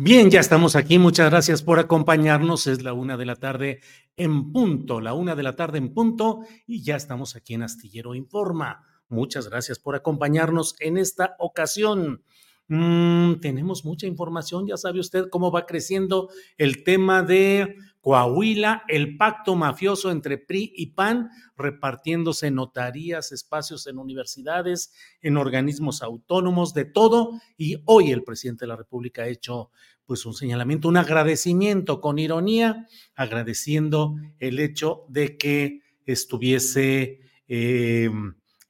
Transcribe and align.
Bien, 0.00 0.30
ya 0.30 0.38
estamos 0.38 0.76
aquí. 0.76 0.96
Muchas 0.96 1.28
gracias 1.28 1.60
por 1.60 1.80
acompañarnos. 1.80 2.68
Es 2.68 2.84
la 2.84 2.92
una 2.92 3.16
de 3.16 3.26
la 3.26 3.34
tarde 3.34 3.80
en 4.16 4.52
punto, 4.52 5.00
la 5.00 5.12
una 5.12 5.34
de 5.34 5.42
la 5.42 5.56
tarde 5.56 5.78
en 5.78 5.92
punto, 5.92 6.42
y 6.68 6.84
ya 6.84 6.94
estamos 6.94 7.34
aquí 7.34 7.54
en 7.54 7.64
Astillero 7.64 8.14
Informa. 8.14 8.86
Muchas 9.08 9.50
gracias 9.50 9.80
por 9.80 9.96
acompañarnos 9.96 10.76
en 10.78 10.98
esta 10.98 11.34
ocasión. 11.40 12.22
Mm, 12.68 13.40
tenemos 13.40 13.84
mucha 13.84 14.06
información, 14.06 14.68
ya 14.68 14.76
sabe 14.76 15.00
usted 15.00 15.28
cómo 15.30 15.50
va 15.50 15.66
creciendo 15.66 16.28
el 16.58 16.84
tema 16.84 17.24
de 17.24 17.74
Coahuila, 18.08 18.84
el 18.88 19.18
pacto 19.18 19.54
mafioso 19.54 20.10
entre 20.10 20.38
PRI 20.38 20.72
y 20.74 20.86
PAN, 20.92 21.28
repartiéndose 21.58 22.50
notarías, 22.50 23.32
espacios 23.32 23.86
en 23.86 23.98
universidades, 23.98 24.94
en 25.20 25.36
organismos 25.36 26.00
autónomos, 26.00 26.72
de 26.72 26.86
todo. 26.86 27.38
Y 27.58 27.82
hoy 27.84 28.10
el 28.10 28.24
presidente 28.24 28.64
de 28.64 28.68
la 28.68 28.76
República 28.76 29.24
ha 29.24 29.28
hecho 29.28 29.72
pues 30.06 30.24
un 30.24 30.32
señalamiento, 30.32 30.88
un 30.88 30.96
agradecimiento 30.96 32.00
con 32.00 32.18
ironía, 32.18 32.86
agradeciendo 33.14 34.16
el 34.38 34.58
hecho 34.58 35.04
de 35.10 35.36
que 35.36 35.82
estuviese 36.06 37.20
eh, 37.46 38.08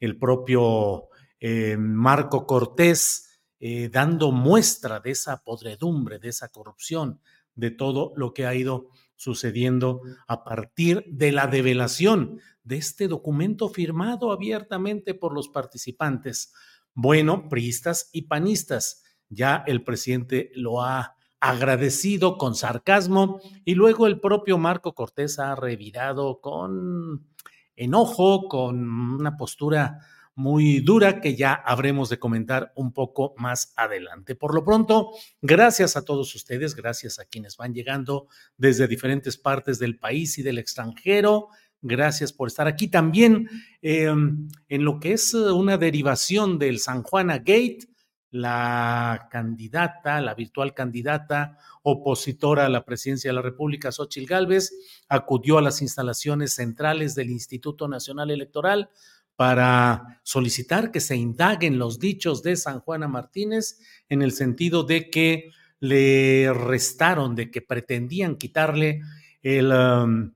el 0.01 0.19
propio 0.19 1.11
eh, 1.39 1.77
Marco 1.79 2.45
Cortés 2.45 3.39
eh, 3.61 3.89
dando 3.89 4.33
muestra 4.33 4.99
de 4.99 5.12
esa 5.12 5.45
podredumbre, 5.45 6.19
de 6.19 6.31
esa 6.31 6.49
corrupción, 6.49 7.21
de 7.55 7.71
todo 7.71 8.12
lo 8.17 8.35
que 8.35 8.45
ha 8.45 8.55
ido 8.57 8.91
sucediendo 9.19 10.01
a 10.29 10.45
partir 10.45 11.05
de 11.09 11.33
la 11.33 11.49
develación 11.49 12.41
de 12.62 12.77
este 12.77 13.09
documento 13.09 13.69
firmado 13.69 14.31
abiertamente 14.33 15.12
por 15.12 15.34
los 15.34 15.49
participantes. 15.49 16.55
Bueno, 16.95 17.49
priistas 17.49 18.09
y 18.12 18.23
panistas, 18.23 19.03
ya 19.29 19.65
el 19.67 19.83
presidente 19.83 20.51
lo 20.55 20.83
ha 20.83 21.17
agradecido 21.41 22.39
con 22.39 22.55
sarcasmo 22.55 23.41
y 23.65 23.75
luego 23.75 24.06
el 24.06 24.21
propio 24.21 24.56
Marco 24.56 24.95
Cortés 24.95 25.39
ha 25.39 25.55
revirado 25.56 26.41
con 26.41 27.27
enojo, 27.75 28.49
con 28.49 28.89
una 28.89 29.37
postura 29.37 29.99
muy 30.38 30.78
dura 30.78 31.21
que 31.21 31.34
ya 31.34 31.53
habremos 31.53 32.10
de 32.10 32.21
comentar 32.21 32.72
un 32.76 32.93
poco 32.93 33.34
más 33.38 33.72
adelante. 33.75 34.37
Por 34.37 34.54
lo 34.54 34.65
pronto, 34.65 35.10
gracias 35.43 35.97
a 35.97 36.04
todos 36.04 36.32
ustedes, 36.32 36.76
gracias 36.76 37.19
a 37.19 37.25
quienes 37.25 37.56
van 37.56 37.75
llegando 37.75 38.28
desde 38.56 38.87
diferentes 38.87 39.37
partes 39.37 39.81
del 39.81 39.99
país 39.99 40.38
y 40.38 40.44
del 40.44 40.59
extranjero. 40.59 41.49
Gracias 41.82 42.32
por 42.32 42.47
estar 42.47 42.69
aquí 42.69 42.87
también 42.87 43.50
em, 43.82 44.49
en 44.69 44.84
lo 44.84 45.00
que 45.00 45.15
es 45.15 45.34
una 45.34 45.76
derivación 45.76 46.56
del 46.60 46.78
San 46.78 47.03
Juana 47.03 47.38
Gate. 47.38 47.88
La 48.31 49.26
candidata, 49.32 50.20
la 50.20 50.34
virtual 50.34 50.72
candidata 50.72 51.59
opositora 51.82 52.66
a 52.66 52.69
la 52.69 52.84
presidencia 52.84 53.31
de 53.31 53.34
la 53.34 53.43
República, 53.43 53.91
Xochil 53.91 54.26
Gálvez, 54.26 54.72
acudió 55.09 55.59
a 55.59 55.62
las 55.62 55.82
instalaciones 55.82 56.53
centrales 56.53 57.16
del 57.16 57.31
Instituto 57.31 57.88
Nacional 57.88 58.31
Electoral 58.31 58.91
para 59.38 60.21
solicitar 60.25 60.91
que 60.91 60.99
se 60.99 61.15
indaguen 61.15 61.78
los 61.78 62.00
dichos 62.00 62.43
de 62.43 62.56
San 62.56 62.81
Juana 62.81 63.06
Martínez 63.06 63.78
en 64.09 64.21
el 64.21 64.32
sentido 64.32 64.82
de 64.82 65.10
que 65.10 65.53
le 65.78 66.53
restaron, 66.53 67.37
de 67.37 67.49
que 67.49 67.62
pretendían 67.62 68.34
quitarle 68.34 69.00
el, 69.41 69.71
um, 69.71 70.32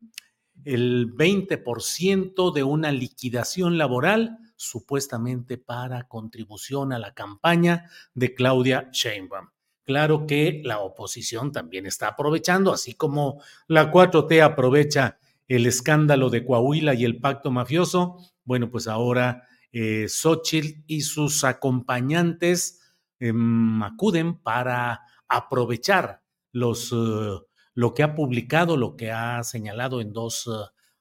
el 0.65 1.13
20% 1.13 2.55
de 2.55 2.63
una 2.63 2.93
liquidación 2.93 3.77
laboral 3.77 4.39
supuestamente 4.55 5.59
para 5.59 6.07
contribución 6.07 6.93
a 6.93 7.01
la 7.01 7.13
campaña 7.13 7.91
de 8.15 8.35
Claudia 8.35 8.89
Sheinbaum. 8.93 9.49
Claro 9.83 10.29
que 10.29 10.63
la 10.65 10.79
oposición 10.79 11.51
también 11.51 11.87
está 11.87 12.07
aprovechando, 12.07 12.73
así 12.73 12.95
como 12.95 13.43
la 13.67 13.91
4T 13.91 14.41
aprovecha 14.45 15.19
el 15.49 15.67
escándalo 15.67 16.31
de 16.31 16.45
Coahuila 16.45 16.95
y 16.95 17.05
el 17.05 17.19
pacto 17.19 17.51
mafioso, 17.51 18.17
bueno, 18.45 18.71
pues 18.71 18.89
ahora 18.89 19.45
eh, 19.73 20.07
Xochitl 20.09 20.85
y 20.87 21.03
sus 21.03 21.45
acompañantes 21.45 22.81
em, 23.19 23.83
acuden 23.83 24.39
para 24.39 25.01
aprovechar 25.29 26.23
los, 26.53 26.93
eh, 26.93 27.39
lo 27.75 27.95
que 27.95 28.03
ha 28.03 28.15
publicado, 28.15 28.77
lo 28.77 28.97
que 28.97 29.11
ha 29.11 29.43
señalado 29.45 30.01
en 30.01 30.13
dos 30.13 30.47
eh, 30.47 30.51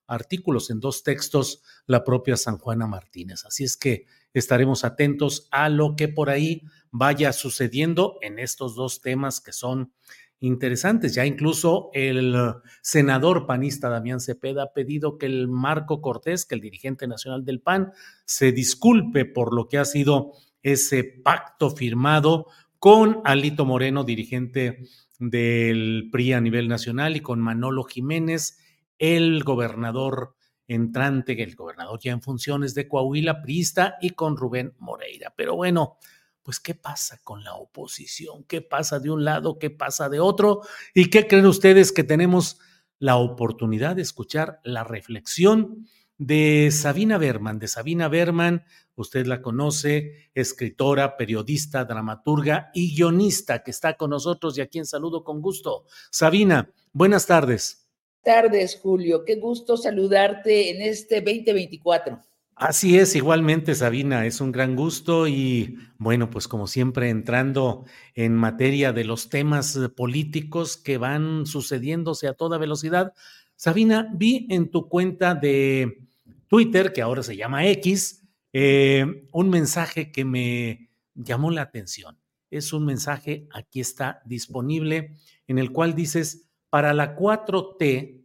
artículos, 0.08 0.70
en 0.70 0.80
dos 0.80 1.04
textos, 1.04 1.64
la 1.86 2.04
propia 2.04 2.38
San 2.38 2.58
Juana 2.58 2.88
Martínez. 2.88 3.46
Así 3.46 3.64
es 3.64 3.76
que 3.76 4.06
estaremos 4.34 4.86
atentos 4.86 5.48
a 5.52 5.70
lo 5.70 5.96
que 5.96 6.08
por 6.08 6.30
ahí 6.30 6.64
vaya 6.92 7.34
sucediendo 7.34 8.18
en 8.22 8.40
estos 8.40 8.76
dos 8.76 9.02
temas 9.02 9.42
que 9.42 9.52
son 9.54 9.94
interesantes. 10.42 11.14
Ya 11.16 11.26
incluso 11.26 11.90
el 11.94 12.36
senador 12.82 13.46
panista 13.46 13.90
Damián 13.90 14.20
Cepeda 14.20 14.64
ha 14.64 14.74
pedido 14.74 15.18
que 15.18 15.28
el 15.28 15.48
Marco 15.48 16.02
Cortés, 16.02 16.46
que 16.46 16.56
el 16.56 16.62
dirigente 16.62 17.08
nacional 17.08 17.46
del 17.46 17.62
PAN, 17.62 17.94
se 18.26 18.52
disculpe 18.52 19.26
por 19.26 19.54
lo 19.54 19.70
que 19.70 19.78
ha 19.78 19.86
sido 19.86 20.34
ese 20.64 21.04
pacto 21.04 21.70
firmado 21.70 22.48
con 22.80 23.22
Alito 23.24 23.66
Moreno, 23.66 24.04
dirigente 24.04 24.80
del 25.20 26.10
PRI 26.12 26.34
a 26.34 26.42
nivel 26.42 26.68
nacional, 26.68 27.16
y 27.16 27.20
con 27.20 27.40
Manolo 27.40 27.84
Jiménez, 27.84 28.58
el 28.98 29.44
gobernador 29.44 30.36
entrante, 30.68 31.42
el 31.42 31.56
gobernador 31.56 32.00
ya 32.02 32.12
en 32.12 32.22
funciones 32.22 32.74
de 32.74 32.88
Coahuila, 32.88 33.44
priista, 33.44 33.98
y 34.02 34.12
con 34.12 34.38
Rubén 34.38 34.74
Moreira. 34.80 35.34
Pero 35.38 35.56
bueno, 35.56 35.98
pues 36.44 36.60
¿qué 36.60 36.76
pasa 36.76 37.20
con 37.24 37.44
la 37.44 37.56
oposición? 37.56 38.44
¿Qué 38.46 38.62
pasa 38.62 39.00
de 39.00 39.10
un 39.10 39.24
lado? 39.24 39.60
¿Qué 39.60 39.70
pasa 39.70 40.10
de 40.10 40.20
otro? 40.20 40.62
¿Y 40.94 41.10
qué 41.10 41.28
creen 41.28 41.46
ustedes 41.46 41.92
que 41.92 42.04
tenemos 42.04 42.60
la 43.00 43.18
oportunidad 43.18 43.96
de 43.96 44.04
escuchar 44.04 44.62
la 44.64 44.84
reflexión 44.84 45.88
de 46.22 46.70
Sabina 46.72 47.18
Berman. 47.18 47.58
De 47.58 47.68
Sabina 47.68 48.08
Berman, 48.08 48.64
usted 48.94 49.26
la 49.26 49.42
conoce, 49.42 50.30
escritora, 50.36 51.18
periodista, 51.18 51.84
dramaturga 51.84 52.70
y 52.76 52.96
guionista 52.96 53.64
que 53.64 53.72
está 53.72 53.98
con 53.98 54.12
nosotros 54.12 54.56
y 54.56 54.62
a 54.62 54.68
quien 54.68 54.86
saludo 54.86 55.24
con 55.24 55.42
gusto. 55.42 55.86
Sabina, 56.12 56.72
buenas 56.94 57.26
tardes. 57.26 57.88
Tardes, 58.24 58.80
Julio. 58.80 59.26
Qué 59.26 59.38
gusto 59.38 59.78
saludarte 59.78 60.70
en 60.70 60.84
este 60.84 61.22
2024. 61.22 62.20
Así 62.62 63.00
es, 63.00 63.16
igualmente 63.16 63.74
Sabina, 63.74 64.28
es 64.28 64.40
un 64.40 64.52
gran 64.52 64.76
gusto 64.76 65.28
y 65.28 65.80
bueno, 65.98 66.30
pues 66.30 66.48
como 66.48 66.68
siempre 66.68 67.10
entrando 67.10 67.86
en 68.14 68.36
materia 68.36 68.94
de 68.94 69.04
los 69.04 69.30
temas 69.30 69.80
políticos 69.98 70.78
que 70.78 71.00
van 71.00 71.48
sucediéndose 71.48 72.28
a 72.28 72.36
toda 72.36 72.60
velocidad. 72.60 73.16
Sabina, 73.56 74.12
vi 74.14 74.46
en 74.52 74.70
tu 74.70 74.90
cuenta 74.90 75.34
de 75.34 76.04
Twitter, 76.48 76.94
que 76.94 77.02
ahora 77.02 77.24
se 77.24 77.36
llama 77.36 77.66
X, 77.66 78.28
eh, 78.54 79.26
un 79.34 79.50
mensaje 79.50 80.12
que 80.12 80.24
me 80.24 80.92
llamó 81.16 81.50
la 81.50 81.64
atención. 81.64 82.20
Es 82.52 82.74
un 82.74 82.86
mensaje, 82.86 83.48
aquí 83.52 83.80
está 83.80 84.22
disponible, 84.24 85.16
en 85.48 85.58
el 85.58 85.72
cual 85.72 85.96
dices, 85.96 86.48
para 86.70 86.94
la 86.94 87.16
4T, 87.16 88.24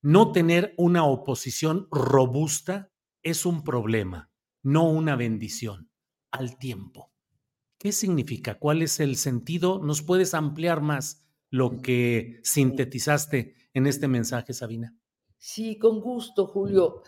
no 0.00 0.32
tener 0.32 0.72
una 0.78 1.04
oposición 1.04 1.88
robusta 1.90 2.89
es 3.22 3.46
un 3.46 3.64
problema, 3.64 4.30
no 4.62 4.88
una 4.88 5.16
bendición, 5.16 5.90
al 6.30 6.58
tiempo. 6.58 7.12
¿Qué 7.78 7.92
significa? 7.92 8.58
¿Cuál 8.58 8.82
es 8.82 9.00
el 9.00 9.16
sentido? 9.16 9.80
¿Nos 9.82 10.02
puedes 10.02 10.34
ampliar 10.34 10.80
más 10.80 11.24
lo 11.50 11.80
que 11.80 12.40
sintetizaste 12.42 13.54
en 13.74 13.86
este 13.86 14.06
mensaje, 14.06 14.52
Sabina? 14.52 14.96
Sí, 15.38 15.78
con 15.78 16.00
gusto, 16.00 16.46
Julio 16.46 17.02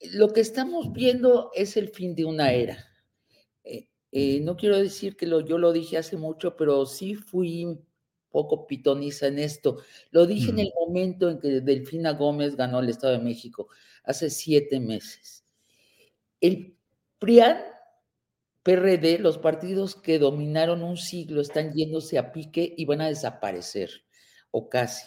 lo 0.00 0.32
que 0.32 0.40
estamos 0.40 0.92
viendo 0.92 1.50
es 1.54 1.76
el 1.76 1.88
fin 1.88 2.14
de 2.14 2.24
una 2.24 2.52
era. 2.52 2.78
Eh, 3.64 3.88
eh, 4.12 4.40
no 4.40 4.56
quiero 4.56 4.76
decir 4.78 5.16
que 5.16 5.26
lo, 5.26 5.40
yo 5.40 5.58
lo 5.58 5.72
dije 5.72 5.98
hace 5.98 6.16
mucho, 6.16 6.56
pero 6.56 6.86
sí 6.86 7.14
fui 7.14 7.64
un 7.64 7.84
poco 8.30 8.66
pitoniza 8.66 9.26
en 9.26 9.38
esto. 9.38 9.78
Lo 10.10 10.26
dije 10.26 10.50
en 10.50 10.60
el 10.60 10.70
momento 10.74 11.30
en 11.30 11.40
que 11.40 11.60
Delfina 11.60 12.12
Gómez 12.12 12.56
ganó 12.56 12.80
el 12.80 12.88
Estado 12.88 13.14
de 13.14 13.24
México, 13.24 13.68
hace 14.04 14.30
siete 14.30 14.80
meses. 14.80 15.37
El 16.40 16.76
PRIAN, 17.18 17.58
PRD, 18.62 19.18
los 19.18 19.38
partidos 19.38 19.96
que 19.96 20.18
dominaron 20.18 20.82
un 20.82 20.96
siglo 20.96 21.40
están 21.40 21.72
yéndose 21.72 22.18
a 22.18 22.32
pique 22.32 22.74
y 22.76 22.84
van 22.84 23.00
a 23.00 23.08
desaparecer, 23.08 23.90
o 24.50 24.68
casi. 24.68 25.06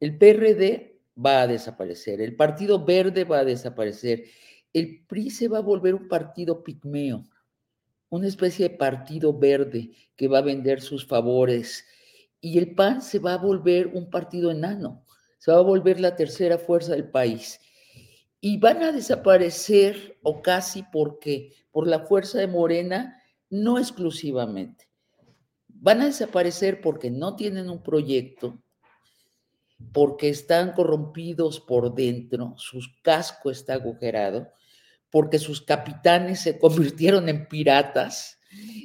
El 0.00 0.18
PRD 0.18 1.00
va 1.24 1.42
a 1.42 1.46
desaparecer, 1.46 2.20
el 2.20 2.36
Partido 2.36 2.84
Verde 2.84 3.24
va 3.24 3.38
a 3.38 3.44
desaparecer, 3.44 4.24
el 4.72 5.06
PRI 5.06 5.30
se 5.30 5.48
va 5.48 5.58
a 5.58 5.62
volver 5.62 5.94
un 5.94 6.08
partido 6.08 6.62
pigmeo, 6.62 7.24
una 8.10 8.28
especie 8.28 8.68
de 8.68 8.76
partido 8.76 9.36
verde 9.36 9.90
que 10.16 10.28
va 10.28 10.38
a 10.38 10.42
vender 10.42 10.82
sus 10.82 11.06
favores, 11.06 11.86
y 12.40 12.58
el 12.58 12.74
PAN 12.74 13.00
se 13.00 13.18
va 13.18 13.34
a 13.34 13.38
volver 13.38 13.88
un 13.88 14.10
partido 14.10 14.50
enano, 14.50 15.04
se 15.38 15.50
va 15.50 15.58
a 15.58 15.62
volver 15.62 15.98
la 15.98 16.14
tercera 16.14 16.58
fuerza 16.58 16.92
del 16.92 17.08
país. 17.08 17.58
Y 18.48 18.58
van 18.58 18.80
a 18.84 18.92
desaparecer, 18.92 20.18
o 20.22 20.40
casi 20.40 20.84
porque, 20.92 21.52
por 21.72 21.88
la 21.88 22.06
fuerza 22.06 22.38
de 22.38 22.46
Morena, 22.46 23.20
no 23.50 23.76
exclusivamente. 23.76 24.88
Van 25.66 26.00
a 26.00 26.04
desaparecer 26.04 26.80
porque 26.80 27.10
no 27.10 27.34
tienen 27.34 27.68
un 27.68 27.82
proyecto, 27.82 28.62
porque 29.92 30.28
están 30.28 30.74
corrompidos 30.74 31.58
por 31.58 31.92
dentro, 31.92 32.54
su 32.56 32.78
casco 33.02 33.50
está 33.50 33.74
agujerado, 33.74 34.46
porque 35.10 35.40
sus 35.40 35.60
capitanes 35.60 36.38
se 36.38 36.56
convirtieron 36.60 37.28
en 37.28 37.48
piratas 37.48 38.38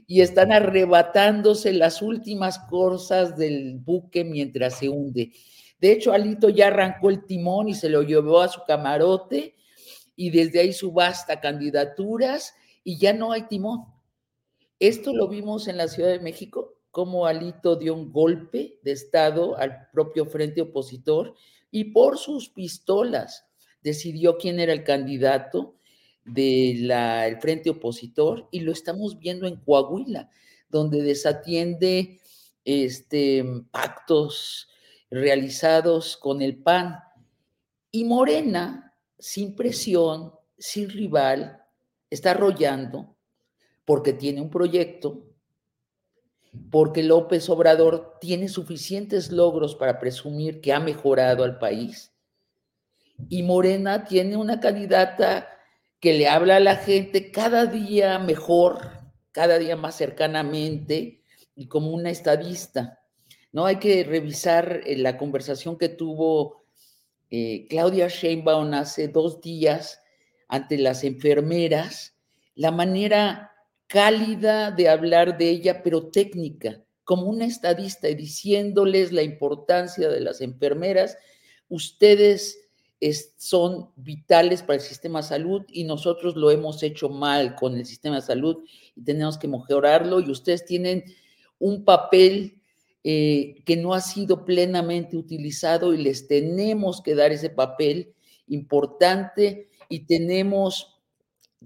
y 0.07 0.21
están 0.21 0.51
arrebatándose 0.51 1.71
las 1.71 2.01
últimas 2.01 2.57
cosas 2.67 3.37
del 3.37 3.77
buque 3.77 4.23
mientras 4.23 4.79
se 4.79 4.89
hunde. 4.89 5.33
De 5.81 5.91
hecho, 5.91 6.13
Alito 6.13 6.49
ya 6.49 6.67
arrancó 6.67 7.09
el 7.09 7.25
timón 7.25 7.67
y 7.67 7.73
se 7.73 7.89
lo 7.89 8.03
llevó 8.03 8.41
a 8.41 8.47
su 8.47 8.61
camarote 8.65 9.55
y 10.15 10.29
desde 10.29 10.59
ahí 10.59 10.73
subasta 10.73 11.41
candidaturas 11.41 12.53
y 12.83 12.99
ya 12.99 13.13
no 13.13 13.31
hay 13.31 13.47
timón. 13.47 13.85
Esto 14.79 15.13
lo 15.13 15.27
vimos 15.27 15.67
en 15.67 15.77
la 15.77 15.87
Ciudad 15.87 16.09
de 16.09 16.19
México 16.19 16.77
cómo 16.91 17.25
Alito 17.25 17.77
dio 17.77 17.95
un 17.95 18.11
golpe 18.11 18.79
de 18.83 18.91
Estado 18.91 19.57
al 19.57 19.89
propio 19.91 20.25
frente 20.25 20.61
opositor 20.61 21.33
y 21.71 21.85
por 21.85 22.17
sus 22.17 22.49
pistolas 22.49 23.45
decidió 23.81 24.37
quién 24.37 24.59
era 24.59 24.73
el 24.73 24.83
candidato 24.83 25.75
del 26.25 26.91
frente 27.39 27.71
opositor 27.71 28.47
y 28.51 28.59
lo 28.59 28.71
estamos 28.71 29.17
viendo 29.17 29.47
en 29.47 29.55
Coahuila, 29.55 30.29
donde 30.69 31.01
desatiende 31.01 32.19
este, 32.65 33.43
pactos 33.71 34.67
realizados 35.11 36.17
con 36.17 36.41
el 36.41 36.57
PAN. 36.57 36.99
Y 37.91 38.05
Morena, 38.05 38.95
sin 39.19 39.55
presión, 39.55 40.33
sin 40.57 40.89
rival, 40.89 41.61
está 42.09 42.31
arrollando 42.31 43.15
porque 43.85 44.13
tiene 44.13 44.41
un 44.41 44.49
proyecto 44.49 45.31
porque 46.69 47.03
López 47.03 47.49
Obrador 47.49 48.17
tiene 48.19 48.49
suficientes 48.49 49.31
logros 49.31 49.75
para 49.75 49.99
presumir 49.99 50.61
que 50.61 50.73
ha 50.73 50.79
mejorado 50.79 51.43
al 51.43 51.57
país. 51.57 52.11
Y 53.29 53.43
Morena 53.43 54.05
tiene 54.05 54.35
una 54.35 54.59
candidata 54.59 55.47
que 55.99 56.13
le 56.13 56.27
habla 56.27 56.57
a 56.57 56.61
la 56.61 56.75
gente 56.75 57.31
cada 57.31 57.65
día 57.65 58.19
mejor, 58.19 58.89
cada 59.31 59.59
día 59.59 59.75
más 59.75 59.95
cercanamente 59.95 61.23
y 61.55 61.67
como 61.67 61.91
una 61.91 62.09
estadista. 62.09 63.00
No 63.51 63.65
hay 63.65 63.77
que 63.77 64.03
revisar 64.03 64.81
eh, 64.85 64.97
la 64.97 65.17
conversación 65.17 65.77
que 65.77 65.89
tuvo 65.89 66.63
eh, 67.29 67.67
Claudia 67.69 68.07
Sheinbaum 68.07 68.73
hace 68.73 69.07
dos 69.07 69.41
días 69.41 70.01
ante 70.47 70.77
las 70.77 71.03
enfermeras, 71.03 72.15
la 72.55 72.71
manera 72.71 73.51
cálida 73.87 74.71
de 74.71 74.89
hablar 74.89 75.37
de 75.37 75.49
ella, 75.49 75.83
pero 75.83 76.07
técnica, 76.07 76.81
como 77.03 77.23
una 77.23 77.45
estadista 77.45 78.09
y 78.09 78.15
diciéndoles 78.15 79.11
la 79.11 79.21
importancia 79.21 80.09
de 80.09 80.21
las 80.21 80.41
enfermeras. 80.41 81.17
Ustedes 81.67 82.57
son 83.37 83.89
vitales 83.95 84.61
para 84.61 84.75
el 84.75 84.81
sistema 84.81 85.21
de 85.21 85.27
salud 85.27 85.63
y 85.67 85.83
nosotros 85.83 86.35
lo 86.35 86.51
hemos 86.51 86.83
hecho 86.83 87.09
mal 87.09 87.55
con 87.55 87.75
el 87.75 87.85
sistema 87.85 88.17
de 88.17 88.21
salud 88.21 88.63
y 88.95 89.03
tenemos 89.03 89.37
que 89.37 89.47
mejorarlo 89.47 90.19
y 90.19 90.29
ustedes 90.29 90.65
tienen 90.65 91.03
un 91.57 91.83
papel 91.83 92.60
eh, 93.03 93.63
que 93.65 93.77
no 93.77 93.95
ha 93.95 94.01
sido 94.01 94.45
plenamente 94.45 95.17
utilizado 95.17 95.93
y 95.93 95.97
les 95.97 96.27
tenemos 96.27 97.01
que 97.01 97.15
dar 97.15 97.31
ese 97.31 97.49
papel 97.49 98.13
importante 98.47 99.69
y 99.89 100.05
tenemos 100.05 101.01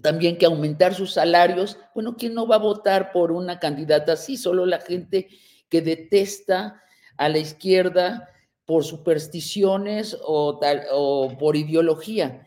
también 0.00 0.38
que 0.38 0.46
aumentar 0.46 0.94
sus 0.94 1.12
salarios. 1.12 1.78
Bueno, 1.94 2.16
¿quién 2.16 2.32
no 2.32 2.46
va 2.46 2.56
a 2.56 2.60
votar 2.60 3.12
por 3.12 3.32
una 3.32 3.58
candidata 3.58 4.12
así? 4.12 4.38
Solo 4.38 4.64
la 4.64 4.80
gente 4.80 5.28
que 5.68 5.82
detesta 5.82 6.82
a 7.18 7.28
la 7.28 7.38
izquierda 7.38 8.30
por 8.64 8.84
supersticiones 8.84 10.16
o, 10.22 10.58
o 10.92 11.38
por 11.38 11.56
ideología. 11.56 12.46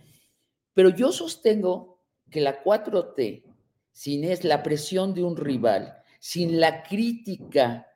Pero 0.74 0.90
yo 0.90 1.12
sostengo 1.12 2.02
que 2.32 2.42
la 2.42 2.64
4T, 2.64 3.44
sin 3.92 4.24
es 4.24 4.44
la 4.44 4.64
presión 4.64 5.14
de 5.14 5.24
un 5.24 5.38
rival, 5.38 5.98
sin 6.20 6.60
la 6.60 6.84
crítica 6.84 7.89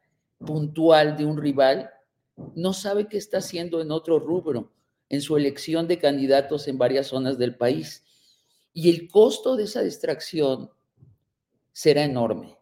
puntual 0.46 1.18
de 1.18 1.26
un 1.26 1.38
rival, 1.38 1.90
no 2.56 2.74
sabe 2.74 3.08
qué 3.08 3.18
está 3.18 3.38
haciendo 3.38 3.82
en 3.82 3.92
otro 3.92 4.20
rubro, 4.20 4.72
en 5.10 5.22
su 5.22 5.38
elección 5.38 5.88
de 5.88 6.00
candidatos 6.00 6.68
en 6.68 6.78
varias 6.78 7.08
zonas 7.08 7.38
del 7.38 7.56
país. 7.56 8.04
Y 8.74 8.90
el 8.90 9.08
costo 9.08 9.56
de 9.56 9.66
esa 9.66 9.82
distracción 9.82 10.72
será 11.72 12.04
enorme. 12.04 12.58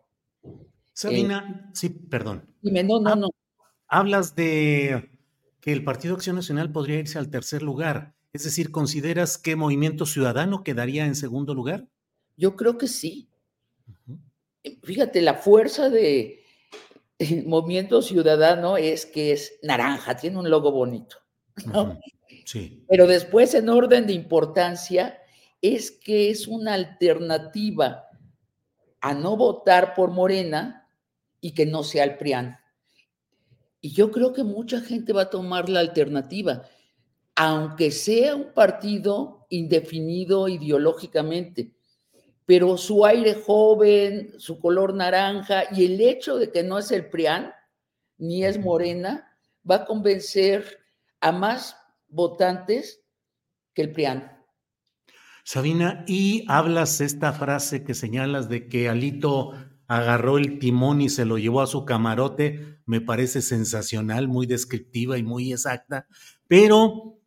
Sabina, 0.94 1.66
eh, 1.68 1.72
sí, 1.74 1.90
perdón. 1.90 2.54
Dime, 2.62 2.84
no, 2.84 3.00
no, 3.00 3.16
no. 3.16 3.30
Hablas 3.88 4.36
de 4.36 5.10
que 5.62 5.72
el 5.72 5.84
Partido 5.84 6.16
Acción 6.16 6.36
Nacional 6.36 6.72
podría 6.72 7.00
irse 7.00 7.18
al 7.18 7.30
tercer 7.30 7.62
lugar. 7.62 8.16
Es 8.34 8.44
decir, 8.44 8.72
¿consideras 8.72 9.38
que 9.38 9.56
Movimiento 9.56 10.06
Ciudadano 10.06 10.64
quedaría 10.64 11.06
en 11.06 11.16
segundo 11.16 11.54
lugar? 11.54 11.88
Yo 12.38 12.56
creo 12.56 12.78
que 12.78 12.88
sí. 12.88 13.30
Fíjate, 14.84 15.22
la 15.22 15.36
fuerza 15.36 15.90
de 15.90 16.41
Movimiento 17.46 18.02
Ciudadano 18.02 18.78
es 18.78 19.06
que 19.06 19.32
es 19.32 19.60
naranja, 19.62 20.16
tiene 20.16 20.40
un 20.40 20.50
logo 20.50 20.72
bonito. 20.72 21.18
Sí. 22.46 22.86
Pero 22.90 23.08
después, 23.08 23.54
en 23.54 23.70
orden 23.70 24.08
de 24.08 24.14
importancia, 24.14 25.20
es 25.62 25.92
que 25.92 26.30
es 26.30 26.48
una 26.48 26.74
alternativa 26.74 28.06
a 29.00 29.14
no 29.14 29.38
votar 29.38 29.94
por 29.94 30.12
Morena 30.12 30.90
y 31.40 31.54
que 31.54 31.66
no 31.66 31.84
sea 31.84 32.04
el 32.04 32.18
PRIAN. 32.18 32.58
Y 33.80 33.92
yo 33.94 34.12
creo 34.12 34.32
que 34.34 34.44
mucha 34.44 34.82
gente 34.82 35.14
va 35.14 35.24
a 35.24 35.30
tomar 35.30 35.70
la 35.70 35.80
alternativa. 35.80 36.64
aunque 37.34 37.92
sea 37.92 38.36
un 38.36 38.54
partido 38.54 39.48
indefinido 39.50 40.48
ideológicamente, 40.50 41.72
pero 42.52 42.76
su 42.76 43.06
aire 43.06 43.34
joven, 43.34 44.34
su 44.38 44.60
color 44.60 44.94
naranja 44.94 45.64
y 45.72 45.86
el 45.86 46.02
hecho 46.02 46.36
de 46.36 46.52
que 46.52 46.64
no 46.64 46.80
es 46.80 46.92
el 46.92 47.10
PRIAN 47.10 47.54
ni 48.18 48.44
es 48.44 48.60
Morena, 48.60 49.38
va 49.70 49.76
a 49.76 49.86
convencer 49.86 50.80
a 51.22 51.32
más 51.32 51.78
votantes 52.10 53.06
que 53.74 53.84
el 53.84 53.94
PRIAN. 53.94 54.38
Sabina, 55.46 56.04
y 56.06 56.44
hablas 56.50 57.00
esta 57.00 57.32
frase 57.32 57.86
que 57.86 57.94
señalas 57.94 58.50
de 58.50 58.68
que 58.68 58.90
Alito 58.90 59.54
agarró 59.88 60.38
el 60.38 60.60
timón 60.60 61.00
y 61.00 61.08
se 61.08 61.24
lo 61.24 61.38
llevó 61.38 61.62
a 61.62 61.68
su 61.68 61.86
camarote, 61.86 62.82
me 62.86 63.00
parece 63.00 63.42
sensacional, 63.42 64.28
muy 64.28 64.46
descriptiva 64.46 65.18
y 65.18 65.24
muy 65.24 65.54
exacta, 65.54 66.06
pero 66.50 67.18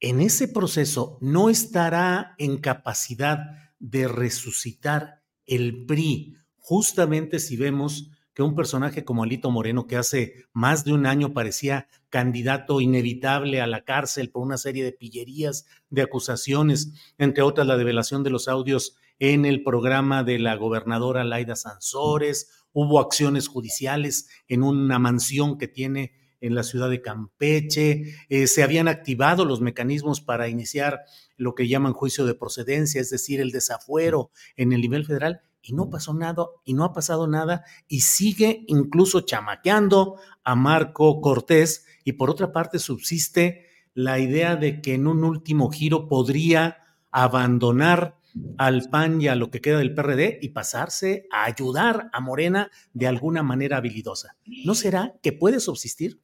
en 0.00 0.20
ese 0.20 0.48
proceso 0.48 1.18
no 1.20 1.50
estará 1.50 2.34
en 2.38 2.58
capacidad 2.58 3.65
de 3.78 4.08
resucitar 4.08 5.22
el 5.46 5.86
PRI, 5.86 6.36
justamente 6.56 7.38
si 7.38 7.56
vemos 7.56 8.10
que 8.36 8.42
un 8.42 8.54
personaje 8.54 9.02
como 9.02 9.22
Alito 9.22 9.50
Moreno, 9.50 9.86
que 9.86 9.96
hace 9.96 10.44
más 10.52 10.84
de 10.84 10.92
un 10.92 11.06
año 11.06 11.32
parecía 11.32 11.88
candidato 12.10 12.82
inevitable 12.82 13.62
a 13.62 13.66
la 13.66 13.82
cárcel 13.82 14.30
por 14.30 14.42
una 14.42 14.58
serie 14.58 14.84
de 14.84 14.92
pillerías, 14.92 15.64
de 15.88 16.02
acusaciones, 16.02 16.92
entre 17.16 17.42
otras 17.42 17.66
la 17.66 17.78
develación 17.78 18.22
de 18.24 18.30
los 18.30 18.46
audios 18.46 18.98
en 19.18 19.46
el 19.46 19.62
programa 19.62 20.22
de 20.22 20.38
la 20.38 20.54
gobernadora 20.56 21.24
Laida 21.24 21.56
Sansores, 21.56 22.50
hubo 22.72 23.00
acciones 23.00 23.48
judiciales 23.48 24.28
en 24.48 24.62
una 24.62 24.98
mansión 24.98 25.56
que 25.56 25.68
tiene 25.68 26.12
en 26.42 26.54
la 26.54 26.62
ciudad 26.62 26.90
de 26.90 27.00
Campeche, 27.00 28.14
eh, 28.28 28.46
se 28.46 28.62
habían 28.62 28.88
activado 28.88 29.46
los 29.46 29.62
mecanismos 29.62 30.20
para 30.20 30.48
iniciar 30.48 31.00
lo 31.36 31.54
que 31.54 31.68
llaman 31.68 31.92
juicio 31.92 32.24
de 32.24 32.34
procedencia, 32.34 33.00
es 33.00 33.10
decir, 33.10 33.40
el 33.40 33.50
desafuero 33.50 34.30
en 34.56 34.72
el 34.72 34.80
nivel 34.80 35.04
federal, 35.04 35.42
y 35.66 35.72
no 35.72 35.90
pasó 35.90 36.14
nada 36.14 36.46
y 36.64 36.74
no 36.74 36.84
ha 36.84 36.92
pasado 36.92 37.26
nada 37.26 37.64
y 37.88 38.00
sigue 38.00 38.64
incluso 38.68 39.22
chamaqueando 39.22 40.16
a 40.44 40.54
Marco 40.54 41.20
Cortés 41.20 41.86
y 42.04 42.12
por 42.12 42.30
otra 42.30 42.52
parte 42.52 42.78
subsiste 42.78 43.66
la 43.92 44.20
idea 44.20 44.54
de 44.54 44.80
que 44.80 44.94
en 44.94 45.08
un 45.08 45.24
último 45.24 45.70
giro 45.70 46.08
podría 46.08 46.78
abandonar 47.10 48.16
al 48.58 48.88
PAN 48.90 49.20
y 49.20 49.28
a 49.28 49.34
lo 49.34 49.50
que 49.50 49.60
queda 49.60 49.78
del 49.78 49.94
PRD 49.94 50.38
y 50.42 50.50
pasarse 50.50 51.26
a 51.32 51.44
ayudar 51.44 52.10
a 52.12 52.20
Morena 52.20 52.70
de 52.92 53.06
alguna 53.06 53.42
manera 53.42 53.78
habilidosa. 53.78 54.36
¿No 54.64 54.74
será 54.74 55.14
que 55.22 55.32
puede 55.32 55.60
subsistir? 55.60 56.20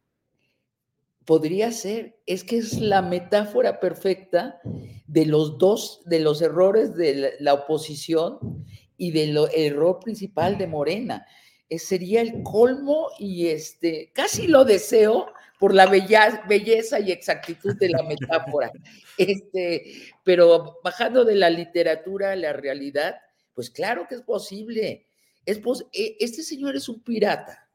Podría 1.24 1.70
ser, 1.70 2.18
es 2.26 2.44
que 2.44 2.58
es 2.58 2.80
la 2.80 3.02
metáfora 3.02 3.80
perfecta 3.80 4.60
de 5.06 5.26
los 5.26 5.58
dos, 5.58 6.02
de 6.04 6.20
los 6.20 6.42
errores 6.42 6.96
de 6.96 7.34
la 7.38 7.54
oposición 7.54 8.64
y 8.96 9.12
del 9.12 9.38
error 9.54 10.00
principal 10.00 10.58
de 10.58 10.66
Morena. 10.66 11.26
Eh, 11.68 11.78
sería 11.78 12.20
el 12.20 12.42
colmo 12.42 13.08
y 13.18 13.46
este, 13.46 14.10
casi 14.14 14.46
lo 14.46 14.64
deseo 14.64 15.32
por 15.58 15.74
la 15.74 15.86
belleza 15.86 17.00
y 17.00 17.12
exactitud 17.12 17.76
de 17.76 17.88
la 17.88 18.02
metáfora. 18.08 18.70
Este, 19.16 20.12
pero 20.24 20.80
bajando 20.82 21.24
de 21.24 21.36
la 21.36 21.50
literatura 21.50 22.32
a 22.32 22.36
la 22.36 22.52
realidad, 22.52 23.14
pues 23.54 23.70
claro 23.70 24.06
que 24.08 24.16
es 24.16 24.22
posible. 24.22 25.06
Es 25.46 25.60
e, 25.92 26.16
este 26.20 26.42
señor 26.42 26.76
es 26.76 26.88
un 26.88 27.00
pirata. 27.02 27.68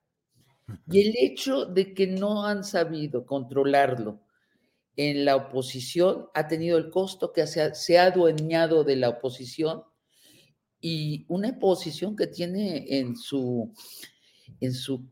Y 0.90 1.02
el 1.02 1.16
hecho 1.18 1.66
de 1.66 1.94
que 1.94 2.08
no 2.08 2.46
han 2.46 2.64
sabido 2.64 3.26
controlarlo 3.26 4.20
en 4.96 5.26
la 5.26 5.36
oposición 5.36 6.28
ha 6.34 6.48
tenido 6.48 6.78
el 6.78 6.90
costo 6.90 7.32
que 7.32 7.46
se 7.48 8.00
ha 8.00 8.04
adueñado 8.04 8.84
de 8.84 8.96
la 8.96 9.10
oposición 9.10 9.84
y 10.82 11.26
una 11.28 11.58
posición 11.60 12.16
que 12.16 12.28
tiene 12.28 12.86
en 13.00 13.16
su, 13.16 13.74
en 14.60 14.74
su, 14.74 15.06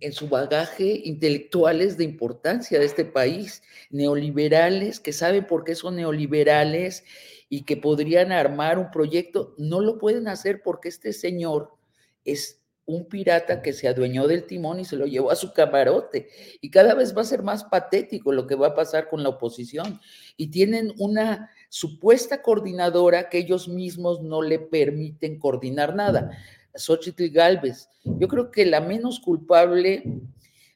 en 0.00 0.12
su 0.12 0.28
bagaje 0.28 1.02
intelectuales 1.04 1.96
de 1.96 2.04
importancia 2.04 2.78
de 2.78 2.86
este 2.86 3.04
país, 3.04 3.62
neoliberales 3.90 5.00
que 5.00 5.12
saben 5.12 5.46
por 5.46 5.64
qué 5.64 5.74
son 5.74 5.96
neoliberales 5.96 7.04
y 7.48 7.62
que 7.62 7.76
podrían 7.76 8.32
armar 8.32 8.78
un 8.78 8.90
proyecto, 8.90 9.54
no 9.58 9.80
lo 9.80 9.98
pueden 9.98 10.26
hacer 10.26 10.62
porque 10.62 10.88
este 10.88 11.12
señor 11.12 11.76
es 12.24 12.61
un 12.84 13.06
pirata 13.06 13.62
que 13.62 13.72
se 13.72 13.88
adueñó 13.88 14.26
del 14.26 14.44
timón 14.44 14.80
y 14.80 14.84
se 14.84 14.96
lo 14.96 15.06
llevó 15.06 15.30
a 15.30 15.36
su 15.36 15.52
camarote. 15.52 16.28
Y 16.60 16.70
cada 16.70 16.94
vez 16.94 17.16
va 17.16 17.22
a 17.22 17.26
ser 17.26 17.42
más 17.42 17.64
patético 17.64 18.32
lo 18.32 18.46
que 18.46 18.54
va 18.54 18.68
a 18.68 18.74
pasar 18.74 19.08
con 19.08 19.22
la 19.22 19.30
oposición. 19.30 20.00
Y 20.36 20.48
tienen 20.48 20.92
una 20.98 21.50
supuesta 21.68 22.42
coordinadora 22.42 23.28
que 23.28 23.38
ellos 23.38 23.68
mismos 23.68 24.22
no 24.22 24.42
le 24.42 24.58
permiten 24.58 25.38
coordinar 25.38 25.94
nada. 25.94 26.30
Xochitl 26.74 27.28
Galvez. 27.28 27.88
Yo 28.04 28.28
creo 28.28 28.50
que 28.50 28.66
la 28.66 28.80
menos 28.80 29.20
culpable 29.20 30.02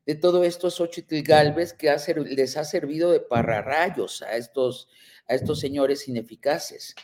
de 0.07 0.15
todo 0.15 0.45
esto 0.45 0.69
es 0.69 0.75
Xochitl 0.75 1.23
Galvez, 1.23 1.73
que 1.73 1.95
les 2.31 2.57
ha 2.57 2.65
servido 2.65 3.11
de 3.11 3.21
pararrayos 3.21 4.23
a 4.23 4.37
estos, 4.37 4.89
a 5.27 5.35
estos 5.35 5.59
señores 5.59 6.07
ineficaces, 6.07 6.95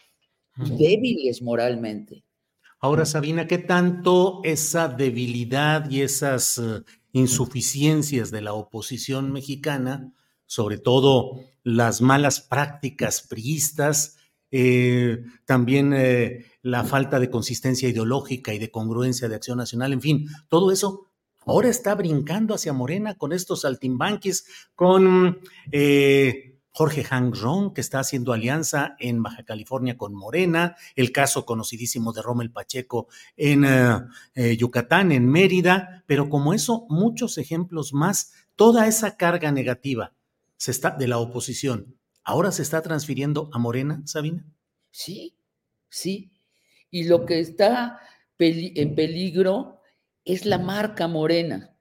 débiles 0.57 1.43
moralmente. 1.43 2.23
Ahora, 2.85 3.07
Sabina, 3.07 3.47
¿qué 3.47 3.59
tanto 3.59 4.41
esa 4.43 4.89
debilidad 4.89 5.89
y 5.89 6.01
esas 6.03 6.59
eh, 6.59 6.83
insuficiencias 7.13 8.33
de 8.33 8.41
la 8.41 8.55
oposición 8.55 9.31
mexicana, 9.31 10.13
sobre 10.47 10.79
todo 10.79 11.39
las 11.63 12.01
malas 12.01 12.41
prácticas 12.41 13.23
priistas, 13.23 14.17
eh, 14.51 15.23
también 15.45 15.93
eh, 15.95 16.47
la 16.63 16.83
falta 16.83 17.21
de 17.21 17.31
consistencia 17.31 17.89
ideológica 17.89 18.53
y 18.53 18.59
de 18.59 18.73
congruencia 18.73 19.29
de 19.29 19.37
acción 19.37 19.59
nacional, 19.59 19.93
en 19.93 20.01
fin, 20.01 20.27
todo 20.49 20.73
eso 20.73 21.07
ahora 21.47 21.69
está 21.69 21.95
brincando 21.95 22.53
hacia 22.53 22.73
Morena 22.73 23.15
con 23.15 23.33
estos 23.33 23.61
saltimbanquis, 23.61 24.45
con 24.75 25.39
Jorge 26.73 27.05
Hang 27.05 27.35
Rong, 27.35 27.75
que 27.75 27.83
está 27.83 28.01
haciendo 28.01 28.33
alianza 28.33 28.97
en 28.99 29.23
Baja 29.23 29.45
California 29.45 29.97
con 29.99 30.15
Morena, 30.15 30.77
el 30.97 31.13
caso 31.13 31.45
conocidísimo 31.45 32.13
de 32.13 32.23
Rommel 32.23 32.51
Pacheco 32.51 33.09
en 33.37 33.65
eh, 33.65 34.01
eh, 34.35 34.57
Yucatán, 34.57 35.13
en 35.13 35.29
Mérida, 35.29 36.03
pero 36.07 36.31
como 36.31 36.55
eso, 36.55 36.87
muchos 36.89 37.37
ejemplos 37.37 37.93
más, 37.93 38.33
toda 38.57 38.87
esa 38.87 39.17
carga 39.17 39.53
negativa 39.53 40.15
se 40.57 40.71
está, 40.71 40.91
de 40.91 41.09
la 41.09 41.19
oposición, 41.19 41.99
ahora 42.25 42.53
se 42.53 42.63
está 42.63 42.81
transfiriendo 42.81 43.51
a 43.53 43.59
Morena, 43.59 44.03
Sabina. 44.07 44.47
Sí, 44.91 45.35
sí. 45.89 46.31
Y 46.91 47.05
lo 47.05 47.27
que 47.27 47.41
está 47.41 48.01
en 48.39 48.95
peligro 48.95 49.81
es 50.25 50.47
la 50.47 50.59
marca 50.59 51.07
Morena. 51.07 51.75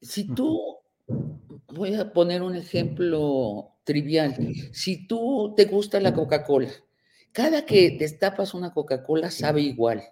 Si 0.00 0.24
tú, 0.24 0.78
voy 1.68 1.94
a 1.94 2.12
poner 2.12 2.42
un 2.42 2.56
ejemplo 2.56 3.75
trivial. 3.86 4.36
Si 4.72 5.06
tú 5.06 5.54
te 5.56 5.64
gusta 5.64 5.98
la 6.00 6.12
Coca-Cola, 6.12 6.68
cada 7.32 7.64
que 7.64 7.96
destapas 7.98 8.52
una 8.52 8.72
Coca-Cola 8.74 9.30
sabe 9.30 9.62
igual. 9.62 10.02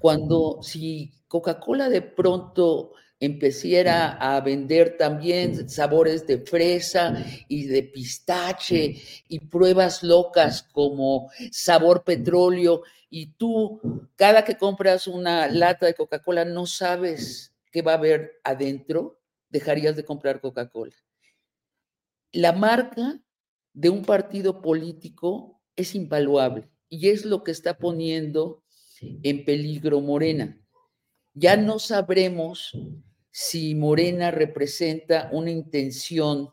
Cuando 0.00 0.58
si 0.62 1.12
Coca-Cola 1.28 1.88
de 1.88 2.02
pronto 2.02 2.92
empezara 3.18 4.18
a 4.18 4.40
vender 4.42 4.98
también 4.98 5.70
sabores 5.70 6.26
de 6.26 6.38
fresa 6.38 7.24
y 7.48 7.64
de 7.64 7.84
pistache 7.84 8.96
y 9.28 9.38
pruebas 9.38 10.02
locas 10.02 10.64
como 10.64 11.30
sabor 11.50 12.04
petróleo 12.04 12.82
y 13.08 13.28
tú 13.38 13.80
cada 14.16 14.44
que 14.44 14.58
compras 14.58 15.06
una 15.06 15.46
lata 15.46 15.86
de 15.86 15.94
Coca-Cola 15.94 16.44
no 16.44 16.66
sabes 16.66 17.54
qué 17.70 17.80
va 17.80 17.92
a 17.92 17.96
haber 17.96 18.40
adentro, 18.44 19.20
dejarías 19.48 19.96
de 19.96 20.04
comprar 20.04 20.40
Coca-Cola 20.40 20.94
la 22.32 22.52
marca 22.52 23.20
de 23.72 23.90
un 23.90 24.04
partido 24.04 24.62
político 24.62 25.60
es 25.76 25.94
invaluable 25.94 26.68
y 26.88 27.08
es 27.08 27.24
lo 27.24 27.44
que 27.44 27.50
está 27.50 27.78
poniendo 27.78 28.62
en 29.00 29.44
peligro 29.44 30.00
Morena. 30.00 30.58
Ya 31.34 31.56
no 31.56 31.78
sabremos 31.78 32.72
si 33.30 33.74
Morena 33.74 34.30
representa 34.30 35.28
una 35.32 35.50
intención 35.50 36.50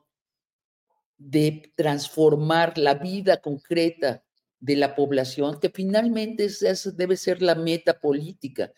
de 1.18 1.72
transformar 1.76 2.78
la 2.78 2.96
vida 2.96 3.38
concreta 3.38 4.24
de 4.60 4.76
la 4.76 4.94
población, 4.94 5.60
que 5.62 5.70
finalmente 5.70 6.46
esa 6.46 6.92
debe 6.92 7.16
ser 7.16 7.42
la 7.42 7.56
meta 7.56 8.00
política, 8.00 8.74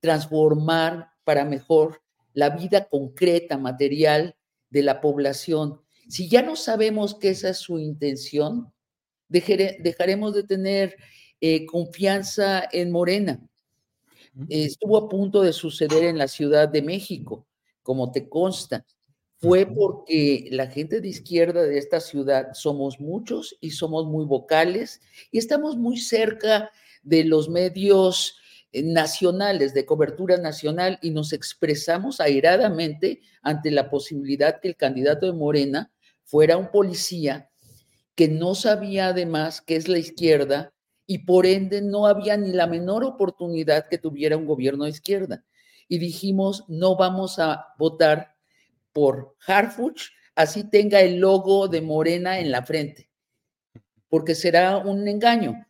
transformar 0.00 1.10
para 1.24 1.44
mejor 1.44 2.02
la 2.32 2.50
vida 2.50 2.88
concreta, 2.88 3.58
material 3.58 4.36
de 4.70 4.82
la 4.82 5.02
población 5.02 5.81
si 6.08 6.28
ya 6.28 6.42
no 6.42 6.56
sabemos 6.56 7.14
que 7.14 7.30
esa 7.30 7.50
es 7.50 7.58
su 7.58 7.78
intención, 7.78 8.72
dejaremos 9.28 10.34
de 10.34 10.42
tener 10.42 10.96
eh, 11.40 11.66
confianza 11.66 12.68
en 12.70 12.90
Morena. 12.90 13.40
estuvo 14.48 14.96
a 14.96 15.08
punto 15.08 15.42
de 15.42 15.52
suceder 15.52 16.04
en 16.04 16.18
la 16.18 16.28
Ciudad 16.28 16.68
de 16.68 16.82
México, 16.82 17.46
como 17.82 18.12
te 18.12 18.28
consta. 18.28 18.84
fue 19.38 19.66
porque 19.66 20.48
la 20.52 20.68
gente 20.68 21.00
de 21.00 21.08
izquierda 21.08 21.62
de 21.64 21.76
esta 21.76 21.98
ciudad 21.98 22.52
somos 22.54 23.00
muchos 23.00 23.56
y 23.60 23.70
somos 23.70 24.06
muy 24.06 24.24
vocales 24.24 25.00
y 25.32 25.38
estamos 25.38 25.76
muy 25.76 25.96
cerca 25.96 26.70
de 27.02 27.24
los 27.24 27.48
medios 27.48 28.36
nacionales, 28.72 29.74
de 29.74 29.84
cobertura 29.84 30.36
nacional, 30.38 30.98
y 31.02 31.10
nos 31.10 31.32
expresamos 31.32 32.20
airadamente 32.20 33.20
ante 33.42 33.70
la 33.70 33.90
posibilidad 33.90 34.60
que 34.60 34.68
el 34.68 34.76
candidato 34.76 35.26
de 35.26 35.32
Morena 35.32 35.92
fuera 36.24 36.56
un 36.56 36.70
policía 36.70 37.50
que 38.14 38.28
no 38.28 38.54
sabía 38.54 39.08
además 39.08 39.60
qué 39.60 39.76
es 39.76 39.88
la 39.88 39.98
izquierda 39.98 40.72
y 41.06 41.18
por 41.20 41.46
ende 41.46 41.82
no 41.82 42.06
había 42.06 42.36
ni 42.36 42.52
la 42.52 42.66
menor 42.66 43.04
oportunidad 43.04 43.88
que 43.88 43.98
tuviera 43.98 44.36
un 44.36 44.46
gobierno 44.46 44.84
de 44.84 44.90
izquierda. 44.90 45.44
Y 45.88 45.98
dijimos, 45.98 46.64
no 46.68 46.96
vamos 46.96 47.38
a 47.38 47.66
votar 47.78 48.36
por 48.92 49.36
Harfuch, 49.46 50.10
así 50.34 50.64
tenga 50.64 51.00
el 51.00 51.16
logo 51.16 51.68
de 51.68 51.80
Morena 51.82 52.38
en 52.38 52.50
la 52.50 52.62
frente, 52.62 53.10
porque 54.08 54.34
será 54.34 54.78
un 54.78 55.06
engaño. 55.08 55.66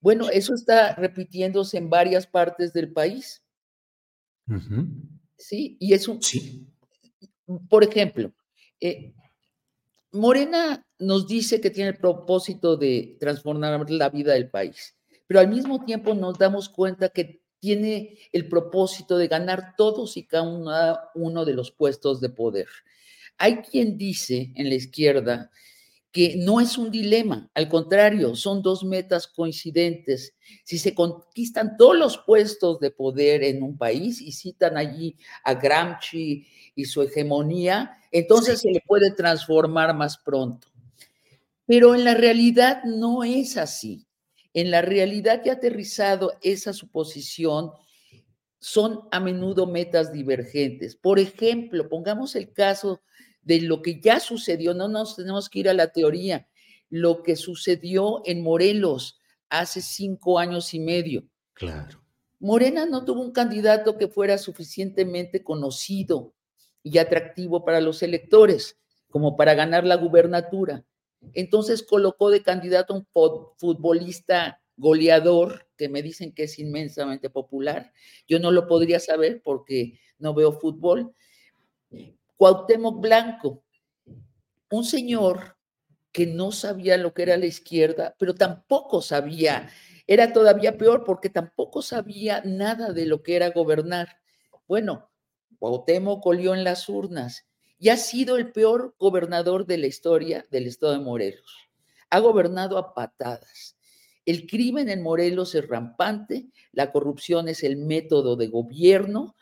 Bueno, 0.00 0.28
eso 0.30 0.54
está 0.54 0.94
repitiéndose 0.94 1.78
en 1.78 1.90
varias 1.90 2.26
partes 2.26 2.72
del 2.72 2.92
país. 2.92 3.42
Sí, 5.36 5.76
y 5.80 5.92
eso. 5.92 6.18
Sí. 6.20 6.66
Por 7.68 7.84
ejemplo, 7.84 8.32
eh, 8.80 9.12
Morena 10.12 10.86
nos 10.98 11.26
dice 11.26 11.60
que 11.60 11.70
tiene 11.70 11.90
el 11.90 11.98
propósito 11.98 12.76
de 12.76 13.16
transformar 13.20 13.90
la 13.90 14.08
vida 14.08 14.32
del 14.32 14.50
país, 14.50 14.96
pero 15.26 15.40
al 15.40 15.48
mismo 15.48 15.84
tiempo 15.84 16.14
nos 16.14 16.38
damos 16.38 16.68
cuenta 16.68 17.08
que 17.08 17.42
tiene 17.60 18.18
el 18.32 18.48
propósito 18.48 19.18
de 19.18 19.28
ganar 19.28 19.74
todos 19.76 20.16
y 20.16 20.26
cada 20.26 21.10
uno 21.14 21.44
de 21.44 21.52
los 21.52 21.70
puestos 21.70 22.20
de 22.20 22.30
poder. 22.30 22.68
Hay 23.36 23.58
quien 23.58 23.98
dice 23.98 24.52
en 24.54 24.68
la 24.68 24.74
izquierda 24.74 25.50
que 26.18 26.34
no 26.36 26.60
es 26.60 26.76
un 26.76 26.90
dilema, 26.90 27.48
al 27.54 27.68
contrario, 27.68 28.34
son 28.34 28.60
dos 28.60 28.82
metas 28.82 29.28
coincidentes. 29.28 30.34
Si 30.64 30.76
se 30.76 30.92
conquistan 30.92 31.76
todos 31.76 31.96
los 31.96 32.18
puestos 32.18 32.80
de 32.80 32.90
poder 32.90 33.44
en 33.44 33.62
un 33.62 33.78
país 33.78 34.20
y 34.20 34.32
citan 34.32 34.76
allí 34.76 35.16
a 35.44 35.54
Gramsci 35.54 36.44
y 36.74 36.84
su 36.86 37.02
hegemonía, 37.02 37.98
entonces 38.10 38.62
se 38.62 38.72
le 38.72 38.82
puede 38.84 39.12
transformar 39.12 39.94
más 39.94 40.18
pronto. 40.18 40.66
Pero 41.66 41.94
en 41.94 42.02
la 42.02 42.14
realidad 42.14 42.82
no 42.82 43.22
es 43.22 43.56
así. 43.56 44.08
En 44.52 44.72
la 44.72 44.82
realidad 44.82 45.40
que 45.40 45.50
ha 45.50 45.52
aterrizado 45.52 46.32
esa 46.42 46.72
suposición 46.72 47.70
son 48.58 49.02
a 49.12 49.20
menudo 49.20 49.68
metas 49.68 50.12
divergentes. 50.12 50.96
Por 50.96 51.20
ejemplo, 51.20 51.88
pongamos 51.88 52.34
el 52.34 52.52
caso 52.52 53.02
de 53.48 53.62
lo 53.62 53.80
que 53.80 53.98
ya 53.98 54.20
sucedió, 54.20 54.74
no 54.74 54.88
nos 54.88 55.16
tenemos 55.16 55.48
que 55.48 55.60
ir 55.60 55.70
a 55.70 55.72
la 55.72 55.90
teoría, 55.90 56.46
lo 56.90 57.22
que 57.22 57.34
sucedió 57.34 58.20
en 58.26 58.42
Morelos 58.42 59.18
hace 59.48 59.80
cinco 59.80 60.38
años 60.38 60.74
y 60.74 60.80
medio. 60.80 61.26
Claro. 61.54 62.04
Morena 62.38 62.84
no 62.84 63.06
tuvo 63.06 63.22
un 63.22 63.32
candidato 63.32 63.96
que 63.96 64.08
fuera 64.08 64.36
suficientemente 64.36 65.42
conocido 65.42 66.34
y 66.82 66.98
atractivo 66.98 67.64
para 67.64 67.80
los 67.80 68.02
electores 68.02 68.76
como 69.08 69.34
para 69.34 69.54
ganar 69.54 69.86
la 69.86 69.96
gubernatura. 69.96 70.84
Entonces 71.32 71.82
colocó 71.82 72.28
de 72.28 72.42
candidato 72.42 72.92
a 72.92 72.96
un 72.98 73.06
futbolista 73.56 74.60
goleador, 74.76 75.66
que 75.78 75.88
me 75.88 76.02
dicen 76.02 76.32
que 76.32 76.42
es 76.42 76.58
inmensamente 76.58 77.30
popular. 77.30 77.94
Yo 78.28 78.40
no 78.40 78.50
lo 78.50 78.68
podría 78.68 79.00
saber 79.00 79.40
porque 79.42 79.98
no 80.18 80.34
veo 80.34 80.52
fútbol. 80.52 81.14
Cuauhtémoc 82.38 83.00
Blanco, 83.00 83.64
un 84.70 84.84
señor 84.84 85.56
que 86.12 86.24
no 86.24 86.52
sabía 86.52 86.96
lo 86.96 87.12
que 87.12 87.22
era 87.22 87.36
la 87.36 87.46
izquierda, 87.46 88.14
pero 88.16 88.32
tampoco 88.36 89.02
sabía, 89.02 89.68
era 90.06 90.32
todavía 90.32 90.78
peor 90.78 91.02
porque 91.04 91.30
tampoco 91.30 91.82
sabía 91.82 92.40
nada 92.44 92.92
de 92.92 93.06
lo 93.06 93.24
que 93.24 93.34
era 93.34 93.50
gobernar. 93.50 94.18
Bueno, 94.68 95.10
Cuauhtémoc 95.58 96.22
colió 96.22 96.54
en 96.54 96.62
las 96.62 96.88
urnas 96.88 97.44
y 97.76 97.88
ha 97.88 97.96
sido 97.96 98.36
el 98.36 98.52
peor 98.52 98.94
gobernador 99.00 99.66
de 99.66 99.78
la 99.78 99.88
historia 99.88 100.46
del 100.48 100.68
estado 100.68 100.92
de 100.92 101.00
Morelos. 101.00 101.68
Ha 102.08 102.20
gobernado 102.20 102.78
a 102.78 102.94
patadas. 102.94 103.76
El 104.24 104.46
crimen 104.46 104.88
en 104.88 105.02
Morelos 105.02 105.56
es 105.56 105.66
rampante, 105.66 106.46
la 106.70 106.92
corrupción 106.92 107.48
es 107.48 107.64
el 107.64 107.76
método 107.76 108.36
de 108.36 108.46
gobierno. 108.46 109.34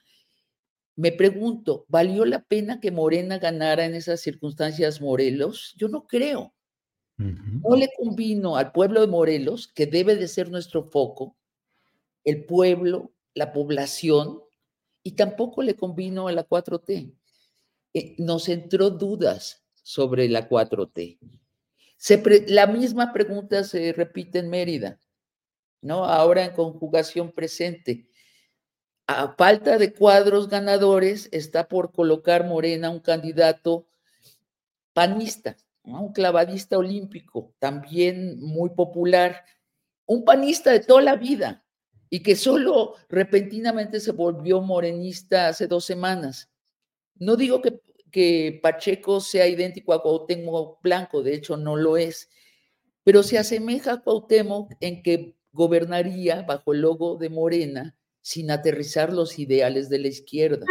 Me 0.96 1.12
pregunto, 1.12 1.84
¿valió 1.88 2.24
la 2.24 2.42
pena 2.42 2.80
que 2.80 2.90
Morena 2.90 3.38
ganara 3.38 3.84
en 3.84 3.94
esas 3.94 4.20
circunstancias 4.20 5.00
Morelos? 5.02 5.74
Yo 5.76 5.88
no 5.88 6.06
creo. 6.06 6.54
No 7.18 7.76
le 7.76 7.88
convino 7.96 8.56
al 8.56 8.72
pueblo 8.72 9.00
de 9.00 9.06
Morelos, 9.06 9.68
que 9.68 9.86
debe 9.86 10.16
de 10.16 10.28
ser 10.28 10.50
nuestro 10.50 10.84
foco, 10.84 11.36
el 12.24 12.44
pueblo, 12.44 13.12
la 13.34 13.52
población, 13.54 14.42
y 15.02 15.12
tampoco 15.12 15.62
le 15.62 15.76
convino 15.76 16.28
a 16.28 16.32
la 16.32 16.46
4T. 16.46 17.14
Eh, 17.94 18.16
nos 18.18 18.48
entró 18.48 18.90
dudas 18.90 19.64
sobre 19.82 20.28
la 20.28 20.48
4T. 20.48 21.18
la 22.48 22.66
misma 22.66 23.12
pregunta 23.12 23.64
se 23.64 23.92
repite 23.92 24.40
en 24.40 24.50
Mérida, 24.50 25.00
¿no? 25.80 26.04
Ahora 26.04 26.44
en 26.44 26.52
conjugación 26.52 27.32
presente. 27.32 28.10
A 29.08 29.36
falta 29.36 29.78
de 29.78 29.92
cuadros 29.92 30.48
ganadores, 30.48 31.28
está 31.30 31.68
por 31.68 31.92
colocar 31.92 32.44
Morena 32.44 32.90
un 32.90 32.98
candidato 32.98 33.86
panista, 34.92 35.56
un 35.84 36.12
clavadista 36.12 36.76
olímpico, 36.76 37.54
también 37.60 38.40
muy 38.40 38.70
popular, 38.70 39.44
un 40.06 40.24
panista 40.24 40.72
de 40.72 40.80
toda 40.80 41.02
la 41.02 41.14
vida 41.14 41.64
y 42.10 42.24
que 42.24 42.34
solo 42.34 42.94
repentinamente 43.08 44.00
se 44.00 44.10
volvió 44.10 44.60
morenista 44.60 45.48
hace 45.48 45.68
dos 45.68 45.84
semanas. 45.84 46.50
No 47.14 47.36
digo 47.36 47.62
que, 47.62 47.80
que 48.10 48.58
Pacheco 48.60 49.20
sea 49.20 49.46
idéntico 49.46 49.92
a 49.92 50.02
Cuauhtémoc 50.02 50.82
Blanco, 50.82 51.22
de 51.22 51.34
hecho 51.34 51.56
no 51.56 51.76
lo 51.76 51.96
es, 51.96 52.28
pero 53.04 53.22
se 53.22 53.38
asemeja 53.38 53.92
a 53.92 54.02
Cuauhtémoc 54.02 54.72
en 54.80 55.04
que 55.04 55.36
gobernaría 55.52 56.42
bajo 56.42 56.72
el 56.72 56.80
logo 56.80 57.16
de 57.16 57.30
Morena 57.30 57.96
sin 58.26 58.50
aterrizar 58.50 59.12
los 59.12 59.38
ideales 59.38 59.88
de 59.88 60.00
la 60.00 60.08
izquierda. 60.08 60.66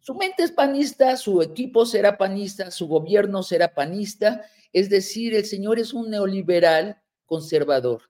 Su 0.00 0.16
mente 0.16 0.42
es 0.42 0.50
panista, 0.50 1.16
su 1.16 1.42
equipo 1.42 1.86
será 1.86 2.18
panista, 2.18 2.72
su 2.72 2.88
gobierno 2.88 3.44
será 3.44 3.72
panista, 3.72 4.44
es 4.72 4.90
decir, 4.90 5.32
el 5.32 5.44
señor 5.44 5.78
es 5.78 5.94
un 5.94 6.10
neoliberal 6.10 7.00
conservador 7.24 8.02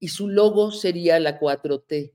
y 0.00 0.08
su 0.08 0.26
logo 0.26 0.72
sería 0.72 1.20
la 1.20 1.38
4T. 1.38 2.12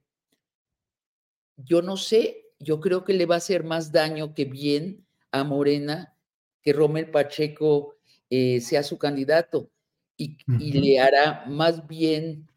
Yo 1.56 1.82
no 1.82 1.96
sé 1.96 2.50
yo 2.60 2.82
creo 2.82 3.06
que 3.06 3.14
le 3.14 3.26
va 3.26 3.36
a 3.36 3.38
hacer 3.38 3.64
más 3.64 3.94
daño 3.94 4.36
que 4.36 4.44
bien 4.44 5.08
a 5.32 5.46
Morena 5.46 6.18
que 6.62 6.74
Romel 6.74 7.10
Pacheco 7.10 7.96
eh, 8.30 8.60
sea 8.60 8.84
su 8.84 8.98
candidato 8.98 9.72
y, 10.18 10.38
le 10.74 11.00
hará 11.00 11.46
más 11.48 11.88
bien, 11.88 12.50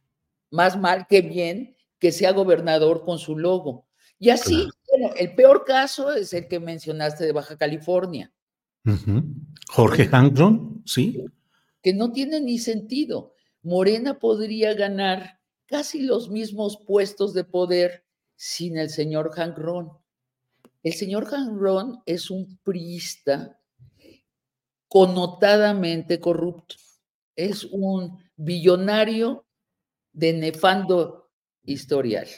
más 0.51 0.77
mal 0.77 1.07
que 1.09 1.23
bien 1.23 1.74
que 2.05 2.13
sea 2.13 2.33
gobernador 2.33 3.03
con 3.03 3.19
su 3.19 3.39
logo. 3.39 3.87
Y 4.19 4.29
así, 4.29 4.69
bueno, 4.91 5.15
el 5.17 5.35
peor 5.35 5.65
caso 5.65 6.13
es 6.13 6.35
el 6.35 6.49
que 6.49 6.61
mencionaste 6.61 7.25
de 7.25 7.33
Baja 7.33 7.57
California. 7.57 8.31
Jorge 9.69 10.07
Hangron, 10.13 10.83
sí. 10.85 11.25
Que 11.83 11.95
no 11.95 12.13
tiene 12.13 12.43
ni 12.43 12.59
sentido. 12.59 13.33
Morena 13.63 14.19
podría 14.19 14.75
ganar 14.75 15.41
casi 15.65 16.03
los 16.03 16.29
mismos 16.29 16.77
puestos 16.87 17.33
de 17.33 17.45
poder 17.45 18.05
sin 18.37 18.77
el 18.77 18.91
señor 18.91 19.31
Hank 19.31 19.57
Ron. 19.57 19.91
El 20.83 20.93
señor 20.93 21.25
Hank 21.25 21.59
Ron 21.59 22.03
es 22.05 22.29
un 22.29 22.59
priista 22.63 23.59
connotadamente 24.89 26.21
corrupto. 26.21 26.75
Es 27.35 27.65
un 27.65 28.19
billonario 28.37 29.47
de 30.13 30.35
nefando 30.35 31.24
historial. 31.65 32.29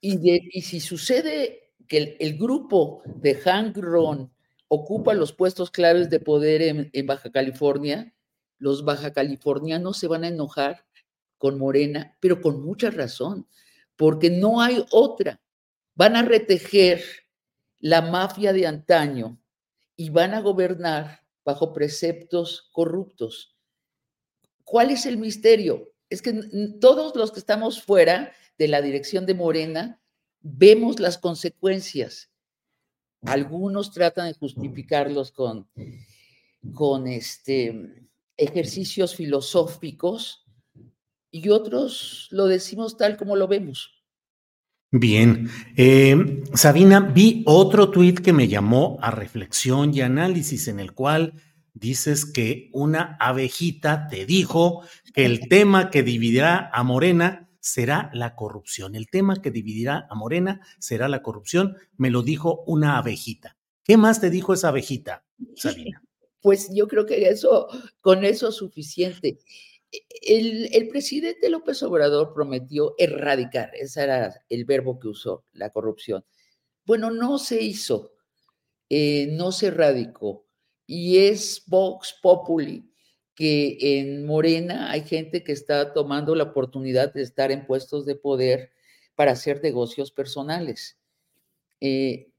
Y, 0.00 0.62
si 0.62 0.80
sucede 0.80 1.72
que 1.88 2.16
el, 2.18 2.38
grupo 2.38 3.02
de 3.06 3.34
Hank 3.34 3.76
Ron 3.76 4.32
ocupa 4.68 5.14
los 5.14 5.32
puestos 5.32 5.70
claves 5.70 6.10
de 6.10 6.20
poder 6.20 6.62
en 6.62 7.06
Baja 7.06 7.30
California, 7.30 8.14
los 8.58 8.84
baja 8.84 9.12
californianos 9.12 9.98
se 9.98 10.08
van 10.08 10.24
a 10.24 10.28
enojar 10.28 10.86
con 11.38 11.58
Morena, 11.58 12.16
pero 12.20 12.40
con 12.40 12.64
mucha 12.64 12.90
razón, 12.90 13.46
porque 13.96 14.30
no 14.30 14.60
hay 14.60 14.84
otra. 14.90 15.40
Van 15.94 16.16
a 16.16 16.22
retejer 16.22 17.02
la 17.78 18.00
mafia 18.00 18.52
de 18.52 18.66
antaño 18.66 19.38
y 19.96 20.10
van 20.10 20.34
a 20.34 20.40
gobernar 20.40 21.20
bajo 21.44 21.72
preceptos 21.72 22.70
corruptos. 22.72 23.54
¿Cuál 24.64 24.90
es 24.90 25.04
el 25.04 25.18
misterio? 25.18 25.92
Es 26.14 26.22
que 26.22 26.32
todos 26.80 27.16
los 27.16 27.32
que 27.32 27.40
estamos 27.40 27.82
fuera 27.82 28.30
de 28.56 28.68
la 28.68 28.80
dirección 28.80 29.26
de 29.26 29.34
Morena 29.34 30.00
vemos 30.40 31.00
las 31.00 31.18
consecuencias. 31.18 32.30
algunos 33.22 33.92
tratan 33.92 34.28
de 34.28 34.34
justificarlos 34.34 35.32
con, 35.32 35.66
con 36.72 37.08
este, 37.08 38.06
ejercicios 38.36 39.16
filosóficos 39.16 40.46
y 41.32 41.48
otros 41.48 42.28
lo 42.30 42.46
decimos 42.46 42.96
tal 42.96 43.16
como 43.16 43.34
lo 43.34 43.48
vemos. 43.48 44.04
Bien, 44.92 45.50
eh, 45.76 46.44
Sabina, 46.54 47.00
vi 47.00 47.42
otro 47.46 47.90
tuit 47.90 48.20
que 48.20 48.32
me 48.32 48.46
llamó 48.46 48.98
a 49.00 49.10
reflexión 49.10 49.92
y 49.92 50.02
análisis 50.02 50.68
en 50.68 50.78
el 50.78 50.92
cual 50.92 51.32
dices 51.74 52.24
que 52.24 52.70
una 52.72 53.16
abejita 53.20 54.08
te 54.08 54.24
dijo 54.24 54.82
que 55.12 55.26
el 55.26 55.48
tema 55.48 55.90
que 55.90 56.02
dividirá 56.02 56.70
a 56.72 56.82
Morena 56.82 57.50
será 57.60 58.10
la 58.14 58.36
corrupción. 58.36 58.94
El 58.94 59.08
tema 59.08 59.42
que 59.42 59.50
dividirá 59.50 60.06
a 60.08 60.14
Morena 60.14 60.60
será 60.78 61.08
la 61.08 61.22
corrupción, 61.22 61.76
me 61.96 62.10
lo 62.10 62.22
dijo 62.22 62.62
una 62.66 62.96
abejita. 62.96 63.56
¿Qué 63.82 63.96
más 63.96 64.20
te 64.20 64.30
dijo 64.30 64.54
esa 64.54 64.68
abejita, 64.68 65.24
Sabina? 65.56 66.00
Pues 66.40 66.68
yo 66.74 66.86
creo 66.88 67.06
que 67.06 67.26
eso, 67.26 67.68
con 68.02 68.22
eso 68.22 68.48
es 68.50 68.56
suficiente. 68.56 69.38
El, 70.20 70.68
el, 70.74 70.88
presidente 70.88 71.48
López 71.48 71.82
Obrador 71.82 72.34
prometió 72.34 72.94
erradicar, 72.98 73.70
ese 73.72 74.02
era 74.02 74.42
el 74.50 74.66
verbo 74.66 74.98
que 74.98 75.08
usó, 75.08 75.46
la 75.54 75.70
corrupción. 75.70 76.22
Bueno, 76.84 77.10
no 77.10 77.38
se 77.38 77.62
hizo, 77.62 78.12
eh, 78.90 79.28
no 79.30 79.52
se 79.52 79.68
erradicó. 79.68 80.46
Y 80.86 81.18
es 81.18 81.62
Vox 81.66 82.14
Populi 82.22 82.90
que 83.34 83.78
en 83.98 84.24
Morena 84.26 84.90
hay 84.90 85.02
gente 85.02 85.42
que 85.42 85.52
está 85.52 85.92
tomando 85.92 86.34
la 86.34 86.44
oportunidad 86.44 87.12
de 87.12 87.22
estar 87.22 87.50
en 87.50 87.66
puestos 87.66 88.06
de 88.06 88.14
poder 88.14 88.70
para 89.16 89.32
hacer 89.32 89.62
negocios 89.62 90.12
personales. 90.12 90.98
Eh, 91.80 92.30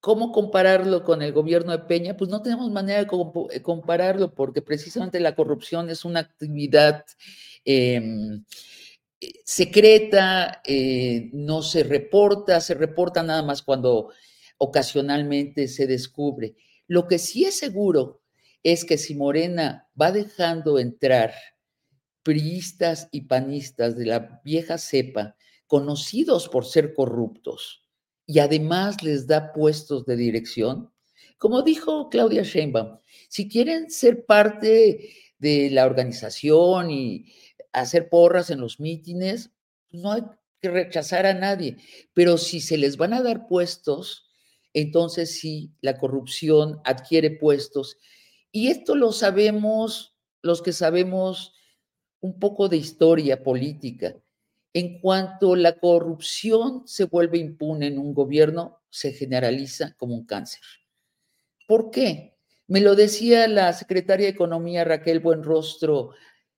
¿Cómo 0.00 0.32
compararlo 0.32 1.04
con 1.04 1.20
el 1.20 1.32
gobierno 1.32 1.72
de 1.72 1.80
Peña? 1.80 2.16
Pues 2.16 2.30
no 2.30 2.42
tenemos 2.42 2.70
manera 2.70 3.04
de 3.04 3.08
eh, 3.50 3.62
compararlo 3.62 4.34
porque 4.34 4.62
precisamente 4.62 5.20
la 5.20 5.34
corrupción 5.34 5.90
es 5.90 6.04
una 6.06 6.20
actividad 6.20 7.04
em, 7.64 8.44
eh, 9.20 9.32
secreta, 9.44 10.62
no 11.32 11.62
se 11.62 11.82
reporta, 11.84 12.60
se 12.60 12.74
reporta 12.74 13.22
nada 13.22 13.42
más 13.42 13.62
cuando 13.62 14.10
ocasionalmente 14.56 15.68
se 15.68 15.86
descubre. 15.86 16.54
Lo 16.90 17.06
que 17.06 17.20
sí 17.20 17.44
es 17.44 17.56
seguro 17.56 18.20
es 18.64 18.84
que 18.84 18.98
si 18.98 19.14
Morena 19.14 19.88
va 19.98 20.10
dejando 20.10 20.80
entrar 20.80 21.32
priistas 22.24 23.08
y 23.12 23.28
panistas 23.28 23.96
de 23.96 24.06
la 24.06 24.40
vieja 24.44 24.76
cepa, 24.76 25.36
conocidos 25.68 26.48
por 26.48 26.66
ser 26.66 26.92
corruptos, 26.92 27.88
y 28.26 28.40
además 28.40 29.04
les 29.04 29.28
da 29.28 29.52
puestos 29.52 30.04
de 30.04 30.16
dirección, 30.16 30.92
como 31.38 31.62
dijo 31.62 32.08
Claudia 32.08 32.42
Sheinbaum, 32.42 32.98
si 33.28 33.48
quieren 33.48 33.88
ser 33.88 34.26
parte 34.26 35.14
de 35.38 35.70
la 35.70 35.86
organización 35.86 36.90
y 36.90 37.32
hacer 37.72 38.08
porras 38.08 38.50
en 38.50 38.60
los 38.60 38.80
mítines, 38.80 39.52
no 39.92 40.10
hay 40.10 40.22
que 40.60 40.70
rechazar 40.70 41.24
a 41.26 41.34
nadie, 41.34 41.76
pero 42.14 42.36
si 42.36 42.60
se 42.60 42.78
les 42.78 42.96
van 42.96 43.14
a 43.14 43.22
dar 43.22 43.46
puestos, 43.46 44.29
entonces 44.72 45.38
sí, 45.38 45.72
la 45.80 45.98
corrupción 45.98 46.80
adquiere 46.84 47.30
puestos 47.30 47.98
y 48.52 48.68
esto 48.68 48.94
lo 48.94 49.12
sabemos 49.12 50.16
los 50.42 50.62
que 50.62 50.72
sabemos 50.72 51.54
un 52.20 52.38
poco 52.38 52.68
de 52.68 52.76
historia 52.76 53.42
política. 53.42 54.16
En 54.72 55.00
cuanto 55.00 55.56
la 55.56 55.78
corrupción 55.78 56.86
se 56.86 57.04
vuelve 57.04 57.38
impune 57.38 57.88
en 57.88 57.98
un 57.98 58.14
gobierno, 58.14 58.80
se 58.88 59.12
generaliza 59.12 59.94
como 59.96 60.14
un 60.14 60.26
cáncer. 60.26 60.62
¿Por 61.66 61.90
qué? 61.90 62.36
Me 62.68 62.80
lo 62.80 62.94
decía 62.94 63.48
la 63.48 63.72
secretaria 63.72 64.26
de 64.26 64.32
Economía 64.32 64.84
Raquel 64.84 65.20
Buenrostro. 65.20 66.10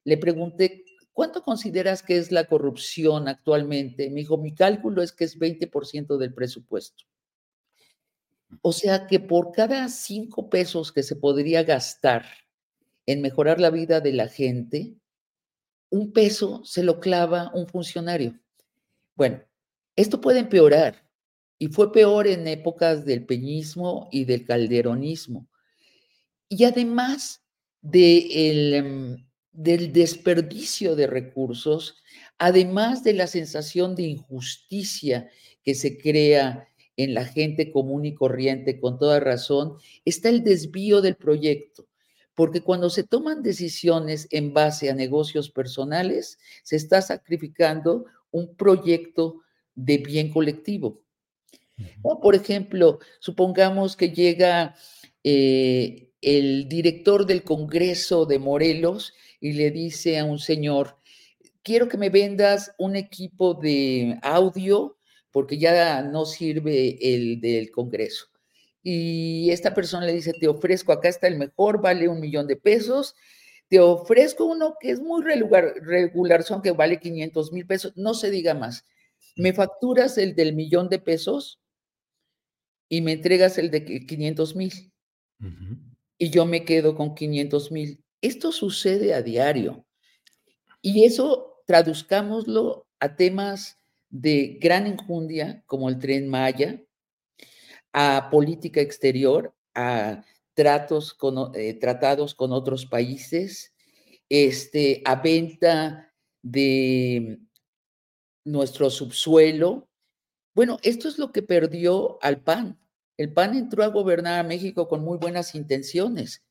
Le 0.05 0.19
pregunté, 0.19 0.85
¿cuánto 1.13 1.43
consideras 1.43 2.03
que 2.03 2.19
es 2.19 2.33
la 2.33 2.45
corrupción 2.45 3.29
actualmente? 3.29 4.11
Me 4.11 4.21
dijo, 4.21 4.37
mi 4.37 4.55
cálculo 4.55 5.03
es 5.03 5.13
que 5.13 5.25
es 5.25 5.39
20% 5.39 6.19
del 6.19 6.35
presupuesto. 6.35 7.05
O 8.61 8.73
sea 8.73 9.07
que 9.07 9.19
por 9.21 9.53
cada 9.53 9.89
cinco 9.89 10.51
pesos 10.51 10.93
que 10.93 11.03
se 11.03 11.17
podría 11.17 11.63
gastar 11.63 12.27
en 13.07 13.23
mejorar 13.23 13.61
la 13.61 13.71
vida 13.71 14.01
de 14.01 14.13
la 14.13 14.29
gente, 14.29 14.95
un 15.91 16.13
peso 16.13 16.63
se 16.65 16.83
lo 16.83 17.01
clava 17.01 17.51
un 17.55 17.67
funcionario. 17.67 18.39
Bueno, 19.15 19.43
esto 19.97 20.21
puede 20.21 20.41
empeorar 20.41 21.09
y 21.59 21.69
fue 21.69 21.93
peor 21.93 22.27
en 22.27 22.47
épocas 22.49 23.05
del 23.05 23.25
peñismo 23.25 24.09
y 24.11 24.25
del 24.25 24.45
calderonismo. 24.45 25.49
Y 26.49 26.65
además 26.65 27.45
de 27.81 28.77
em, 28.77 29.27
del 29.53 29.93
desperdicio 29.93 30.97
de 30.97 31.07
recursos, 31.07 32.03
además 32.39 33.05
de 33.05 33.13
la 33.13 33.27
sensación 33.27 33.95
de 33.95 34.05
injusticia 34.05 35.31
que 35.63 35.75
se 35.75 35.99
crea 35.99 36.72
en 36.97 37.15
la 37.15 37.25
gente 37.25 37.71
común 37.71 38.05
y 38.05 38.15
corriente, 38.15 38.79
con 38.81 38.99
toda 38.99 39.21
razón, 39.21 39.77
está 40.05 40.29
el 40.29 40.43
desvío 40.45 41.01
del 41.01 41.17
proyecto. 41.17 41.87
Porque 42.35 42.63
cuando 42.63 42.91
se 42.91 43.05
toman 43.05 43.43
decisiones 43.43 44.27
en 44.31 44.55
base 44.55 44.91
a 44.91 44.95
negocios 44.95 45.51
personales, 45.51 46.39
se 46.63 46.77
está 46.77 47.03
sacrificando 47.03 48.07
un 48.31 48.55
proyecto 48.57 49.43
de 49.75 49.99
bien 49.99 50.31
colectivo. 50.31 51.03
O, 52.03 52.21
por 52.21 52.35
ejemplo, 52.35 52.99
supongamos 53.21 53.97
que 53.97 54.11
llega 54.11 54.75
eh, 55.25 56.11
el 56.21 56.69
director 56.69 57.27
del 57.27 57.43
Congreso 57.43 58.27
de 58.27 58.39
Morelos 58.39 59.15
y 59.41 59.53
le 59.53 59.71
dice 59.71 60.19
a 60.19 60.25
un 60.25 60.39
señor, 60.39 60.97
quiero 61.63 61.89
que 61.89 61.97
me 61.97 62.11
vendas 62.11 62.73
un 62.79 62.97
equipo 62.97 63.55
de 63.55 64.19
audio 64.23 64.97
porque 65.33 65.59
ya 65.59 66.03
no 66.03 66.27
sirve 66.27 66.99
el 67.01 67.41
del 67.41 67.71
Congreso. 67.71 68.27
Y 68.83 69.51
esta 69.51 69.75
persona 69.75 70.07
le 70.07 70.13
dice, 70.13 70.33
te 70.33 70.49
ofrezco, 70.49 70.93
acá 70.93 71.09
está 71.09 71.27
el 71.27 71.37
mejor, 71.37 71.81
vale 71.81 72.09
un 72.09 72.21
millón 72.21 72.47
de 72.47 72.57
pesos, 72.57 73.15
te 73.69 73.81
ofrezco 73.81 74.45
uno 74.45 74.77
que 74.79 74.91
es 74.91 75.01
muy 75.01 75.23
regular, 75.23 75.73
regular 75.81 76.43
son 76.43 76.63
que 76.63 76.73
vale 76.73 77.01
500 77.01 77.53
mil 77.53 77.67
pesos, 77.67 77.93
no 77.97 78.13
se 78.15 78.31
diga 78.31 78.55
más. 78.55 78.85
Me 79.37 79.53
facturas 79.53 80.19
el 80.19 80.35
del 80.35 80.55
millón 80.55 80.89
de 80.89 80.99
pesos 80.99 81.61
y 82.89 83.01
me 83.01 83.13
entregas 83.13 83.57
el 83.57 83.71
de 83.71 84.05
500 84.05 84.57
mil. 84.57 84.93
Y 86.19 86.31
yo 86.31 86.45
me 86.45 86.65
quedo 86.65 86.95
con 86.95 87.15
500 87.15 87.73
mil. 87.73 88.05
Esto 88.21 88.53
sucede 88.53 89.15
a 89.15 89.23
diario. 89.23 89.87
Y 90.83 91.05
eso 91.05 91.63
traduzcámoslo 91.67 92.87
a 93.01 93.17
temas 93.17 93.82
de 94.13 94.59
gran 94.61 94.87
enjundia, 94.87 95.65
como 95.67 95.89
el 95.89 95.99
tren 95.99 96.29
Maya, 96.29 96.81
a 97.93 98.29
política 98.31 98.81
exterior, 98.81 99.55
a 99.75 100.23
tratos 100.55 101.15
con, 101.15 101.51
eh, 101.55 101.75
tratados 101.75 102.35
con 102.35 102.53
otros 102.53 102.85
países, 102.87 103.75
este, 104.29 105.03
a 105.07 105.17
venta 105.17 106.13
de 106.43 107.41
nuestro 108.45 108.91
subsuelo. 108.91 109.89
Bueno, 110.55 110.79
esto 110.83 111.09
es 111.09 111.19
lo 111.19 111.33
que 111.33 111.43
perdió 111.43 112.23
al 112.23 112.43
PAN. 112.43 112.79
El 113.17 113.33
PAN 113.33 113.57
entró 113.57 113.83
a 113.83 113.89
gobernar 113.89 114.41
a 114.41 114.47
México 114.47 114.89
con 114.89 115.03
muy 115.03 115.17
buenas 115.17 115.55
intenciones 115.55 116.45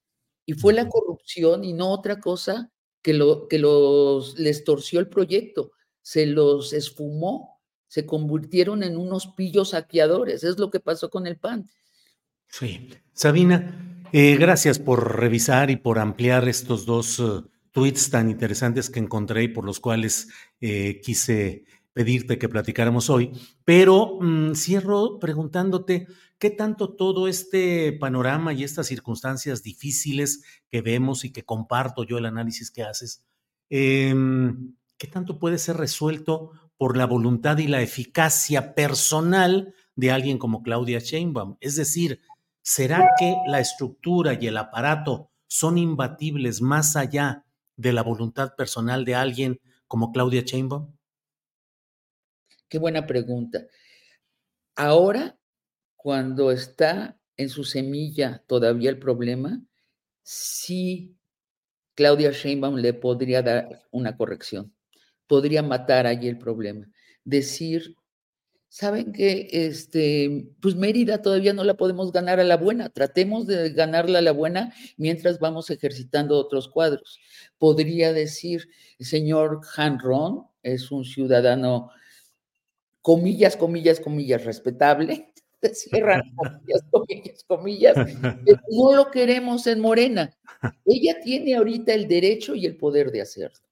y 0.48 0.54
fue 0.54 0.74
la 0.74 0.90
corrupción 0.90 1.64
y 1.64 1.74
no 1.74 1.92
otra 1.92 2.20
cosa 2.20 2.72
que, 3.04 3.14
lo, 3.14 3.48
que 3.48 3.60
los, 3.60 4.40
les 4.40 4.64
torció 4.64 5.00
el 5.00 5.10
proyecto, 5.10 5.72
se 6.02 6.26
los 6.26 6.74
esfumó 6.74 7.62
se 7.92 8.06
convirtieron 8.06 8.84
en 8.84 8.96
unos 8.96 9.28
pillos 9.28 9.72
saqueadores. 9.72 10.46
Es 10.46 10.58
lo 10.58 10.72
que 10.72 10.80
pasó 10.80 11.10
con 11.10 11.28
el 11.28 11.36
PAN. 11.36 11.70
Sí. 12.48 12.90
Sabina, 13.12 14.06
eh, 14.14 14.38
gracias 14.38 14.80
por 14.80 15.18
revisar 15.18 15.70
y 15.70 15.76
por 15.76 16.00
ampliar 16.00 16.48
estos 16.48 16.86
dos 16.86 17.20
uh, 17.20 17.50
tweets 17.72 18.10
tan 18.10 18.30
interesantes 18.30 18.90
que 18.90 19.00
encontré 19.00 19.44
y 19.44 19.48
por 19.50 19.66
los 19.66 19.82
cuales 19.82 20.30
eh, 20.62 21.02
quise 21.02 21.66
pedirte 21.92 22.38
que 22.38 22.48
platicáramos 22.48 23.10
hoy. 23.10 23.34
Pero 23.66 24.20
mm, 24.22 24.54
cierro 24.56 25.20
preguntándote 25.20 26.08
qué 26.40 26.50
tanto 26.50 26.94
todo 26.94 27.28
este 27.28 27.92
panorama 27.92 28.54
y 28.54 28.64
estas 28.64 28.88
circunstancias 28.88 29.64
difíciles 29.64 30.44
que 30.70 30.82
vemos 30.82 31.26
y 31.26 31.34
que 31.34 31.44
comparto 31.44 32.06
yo 32.06 32.18
el 32.18 32.26
análisis 32.26 32.72
que 32.72 32.84
haces, 32.84 33.26
em, 33.70 34.76
qué 35.02 35.08
tanto 35.08 35.40
puede 35.40 35.58
ser 35.58 35.78
resuelto 35.78 36.52
por 36.78 36.96
la 36.96 37.08
voluntad 37.08 37.58
y 37.58 37.66
la 37.66 37.82
eficacia 37.82 38.76
personal 38.76 39.74
de 39.96 40.12
alguien 40.12 40.38
como 40.38 40.62
Claudia 40.62 41.00
Sheinbaum. 41.00 41.58
Es 41.60 41.76
decir, 41.76 42.22
¿será 42.62 43.10
que 43.18 43.36
la 43.48 43.60
estructura 43.60 44.38
y 44.40 44.46
el 44.46 44.58
aparato 44.58 45.32
son 45.48 45.80
imbatibles 45.80 46.62
más 46.62 46.96
allá 46.96 47.44
de 47.78 47.94
la 47.94 48.04
voluntad 48.04 48.54
personal 48.56 49.04
de 49.04 49.16
alguien 49.16 49.60
como 49.88 50.12
Claudia 50.12 50.42
Sheinbaum? 50.42 50.96
Qué 52.70 52.78
buena 52.78 53.08
pregunta. 53.08 53.66
Ahora, 54.76 55.36
cuando 55.96 56.52
está 56.52 57.20
en 57.38 57.50
su 57.50 57.64
semilla 57.64 58.44
todavía 58.46 58.92
el 58.92 59.00
problema, 59.00 59.64
sí 60.22 61.18
Claudia 61.96 62.30
Sheinbaum 62.30 62.76
le 62.76 62.94
podría 62.94 63.42
dar 63.42 63.82
una 63.90 64.16
corrección, 64.16 64.76
podría 65.32 65.64
matar 65.64 66.08
allí 66.08 66.28
el 66.28 66.38
problema, 66.38 66.90
decir, 67.24 67.96
saben 68.68 69.14
que 69.14 69.48
este, 69.50 70.50
pues 70.62 70.76
Mérida 70.76 71.22
todavía 71.22 71.54
no 71.54 71.64
la 71.64 71.78
podemos 71.78 72.12
ganar 72.12 72.42
a 72.42 72.44
la 72.44 72.58
buena, 72.58 72.90
tratemos 72.90 73.48
de 73.48 73.70
ganarla 73.70 74.20
a 74.20 74.24
la 74.24 74.34
buena 74.34 74.74
mientras 74.98 75.40
vamos 75.40 75.70
ejercitando 75.70 76.38
otros 76.38 76.68
cuadros. 76.68 77.22
Podría 77.58 78.12
decir, 78.12 78.68
el 79.00 79.06
señor 79.06 79.62
Han 79.78 80.00
Ron 80.00 80.48
es 80.64 80.92
un 80.92 81.06
ciudadano, 81.06 81.92
comillas, 83.02 83.56
comillas, 83.56 84.02
comillas, 84.02 84.44
respetable, 84.44 85.32
cierran 85.74 86.24
comillas, 86.36 86.84
comillas, 86.92 87.46
comillas, 87.48 87.96
pero 88.44 88.60
no 88.70 88.96
lo 88.98 89.12
queremos 89.12 89.66
en 89.66 89.80
Morena. 89.80 90.38
Ella 90.86 91.22
tiene 91.24 91.56
ahorita 91.56 91.94
el 91.94 92.10
derecho 92.10 92.54
y 92.54 92.66
el 92.66 92.76
poder 92.76 93.14
de 93.14 93.22
hacerlo 93.22 93.71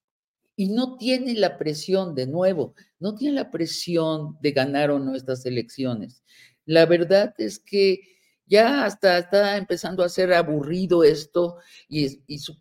y 0.59 0.67
no 0.67 0.97
tiene 0.97 1.35
la 1.35 1.57
presión, 1.57 2.13
de 2.15 2.27
nuevo, 2.27 2.75
no 2.99 3.15
tiene 3.15 3.35
la 3.35 3.49
presión 3.49 4.37
de 4.41 4.51
ganar 4.51 4.91
o 4.91 4.99
no 4.99 5.15
estas 5.15 5.45
elecciones. 5.45 6.21
La 6.65 6.85
verdad 6.85 7.33
es 7.37 7.59
que 7.59 8.01
ya 8.45 8.83
hasta 8.83 9.19
está 9.19 9.55
empezando 9.55 10.03
a 10.03 10.09
ser 10.09 10.33
aburrido 10.33 11.05
esto 11.05 11.59
y, 11.87 12.07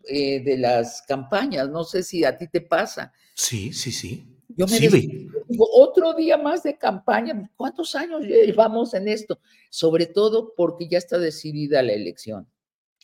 eh, 0.07 0.41
de 0.41 0.57
las 0.57 1.01
campañas. 1.09 1.69
No 1.69 1.83
sé 1.83 2.03
si 2.03 2.23
a 2.23 2.37
ti 2.37 2.47
te 2.47 2.61
pasa. 2.61 3.11
Sí, 3.35 3.73
sí, 3.73 3.91
sí. 3.91 4.25
Yo 4.47 4.65
me 4.65 4.79
digo, 4.79 5.67
otro 5.73 6.13
día 6.13 6.37
más 6.37 6.63
de 6.63 6.77
campaña. 6.77 7.51
¿Cuántos 7.57 7.95
años 7.95 8.21
llevamos 8.21 8.93
en 8.93 9.09
esto? 9.09 9.41
Sobre 9.69 10.05
todo 10.05 10.53
porque 10.55 10.87
ya 10.87 10.99
está 10.99 11.17
decidida 11.17 11.83
la 11.83 11.91
elección. 11.91 12.47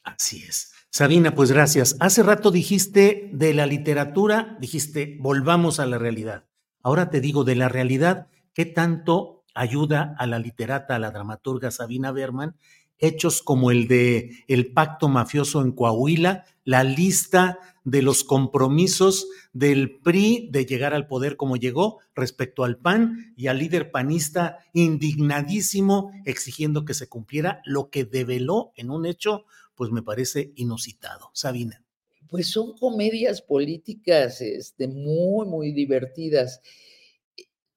Así 0.05 0.43
es. 0.47 0.71
Sabina, 0.89 1.35
pues 1.35 1.51
gracias. 1.51 1.97
Hace 1.99 2.23
rato 2.23 2.51
dijiste 2.51 3.29
de 3.33 3.53
la 3.53 3.65
literatura, 3.65 4.55
dijiste, 4.61 5.17
volvamos 5.19 5.81
a 5.81 5.85
la 5.85 5.97
realidad. 5.97 6.45
Ahora 6.81 7.09
te 7.09 7.19
digo 7.19 7.43
de 7.43 7.55
la 7.55 7.67
realidad, 7.67 8.27
¿qué 8.53 8.65
tanto 8.65 9.43
ayuda 9.53 10.15
a 10.17 10.27
la 10.27 10.39
literata, 10.39 10.95
a 10.95 10.99
la 10.99 11.11
dramaturga 11.11 11.71
Sabina 11.71 12.11
Berman, 12.11 12.55
hechos 12.97 13.41
como 13.41 13.71
el 13.71 13.87
de 13.87 14.45
el 14.47 14.71
pacto 14.71 15.09
mafioso 15.09 15.61
en 15.61 15.71
Coahuila, 15.71 16.45
la 16.63 16.83
lista 16.83 17.59
de 17.83 18.01
los 18.01 18.23
compromisos 18.23 19.27
del 19.53 19.99
PRI 19.99 20.49
de 20.51 20.65
llegar 20.65 20.93
al 20.93 21.07
poder 21.07 21.37
como 21.37 21.55
llegó 21.55 21.99
respecto 22.15 22.63
al 22.63 22.77
PAN 22.77 23.33
y 23.37 23.47
al 23.47 23.59
líder 23.59 23.91
panista 23.91 24.59
indignadísimo 24.73 26.11
exigiendo 26.25 26.83
que 26.83 26.93
se 26.93 27.07
cumpliera 27.07 27.61
lo 27.65 27.89
que 27.89 28.05
develó 28.05 28.71
en 28.75 28.89
un 28.89 29.05
hecho 29.05 29.45
pues 29.75 29.91
me 29.91 30.01
parece 30.01 30.51
inusitado. 30.55 31.29
Sabina. 31.33 31.83
Pues 32.27 32.49
son 32.49 32.75
comedias 32.77 33.41
políticas 33.41 34.41
este, 34.41 34.87
muy, 34.87 35.45
muy 35.45 35.71
divertidas. 35.71 36.61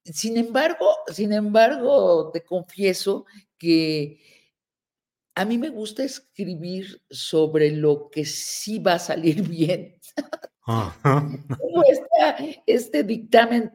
Sin 0.05 0.37
embargo, 0.37 0.87
sin 1.13 1.33
embargo, 1.33 2.31
te 2.33 2.43
confieso 2.43 3.27
que 3.59 4.19
a 5.35 5.45
mí 5.45 5.59
me 5.59 5.69
gusta 5.69 6.03
escribir 6.03 7.01
sobre 7.11 7.71
lo 7.71 8.11
que 8.11 8.25
sí 8.25 8.79
va 8.79 8.95
a 8.95 8.99
salir 8.99 9.43
bien. 9.49 10.01
Como 10.65 11.83
este 12.67 13.03
dictamen 13.05 13.71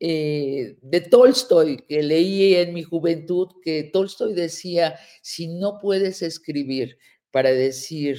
eh, 0.00 0.76
de 0.80 1.00
Tolstoy 1.02 1.78
que 1.88 2.02
leí 2.02 2.54
en 2.54 2.74
mi 2.74 2.82
juventud, 2.82 3.48
que 3.62 3.84
Tolstoy 3.84 4.34
decía, 4.34 4.98
si 5.22 5.48
no 5.48 5.78
puedes 5.78 6.22
escribir 6.22 6.98
para 7.36 7.52
decir 7.52 8.18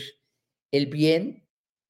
el 0.71 0.85
bien, 0.85 1.43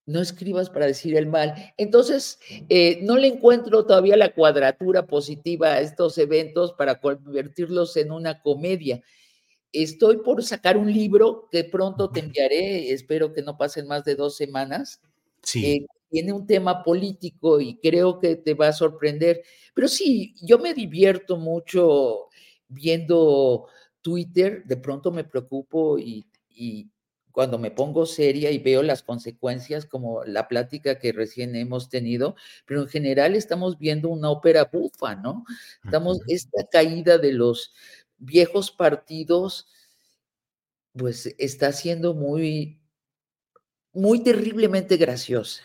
no 0.05 0.21
escribas 0.21 0.69
para 0.69 0.85
decir 0.85 1.17
el 1.17 1.27
mal. 1.27 1.73
Entonces, 1.75 2.39
eh, 2.69 2.99
no 3.01 3.17
le 3.17 3.27
encuentro 3.27 3.85
todavía 3.85 4.15
la 4.15 4.33
cuadratura 4.33 5.05
positiva 5.05 5.73
a 5.73 5.81
estos 5.81 6.17
eventos 6.19 6.71
para 6.71 7.01
convertirlos 7.01 7.97
en 7.97 8.13
una 8.13 8.41
comedia. 8.41 9.03
Estoy 9.73 10.19
por 10.19 10.41
sacar 10.41 10.77
un 10.77 10.93
libro 10.93 11.49
que 11.51 11.65
pronto 11.65 12.09
te 12.11 12.21
enviaré, 12.21 12.93
espero 12.93 13.33
que 13.33 13.41
no 13.41 13.57
pasen 13.57 13.85
más 13.85 14.05
de 14.05 14.15
dos 14.15 14.37
semanas. 14.37 15.01
Sí. 15.43 15.65
Eh, 15.65 15.85
tiene 16.09 16.31
un 16.31 16.47
tema 16.47 16.81
político 16.81 17.59
y 17.59 17.77
creo 17.81 18.19
que 18.19 18.37
te 18.37 18.53
va 18.53 18.69
a 18.69 18.71
sorprender. 18.73 19.43
Pero 19.73 19.89
sí, 19.89 20.33
yo 20.41 20.59
me 20.59 20.73
divierto 20.73 21.35
mucho 21.35 22.29
viendo 22.69 23.67
Twitter, 24.01 24.63
de 24.63 24.77
pronto 24.77 25.11
me 25.11 25.25
preocupo 25.25 25.99
y 25.99 26.25
cuando 27.37 27.59
me 27.59 27.69
pongo 27.69 28.07
seria 28.07 28.49
y 28.49 28.57
veo 28.57 28.81
las 28.81 29.03
consecuencias 29.03 29.85
como 29.85 30.23
la 30.23 30.47
plática 30.47 30.97
que 30.97 31.11
recién 31.11 31.55
hemos 31.55 31.87
tenido, 31.87 32.35
pero 32.65 32.81
en 32.81 32.87
general 32.87 33.35
estamos 33.35 33.77
viendo 33.77 34.09
una 34.09 34.31
ópera 34.31 34.71
bufa, 34.73 35.13
¿no? 35.13 35.45
Estamos, 35.85 36.19
esta 36.25 36.65
caída 36.65 37.19
de 37.19 37.33
los 37.33 37.75
viejos 38.17 38.71
partidos, 38.71 39.67
pues 40.93 41.35
está 41.37 41.73
siendo 41.73 42.15
muy, 42.15 42.81
muy 43.93 44.23
terriblemente 44.23 44.97
graciosa. 44.97 45.61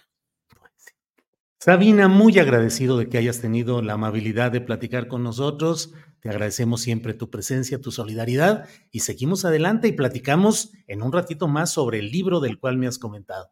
Sabina, 1.58 2.06
muy 2.06 2.38
agradecido 2.38 2.98
de 2.98 3.08
que 3.08 3.16
hayas 3.16 3.40
tenido 3.40 3.80
la 3.80 3.94
amabilidad 3.94 4.52
de 4.52 4.60
platicar 4.60 5.08
con 5.08 5.22
nosotros. 5.22 5.94
Te 6.22 6.28
agradecemos 6.28 6.80
siempre 6.80 7.14
tu 7.14 7.30
presencia, 7.30 7.80
tu 7.80 7.90
solidaridad 7.90 8.68
y 8.92 9.00
seguimos 9.00 9.44
adelante 9.44 9.88
y 9.88 9.92
platicamos 9.92 10.70
en 10.86 11.02
un 11.02 11.12
ratito 11.12 11.48
más 11.48 11.72
sobre 11.72 11.98
el 11.98 12.12
libro 12.12 12.38
del 12.38 12.60
cual 12.60 12.78
me 12.78 12.86
has 12.86 12.96
comentado. 12.96 13.50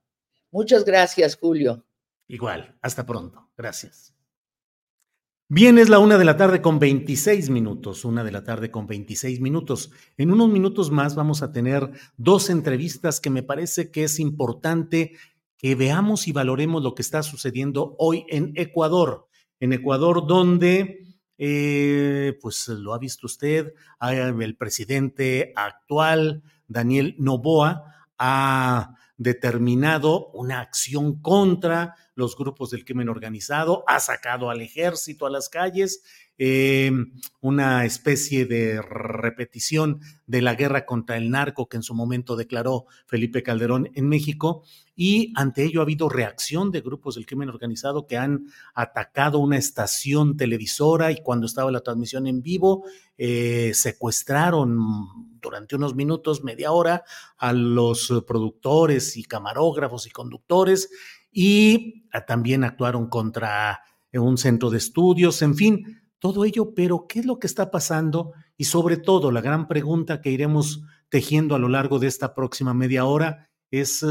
Muchas 0.53 0.85
gracias, 0.85 1.37
Julio. 1.37 1.85
Igual, 2.29 2.79
hasta 2.81 3.05
pronto. 3.05 3.51
Gracias. 3.57 4.15
Bien, 5.49 5.79
es 5.79 5.89
la 5.89 5.99
una 5.99 6.17
de 6.17 6.25
la 6.25 6.37
tarde 6.37 6.63
con 6.63 6.79
26 6.79 7.51
minutos, 7.51 8.05
una 8.05 8.23
de 8.23 8.31
la 8.31 8.45
tarde 8.45 8.71
con 8.71 8.87
26 8.87 9.41
minutos. 9.41 9.91
En 10.17 10.31
unos 10.31 10.49
minutos 10.49 10.93
más 10.93 11.17
vamos 11.17 11.43
a 11.43 11.51
tener 11.51 11.91
dos 12.17 12.51
entrevistas 12.51 13.19
que 13.19 13.31
me 13.31 13.43
parece 13.43 13.91
que 13.91 14.05
es 14.05 14.21
importante 14.21 15.17
que 15.57 15.75
veamos 15.75 16.29
y 16.29 16.33
valoremos 16.33 16.85
lo 16.85 16.95
que 16.95 17.03
está 17.03 17.25
sucediendo 17.25 17.97
hoy 17.99 18.27
en 18.29 18.53
Ecuador. 18.55 19.27
En 19.59 19.73
Ecuador, 19.73 20.25
donde 20.25 21.10
eh, 21.43 22.39
pues 22.39 22.69
lo 22.69 22.93
ha 22.93 22.99
visto 22.99 23.27
usted, 23.27 23.73
el 24.03 24.57
presidente 24.57 25.55
actual, 25.57 26.43
Daniel 26.69 27.15
Novoa, 27.19 28.07
ha 28.19 28.95
determinado 29.17 30.29
una 30.33 30.61
acción 30.61 31.23
contra 31.23 31.97
los 32.15 32.37
grupos 32.37 32.71
del 32.71 32.85
crimen 32.85 33.09
organizado, 33.09 33.85
ha 33.87 34.01
sacado 34.01 34.51
al 34.51 34.61
ejército 34.61 35.25
a 35.25 35.31
las 35.31 35.49
calles, 35.49 36.03
eh, 36.43 36.91
una 37.43 37.85
especie 37.85 38.47
de 38.47 38.81
repetición 38.81 40.01
de 40.27 40.41
la 40.41 40.55
guerra 40.55 40.87
contra 40.87 41.19
el 41.19 41.29
narco 41.29 41.69
que 41.69 41.77
en 41.77 41.83
su 41.83 41.93
momento 41.95 42.35
declaró 42.35 42.87
Felipe 43.05 43.43
Calderón 43.43 43.91
en 43.93 44.09
México, 44.09 44.63
y 44.97 45.35
ante 45.37 45.65
ello 45.65 45.81
ha 45.81 45.83
habido 45.83 46.09
reacción 46.09 46.71
de 46.71 46.81
grupos 46.81 47.17
del 47.17 47.27
crimen 47.27 47.51
organizado 47.51 48.07
que 48.07 48.17
han 48.17 48.47
atacado 48.75 49.39
una 49.39 49.59
estación 49.59 50.39
televisora 50.39 51.13
y 51.13 51.23
cuando 51.23 51.45
estaba 51.45 51.71
la 51.71 51.83
transmisión 51.83 52.27
en 52.27 52.41
vivo 52.41 52.85
eh, 53.19 53.73
secuestraron 53.75 54.79
durante 55.43 55.77
unos 55.77 55.95
minutos, 55.95 56.43
media 56.43 56.73
hora, 56.73 57.05
a 57.37 57.53
los 57.53 58.15
productores 58.27 59.19
y 59.19 59.25
camarógrafos 59.25 60.07
y 60.07 60.11
conductores 60.11 60.89
y 61.31 62.09
también 62.27 62.65
actuaron 62.65 63.11
contra 63.11 63.83
un 64.15 64.39
centro 64.39 64.71
de 64.71 64.79
estudios, 64.79 65.43
en 65.43 65.55
fin, 65.55 66.01
todo 66.21 66.45
ello, 66.45 66.75
pero 66.75 67.07
¿qué 67.09 67.19
es 67.19 67.27
lo 67.27 67.41
que 67.41 67.49
está 67.49 67.73
pasando? 67.73 68.33
Y 68.57 68.65
sobre 68.65 68.97
todo, 68.97 69.33
la 69.33 69.41
gran 69.41 69.67
pregunta 69.67 70.21
que 70.21 70.31
iremos 70.31 70.83
tejiendo 71.09 71.57
a 71.57 71.59
lo 71.59 71.69
largo 71.69 71.99
de 71.99 72.07
esta 72.07 72.35
próxima 72.35 72.73
media 72.75 73.05
hora 73.05 73.51
es 73.73 74.05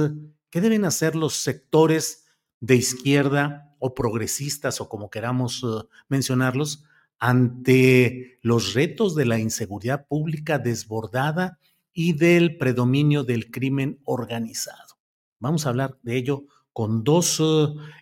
¿Qué 0.50 0.62
deben 0.62 0.84
hacer 0.84 1.16
los 1.16 1.36
sectores 1.36 2.26
de 2.60 2.76
izquierda 2.76 3.76
o 3.78 3.94
progresistas 3.94 4.82
o 4.82 4.90
como 4.90 5.12
queramos 5.12 5.64
eh, 5.64 5.88
mencionarlos 6.08 6.86
ante 7.20 8.40
los 8.42 8.74
retos 8.74 9.14
de 9.14 9.26
la 9.26 9.38
inseguridad 9.38 10.08
pública 10.08 10.58
desbordada 10.58 11.60
y 11.94 12.14
del 12.14 12.58
predominio 12.58 13.24
del 13.24 13.52
crimen 13.52 14.00
organizado? 14.06 14.98
Vamos 15.40 15.66
a 15.66 15.70
hablar 15.70 16.00
de 16.02 16.18
ello 16.18 16.46
con 16.74 17.04
dos 17.04 17.42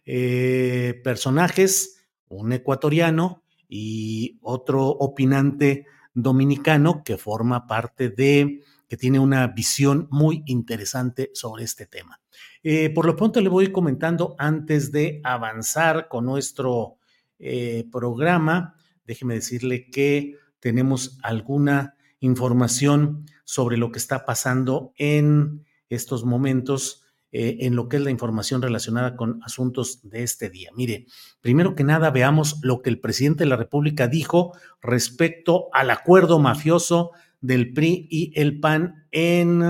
eh, 0.05 1.01
personajes, 1.03 2.05
un 2.29 2.53
ecuatoriano 2.53 3.43
y 3.67 4.37
otro 4.41 4.87
opinante 4.87 5.85
dominicano 6.13 7.03
que 7.03 7.17
forma 7.17 7.67
parte 7.67 8.09
de, 8.09 8.61
que 8.87 8.97
tiene 8.97 9.19
una 9.19 9.47
visión 9.47 10.07
muy 10.09 10.43
interesante 10.45 11.29
sobre 11.33 11.63
este 11.63 11.85
tema. 11.85 12.19
Eh, 12.63 12.89
por 12.89 13.05
lo 13.05 13.15
pronto 13.15 13.39
le 13.41 13.49
voy 13.49 13.71
comentando 13.71 14.35
antes 14.39 14.91
de 14.91 15.21
avanzar 15.23 16.07
con 16.07 16.25
nuestro 16.25 16.97
eh, 17.39 17.85
programa. 17.91 18.75
Déjeme 19.05 19.35
decirle 19.35 19.89
que 19.89 20.35
tenemos 20.59 21.19
alguna 21.21 21.95
información 22.19 23.25
sobre 23.43 23.77
lo 23.77 23.91
que 23.91 23.99
está 23.99 24.25
pasando 24.25 24.93
en 24.97 25.65
estos 25.89 26.25
momentos 26.25 27.03
eh, 27.31 27.57
en 27.61 27.75
lo 27.75 27.89
que 27.89 27.97
es 27.97 28.03
la 28.03 28.11
información 28.11 28.61
relacionada 28.61 29.15
con 29.15 29.41
asuntos 29.43 29.99
de 30.09 30.23
este 30.23 30.49
día. 30.49 30.69
Mire, 30.75 31.07
primero 31.41 31.75
que 31.75 31.83
nada 31.83 32.09
veamos 32.09 32.59
lo 32.63 32.81
que 32.81 32.89
el 32.89 33.01
presidente 33.01 33.43
de 33.43 33.49
la 33.49 33.57
República 33.57 34.07
dijo 34.07 34.53
respecto 34.81 35.67
al 35.73 35.89
acuerdo 35.89 36.39
mafioso 36.39 37.11
del 37.41 37.73
PRI 37.73 38.07
y 38.09 38.39
el 38.39 38.59
PAN 38.59 39.07
en 39.11 39.61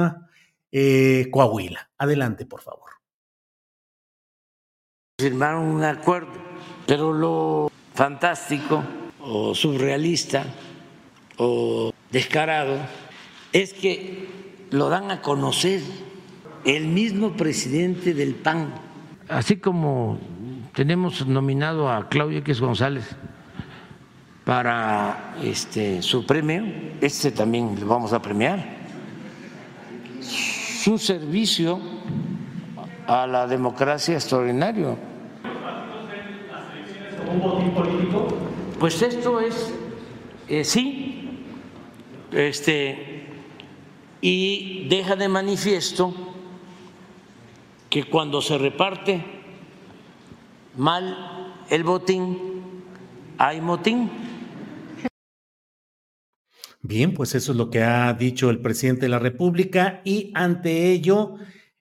eh, 0.72 1.28
Coahuila. 1.32 1.89
Adelante, 1.98 2.46
por 2.46 2.62
favor. 2.62 2.91
Firmaron 5.20 5.65
un 5.65 5.84
acuerdo, 5.84 6.34
pero 6.86 7.12
lo 7.12 7.72
fantástico 7.96 8.84
o 9.20 9.56
surrealista 9.56 10.46
o 11.38 11.91
descarado 12.12 12.78
es 13.52 13.74
que 13.74 14.67
lo 14.70 14.89
dan 14.89 15.10
a 15.10 15.24
conocer 15.24 15.82
el 16.67 16.88
mismo 16.88 17.32
presidente 17.32 18.13
del 18.13 18.36
PAN. 18.36 18.73
Así 19.30 19.56
como 19.56 20.19
tenemos 20.75 21.25
nominado 21.25 21.89
a 21.89 22.10
Claudio 22.10 22.39
X 22.39 22.60
González 22.60 23.15
para 24.43 25.36
este, 25.41 26.01
su 26.01 26.25
premio, 26.25 26.63
este 26.99 27.32
también 27.32 27.77
lo 27.80 27.88
vamos 27.88 28.12
a 28.12 28.21
premiar. 28.21 28.77
Su 30.19 30.97
servicio 30.97 31.80
a 33.08 33.25
la 33.25 33.47
democracia 33.47 34.15
extraordinario. 34.15 34.97
¿Un 37.32 37.71
político? 37.71 38.27
Pues 38.77 39.01
esto 39.01 39.39
es, 39.39 39.73
eh, 40.49 40.65
sí, 40.65 41.45
este, 42.32 43.25
y 44.19 44.88
deja 44.89 45.15
de 45.15 45.30
manifiesto 45.30 46.26
que 47.89 48.04
cuando 48.06 48.41
se 48.41 48.58
reparte 48.58 49.23
mal 50.76 51.54
el 51.69 51.84
botín, 51.84 52.84
hay 53.38 53.62
motín. 53.62 54.10
Bien, 56.82 57.13
pues 57.13 57.36
eso 57.36 57.52
es 57.52 57.58
lo 57.58 57.69
que 57.69 57.84
ha 57.84 58.13
dicho 58.13 58.50
el 58.50 58.62
presidente 58.62 59.02
de 59.02 59.10
la 59.10 59.19
República 59.19 60.02
y 60.06 60.32
ante 60.36 60.91
ello, 60.91 61.36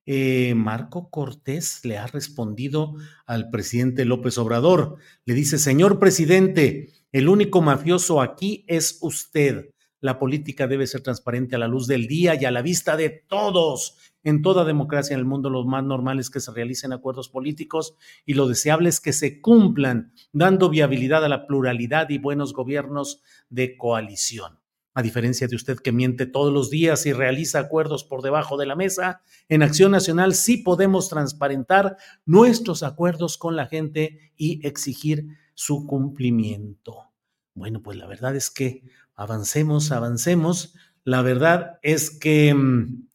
eh, 0.07 0.55
Marco 0.55 1.11
Cortés 1.11 1.85
le 1.85 1.99
ha 1.99 2.07
respondido 2.07 2.95
al 3.27 3.51
presidente 3.51 4.05
López 4.05 4.39
Obrador. 4.39 4.97
Le 5.25 5.35
dice, 5.35 5.59
señor 5.59 5.99
presidente, 5.99 6.93
el 7.13 7.29
único 7.29 7.63
mafioso 7.63 8.21
aquí 8.21 8.65
es 8.69 8.99
usted. 9.01 9.71
La 10.01 10.19
política 10.19 10.67
debe 10.67 10.87
ser 10.87 11.03
transparente 11.03 11.57
a 11.57 11.59
la 11.59 11.69
luz 11.69 11.87
del 11.87 12.07
día 12.07 12.35
y 12.41 12.45
a 12.45 12.51
la 12.51 12.63
vista 12.63 12.97
de 12.97 13.11
todos. 13.11 13.97
En 14.27 14.43
toda 14.43 14.65
democracia 14.65 15.15
en 15.15 15.21
el 15.21 15.25
mundo 15.25 15.51
lo 15.51 15.65
más 15.65 15.85
normal 15.85 16.19
es 16.19 16.31
que 16.31 16.41
se 16.41 16.51
realicen 16.51 16.93
acuerdos 16.93 17.29
políticos 17.29 17.95
y 18.25 18.35
lo 18.35 18.49
deseable 18.49 18.89
es 18.89 19.01
que 19.01 19.13
se 19.13 19.41
cumplan, 19.41 20.13
dando 20.33 20.69
viabilidad 20.69 21.25
a 21.25 21.29
la 21.29 21.47
pluralidad 21.47 22.11
y 22.11 22.19
buenos 22.19 22.53
gobiernos 22.53 23.23
de 23.51 23.77
coalición. 23.77 24.59
A 24.95 25.03
diferencia 25.03 25.47
de 25.47 25.55
usted 25.55 25.79
que 25.79 25.93
miente 25.93 26.27
todos 26.27 26.53
los 26.53 26.71
días 26.71 27.07
y 27.07 27.13
realiza 27.13 27.61
acuerdos 27.61 28.03
por 28.03 28.21
debajo 28.21 28.57
de 28.57 28.67
la 28.67 28.75
mesa, 28.75 29.23
en 29.49 29.63
Acción 29.63 29.93
Nacional 29.93 30.35
sí 30.35 30.57
podemos 30.57 31.09
transparentar 31.09 31.97
nuestros 32.25 32.83
acuerdos 32.83 33.39
con 33.39 33.55
la 33.55 33.67
gente 33.67 34.33
y 34.37 34.67
exigir 34.67 35.37
su 35.55 35.87
cumplimiento. 35.87 37.13
Bueno, 37.55 37.81
pues 37.81 37.97
la 37.97 38.09
verdad 38.09 38.35
es 38.35 38.51
que 38.51 38.83
avancemos, 39.15 39.93
avancemos. 39.93 40.75
La 41.05 41.23
verdad 41.23 41.79
es 41.83 42.11
que, 42.11 42.53
mm, 42.53 43.07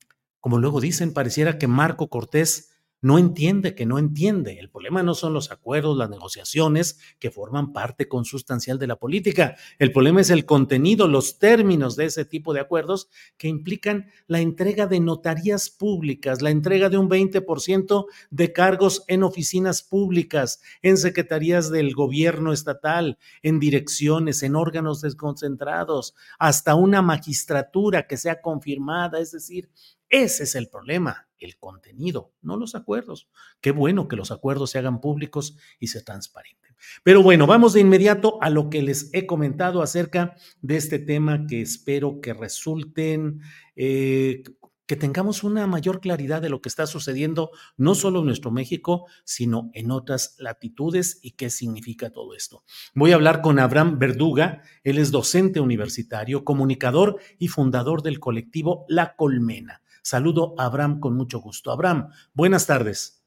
como 0.41 0.58
luego 0.58 0.82
dicen, 0.82 1.13
pareciera 1.13 1.58
que 1.58 1.67
Marco 1.67 2.10
Cortés 2.10 2.71
no 3.01 3.17
entiende 3.17 3.73
que 3.73 3.86
no 3.86 3.97
entiende. 3.97 4.60
El 4.60 4.69
problema 4.69 5.01
no 5.01 5.15
son 5.15 5.34
los 5.34 5.51
acuerdos, 5.51 5.97
las 5.97 6.10
negociaciones 6.10 6.99
que 7.19 7.32
forman 7.32 7.73
parte 7.73 8.08
consustancial 8.08 8.77
de 8.77 8.88
la 8.88 8.95
política. 8.95 9.56
El 9.80 9.91
problema 9.91 10.21
es 10.21 10.30
el 10.30 10.45
contenido, 10.45 11.08
los 11.08 11.39
términos 11.39 11.95
de 11.95 12.06
ese 12.06 12.25
tipo 12.25 12.54
de 12.54 12.60
acuerdos 12.60 13.10
que 13.38 13.47
implican 13.47 14.12
la 14.27 14.39
entrega 14.39 14.86
de 14.86 14.99
notarías 14.99 15.69
públicas, 15.71 16.41
la 16.43 16.51
entrega 16.51 16.89
de 16.89 16.97
un 16.97 17.10
20% 17.10 18.06
de 18.30 18.54
cargos 18.54 19.04
en 19.08 19.23
oficinas 19.23 19.82
públicas, 19.82 20.62
en 20.84 20.97
secretarías 20.97 21.71
del 21.71 21.95
gobierno 21.95 22.54
estatal, 22.54 23.17
en 23.41 23.60
direcciones, 23.60 24.43
en 24.43 24.56
órganos 24.56 25.01
desconcentrados, 25.01 26.13
hasta 26.38 26.75
una 26.75 27.01
magistratura 27.01 28.06
que 28.06 28.17
sea 28.17 28.41
confirmada, 28.41 29.19
es 29.19 29.32
decir, 29.32 29.71
ese 30.12 30.43
es 30.43 30.56
el 30.56 30.69
problema, 30.69 31.30
el 31.39 31.58
contenido, 31.58 32.34
no 32.41 32.58
los 32.58 32.76
acuerdos. 32.76 33.30
Qué 33.62 33.71
bueno 33.71 34.08
que 34.08 34.15
los 34.15 34.30
acuerdos 34.30 34.71
se 34.71 34.78
hagan 34.78 35.02
públicos 35.02 35.58
y 35.80 35.88
se 35.88 36.04
transparenten. 36.04 36.76
Pero 37.04 37.24
bueno, 37.24 37.47
vamos 37.47 37.74
de 37.74 37.80
inmediato 37.80 38.38
a 38.41 38.50
lo 38.50 38.69
que 38.69 38.82
les 38.82 39.10
he 39.13 39.26
comentado 39.26 39.82
acerca 39.82 40.36
de 40.62 40.78
este 40.78 41.00
tema 41.00 41.47
que 41.47 41.62
espero 41.62 42.21
que 42.21 42.34
resulten 42.34 43.41
eh, 43.76 44.43
que 44.91 44.97
tengamos 44.97 45.45
una 45.45 45.67
mayor 45.67 46.02
claridad 46.02 46.41
de 46.41 46.50
lo 46.50 46.62
que 46.62 46.67
está 46.67 46.86
sucediendo, 46.86 47.52
no 47.78 47.95
solo 47.95 48.19
en 48.19 48.26
nuestro 48.26 48.52
México, 48.52 49.06
sino 49.24 49.71
en 49.74 49.89
otras 49.89 50.36
latitudes 50.38 51.19
y 51.21 51.32
qué 51.32 51.50
significa 51.50 52.10
todo 52.10 52.34
esto. 52.36 52.65
Voy 52.93 53.13
a 53.13 53.15
hablar 53.15 53.41
con 53.41 53.58
Abraham 53.58 54.00
Verduga, 54.00 54.63
él 54.84 54.97
es 54.97 55.10
docente 55.12 55.62
universitario, 55.62 56.43
comunicador 56.43 57.21
y 57.39 57.47
fundador 57.47 58.02
del 58.02 58.19
colectivo 58.19 58.84
La 58.89 59.15
Colmena. 59.15 59.82
Saludo 60.01 60.55
a 60.57 60.65
Abraham 60.65 60.99
con 60.99 61.15
mucho 61.15 61.39
gusto. 61.39 61.71
Abraham, 61.71 62.09
buenas 62.33 62.65
tardes. 62.65 63.23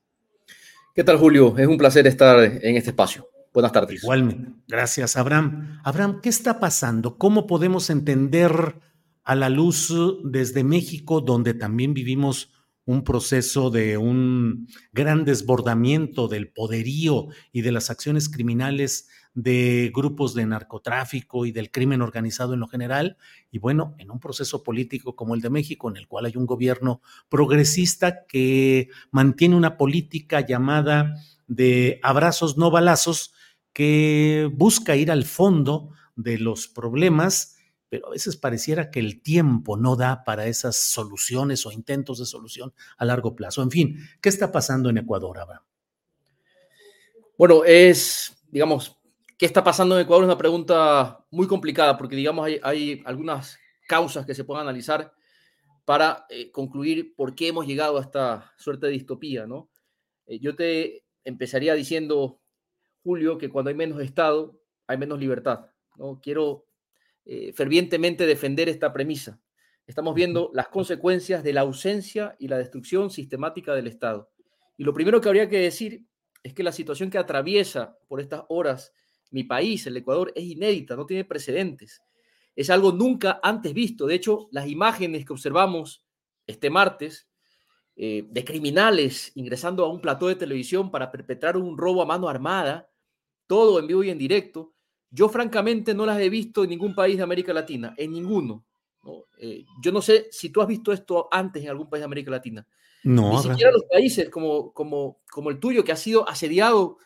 ¿Qué 0.94 1.04
tal, 1.04 1.18
Julio? 1.18 1.56
Es 1.58 1.66
un 1.66 1.78
placer 1.78 2.06
estar 2.06 2.38
en 2.42 2.76
este 2.76 2.90
espacio. 2.90 3.28
Buenas 3.52 3.72
tardes. 3.72 4.02
Igualmente. 4.02 4.52
Gracias, 4.66 5.16
Abraham. 5.16 5.80
Abraham, 5.84 6.20
¿qué 6.20 6.28
está 6.28 6.58
pasando? 6.58 7.18
¿Cómo 7.18 7.46
podemos 7.46 7.90
entender 7.90 8.80
a 9.24 9.34
la 9.34 9.48
luz 9.48 9.92
desde 10.24 10.64
México, 10.64 11.20
donde 11.20 11.54
también 11.54 11.94
vivimos 11.94 12.52
un 12.84 13.02
proceso 13.04 13.70
de 13.70 13.96
un 13.96 14.68
gran 14.92 15.24
desbordamiento 15.24 16.28
del 16.28 16.52
poderío 16.52 17.28
y 17.50 17.62
de 17.62 17.72
las 17.72 17.90
acciones 17.90 18.28
criminales 18.28 19.08
de 19.34 19.90
grupos 19.92 20.32
de 20.34 20.46
narcotráfico 20.46 21.44
y 21.44 21.50
del 21.52 21.72
crimen 21.72 22.02
organizado 22.02 22.54
en 22.54 22.60
lo 22.60 22.68
general, 22.68 23.16
y 23.50 23.58
bueno, 23.58 23.94
en 23.98 24.10
un 24.10 24.20
proceso 24.20 24.62
político 24.62 25.16
como 25.16 25.34
el 25.34 25.40
de 25.40 25.50
México, 25.50 25.90
en 25.90 25.96
el 25.96 26.06
cual 26.06 26.26
hay 26.26 26.36
un 26.36 26.46
gobierno 26.46 27.02
progresista 27.28 28.26
que 28.26 28.88
mantiene 29.10 29.56
una 29.56 29.76
política 29.76 30.40
llamada 30.40 31.14
de 31.48 31.98
abrazos 32.02 32.56
no 32.56 32.70
balazos, 32.70 33.34
que 33.72 34.48
busca 34.54 34.94
ir 34.94 35.10
al 35.10 35.24
fondo 35.24 35.90
de 36.14 36.38
los 36.38 36.68
problemas, 36.68 37.56
pero 37.88 38.06
a 38.06 38.10
veces 38.10 38.36
pareciera 38.36 38.90
que 38.90 39.00
el 39.00 39.20
tiempo 39.20 39.76
no 39.76 39.96
da 39.96 40.22
para 40.24 40.46
esas 40.46 40.76
soluciones 40.76 41.66
o 41.66 41.72
intentos 41.72 42.18
de 42.20 42.26
solución 42.26 42.72
a 42.96 43.04
largo 43.04 43.34
plazo. 43.34 43.62
En 43.62 43.70
fin, 43.72 43.98
¿qué 44.20 44.28
está 44.28 44.52
pasando 44.52 44.90
en 44.90 44.98
Ecuador, 44.98 45.38
Abraham? 45.38 45.64
Bueno, 47.36 47.64
es, 47.64 48.32
digamos, 48.52 48.96
¿Qué 49.44 49.46
está 49.46 49.62
pasando 49.62 49.94
en 49.94 50.00
Ecuador? 50.00 50.24
Es 50.24 50.28
una 50.28 50.38
pregunta 50.38 51.22
muy 51.30 51.46
complicada 51.46 51.98
porque, 51.98 52.16
digamos, 52.16 52.48
hay, 52.62 53.02
algunas 53.04 53.58
causas 53.86 54.24
que 54.24 54.34
se 54.34 54.42
pueden 54.42 54.62
analizar 54.62 55.12
para 55.84 56.24
eh, 56.30 56.50
concluir 56.50 57.14
por 57.14 57.34
qué 57.34 57.48
hemos 57.48 57.66
llegado 57.66 57.98
a 57.98 58.00
esta 58.00 58.54
suerte 58.56 58.86
de 58.86 58.92
distopía, 58.92 59.46
¿no? 59.46 59.68
Eh, 60.24 60.38
yo 60.38 60.56
te 60.56 61.04
empezaría 61.24 61.74
diciendo, 61.74 62.40
Julio, 63.02 63.36
que 63.36 63.50
cuando 63.50 63.68
hay 63.68 63.74
menos 63.74 64.00
Estado, 64.00 64.58
hay 64.86 64.96
menos 64.96 65.20
libertad, 65.20 65.66
¿no? 65.96 66.20
Quiero 66.22 66.64
eh, 67.26 67.52
fervientemente 67.52 68.24
defender 68.24 68.70
esta 68.70 68.94
premisa. 68.94 69.42
Estamos 69.86 70.14
viendo 70.14 70.52
las 70.54 70.68
consecuencias 70.68 71.44
de 71.44 71.52
la 71.52 71.60
ausencia 71.60 72.34
y 72.38 72.48
la 72.48 72.56
destrucción 72.56 73.10
sistemática 73.10 73.74
del 73.74 73.88
Estado. 73.88 74.30
Y 74.78 74.84
lo 74.84 74.94
primero 74.94 75.20
que 75.20 75.28
habría 75.28 75.50
que 75.50 75.58
decir 75.58 76.06
es 76.42 76.54
que 76.54 76.62
la 76.62 76.72
situación 76.72 77.10
que 77.10 77.18
atraviesa 77.18 77.98
por 78.08 78.22
estas 78.22 78.44
horas 78.48 78.94
mi 79.30 79.44
país, 79.44 79.86
el 79.86 79.96
Ecuador, 79.96 80.32
es 80.34 80.44
inédita, 80.44 80.96
no 80.96 81.06
tiene 81.06 81.24
precedentes. 81.24 82.02
Es 82.56 82.70
algo 82.70 82.92
nunca 82.92 83.40
antes 83.42 83.74
visto. 83.74 84.06
De 84.06 84.14
hecho, 84.14 84.48
las 84.52 84.68
imágenes 84.68 85.24
que 85.24 85.32
observamos 85.32 86.04
este 86.46 86.70
martes 86.70 87.28
eh, 87.96 88.26
de 88.28 88.44
criminales 88.44 89.32
ingresando 89.36 89.84
a 89.84 89.88
un 89.88 90.00
plató 90.00 90.26
de 90.26 90.34
televisión 90.34 90.90
para 90.90 91.12
perpetrar 91.12 91.56
un 91.56 91.78
robo 91.78 92.02
a 92.02 92.06
mano 92.06 92.28
armada, 92.28 92.90
todo 93.46 93.78
en 93.78 93.86
vivo 93.86 94.02
y 94.02 94.10
en 94.10 94.18
directo, 94.18 94.74
yo 95.10 95.28
francamente 95.28 95.94
no 95.94 96.04
las 96.04 96.18
he 96.20 96.28
visto 96.28 96.64
en 96.64 96.70
ningún 96.70 96.94
país 96.94 97.16
de 97.16 97.22
América 97.22 97.52
Latina, 97.52 97.94
en 97.96 98.12
ninguno. 98.12 98.64
Eh, 99.38 99.64
yo 99.80 99.92
no 99.92 100.00
sé 100.00 100.28
si 100.30 100.50
tú 100.50 100.60
has 100.60 100.66
visto 100.66 100.92
esto 100.92 101.28
antes 101.30 101.62
en 101.62 101.68
algún 101.68 101.88
país 101.88 102.00
de 102.00 102.06
América 102.06 102.30
Latina. 102.30 102.66
No. 103.04 103.30
Ni 103.30 103.38
siquiera 103.42 103.70
los 103.70 103.84
países 103.84 104.30
como, 104.30 104.72
como, 104.72 105.20
como 105.30 105.50
el 105.50 105.60
tuyo, 105.60 105.84
que 105.84 105.92
ha 105.92 105.96
sido 105.96 106.28
asediado 106.28 106.96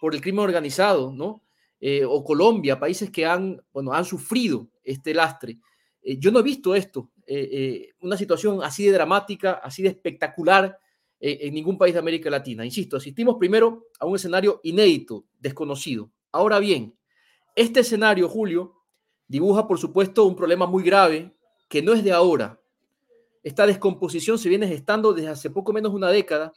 por 0.00 0.14
el 0.14 0.20
crimen 0.20 0.40
organizado, 0.40 1.12
¿no? 1.12 1.43
Eh, 1.86 2.02
o 2.02 2.24
Colombia, 2.24 2.80
países 2.80 3.10
que 3.10 3.26
han, 3.26 3.62
bueno, 3.70 3.92
han 3.92 4.06
sufrido 4.06 4.70
este 4.82 5.12
lastre. 5.12 5.58
Eh, 6.00 6.16
yo 6.18 6.30
no 6.30 6.40
he 6.40 6.42
visto 6.42 6.74
esto, 6.74 7.10
una 8.00 8.16
situación 8.16 8.62
así 8.62 8.86
de 8.86 8.92
dramática, 8.92 9.60
así 9.62 9.82
de 9.82 9.90
espectacular 9.90 10.78
en 11.20 11.52
ningún 11.52 11.76
país 11.76 11.92
de 11.92 12.00
América 12.00 12.30
Latina. 12.30 12.64
Insisto, 12.64 12.96
asistimos 12.96 13.36
primero 13.38 13.88
a 14.00 14.06
un 14.06 14.16
escenario 14.16 14.60
inédito, 14.62 15.26
desconocido. 15.38 16.10
Ahora 16.32 16.58
bien, 16.58 16.96
este 17.54 17.80
escenario, 17.80 18.30
Julio, 18.30 18.76
dibuja, 19.28 19.66
por 19.68 19.78
supuesto, 19.78 20.24
un 20.24 20.36
problema 20.36 20.66
muy 20.66 20.82
grave 20.82 21.36
que 21.68 21.82
no 21.82 21.92
es 21.92 22.02
de 22.02 22.12
ahora. 22.12 22.58
Esta 23.42 23.66
descomposición 23.66 24.38
se 24.38 24.48
viene 24.48 24.66
gestando 24.66 25.12
desde 25.12 25.28
hace 25.28 25.50
poco 25.50 25.74
menos 25.74 25.92
de 25.92 25.96
una 25.96 26.08
década 26.08 26.54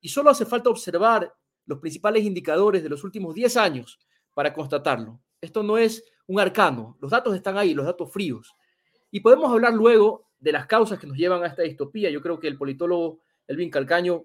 y 0.00 0.08
solo 0.08 0.30
hace 0.30 0.46
falta 0.46 0.70
observar 0.70 1.34
los 1.66 1.78
principales 1.78 2.24
indicadores 2.24 2.82
de 2.82 2.88
los 2.88 3.04
últimos 3.04 3.34
10 3.34 3.56
años 3.58 3.98
para 4.34 4.52
constatarlo. 4.52 5.20
Esto 5.40 5.62
no 5.62 5.78
es 5.78 6.04
un 6.26 6.40
arcano, 6.40 6.96
los 7.00 7.10
datos 7.10 7.34
están 7.34 7.58
ahí, 7.58 7.74
los 7.74 7.86
datos 7.86 8.12
fríos. 8.12 8.54
Y 9.10 9.20
podemos 9.20 9.50
hablar 9.50 9.74
luego 9.74 10.30
de 10.38 10.52
las 10.52 10.66
causas 10.66 10.98
que 10.98 11.06
nos 11.06 11.16
llevan 11.16 11.42
a 11.42 11.46
esta 11.46 11.62
distopía. 11.62 12.10
Yo 12.10 12.20
creo 12.20 12.38
que 12.38 12.48
el 12.48 12.56
politólogo 12.56 13.20
Elvin 13.46 13.70
Calcaño, 13.70 14.24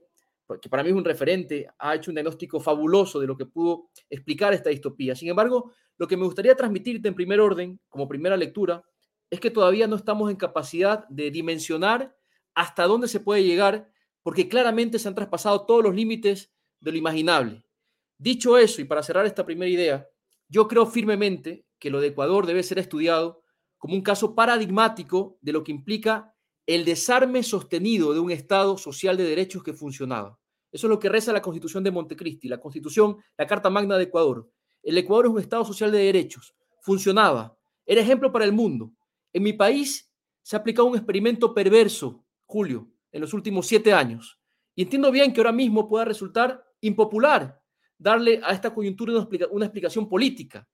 que 0.61 0.69
para 0.69 0.83
mí 0.83 0.89
es 0.89 0.95
un 0.95 1.03
referente, 1.03 1.67
ha 1.77 1.95
hecho 1.95 2.11
un 2.11 2.15
diagnóstico 2.15 2.59
fabuloso 2.59 3.19
de 3.19 3.27
lo 3.27 3.35
que 3.35 3.45
pudo 3.45 3.89
explicar 4.09 4.53
esta 4.53 4.69
distopía. 4.69 5.15
Sin 5.15 5.29
embargo, 5.29 5.73
lo 5.97 6.07
que 6.07 6.15
me 6.15 6.25
gustaría 6.25 6.55
transmitirte 6.55 7.07
en 7.07 7.15
primer 7.15 7.39
orden, 7.41 7.79
como 7.89 8.07
primera 8.07 8.37
lectura, 8.37 8.83
es 9.29 9.39
que 9.39 9.51
todavía 9.51 9.87
no 9.87 9.95
estamos 9.95 10.31
en 10.31 10.37
capacidad 10.37 11.07
de 11.09 11.31
dimensionar 11.31 12.15
hasta 12.55 12.85
dónde 12.85 13.07
se 13.07 13.19
puede 13.19 13.43
llegar, 13.43 13.91
porque 14.23 14.47
claramente 14.47 14.99
se 14.99 15.07
han 15.07 15.15
traspasado 15.15 15.65
todos 15.65 15.83
los 15.83 15.93
límites 15.93 16.51
de 16.79 16.91
lo 16.91 16.97
imaginable. 16.97 17.63
Dicho 18.17 18.57
eso, 18.57 18.81
y 18.81 18.85
para 18.85 19.03
cerrar 19.03 19.25
esta 19.25 19.45
primera 19.45 19.69
idea, 19.69 20.07
yo 20.49 20.67
creo 20.67 20.85
firmemente 20.85 21.65
que 21.79 21.89
lo 21.89 22.01
de 22.01 22.07
Ecuador 22.07 22.45
debe 22.45 22.63
ser 22.63 22.79
estudiado 22.79 23.43
como 23.77 23.93
un 23.93 24.01
caso 24.01 24.33
paradigmático 24.33 25.37
de 25.41 25.51
lo 25.51 25.63
que 25.63 25.71
implica 25.71 26.33
el 26.65 26.83
desarme 26.83 27.43
sostenido 27.43 28.13
de 28.13 28.19
un 28.19 28.31
Estado 28.31 28.77
social 28.77 29.17
de 29.17 29.23
derechos 29.23 29.63
que 29.63 29.73
funcionaba. 29.73 30.39
Eso 30.71 30.87
es 30.87 30.89
lo 30.89 30.99
que 30.99 31.09
reza 31.09 31.31
la 31.31 31.41
Constitución 31.41 31.83
de 31.83 31.91
Montecristi, 31.91 32.47
la 32.47 32.59
Constitución, 32.59 33.17
la 33.37 33.47
Carta 33.47 33.69
Magna 33.69 33.97
de 33.97 34.05
Ecuador. 34.05 34.49
El 34.83 34.97
Ecuador 34.97 35.27
es 35.27 35.31
un 35.31 35.39
Estado 35.39 35.63
social 35.63 35.91
de 35.91 35.99
derechos, 35.99 36.55
funcionaba, 36.81 37.57
era 37.85 38.01
ejemplo 38.01 38.31
para 38.31 38.45
el 38.45 38.51
mundo. 38.51 38.91
En 39.31 39.43
mi 39.43 39.53
país 39.53 40.11
se 40.41 40.55
ha 40.55 40.59
aplicado 40.59 40.87
un 40.87 40.95
experimento 40.95 41.53
perverso, 41.53 42.25
Julio, 42.45 42.89
en 43.11 43.21
los 43.21 43.33
últimos 43.33 43.67
siete 43.67 43.93
años. 43.93 44.39
Y 44.75 44.83
entiendo 44.83 45.11
bien 45.11 45.33
que 45.33 45.39
ahora 45.39 45.51
mismo 45.51 45.87
pueda 45.87 46.05
resultar 46.05 46.63
impopular 46.81 47.61
darle 47.97 48.39
a 48.43 48.53
esta 48.53 48.73
coyuntura 48.73 49.27
una, 49.51 49.65
explicación 49.65 50.07
política, 50.07 50.67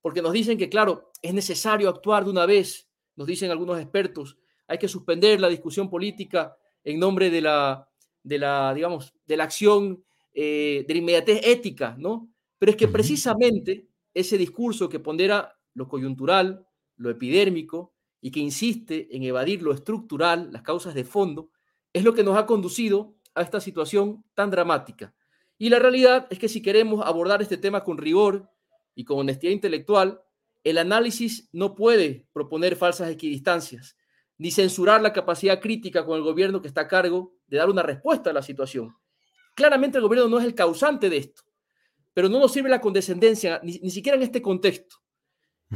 porque 0.00 0.22
nos 0.22 0.32
dicen 0.32 0.56
que, 0.56 0.68
claro, 0.68 1.10
es 1.22 1.34
necesario 1.34 1.88
actuar 1.88 2.24
de 2.24 2.30
una 2.30 2.46
vez, 2.46 2.88
nos 3.16 3.26
dicen 3.26 3.50
algunos 3.50 3.80
expertos, 3.80 4.36
hay 4.66 4.78
que 4.78 4.88
suspender 4.88 5.40
la 5.40 5.48
discusión 5.48 5.90
política 5.90 6.56
en 6.84 6.98
nombre 6.98 7.30
de 7.30 7.40
la, 7.40 7.88
de 8.22 8.38
la 8.38 8.72
digamos, 8.74 9.14
de 9.26 9.36
la 9.36 9.44
acción 9.44 10.04
eh, 10.32 10.84
de 10.86 10.94
la 10.94 11.00
inmediatez 11.00 11.40
ética, 11.44 11.96
¿no? 11.98 12.30
Pero 12.58 12.70
es 12.70 12.76
que 12.76 12.88
precisamente 12.88 13.88
ese 14.14 14.38
discurso 14.38 14.88
que 14.88 15.00
pondera 15.00 15.58
lo 15.74 15.88
coyuntural, 15.88 16.66
lo 16.96 17.10
epidérmico 17.10 17.94
y 18.20 18.30
que 18.30 18.40
insiste 18.40 19.08
en 19.16 19.22
evadir 19.22 19.62
lo 19.62 19.72
estructural, 19.72 20.50
las 20.52 20.62
causas 20.62 20.94
de 20.94 21.04
fondo, 21.04 21.50
es 21.92 22.04
lo 22.04 22.14
que 22.14 22.22
nos 22.22 22.36
ha 22.36 22.46
conducido 22.46 23.16
a 23.34 23.42
esta 23.42 23.60
situación 23.60 24.24
tan 24.34 24.50
dramática. 24.50 25.14
Y 25.58 25.70
la 25.70 25.80
realidad 25.80 26.28
es 26.30 26.38
que 26.38 26.48
si 26.48 26.62
queremos 26.62 27.04
abordar 27.04 27.42
este 27.42 27.56
tema 27.56 27.82
con 27.82 27.98
rigor 27.98 28.48
y 28.94 29.04
con 29.04 29.18
honestidad 29.18 29.52
intelectual, 29.52 30.22
el 30.64 30.78
análisis 30.78 31.48
no 31.52 31.74
puede 31.74 32.26
proponer 32.32 32.76
falsas 32.76 33.10
equidistancias, 33.10 33.96
ni 34.36 34.50
censurar 34.50 35.02
la 35.02 35.12
capacidad 35.12 35.60
crítica 35.60 36.04
con 36.04 36.16
el 36.16 36.22
gobierno 36.22 36.62
que 36.62 36.68
está 36.68 36.82
a 36.82 36.88
cargo 36.88 37.34
de 37.46 37.58
dar 37.58 37.68
una 37.68 37.82
respuesta 37.82 38.30
a 38.30 38.32
la 38.32 38.42
situación. 38.42 38.96
Claramente 39.54 39.98
el 39.98 40.04
gobierno 40.04 40.28
no 40.28 40.38
es 40.38 40.44
el 40.44 40.54
causante 40.54 41.10
de 41.10 41.16
esto, 41.16 41.42
pero 42.14 42.28
no 42.28 42.38
nos 42.38 42.52
sirve 42.52 42.68
la 42.68 42.80
condescendencia, 42.80 43.60
ni, 43.64 43.90
siquiera 43.90 44.16
en 44.16 44.22
este 44.22 44.40
contexto. 44.40 44.96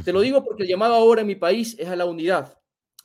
Te 0.03 0.13
lo 0.13 0.21
digo 0.21 0.43
porque 0.43 0.63
el 0.63 0.69
llamado 0.69 0.93
ahora 0.95 1.21
en 1.21 1.27
mi 1.27 1.35
país 1.35 1.75
es 1.77 1.87
a 1.87 1.95
la 1.95 2.05
unidad, 2.05 2.57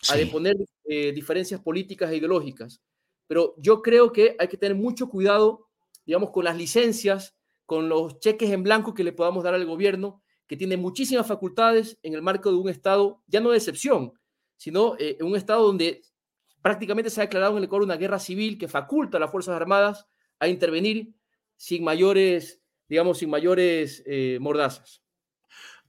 a 0.08 0.16
deponer 0.16 0.56
eh, 0.84 1.12
diferencias 1.12 1.60
políticas 1.60 2.10
e 2.10 2.16
ideológicas. 2.16 2.80
Pero 3.26 3.54
yo 3.58 3.82
creo 3.82 4.12
que 4.12 4.36
hay 4.38 4.48
que 4.48 4.56
tener 4.56 4.76
mucho 4.76 5.08
cuidado, 5.08 5.67
digamos, 6.08 6.30
con 6.30 6.42
las 6.42 6.56
licencias, 6.56 7.36
con 7.66 7.90
los 7.90 8.18
cheques 8.18 8.50
en 8.50 8.62
blanco 8.62 8.94
que 8.94 9.04
le 9.04 9.12
podamos 9.12 9.44
dar 9.44 9.52
al 9.52 9.66
gobierno, 9.66 10.22
que 10.46 10.56
tiene 10.56 10.78
muchísimas 10.78 11.26
facultades 11.26 11.98
en 12.02 12.14
el 12.14 12.22
marco 12.22 12.50
de 12.50 12.56
un 12.56 12.70
Estado, 12.70 13.22
ya 13.26 13.40
no 13.40 13.50
de 13.50 13.58
excepción, 13.58 14.14
sino 14.56 14.96
eh, 14.98 15.18
un 15.20 15.36
Estado 15.36 15.66
donde 15.66 16.00
prácticamente 16.62 17.10
se 17.10 17.20
ha 17.20 17.24
declarado 17.24 17.52
en 17.52 17.58
el 17.58 17.64
Ecuador 17.64 17.84
una 17.84 17.98
guerra 17.98 18.18
civil 18.18 18.56
que 18.56 18.68
faculta 18.68 19.18
a 19.18 19.20
las 19.20 19.30
Fuerzas 19.30 19.54
Armadas 19.54 20.06
a 20.40 20.48
intervenir 20.48 21.12
sin 21.56 21.84
mayores, 21.84 22.62
digamos, 22.88 23.18
sin 23.18 23.28
mayores 23.28 24.02
eh, 24.06 24.38
mordazas. 24.40 25.02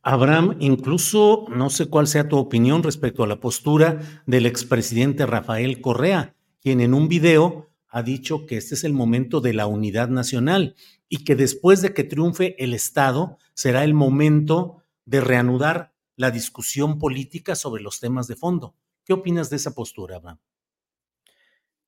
Abraham, 0.01 0.57
incluso 0.59 1.45
no 1.47 1.69
sé 1.69 1.87
cuál 1.87 2.07
sea 2.07 2.27
tu 2.27 2.37
opinión 2.37 2.83
respecto 2.83 3.23
a 3.23 3.27
la 3.27 3.39
postura 3.39 4.01
del 4.25 4.47
expresidente 4.47 5.25
Rafael 5.25 5.79
Correa, 5.79 6.35
quien 6.61 6.81
en 6.81 6.93
un 6.93 7.07
video 7.07 7.68
ha 7.89 8.03
dicho 8.03 8.45
que 8.45 8.57
este 8.57 8.75
es 8.75 8.83
el 8.83 8.93
momento 8.93 9.41
de 9.41 9.53
la 9.53 9.67
unidad 9.67 10.09
nacional 10.09 10.75
y 11.07 11.23
que 11.23 11.35
después 11.35 11.81
de 11.81 11.93
que 11.93 12.03
triunfe 12.03 12.55
el 12.63 12.73
Estado 12.73 13.37
será 13.53 13.83
el 13.83 13.93
momento 13.93 14.83
de 15.05 15.21
reanudar 15.21 15.93
la 16.15 16.31
discusión 16.31 16.99
política 16.99 17.55
sobre 17.55 17.81
los 17.81 17.99
temas 17.99 18.27
de 18.27 18.35
fondo. 18.35 18.75
¿Qué 19.03 19.13
opinas 19.13 19.49
de 19.49 19.55
esa 19.55 19.73
postura, 19.73 20.17
Abraham? 20.17 20.37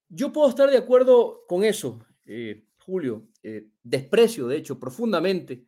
Yo 0.10 0.32
puedo 0.34 0.50
estar 0.50 0.70
de 0.70 0.78
acuerdo 0.78 1.46
con 1.48 1.64
eso, 1.64 2.00
eh, 2.26 2.66
Julio. 2.80 3.28
Eh, 3.44 3.68
desprecio, 3.84 4.48
de 4.48 4.58
hecho, 4.58 4.80
profundamente 4.80 5.66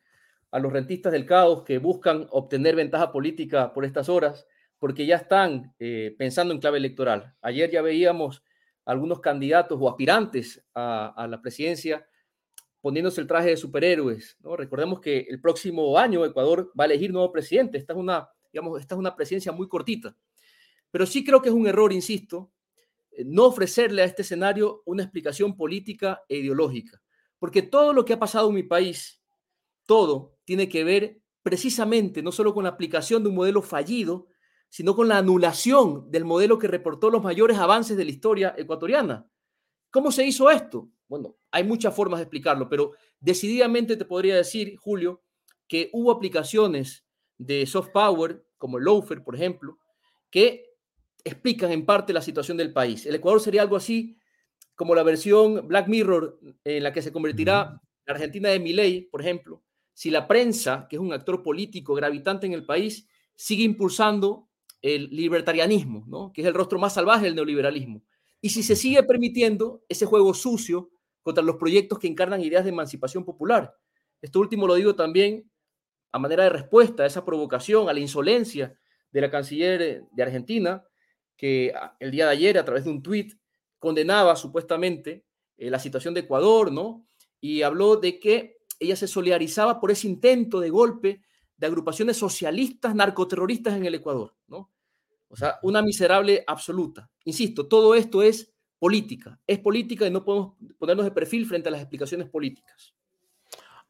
a 0.49 0.59
los 0.59 0.73
rentistas 0.73 1.11
del 1.11 1.25
caos 1.25 1.63
que 1.63 1.77
buscan 1.77 2.27
obtener 2.31 2.75
ventaja 2.75 3.11
política 3.11 3.73
por 3.73 3.85
estas 3.85 4.09
horas, 4.09 4.47
porque 4.79 5.05
ya 5.05 5.17
están 5.17 5.73
eh, 5.79 6.15
pensando 6.17 6.53
en 6.53 6.59
clave 6.59 6.77
electoral. 6.77 7.35
Ayer 7.41 7.71
ya 7.71 7.81
veíamos 7.81 8.43
algunos 8.85 9.19
candidatos 9.19 9.77
o 9.79 9.89
aspirantes 9.89 10.63
a, 10.73 11.27
la 11.29 11.41
presidencia 11.41 12.05
poniéndose 12.81 13.21
el 13.21 13.27
traje 13.27 13.49
de 13.49 13.57
superhéroes. 13.57 14.37
¿no? 14.41 14.57
Recordemos 14.57 14.99
que 14.99 15.19
el 15.29 15.39
próximo 15.39 15.97
año 15.97 16.25
Ecuador 16.25 16.71
va 16.77 16.83
a 16.83 16.87
elegir 16.87 17.13
nuevo 17.13 17.31
presidente. 17.31 17.77
Esta 17.77 17.93
es 17.93 17.99
una, 17.99 18.29
digamos, 18.51 18.79
esta 18.79 18.95
es 18.95 18.99
una 18.99 19.15
presidencia 19.15 19.51
muy 19.51 19.69
cortita. 19.69 20.15
Pero 20.91 21.05
sí 21.05 21.23
creo 21.23 21.41
que 21.41 21.49
es 21.49 21.55
un 21.55 21.65
error, 21.65 21.93
insisto, 21.93 22.51
eh, 23.11 23.23
no 23.25 23.45
ofrecerle 23.45 24.01
a 24.01 24.05
este 24.05 24.23
escenario 24.23 24.83
una 24.85 25.03
explicación 25.03 25.55
política 25.55 26.21
e 26.27 26.37
ideológica. 26.37 27.01
Porque 27.39 27.61
todo 27.61 27.93
lo 27.93 28.03
que 28.03 28.13
ha 28.13 28.19
pasado 28.19 28.49
en 28.49 28.55
mi 28.55 28.63
país, 28.63 29.21
todo, 29.85 30.37
tiene 30.43 30.67
que 30.67 30.83
ver 30.83 31.21
precisamente 31.41 32.21
no 32.21 32.31
solo 32.31 32.53
con 32.53 32.63
la 32.63 32.71
aplicación 32.71 33.23
de 33.23 33.29
un 33.29 33.35
modelo 33.35 33.61
fallido, 33.61 34.27
sino 34.73 34.95
con 34.95 35.07
la 35.07 35.19
anulación 35.19 36.09
del 36.09 36.25
modelo 36.25 36.57
que 36.57 36.67
reportó 36.67 37.11
los 37.11 37.21
mayores 37.21 37.59
avances 37.59 37.95
de 37.95 38.05
la 38.05 38.09
historia 38.09 38.55
ecuatoriana. 38.57 39.29
¿Cómo 39.91 40.11
se 40.11 40.25
hizo 40.25 40.49
esto? 40.49 40.89
Bueno, 41.07 41.37
hay 41.51 41.63
muchas 41.63 41.95
formas 41.95 42.17
de 42.17 42.23
explicarlo, 42.23 42.67
pero 42.67 42.93
decididamente 43.19 43.97
te 43.97 44.05
podría 44.05 44.35
decir, 44.35 44.75
Julio, 44.77 45.21
que 45.67 45.91
hubo 45.93 46.09
aplicaciones 46.09 47.05
de 47.37 47.67
soft 47.67 47.89
power, 47.89 48.47
como 48.57 48.79
el 48.79 48.85
Loafer, 48.85 49.23
por 49.23 49.35
ejemplo, 49.35 49.77
que 50.31 50.65
explican 51.23 51.71
en 51.71 51.85
parte 51.85 52.11
la 52.11 52.23
situación 52.23 52.57
del 52.57 52.73
país. 52.73 53.05
El 53.05 53.13
Ecuador 53.13 53.41
sería 53.41 53.61
algo 53.61 53.75
así 53.75 54.17
como 54.73 54.95
la 54.95 55.03
versión 55.03 55.67
Black 55.67 55.87
Mirror 55.87 56.39
en 56.63 56.81
la 56.81 56.91
que 56.91 57.03
se 57.03 57.13
convertirá 57.13 57.79
la 58.07 58.13
Argentina 58.15 58.49
de 58.49 58.59
Milei, 58.59 59.01
por 59.03 59.21
ejemplo, 59.21 59.61
si 59.93 60.09
la 60.09 60.27
prensa, 60.27 60.87
que 60.89 60.95
es 60.95 60.99
un 60.99 61.13
actor 61.13 61.43
político 61.43 61.93
gravitante 61.93 62.47
en 62.47 62.53
el 62.53 62.65
país, 62.65 63.07
sigue 63.35 63.61
impulsando 63.61 64.49
el 64.83 65.09
libertarianismo, 65.09 66.03
¿no? 66.07 66.31
que 66.31 66.41
es 66.41 66.47
el 66.47 66.53
rostro 66.53 66.77
más 66.77 66.93
salvaje 66.93 67.25
del 67.25 67.35
neoliberalismo. 67.35 68.03
Y 68.41 68.49
si 68.49 68.61
se 68.61 68.75
sigue 68.75 69.01
permitiendo 69.03 69.83
ese 69.87 70.05
juego 70.05 70.33
sucio 70.33 70.91
contra 71.23 71.43
los 71.43 71.55
proyectos 71.55 71.97
que 71.97 72.07
encarnan 72.07 72.41
ideas 72.41 72.65
de 72.65 72.71
emancipación 72.71 73.23
popular. 73.23 73.75
Esto 74.21 74.39
último 74.39 74.67
lo 74.67 74.75
digo 74.75 74.93
también 74.93 75.49
a 76.11 76.19
manera 76.19 76.43
de 76.43 76.49
respuesta 76.49 77.03
a 77.03 77.05
esa 77.05 77.25
provocación, 77.25 77.89
a 77.89 77.93
la 77.93 78.01
insolencia 78.01 78.77
de 79.09 79.21
la 79.21 79.31
canciller 79.31 80.03
de 80.11 80.23
Argentina, 80.23 80.83
que 81.37 81.73
el 81.99 82.11
día 82.11 82.25
de 82.25 82.31
ayer, 82.31 82.57
a 82.57 82.65
través 82.65 82.83
de 82.83 82.91
un 82.91 83.01
tuit, 83.01 83.33
condenaba 83.79 84.35
supuestamente 84.35 85.25
eh, 85.57 85.69
la 85.69 85.79
situación 85.79 86.13
de 86.13 86.21
Ecuador, 86.21 86.71
¿no? 86.71 87.07
Y 87.39 87.61
habló 87.61 87.95
de 87.95 88.19
que 88.19 88.57
ella 88.79 88.95
se 88.95 89.07
solidarizaba 89.07 89.79
por 89.79 89.91
ese 89.91 90.07
intento 90.07 90.59
de 90.59 90.69
golpe 90.69 91.23
de 91.57 91.67
agrupaciones 91.67 92.17
socialistas 92.17 92.93
narcoterroristas 92.95 93.75
en 93.75 93.85
el 93.85 93.95
Ecuador, 93.95 94.35
¿no? 94.47 94.72
O 95.33 95.35
sea, 95.35 95.57
una 95.63 95.81
miserable 95.81 96.43
absoluta. 96.45 97.09
Insisto, 97.25 97.67
todo 97.67 97.95
esto 97.95 98.21
es 98.21 98.53
política, 98.77 99.39
es 99.47 99.57
política 99.57 100.05
y 100.05 100.11
no 100.11 100.23
podemos 100.23 100.53
ponernos 100.77 101.05
de 101.05 101.11
perfil 101.11 101.47
frente 101.47 101.69
a 101.69 101.71
las 101.71 101.81
explicaciones 101.81 102.29
políticas. 102.29 102.93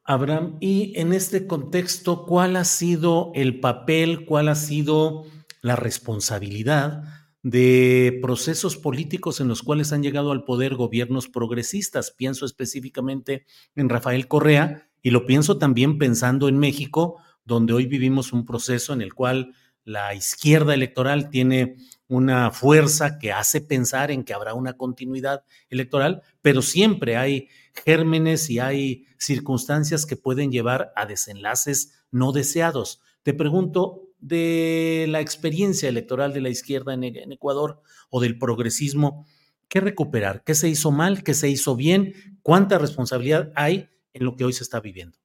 Abraham, 0.06 0.56
y 0.62 0.98
en 0.98 1.12
este 1.12 1.46
contexto, 1.46 2.26
¿cuál 2.26 2.56
ha 2.56 2.64
sido 2.64 3.34
el 3.36 3.60
papel, 3.60 4.26
cuál 4.26 4.48
ha 4.48 4.56
sido 4.56 5.26
la 5.62 5.76
responsabilidad 5.76 7.04
de 7.42 8.20
procesos 8.22 8.78
políticos 8.78 9.42
en 9.42 9.50
los 9.50 9.64
cuales 9.64 9.92
han 9.92 10.02
llegado 10.02 10.32
al 10.32 10.46
poder 10.46 10.76
gobiernos 10.76 11.28
progresistas. 11.28 12.12
Pienso 12.12 12.46
específicamente 12.46 13.46
en 13.76 13.90
Rafael 13.90 14.30
Correa 14.30 14.88
y 15.02 15.12
lo 15.12 15.26
pienso 15.26 15.58
también 15.58 15.98
pensando 15.98 16.48
en 16.48 16.58
México, 16.58 17.18
donde 17.44 17.74
hoy 17.74 17.86
vivimos 17.86 18.32
un 18.32 18.46
proceso 18.46 18.94
en 18.94 19.02
el 19.02 19.14
cual 19.14 19.54
la 19.86 20.14
izquierda 20.14 20.74
electoral 20.74 21.30
tiene 21.30 21.76
una 22.08 22.52
fuerza 22.52 23.18
que 23.20 23.32
hace 23.32 23.62
pensar 23.62 24.12
en 24.12 24.24
que 24.24 24.34
habrá 24.34 24.54
una 24.54 24.74
continuidad 24.74 25.44
electoral, 25.70 26.22
pero 26.42 26.62
siempre 26.62 27.18
hay 27.18 27.50
gérmenes 27.86 28.50
y 28.50 28.60
hay 28.60 29.08
circunstancias 29.18 30.06
que 30.06 30.16
pueden 30.16 30.52
llevar 30.52 30.92
a 30.96 31.06
desenlaces 31.06 32.04
no 32.12 32.32
deseados. 32.32 33.02
Te 33.24 33.34
pregunto, 33.34 34.14
de 34.24 35.06
la 35.10 35.20
experiencia 35.20 35.90
electoral 35.90 36.32
de 36.32 36.40
la 36.40 36.50
izquierda 36.50 36.94
en, 36.94 37.04
Ecuador 37.04 37.82
o 38.10 38.22
del 38.22 38.38
progresismo, 38.38 39.28
¿qué 39.68 39.82
recuperar? 39.82 40.44
¿Qué 40.46 40.56
se 40.56 40.70
hizo 40.70 40.92
mal? 40.92 41.24
¿Qué 41.24 41.34
se 41.34 41.50
hizo 41.50 41.76
bien? 41.76 42.14
¿Cuánta 42.42 42.78
responsabilidad 42.78 43.52
hay 43.56 43.90
en 44.14 44.24
lo 44.24 44.38
que 44.38 44.46
hoy 44.46 44.54
se 44.54 44.64
está 44.64 44.80
viviendo? 44.80 45.20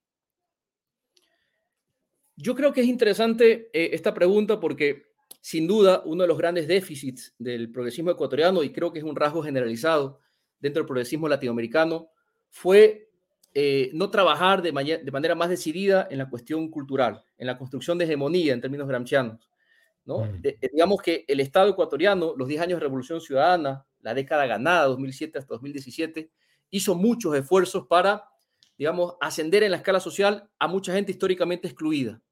Yo 2.41 2.55
creo 2.55 2.73
que 2.73 2.83
es 2.83 2.87
interesante 2.87 3.69
eh, 3.73 3.91
esta 3.95 4.15
pregunta 4.15 4.61
porque 4.61 5.09
sin 5.41 5.67
duda 5.67 6.03
uno 6.05 6.23
de 6.23 6.29
los 6.29 6.39
grandes 6.39 6.69
déficits 6.69 7.35
del 7.37 7.73
progresismo 7.73 8.13
ecuatoriano, 8.13 8.63
y 8.63 8.71
creo 8.71 8.93
que 8.93 9.01
es 9.01 9.05
un 9.05 9.17
rasgo 9.17 9.43
generalizado 9.43 10.21
dentro 10.61 10.81
del 10.81 10.87
progresismo 10.87 11.29
latinoamericano, 11.29 12.11
fue 12.49 13.11
eh, 13.55 13.91
no 13.93 14.09
trabajar 14.09 14.63
de, 14.63 14.71
manera 14.73 15.35
más 15.35 15.49
decidida 15.49 16.07
en 16.13 16.19
la 16.19 16.31
cuestión 16.31 16.71
cultural, 16.71 17.25
en 17.39 17.49
la 17.49 17.59
construcción 17.59 17.99
de 17.99 18.05
hegemonía 18.05 18.53
en 18.53 18.61
términos 18.61 18.87
gramscianos. 18.87 19.51
¿no? 20.05 20.21
Mm. 20.21 20.41
Eh, 20.45 20.59
digamos 20.73 21.03
que 21.03 21.25
el 21.27 21.41
Estado 21.41 21.71
ecuatoriano, 21.71 22.35
los 22.37 22.47
10 22.47 22.61
años 22.61 22.77
de 22.79 22.85
Revolución 22.85 23.21
Ciudadana, 23.21 23.85
la 24.01 24.15
década 24.15 24.47
ganada, 24.47 24.87
2007 24.87 25.41
hasta 25.41 25.55
2017, 25.55 26.31
hizo 26.71 26.95
muchos 26.95 27.35
esfuerzos 27.35 27.89
para, 27.89 28.29
digamos, 28.77 29.17
ascender 29.21 29.65
en 29.65 29.73
la 29.73 29.79
escala 29.79 29.99
social 29.99 30.49
a 30.61 30.69
mucha 30.69 30.93
gente 30.93 31.11
históricamente 31.11 31.67
excluida. 31.67 32.23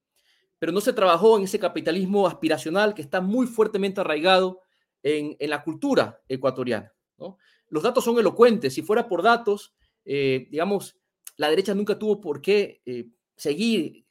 Pero 0.58 0.72
no 0.72 0.80
se 0.80 0.92
trabajó 0.92 1.36
en 1.36 1.44
ese 1.44 1.58
capitalismo 1.58 2.26
aspiracional 2.26 2.94
que 2.94 3.02
está 3.02 3.20
muy 3.20 3.46
fuertemente 3.46 4.00
arraigado 4.00 4.60
en, 5.02 5.36
en 5.38 5.50
la 5.50 5.62
cultura 5.62 6.20
ecuatoriana. 6.28 6.92
¿no? 7.18 7.38
Los 7.68 7.82
datos 7.82 8.04
son 8.04 8.18
elocuentes. 8.18 8.74
Si 8.74 8.82
fuera 8.82 9.08
por 9.08 9.22
datos, 9.22 9.74
eh, 10.04 10.46
digamos, 10.50 10.96
la 11.36 11.50
derecha 11.50 11.74
nunca 11.74 11.98
tuvo 11.98 12.20
por 12.20 12.40
qué 12.40 12.80
eh, 12.86 13.08
seguir, 13.36 14.06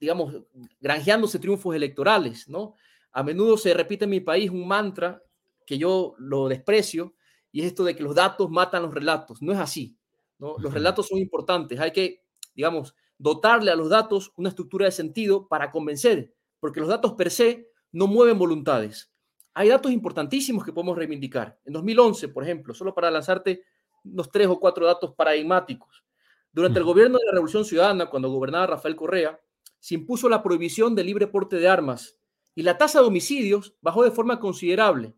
digamos, 0.00 0.42
granjeándose 0.80 1.38
triunfos 1.38 1.74
electorales, 1.74 2.48
¿no? 2.48 2.74
A 3.12 3.22
menudo 3.22 3.56
se 3.56 3.74
repite 3.74 4.04
en 4.04 4.10
mi 4.10 4.20
país 4.20 4.50
un 4.50 4.66
mantra 4.66 5.22
que 5.66 5.78
yo 5.78 6.14
lo 6.18 6.48
desprecio 6.48 7.14
y 7.52 7.60
es 7.60 7.66
esto 7.66 7.84
de 7.84 7.94
que 7.94 8.02
los 8.02 8.14
datos 8.14 8.50
matan 8.50 8.82
los 8.82 8.94
relatos. 8.94 9.42
No 9.42 9.52
es 9.52 9.58
así, 9.58 9.96
¿no? 10.38 10.56
Los 10.58 10.72
relatos 10.72 11.08
son 11.08 11.18
importantes, 11.18 11.78
hay 11.80 11.92
que, 11.92 12.22
digamos, 12.54 12.94
dotarle 13.18 13.70
a 13.70 13.76
los 13.76 13.88
datos 13.88 14.32
una 14.36 14.48
estructura 14.48 14.86
de 14.86 14.92
sentido 14.92 15.48
para 15.48 15.70
convencer, 15.70 16.34
porque 16.60 16.80
los 16.80 16.88
datos 16.88 17.12
per 17.14 17.30
se 17.30 17.70
no 17.92 18.06
mueven 18.06 18.38
voluntades. 18.38 19.12
Hay 19.54 19.68
datos 19.68 19.92
importantísimos 19.92 20.64
que 20.64 20.72
podemos 20.72 20.96
reivindicar. 20.96 21.58
En 21.64 21.72
2011, 21.72 22.28
por 22.28 22.42
ejemplo, 22.42 22.74
solo 22.74 22.94
para 22.94 23.10
lanzarte 23.10 23.62
unos 24.04 24.30
tres 24.30 24.48
o 24.48 24.58
cuatro 24.58 24.84
datos 24.84 25.14
paradigmáticos. 25.14 26.04
Durante 26.52 26.78
el 26.78 26.84
gobierno 26.84 27.18
de 27.18 27.26
la 27.26 27.32
Revolución 27.32 27.64
Ciudadana, 27.64 28.06
cuando 28.10 28.30
gobernaba 28.30 28.66
Rafael 28.66 28.96
Correa, 28.96 29.40
se 29.78 29.94
impuso 29.94 30.28
la 30.28 30.42
prohibición 30.42 30.94
del 30.94 31.06
libre 31.06 31.26
porte 31.26 31.56
de 31.56 31.68
armas 31.68 32.16
y 32.54 32.62
la 32.62 32.78
tasa 32.78 33.00
de 33.00 33.06
homicidios 33.06 33.74
bajó 33.80 34.02
de 34.02 34.10
forma 34.10 34.40
considerable. 34.40 35.14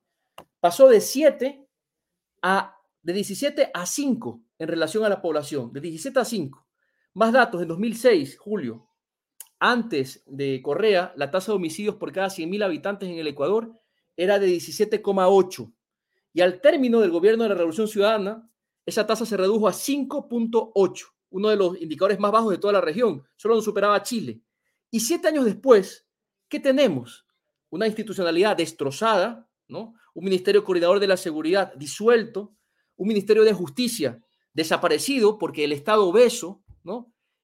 Pasó 0.61 0.88
de 0.88 1.01
7 1.01 1.66
a 2.42 2.76
de 3.03 3.12
17 3.12 3.70
a 3.72 3.86
5 3.86 4.40
en 4.59 4.68
relación 4.68 5.05
a 5.05 5.09
la 5.09 5.22
población, 5.22 5.72
de 5.72 5.80
17 5.80 6.18
a 6.18 6.24
5. 6.24 6.66
Más 7.17 7.33
datos, 7.33 7.62
en 7.62 7.69
2006, 7.69 8.37
julio, 8.37 8.91
antes 9.59 10.23
de 10.27 10.61
Correa, 10.61 11.14
la 11.17 11.31
tasa 11.31 11.51
de 11.51 11.57
homicidios 11.57 11.95
por 11.95 12.12
cada 12.12 12.29
100.000 12.29 12.62
habitantes 12.62 13.09
en 13.09 13.17
el 13.17 13.27
Ecuador 13.27 13.73
era 14.19 14.39
de 14.39 14.49
17,8. 14.49 15.73
Y 16.35 16.43
al 16.43 16.61
término 16.61 17.01
del 17.01 17.11
gobierno 17.11 17.45
de 17.45 17.49
la 17.49 17.55
Revolución 17.55 17.89
Ciudadana, 17.89 18.51
esa 18.85 19.07
tasa 19.07 19.25
se 19.25 19.39
redujo 19.39 19.67
a 19.67 19.73
5.8 19.73 21.07
uno 21.31 21.49
de 21.49 21.57
los 21.57 21.81
indicadores 21.81 22.19
más 22.19 22.33
bajos 22.33 22.51
de 22.51 22.59
toda 22.59 22.75
la 22.75 22.83
región, 22.83 23.25
solo 23.35 23.55
nos 23.55 23.64
superaba 23.64 24.03
Chile. 24.03 24.43
Y 24.91 25.01
siete 25.01 25.29
años 25.29 25.47
después, 25.47 26.07
¿qué 26.51 26.61
tenemos? 26.61 27.27
Una 27.71 27.87
institucionalidad 27.87 28.59
destrozada, 28.59 29.49
¿no? 29.69 29.95
un 30.12 30.23
ministerio 30.23 30.62
coordinador 30.64 31.01
de 31.01 31.07
la 31.07 31.17
seguridad 31.17 31.73
disuelto, 31.77 32.55
un 32.97 33.09
ministerio 33.09 33.43
de 33.43 33.55
justicia 33.55 34.23
desaparecido 34.53 35.39
porque 35.39 35.64
el 35.64 35.73
Estado 35.73 36.07
obeso, 36.07 36.62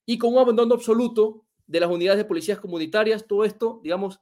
y 0.06 0.18
con 0.18 0.32
un 0.32 0.38
abandono 0.38 0.74
absoluto 0.74 1.44
de 1.66 1.80
las 1.80 1.90
unidades 1.90 2.18
de 2.18 2.24
policías 2.24 2.60
comunitarias, 2.60 3.26
todo 3.26 3.44
esto, 3.44 3.80
digamos, 3.82 4.20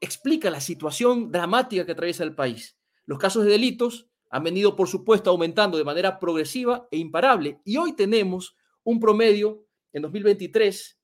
explica 0.00 0.50
la 0.50 0.60
situación 0.60 1.30
dramática 1.30 1.86
que 1.86 1.92
atraviesa 1.92 2.24
el 2.24 2.34
país. 2.34 2.76
Los 3.06 3.18
casos 3.18 3.44
de 3.44 3.50
delitos 3.50 4.08
han 4.30 4.44
venido, 4.44 4.74
por 4.76 4.88
supuesto, 4.88 5.30
aumentando 5.30 5.78
de 5.78 5.84
manera 5.84 6.18
progresiva 6.18 6.88
e 6.90 6.98
imparable. 6.98 7.60
Y 7.64 7.76
hoy 7.76 7.94
tenemos 7.94 8.56
un 8.84 8.98
promedio 8.98 9.66
en 9.92 10.02
2023, 10.02 10.98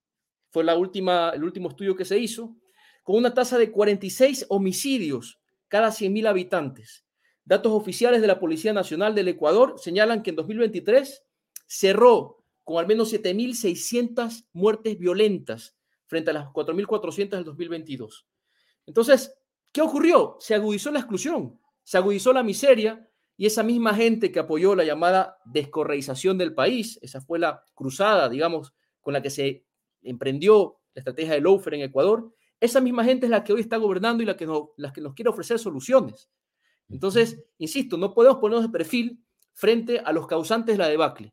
fue 0.51 0.64
la 0.64 0.76
última, 0.76 1.31
el 1.31 1.45
último 1.45 1.68
estudio 1.68 1.95
que 1.95 2.05
se 2.05 2.18
hizo, 2.18 2.57
con 3.03 3.16
una 3.16 3.35
tasa 3.35 3.59
de 3.59 3.70
46 3.70 4.47
homicidios 4.49 5.39
cada 5.68 5.89
100.000 5.89 6.26
habitantes. 6.26 7.05
Datos 7.45 7.72
oficiales 7.72 8.20
de 8.20 8.26
la 8.26 8.41
Policía 8.41 8.72
Nacional 8.72 9.14
del 9.14 9.29
Ecuador 9.29 9.74
señalan 9.79 10.22
que 10.22 10.31
en 10.31 10.37
2023 10.37 11.22
cerró 11.66 12.38
con 12.69 12.77
al 12.77 12.87
menos 12.87 13.11
7.600 13.14 14.45
muertes 14.53 14.99
violentas 14.99 15.75
frente 16.07 16.33
a 16.33 16.35
las 16.35 16.49
4.400 16.49 17.31
del 17.31 17.45
2022. 17.45 18.27
Entonces, 18.85 19.35
¿qué 19.73 19.81
ocurrió? 19.81 20.37
Se 20.39 20.55
agudizó 20.55 20.91
la 20.91 20.99
exclusión, 20.99 21.59
se 21.83 21.97
agudizó 21.97 22.31
la 22.35 22.43
miseria, 22.43 23.09
y 23.39 23.47
esa 23.47 23.62
misma 23.62 23.95
gente 23.95 24.31
que 24.31 24.39
apoyó 24.39 24.75
la 24.75 24.85
llamada 24.85 25.39
descorreización 25.47 26.37
del 26.37 26.53
país, 26.53 26.99
esa 27.01 27.23
fue 27.23 27.39
la 27.39 27.64
cruzada, 27.75 28.29
digamos, 28.29 28.75
con 29.01 29.14
la 29.14 29.23
que 29.23 29.31
se 29.31 29.64
emprendió 30.03 30.77
la 30.93 31.01
estrategia 31.01 31.33
de 31.33 31.41
Lofer 31.41 31.73
en 31.73 31.81
Ecuador, 31.81 32.35
esa 32.61 32.83
misma 32.83 33.03
gente 33.03 33.25
es 33.25 33.31
la 33.31 33.45
que 33.45 33.55
hoy 33.55 33.62
está 33.62 33.79
gobernando 33.79 34.23
y 34.23 34.27
la 34.27 34.37
que, 34.37 34.45
nos, 34.45 34.64
la 34.77 34.93
que 34.93 35.01
nos 35.01 35.14
quiere 35.14 35.31
ofrecer 35.31 35.59
soluciones. 35.59 36.29
Entonces, 36.91 37.43
insisto, 37.57 37.97
no 37.97 38.12
podemos 38.12 38.41
ponernos 38.41 38.66
de 38.66 38.77
perfil 38.77 39.25
frente 39.55 40.01
a 40.01 40.12
los 40.12 40.27
causantes 40.27 40.75
de 40.75 40.79
la 40.79 40.89
debacle, 40.89 41.33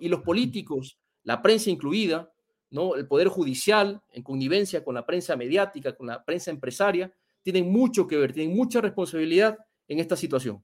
Y 0.00 0.08
los 0.08 0.20
políticos, 0.20 0.98
la 1.24 1.42
prensa 1.42 1.70
incluida, 1.70 2.30
¿no? 2.70 2.94
El 2.94 3.06
poder 3.06 3.28
judicial, 3.28 4.02
en 4.12 4.22
connivencia 4.22 4.84
con 4.84 4.94
la 4.94 5.06
prensa 5.06 5.36
mediática, 5.36 5.96
con 5.96 6.06
la 6.06 6.24
prensa 6.24 6.50
empresaria, 6.50 7.12
tienen 7.42 7.70
mucho 7.70 8.06
que 8.06 8.16
ver, 8.16 8.32
tienen 8.32 8.56
mucha 8.56 8.80
responsabilidad 8.80 9.58
en 9.88 9.98
esta 9.98 10.16
situación. 10.16 10.62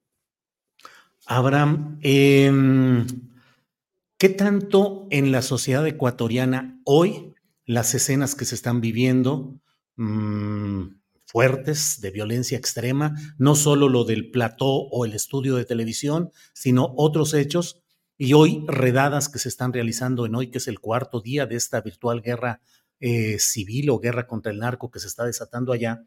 Abraham, 1.27 1.99
em, 2.03 3.07
¿qué 4.19 4.29
tanto 4.29 5.09
en 5.11 5.33
la 5.33 5.43
sociedad 5.43 5.87
ecuatoriana 5.87 6.81
hoy 6.85 7.35
las 7.65 7.95
escenas 7.95 8.37
que 8.37 8.45
se 8.45 8.55
están 8.55 8.81
viviendo 8.81 9.59
mm, 9.97 10.85
fuertes 11.25 12.01
de 12.01 12.11
violencia 12.13 12.57
extrema, 12.57 13.15
no 13.39 13.57
solo 13.57 13.89
lo 13.89 14.05
del 14.05 14.31
plató 14.31 14.69
o 14.69 15.05
el 15.05 15.13
estudio 15.13 15.57
de 15.57 15.65
televisión, 15.65 16.31
sino 16.53 16.95
otros 16.97 17.35
hechos 17.35 17.83
y 18.19 18.33
hoy 18.33 18.65
redadas 18.67 19.29
que 19.29 19.39
se 19.39 19.49
están 19.49 19.73
realizando 19.73 20.27
en 20.27 20.35
hoy, 20.35 20.51
que 20.51 20.59
es 20.59 20.69
el 20.69 20.81
cuarto 20.81 21.21
día 21.21 21.47
de 21.47 21.57
esta 21.57 21.81
virtual 21.81 22.23
guerra 22.23 22.61
eh, 23.01 23.39
civil 23.39 23.91
o 23.91 23.99
guerra 23.99 24.27
contra 24.27 24.53
el 24.53 24.59
narco 24.59 24.91
que 24.91 25.01
se 25.01 25.09
está 25.09 25.25
desatando 25.25 25.73
allá, 25.73 26.05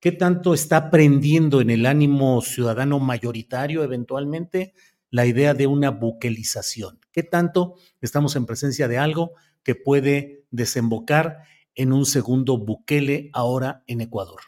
¿Qué 0.00 0.12
tanto 0.12 0.54
está 0.54 0.90
prendiendo 0.90 1.60
en 1.60 1.68
el 1.68 1.84
ánimo 1.84 2.40
ciudadano 2.40 2.98
mayoritario 2.98 3.84
eventualmente 3.84 4.72
la 5.10 5.26
idea 5.26 5.52
de 5.52 5.66
una 5.66 5.90
buquelización? 5.90 7.00
¿Qué 7.12 7.22
tanto 7.22 7.74
estamos 8.00 8.34
en 8.34 8.46
presencia 8.46 8.88
de 8.88 8.96
algo 8.96 9.32
que 9.62 9.74
puede 9.74 10.46
desembocar 10.50 11.42
en 11.74 11.92
un 11.92 12.06
segundo 12.06 12.56
Bukele 12.56 13.28
ahora 13.34 13.84
en 13.86 14.00
Ecuador? 14.00 14.40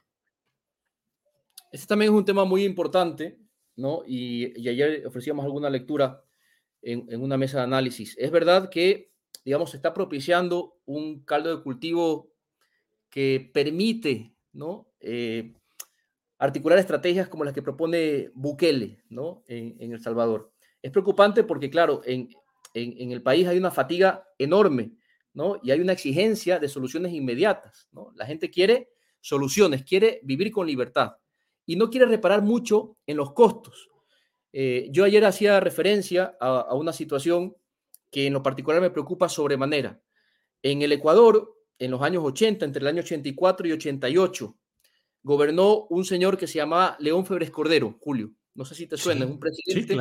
Este 1.70 1.86
también 1.86 2.12
es 2.12 2.18
un 2.18 2.24
tema 2.24 2.46
muy 2.46 2.64
importante, 2.64 3.38
¿no? 3.76 4.04
Y, 4.06 4.46
ayer 4.66 5.06
ofrecíamos 5.06 5.44
alguna 5.44 5.68
lectura 5.68 6.24
en, 6.82 7.06
en, 7.08 7.22
una 7.22 7.36
mesa 7.36 7.58
de 7.58 7.64
análisis. 7.64 8.16
Es 8.18 8.30
verdad 8.30 8.68
que, 8.68 9.12
digamos, 9.44 9.70
se 9.70 9.76
está 9.76 9.94
propiciando 9.94 10.78
un 10.84 11.24
caldo 11.24 11.56
de 11.56 11.62
cultivo 11.62 12.32
que 13.08 13.50
permite, 13.52 14.34
¿no? 14.52 14.88
Eh, 15.00 15.54
articular 16.42 16.78
estrategias 16.78 17.28
como 17.28 17.44
las 17.44 17.54
que 17.54 17.62
propone 17.62 18.30
Bukele 18.34 18.98
¿no? 19.10 19.44
en, 19.46 19.92
El 19.92 20.00
Salvador. 20.00 20.52
Es 20.82 20.90
preocupante 20.90 21.44
porque, 21.44 21.70
claro, 21.70 22.00
en, 22.04 22.30
el 22.74 23.22
país 23.22 23.46
hay 23.46 23.58
una 23.58 23.70
fatiga 23.70 24.26
enorme 24.38 24.92
¿no? 25.34 25.60
y 25.62 25.70
hay 25.70 25.80
una 25.80 25.92
exigencia 25.92 26.58
de 26.58 26.68
soluciones 26.68 27.12
inmediatas. 27.12 27.88
¿no? 27.92 28.12
La 28.16 28.26
gente 28.26 28.50
quiere 28.50 28.88
soluciones, 29.20 29.84
quiere 29.84 30.20
vivir 30.24 30.50
con 30.50 30.66
libertad. 30.66 31.12
y 31.64 31.76
no 31.76 31.90
quiere 31.90 32.06
reparar 32.06 32.42
mucho 32.42 32.96
en 33.06 33.18
los 33.18 33.34
costos. 33.34 33.88
Eh, 34.52 34.88
yo 34.90 35.04
ayer 35.04 35.24
hacía 35.24 35.60
referencia 35.60 36.36
a, 36.40 36.60
a, 36.60 36.74
una 36.74 36.92
situación 36.92 37.56
que 38.10 38.26
en 38.26 38.34
lo 38.34 38.42
particular 38.42 38.80
me 38.80 38.90
preocupa 38.90 39.28
sobremanera. 39.28 40.00
En 40.62 40.82
el 40.82 40.92
Ecuador, 40.92 41.56
en 41.78 41.90
los 41.90 42.02
años 42.02 42.22
80, 42.24 42.64
entre 42.64 42.82
el 42.82 42.86
año 42.86 43.00
84 43.00 43.66
y 43.66 43.72
88, 43.72 44.56
gobernó 45.22 45.86
un 45.88 46.04
señor 46.04 46.36
que 46.36 46.46
se 46.46 46.58
llamaba 46.58 46.96
León 47.00 47.24
Febres 47.24 47.50
Cordero, 47.50 47.96
Julio. 48.00 48.32
No 48.54 48.64
sé 48.64 48.74
si 48.74 48.86
te 48.86 48.96
suena, 48.96 49.24
es 49.24 49.30
un 49.30 49.40
presidente 49.40 49.96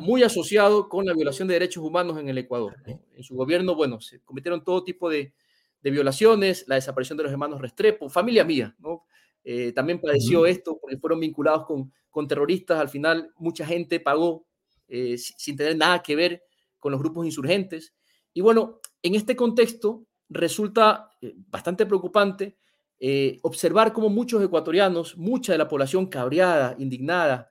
muy 0.00 0.22
asociado 0.22 0.88
con 0.88 1.04
la 1.04 1.12
violación 1.12 1.46
de 1.48 1.54
derechos 1.54 1.84
humanos 1.84 2.18
en 2.18 2.28
el 2.28 2.38
Ecuador. 2.38 2.76
En 2.86 3.22
su 3.22 3.34
gobierno, 3.34 3.74
bueno, 3.74 4.00
se 4.00 4.20
cometieron 4.20 4.64
todo 4.64 4.82
tipo 4.82 5.10
de, 5.10 5.34
de, 5.82 5.90
violaciones, 5.90 6.64
la 6.66 6.76
desaparición 6.76 7.18
de 7.18 7.24
los 7.24 7.32
hermanos 7.32 7.60
Restrepo, 7.60 8.08
familia 8.08 8.44
mía, 8.44 8.74
¿no? 8.78 9.04
Eh, 9.48 9.72
también 9.72 10.00
padeció 10.00 10.44
esto 10.44 10.76
porque 10.80 10.98
fueron 10.98 11.20
vinculados 11.20 11.64
con, 11.66 11.92
con, 12.10 12.26
terroristas. 12.26 12.80
Al 12.80 12.88
final, 12.88 13.30
mucha 13.38 13.64
gente 13.64 14.00
pagó 14.00 14.44
eh, 14.88 15.18
sin 15.18 15.56
tener 15.56 15.76
nada 15.76 16.02
que 16.02 16.14
ver 16.14 16.42
con 16.78 16.92
los 16.92 17.00
grupos 17.00 17.26
insurgentes. 17.26 17.94
Y 18.32 18.40
bueno, 18.40 18.80
en 19.02 19.14
este 19.14 19.34
contexto 19.34 20.06
resulta 20.28 21.10
eh, 21.20 21.34
bastante 21.48 21.86
preocupante 21.86 22.56
eh, 23.00 23.38
observar 23.42 23.92
cómo 23.92 24.08
muchos 24.08 24.42
ecuatorianos, 24.42 25.16
mucha 25.16 25.52
de 25.52 25.58
la 25.58 25.68
población 25.68 26.06
cabreada, 26.06 26.76
indignada, 26.78 27.50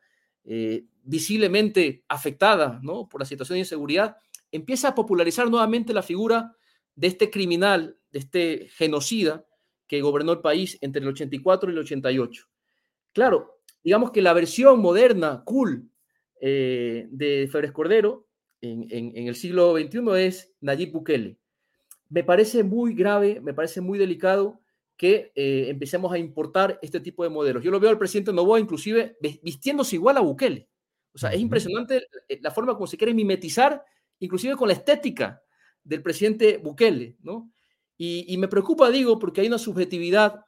visiblemente 1.01 2.03
afectada 2.07 2.79
¿no? 2.83 3.09
por 3.09 3.19
la 3.19 3.25
situación 3.25 3.55
de 3.55 3.61
inseguridad, 3.61 4.17
empieza 4.51 4.89
a 4.89 4.95
popularizar 4.95 5.49
nuevamente 5.49 5.91
la 5.91 6.03
figura 6.03 6.55
de 6.93 7.07
este 7.07 7.31
criminal, 7.31 7.97
de 8.11 8.19
este 8.19 8.69
genocida 8.75 9.43
que 9.87 10.01
gobernó 10.01 10.33
el 10.33 10.39
país 10.39 10.77
entre 10.81 11.01
el 11.01 11.09
84 11.09 11.69
y 11.69 11.73
el 11.73 11.79
88. 11.79 12.47
Claro, 13.13 13.59
digamos 13.83 14.11
que 14.11 14.21
la 14.21 14.33
versión 14.33 14.79
moderna, 14.79 15.43
cool, 15.45 15.89
eh, 16.41 17.07
de 17.09 17.47
Febres 17.51 17.71
Cordero 17.71 18.27
en, 18.61 18.87
en, 18.89 19.15
en, 19.15 19.27
el 19.27 19.35
siglo 19.35 19.75
XXI 19.77 20.25
es 20.25 20.53
Nayib 20.59 20.91
Bukele. 20.91 21.37
Me 22.09 22.23
parece 22.23 22.63
muy 22.63 22.93
grave, 22.93 23.39
me 23.41 23.53
parece 23.53 23.81
muy 23.81 23.97
delicado 23.97 24.59
que 24.97 25.31
eh, 25.35 25.65
empecemos 25.69 26.11
a 26.13 26.17
importar 26.17 26.79
este 26.81 26.99
tipo 26.99 27.23
de 27.23 27.29
modelos. 27.29 27.63
Yo 27.63 27.71
lo 27.71 27.79
veo 27.79 27.89
al 27.89 27.97
presidente 27.97 28.31
Novoa 28.31 28.59
inclusive 28.59 29.17
vistiéndose 29.41 29.95
igual 29.95 30.17
a 30.17 30.21
Bukele. 30.21 30.69
O 31.13 31.17
sea, 31.17 31.31
es 31.31 31.39
impresionante 31.39 32.07
eh, 32.27 32.39
la 32.41 32.51
forma 32.51 32.73
como 32.73 32.87
se 32.87 32.97
quiere 32.97 33.13
mimetizar, 33.13 33.83
inclusive 34.19 34.55
con 34.55 34.67
la 34.67 34.73
estética 34.73 35.41
del 35.83 36.01
presidente 36.01 36.57
Bukele, 36.57 37.17
¿no? 37.21 37.51
Y, 37.97 38.25
y 38.27 38.37
me 38.37 38.47
preocupa, 38.47 38.89
digo, 38.89 39.19
porque 39.19 39.41
hay 39.41 39.47
una 39.47 39.57
subjetividad, 39.57 40.45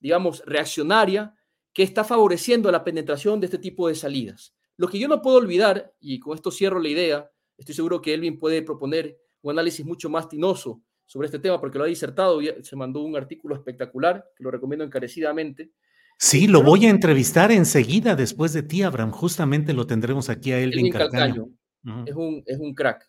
digamos, 0.00 0.42
reaccionaria 0.46 1.34
que 1.72 1.82
está 1.82 2.02
favoreciendo 2.04 2.70
la 2.72 2.82
penetración 2.82 3.40
de 3.40 3.46
este 3.46 3.58
tipo 3.58 3.88
de 3.88 3.94
salidas. 3.94 4.54
Lo 4.76 4.88
que 4.88 4.98
yo 4.98 5.08
no 5.08 5.22
puedo 5.22 5.36
olvidar, 5.36 5.92
y 6.00 6.18
con 6.18 6.34
esto 6.34 6.50
cierro 6.50 6.80
la 6.80 6.88
idea, 6.88 7.30
estoy 7.56 7.74
seguro 7.74 8.00
que 8.00 8.14
Elvin 8.14 8.38
puede 8.38 8.62
proponer 8.62 9.18
un 9.42 9.52
análisis 9.52 9.84
mucho 9.84 10.08
más 10.10 10.28
tinoso 10.28 10.82
sobre 11.06 11.26
este 11.26 11.38
tema 11.38 11.60
porque 11.60 11.78
lo 11.78 11.84
ha 11.84 11.88
disertado, 11.88 12.40
se 12.62 12.76
mandó 12.76 13.00
un 13.02 13.16
artículo 13.16 13.54
espectacular 13.54 14.24
que 14.36 14.44
lo 14.44 14.50
recomiendo 14.50 14.84
encarecidamente. 14.84 15.72
Sí, 16.18 16.48
lo 16.48 16.62
voy 16.62 16.86
a 16.86 16.90
entrevistar 16.90 17.52
enseguida 17.52 18.16
después 18.16 18.52
de 18.52 18.62
ti, 18.62 18.82
Abraham. 18.82 19.12
Justamente 19.12 19.72
lo 19.72 19.86
tendremos 19.86 20.28
aquí 20.28 20.52
a 20.52 20.58
Elvin, 20.58 20.80
Elvin 20.80 20.92
Calcaño. 20.92 21.44
Uh 21.44 21.88
-huh. 21.88 22.08
es, 22.08 22.16
un, 22.16 22.42
es 22.44 22.58
un 22.58 22.74
crack. 22.74 23.07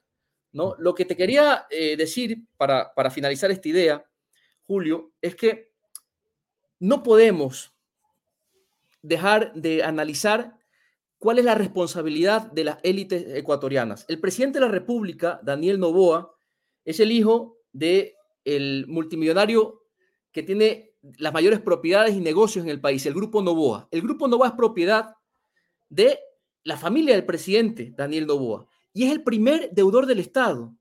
¿No? 0.51 0.75
Lo 0.79 0.93
que 0.95 1.05
te 1.05 1.15
quería 1.15 1.65
eh, 1.69 1.95
decir 1.95 2.43
para, 2.57 2.93
para 2.93 3.11
finalizar 3.11 3.51
esta 3.51 3.69
idea, 3.69 4.05
Julio, 4.65 5.11
es 5.21 5.35
que 5.35 5.71
no 6.79 7.03
podemos 7.03 7.73
dejar 9.01 9.53
de 9.53 9.83
analizar 9.83 10.57
cuál 11.17 11.39
es 11.39 11.45
la 11.45 11.55
responsabilidad 11.55 12.51
de 12.51 12.63
las 12.63 12.77
élites 12.83 13.25
ecuatorianas. 13.35 14.05
El 14.07 14.19
presidente 14.19 14.59
de 14.59 14.65
la 14.65 14.71
República, 14.71 15.39
Daniel 15.43 15.79
Novoa, 15.79 16.35
es 16.85 16.99
el 16.99 17.11
hijo 17.11 17.57
de 17.71 18.15
el 18.45 18.85
multimillonario 18.87 19.83
que 20.31 20.43
tiene 20.43 20.93
las 21.17 21.33
mayores 21.33 21.59
propiedades 21.59 22.15
y 22.15 22.19
negocios 22.19 22.63
en 22.63 22.71
el 22.71 22.81
país, 22.81 23.05
el 23.05 23.13
Grupo 23.13 23.41
Novoa. 23.41 23.87
El 23.91 24.01
Grupo 24.01 24.27
Novoa 24.27 24.47
es 24.47 24.53
propiedad 24.53 25.15
de 25.89 26.19
la 26.63 26.77
familia 26.77 27.15
del 27.15 27.25
presidente 27.25 27.93
Daniel 27.95 28.27
Novoa 28.27 28.68
y 28.93 29.05
es 29.05 29.11
el 29.11 29.23
primer 29.23 29.71
deudor 29.71 30.05
del 30.05 30.19
Estado. 30.19 30.75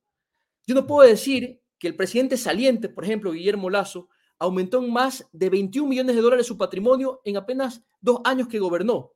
Yo 0.66 0.74
no 0.74 0.86
puedo 0.86 1.09
decir 1.09 1.61
que 1.78 1.88
el 1.88 1.96
presidente 1.96 2.36
saliente, 2.36 2.88
por 2.88 3.04
ejemplo, 3.04 3.32
Guillermo 3.32 3.70
Lazo, 3.70 4.09
aumentó 4.38 4.82
en 4.82 4.92
más 4.92 5.28
de 5.32 5.50
21 5.50 5.88
millones 5.88 6.16
de 6.16 6.22
dólares 6.22 6.46
su 6.46 6.56
patrimonio 6.56 7.20
en 7.24 7.36
apenas 7.36 7.82
dos 8.00 8.20
años 8.24 8.48
que 8.48 8.59
gobernó. 8.59 9.12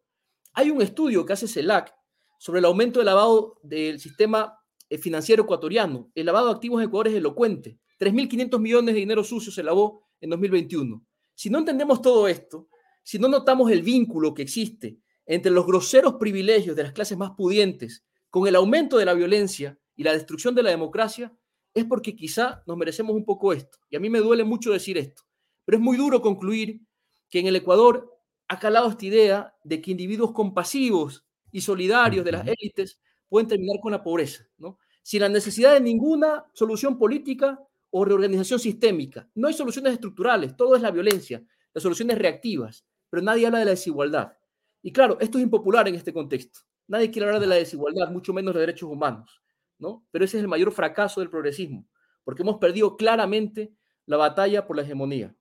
Hay 0.53 0.70
un 0.70 0.82
estudio 0.82 1.24
que 1.24 1.32
hace 1.32 1.49
CELAC 1.49 1.95
sobre 2.38 2.59
el 2.59 2.64
aumento 2.64 2.99
del 2.99 3.07
lavado 3.07 3.59
del 3.62 4.01
sistema 4.01 4.59
financiero 5.01 5.45
ecuatoriano. 5.45 6.11
El 6.14 6.26
lavado 6.26 6.49
de 6.49 6.55
activos 6.55 6.82
en 6.82 6.88
Ecuador 6.88 7.09
es 7.09 7.14
elocuente. 7.14 7.78
3.500 7.99 8.61
millones 8.61 8.95
de 8.95 9.01
dinero 9.01 9.24
sucio 9.24 9.53
se 9.53 9.62
lavó 9.62 10.09
en 10.20 10.30
2021. 10.30 11.05
Si 11.34 11.51
no 11.51 11.59
entendemos 11.59 12.03
todo 12.03 12.28
esto, 12.28 12.68
si 13.03 13.18
no 13.18 13.28
notamos 13.28 13.70
el 13.70 13.82
vínculo 13.82 14.34
que 14.34 14.43
existe 14.43 14.99
entre 15.24 15.53
los 15.53 15.66
groseros 15.66 16.14
privilegios 16.14 16.76
de 16.76 16.82
las 16.82 16.93
clases 16.93 17.16
más 17.16 17.30
pudientes 17.36 18.05
con 18.33 18.49
el 18.49 18.57
aumento 18.57 18.97
de 18.97 19.05
la 19.05 19.12
violencia 19.12 19.78
y 19.95 20.05
la 20.05 20.14
destrucción 20.14 20.55
de 20.55 20.62
la 20.62 20.70
democracia, 20.70 21.37
es 21.74 21.85
porque 21.85 22.16
quizá 22.16 22.62
nos 22.66 22.78
merecemos 22.78 23.14
un 23.14 23.26
poco 23.26 23.53
esto. 23.53 23.76
Y 23.91 23.97
a 23.97 24.01
mí 24.01 24.09
me 24.09 24.20
duele 24.20 24.43
mucho 24.43 24.72
decir 24.72 24.97
esto, 24.97 25.22
pero 25.66 25.76
es 25.76 25.85
muy 25.85 25.99
duro 25.99 26.22
concluir 26.22 26.80
que 27.28 27.41
en 27.41 27.47
el 27.47 27.57
Ecuador 27.57 28.11
ha 28.49 28.59
calado 28.59 28.89
esta 28.89 29.05
idea 29.05 29.55
de 29.62 29.83
que 29.83 29.91
individuos 29.91 30.33
compasivos 30.33 31.26
y 31.51 31.61
solidarios 31.61 32.24
de 32.24 32.33
las 32.33 32.49
élites 32.49 32.99
pueden 33.28 33.49
terminar 33.49 33.80
con 33.83 33.93
la 33.93 34.03
pobreza, 34.03 34.49
¿no? 34.57 34.78
Sin 35.03 35.20
la 35.20 35.28
necesidad 35.28 35.74
de 35.74 35.80
ninguna 35.80 36.47
solución 36.55 36.97
política 36.97 37.61
o 37.91 38.03
reorganización 38.03 38.59
sistémica. 38.59 39.28
No 39.35 39.49
hay 39.49 39.53
soluciones 39.53 39.93
estructurales, 39.93 40.57
todo 40.57 40.74
es 40.74 40.80
la 40.80 40.91
violencia, 40.91 41.45
las 41.74 41.83
soluciones 41.83 42.16
reactivas, 42.16 42.87
pero 43.11 43.22
nadie 43.22 43.45
habla 43.45 43.59
de 43.59 43.66
la 43.66 43.72
desigualdad. 43.72 44.33
Y 44.80 44.91
claro, 44.91 45.18
esto 45.20 45.37
es 45.37 45.45
impopular 45.45 45.87
en 45.87 45.97
este 45.97 46.14
contexto. 46.14 46.61
Nadie 46.93 47.11
quiere 47.11 47.24
hablar 47.24 47.40
de 47.40 47.47
la 47.47 47.55
desigualdad, 47.55 48.11
mucho 48.11 48.34
menos 48.34 48.53
de 48.53 48.61
derechos 48.61 48.90
humanos, 48.90 49.43
¿no? 49.78 50.07
Pero 50.11 50.26
ese 50.26 50.36
es 50.36 50.43
el 50.43 50.49
mayor 50.49 50.72
fracaso 50.72 51.20
del 51.20 51.30
progresismo, 51.30 51.88
porque 52.22 52.43
hemos 52.43 52.59
perdido 52.59 52.99
claramente 52.99 53.72
la 54.05 54.18
batalla 54.18 54.66
por 54.66 54.76
la 54.76 54.82
hegemonía. 54.82 55.34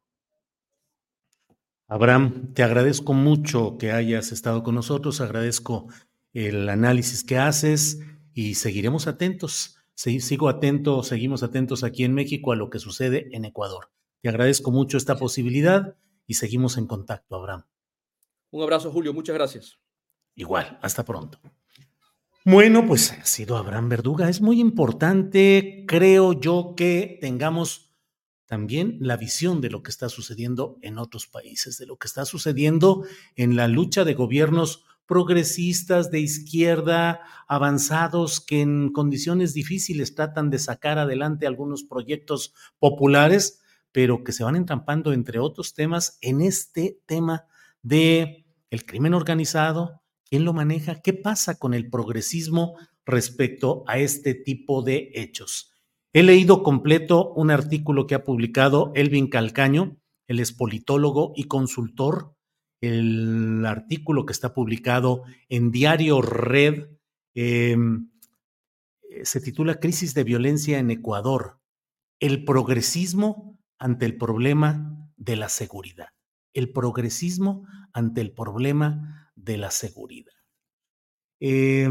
Abraham, 1.89 2.53
te 2.53 2.63
agradezco 2.63 3.11
mucho 3.11 3.77
que 3.77 3.91
hayas 3.91 4.31
estado 4.31 4.63
con 4.63 4.75
nosotros, 4.75 5.19
agradezco 5.19 5.89
el 6.31 6.69
análisis 6.69 7.25
que 7.25 7.37
haces 7.37 7.99
y 8.33 8.55
seguiremos 8.55 9.07
atentos. 9.07 9.77
Sigo 9.93 10.47
atento, 10.47 11.03
seguimos 11.03 11.43
atentos 11.43 11.83
aquí 11.83 12.05
en 12.05 12.13
México 12.13 12.53
a 12.53 12.55
lo 12.55 12.69
que 12.69 12.79
sucede 12.79 13.27
en 13.35 13.43
Ecuador. 13.43 13.91
Te 14.21 14.29
agradezco 14.29 14.71
mucho 14.71 14.95
esta 14.95 15.17
posibilidad 15.17 15.97
y 16.25 16.35
seguimos 16.35 16.77
en 16.77 16.87
contacto, 16.87 17.35
Abraham. 17.35 17.65
Un 18.51 18.63
abrazo, 18.63 18.89
Julio. 18.89 19.13
Muchas 19.13 19.35
gracias. 19.35 19.80
Igual, 20.35 20.79
hasta 20.81 21.03
pronto. 21.03 21.39
Bueno, 22.43 22.87
pues 22.87 23.11
ha 23.11 23.25
sido 23.25 23.55
Abraham 23.57 23.89
Verduga. 23.89 24.27
Es 24.27 24.41
muy 24.41 24.59
importante, 24.59 25.85
creo 25.87 26.33
yo, 26.39 26.73
que 26.75 27.19
tengamos 27.21 27.91
también 28.47 28.97
la 28.99 29.15
visión 29.15 29.61
de 29.61 29.69
lo 29.69 29.83
que 29.83 29.91
está 29.91 30.09
sucediendo 30.09 30.77
en 30.81 30.97
otros 30.97 31.27
países, 31.27 31.77
de 31.77 31.85
lo 31.85 31.97
que 31.97 32.07
está 32.07 32.25
sucediendo 32.25 33.05
en 33.35 33.55
la 33.55 33.67
lucha 33.67 34.03
de 34.03 34.13
gobiernos 34.13 34.83
progresistas 35.05 36.09
de 36.09 36.19
izquierda 36.19 37.21
avanzados 37.47 38.39
que 38.39 38.61
en 38.61 38.91
condiciones 38.91 39.53
difíciles 39.53 40.15
tratan 40.15 40.49
de 40.49 40.57
sacar 40.57 40.97
adelante 40.97 41.45
algunos 41.45 41.83
proyectos 41.83 42.53
populares, 42.79 43.61
pero 43.91 44.23
que 44.23 44.31
se 44.31 44.43
van 44.43 44.55
entrampando 44.55 45.13
entre 45.13 45.39
otros 45.39 45.73
temas 45.73 46.17
en 46.21 46.41
este 46.41 46.99
tema 47.05 47.45
de 47.81 48.45
el 48.69 48.85
crimen 48.85 49.13
organizado, 49.13 50.00
quién 50.31 50.45
lo 50.45 50.53
maneja, 50.53 51.01
qué 51.01 51.11
pasa 51.13 51.59
con 51.59 51.73
el 51.73 51.89
progresismo 51.89 52.77
respecto 53.05 53.83
a 53.85 53.99
este 53.99 54.33
tipo 54.33 54.81
de 54.81 55.11
hechos. 55.13 55.73
He 56.13 56.23
leído 56.23 56.63
completo 56.63 57.33
un 57.33 57.51
artículo 57.51 58.07
que 58.07 58.15
ha 58.15 58.23
publicado 58.23 58.93
Elvin 58.95 59.27
Calcaño, 59.27 59.97
él 60.27 60.39
es 60.39 60.53
politólogo 60.53 61.33
y 61.35 61.43
consultor 61.43 62.33
el 62.79 63.65
artículo 63.65 64.25
que 64.25 64.33
está 64.33 64.53
publicado 64.53 65.23
en 65.49 65.69
Diario 65.69 66.21
Red 66.21 66.87
eh, 67.35 67.77
se 69.23 69.41
titula 69.41 69.79
Crisis 69.79 70.13
de 70.13 70.23
violencia 70.23 70.79
en 70.79 70.89
Ecuador, 70.89 71.59
el 72.19 72.43
progresismo 72.45 73.59
ante 73.77 74.05
el 74.05 74.17
problema 74.17 75.11
de 75.17 75.35
la 75.35 75.49
seguridad. 75.49 76.07
El 76.53 76.71
progresismo 76.71 77.67
ante 77.93 78.21
el 78.21 78.31
problema 78.31 79.20
de 79.43 79.57
la 79.57 79.71
seguridad. 79.71 80.33
Eh, 81.39 81.89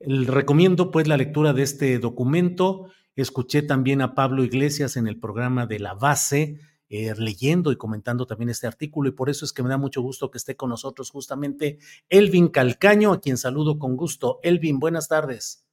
recomiendo 0.00 0.90
pues 0.90 1.06
la 1.06 1.16
lectura 1.16 1.52
de 1.52 1.62
este 1.62 1.98
documento. 1.98 2.90
Escuché 3.16 3.62
también 3.62 4.00
a 4.00 4.14
Pablo 4.14 4.44
Iglesias 4.44 4.96
en 4.96 5.06
el 5.06 5.18
programa 5.18 5.66
de 5.66 5.78
la 5.78 5.94
base 5.94 6.58
eh, 6.92 7.14
leyendo 7.16 7.70
y 7.70 7.76
comentando 7.76 8.26
también 8.26 8.48
este 8.48 8.66
artículo 8.66 9.08
y 9.08 9.12
por 9.12 9.30
eso 9.30 9.44
es 9.44 9.52
que 9.52 9.62
me 9.62 9.68
da 9.68 9.78
mucho 9.78 10.02
gusto 10.02 10.28
que 10.28 10.38
esté 10.38 10.56
con 10.56 10.70
nosotros 10.70 11.12
justamente 11.12 11.78
Elvin 12.08 12.48
Calcaño, 12.48 13.12
a 13.12 13.20
quien 13.20 13.36
saludo 13.36 13.78
con 13.78 13.96
gusto. 13.96 14.40
Elvin, 14.42 14.80
buenas 14.80 15.06
tardes. 15.06 15.64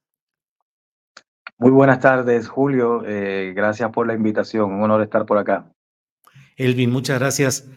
Muy 1.58 1.72
buenas 1.72 1.98
tardes, 1.98 2.46
Julio. 2.46 3.02
Eh, 3.04 3.52
gracias 3.52 3.90
por 3.90 4.06
la 4.06 4.14
invitación. 4.14 4.70
Un 4.70 4.82
honor 4.82 5.02
estar 5.02 5.26
por 5.26 5.38
acá. 5.38 5.72
Elvin, 6.56 6.90
muchas 6.90 7.18
gracias. 7.18 7.68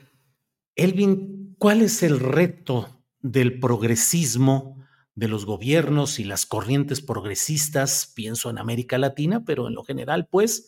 Elvin, 0.76 1.41
¿cuál 1.62 1.84
es 1.84 2.02
el 2.02 2.20
reto 2.20 3.04
del 3.20 3.60
progresismo 3.60 4.84
de 5.14 5.28
los 5.28 5.46
gobiernos 5.46 6.18
y 6.18 6.24
las 6.24 6.48
corrientes 6.48 7.02
progresistas? 7.02 8.12
Pienso 8.16 8.50
en 8.50 8.58
América 8.58 8.98
Latina, 8.98 9.44
pero 9.46 9.68
en 9.68 9.76
lo 9.76 9.84
general, 9.84 10.28
pues, 10.28 10.68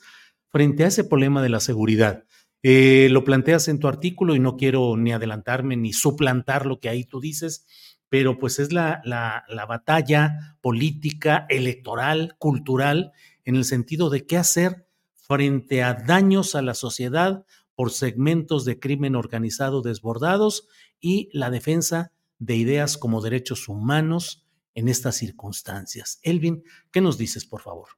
frente 0.49 0.83
a 0.83 0.89
ese 0.89 1.03
problema 1.03 1.41
de 1.41 1.49
la 1.49 1.61
seguridad. 1.61 2.25
Eh, 2.61 3.07
lo 3.09 3.23
planteas 3.23 3.69
en 3.69 3.79
tu 3.79 3.87
artículo 3.87 4.35
y 4.35 4.39
no 4.39 4.55
quiero 4.55 4.95
ni 4.95 5.11
adelantarme 5.11 5.75
ni 5.77 5.93
suplantar 5.93 6.67
lo 6.67 6.79
que 6.79 6.89
ahí 6.89 7.05
tú 7.05 7.19
dices, 7.19 7.65
pero 8.07 8.37
pues 8.37 8.59
es 8.59 8.71
la, 8.71 9.01
la, 9.03 9.45
la 9.47 9.65
batalla 9.65 10.55
política, 10.61 11.47
electoral, 11.49 12.35
cultural, 12.37 13.13
en 13.45 13.55
el 13.55 13.65
sentido 13.65 14.11
de 14.11 14.27
qué 14.27 14.37
hacer 14.37 14.85
frente 15.15 15.81
a 15.81 15.95
daños 15.95 16.53
a 16.53 16.61
la 16.61 16.75
sociedad 16.75 17.45
por 17.75 17.91
segmentos 17.91 18.65
de 18.65 18.79
crimen 18.79 19.15
organizado 19.15 19.81
desbordados 19.81 20.67
y 20.99 21.29
la 21.33 21.49
defensa 21.49 22.11
de 22.39 22.55
ideas 22.55 22.97
como 22.97 23.21
derechos 23.21 23.67
humanos 23.69 24.45
en 24.75 24.87
estas 24.87 25.15
circunstancias. 25.15 26.19
Elvin, 26.23 26.63
¿qué 26.91 27.01
nos 27.01 27.17
dices, 27.17 27.45
por 27.45 27.61
favor? 27.61 27.89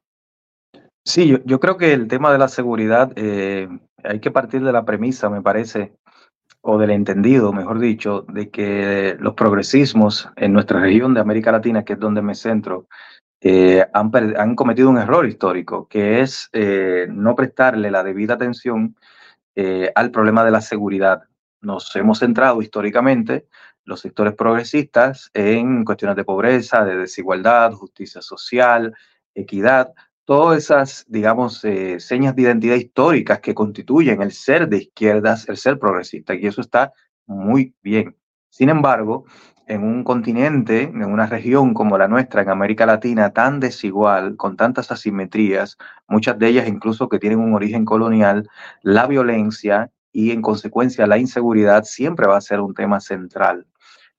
Sí, 1.04 1.38
yo, 1.44 1.60
creo 1.60 1.76
que 1.76 1.92
el 1.92 2.08
tema 2.08 2.32
de 2.32 2.38
la 2.38 2.48
seguridad 2.48 3.12
eh, 3.14 3.68
hay 4.02 4.20
que 4.20 4.30
partir 4.30 4.62
de 4.64 4.72
la 4.72 4.84
premisa, 4.84 5.30
me 5.30 5.40
parece, 5.40 5.94
o 6.60 6.78
del 6.78 6.90
entendido, 6.90 7.52
mejor 7.52 7.78
dicho, 7.78 8.26
de 8.28 8.50
que 8.50 9.16
los 9.20 9.34
progresismos 9.34 10.28
en 10.34 10.52
nuestra 10.52 10.80
región 10.80 11.14
de 11.14 11.20
América 11.20 11.52
Latina, 11.52 11.84
que 11.84 11.92
es 11.92 12.00
donde 12.00 12.22
me 12.22 12.34
centro, 12.34 12.88
eh, 13.40 13.86
han, 13.92 14.10
han, 14.36 14.56
cometido 14.56 14.90
un 14.90 14.98
error 14.98 15.26
histórico, 15.26 15.86
que 15.86 16.20
es 16.22 16.48
eh, 16.52 17.06
no 17.08 17.36
prestarle 17.36 17.90
la 17.92 18.02
debida 18.02 18.34
atención 18.34 18.96
eh, 19.56 19.90
al 19.94 20.10
problema 20.10 20.44
de 20.44 20.50
la 20.50 20.60
seguridad. 20.60 21.22
Nos 21.60 21.94
hemos 21.96 22.20
centrado 22.20 22.62
históricamente 22.62 23.46
los 23.84 24.00
sectores 24.00 24.34
progresistas 24.34 25.30
en 25.32 25.84
cuestiones 25.84 26.16
de 26.16 26.24
pobreza, 26.24 26.84
de 26.84 26.96
desigualdad, 26.96 27.72
justicia 27.72 28.20
social, 28.20 28.94
equidad, 29.34 29.94
todas 30.24 30.58
esas, 30.58 31.06
digamos, 31.08 31.64
eh, 31.64 31.98
señas 32.00 32.36
de 32.36 32.42
identidad 32.42 32.74
históricas 32.74 33.40
que 33.40 33.54
constituyen 33.54 34.20
el 34.22 34.32
ser 34.32 34.68
de 34.68 34.78
izquierdas, 34.78 35.48
el 35.48 35.56
ser 35.56 35.78
progresista, 35.78 36.34
y 36.34 36.46
eso 36.46 36.60
está 36.60 36.92
muy 37.26 37.74
bien. 37.80 38.16
Sin 38.50 38.68
embargo, 38.68 39.24
en 39.66 39.82
un 39.82 40.04
continente, 40.04 40.82
en 40.82 41.04
una 41.04 41.26
región 41.26 41.74
como 41.74 41.98
la 41.98 42.08
nuestra, 42.08 42.42
en 42.42 42.50
América 42.50 42.86
Latina, 42.86 43.32
tan 43.32 43.60
desigual, 43.60 44.36
con 44.36 44.56
tantas 44.56 44.92
asimetrías, 44.92 45.76
muchas 46.08 46.38
de 46.38 46.48
ellas 46.48 46.68
incluso 46.68 47.08
que 47.08 47.18
tienen 47.18 47.40
un 47.40 47.54
origen 47.54 47.84
colonial, 47.84 48.48
la 48.82 49.06
violencia 49.06 49.90
y 50.12 50.30
en 50.30 50.40
consecuencia 50.40 51.06
la 51.06 51.18
inseguridad 51.18 51.84
siempre 51.84 52.26
va 52.26 52.36
a 52.36 52.40
ser 52.40 52.60
un 52.60 52.74
tema 52.74 53.00
central. 53.00 53.66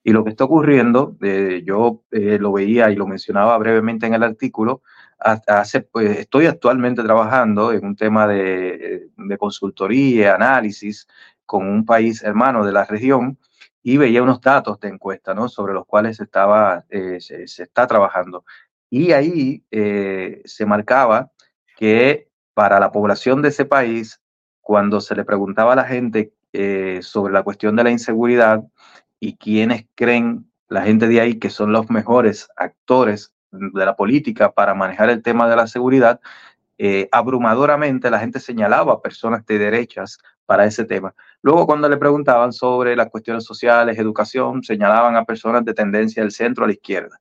Y 0.03 0.11
lo 0.11 0.23
que 0.23 0.31
está 0.31 0.43
ocurriendo, 0.45 1.17
eh, 1.21 1.63
yo 1.65 2.03
eh, 2.11 2.37
lo 2.39 2.53
veía 2.53 2.89
y 2.91 2.95
lo 2.95 3.07
mencionaba 3.07 3.57
brevemente 3.57 4.05
en 4.05 4.13
el 4.13 4.23
artículo, 4.23 4.81
hace, 5.19 5.81
pues, 5.81 6.19
estoy 6.19 6.45
actualmente 6.45 7.03
trabajando 7.03 7.73
en 7.73 7.85
un 7.85 7.95
tema 7.95 8.27
de, 8.27 9.09
de 9.17 9.37
consultoría, 9.37 10.35
análisis 10.35 11.07
con 11.45 11.67
un 11.67 11.85
país 11.85 12.23
hermano 12.23 12.65
de 12.65 12.71
la 12.73 12.85
región 12.85 13.37
y 13.87 13.95
veía 13.95 14.21
unos 14.21 14.41
datos 14.41 14.81
de 14.81 14.89
encuesta 14.89 15.33
¿no? 15.33 15.47
sobre 15.47 15.73
los 15.73 15.85
cuales 15.85 16.19
estaba, 16.19 16.83
eh, 16.89 17.21
se, 17.21 17.43
está 17.43 17.87
trabajando. 17.87 18.43
Y 18.89 19.13
ahí 19.13 19.63
eh, 19.71 20.41
se 20.43 20.65
marcaba 20.65 21.31
que 21.77 22.27
para 22.53 22.81
la 22.81 22.91
población 22.91 23.41
de 23.41 23.47
ese 23.47 23.63
país, 23.63 24.19
cuando 24.59 24.99
se 24.99 25.15
le 25.15 25.23
preguntaba 25.23 25.71
a 25.71 25.77
la 25.77 25.85
gente 25.85 26.33
eh, 26.51 26.99
sobre 27.01 27.31
la 27.31 27.43
cuestión 27.43 27.77
de 27.77 27.85
la 27.85 27.91
inseguridad 27.91 28.61
y 29.21 29.37
quiénes 29.37 29.85
creen 29.95 30.51
la 30.67 30.81
gente 30.81 31.07
de 31.07 31.21
ahí 31.21 31.39
que 31.39 31.49
son 31.49 31.71
los 31.71 31.89
mejores 31.89 32.49
actores 32.57 33.31
de 33.51 33.85
la 33.85 33.95
política 33.95 34.51
para 34.51 34.73
manejar 34.73 35.09
el 35.11 35.23
tema 35.23 35.47
de 35.49 35.55
la 35.55 35.65
seguridad, 35.65 36.19
abrumadoramente 37.11 38.11
la 38.11 38.19
gente 38.19 38.41
señalaba 38.41 39.01
personas 39.01 39.45
de 39.45 39.57
derechas 39.57 40.19
para 40.47 40.65
ese 40.65 40.85
tema. 40.85 41.13
Luego, 41.43 41.67
cuando 41.67 41.87
le 41.87 41.97
preguntaban 41.97 42.51
sobre 42.51 42.95
las 42.95 43.09
cuestiones 43.09 43.43
sociales, 43.43 43.99
educación, 43.99 44.63
señalaban 44.63 45.15
a 45.15 45.25
personas 45.25 45.63
de 45.65 45.75
tendencia 45.75 46.23
del 46.23 46.31
centro 46.31 46.63
a 46.63 46.67
la 46.67 46.73
izquierda. 46.73 47.19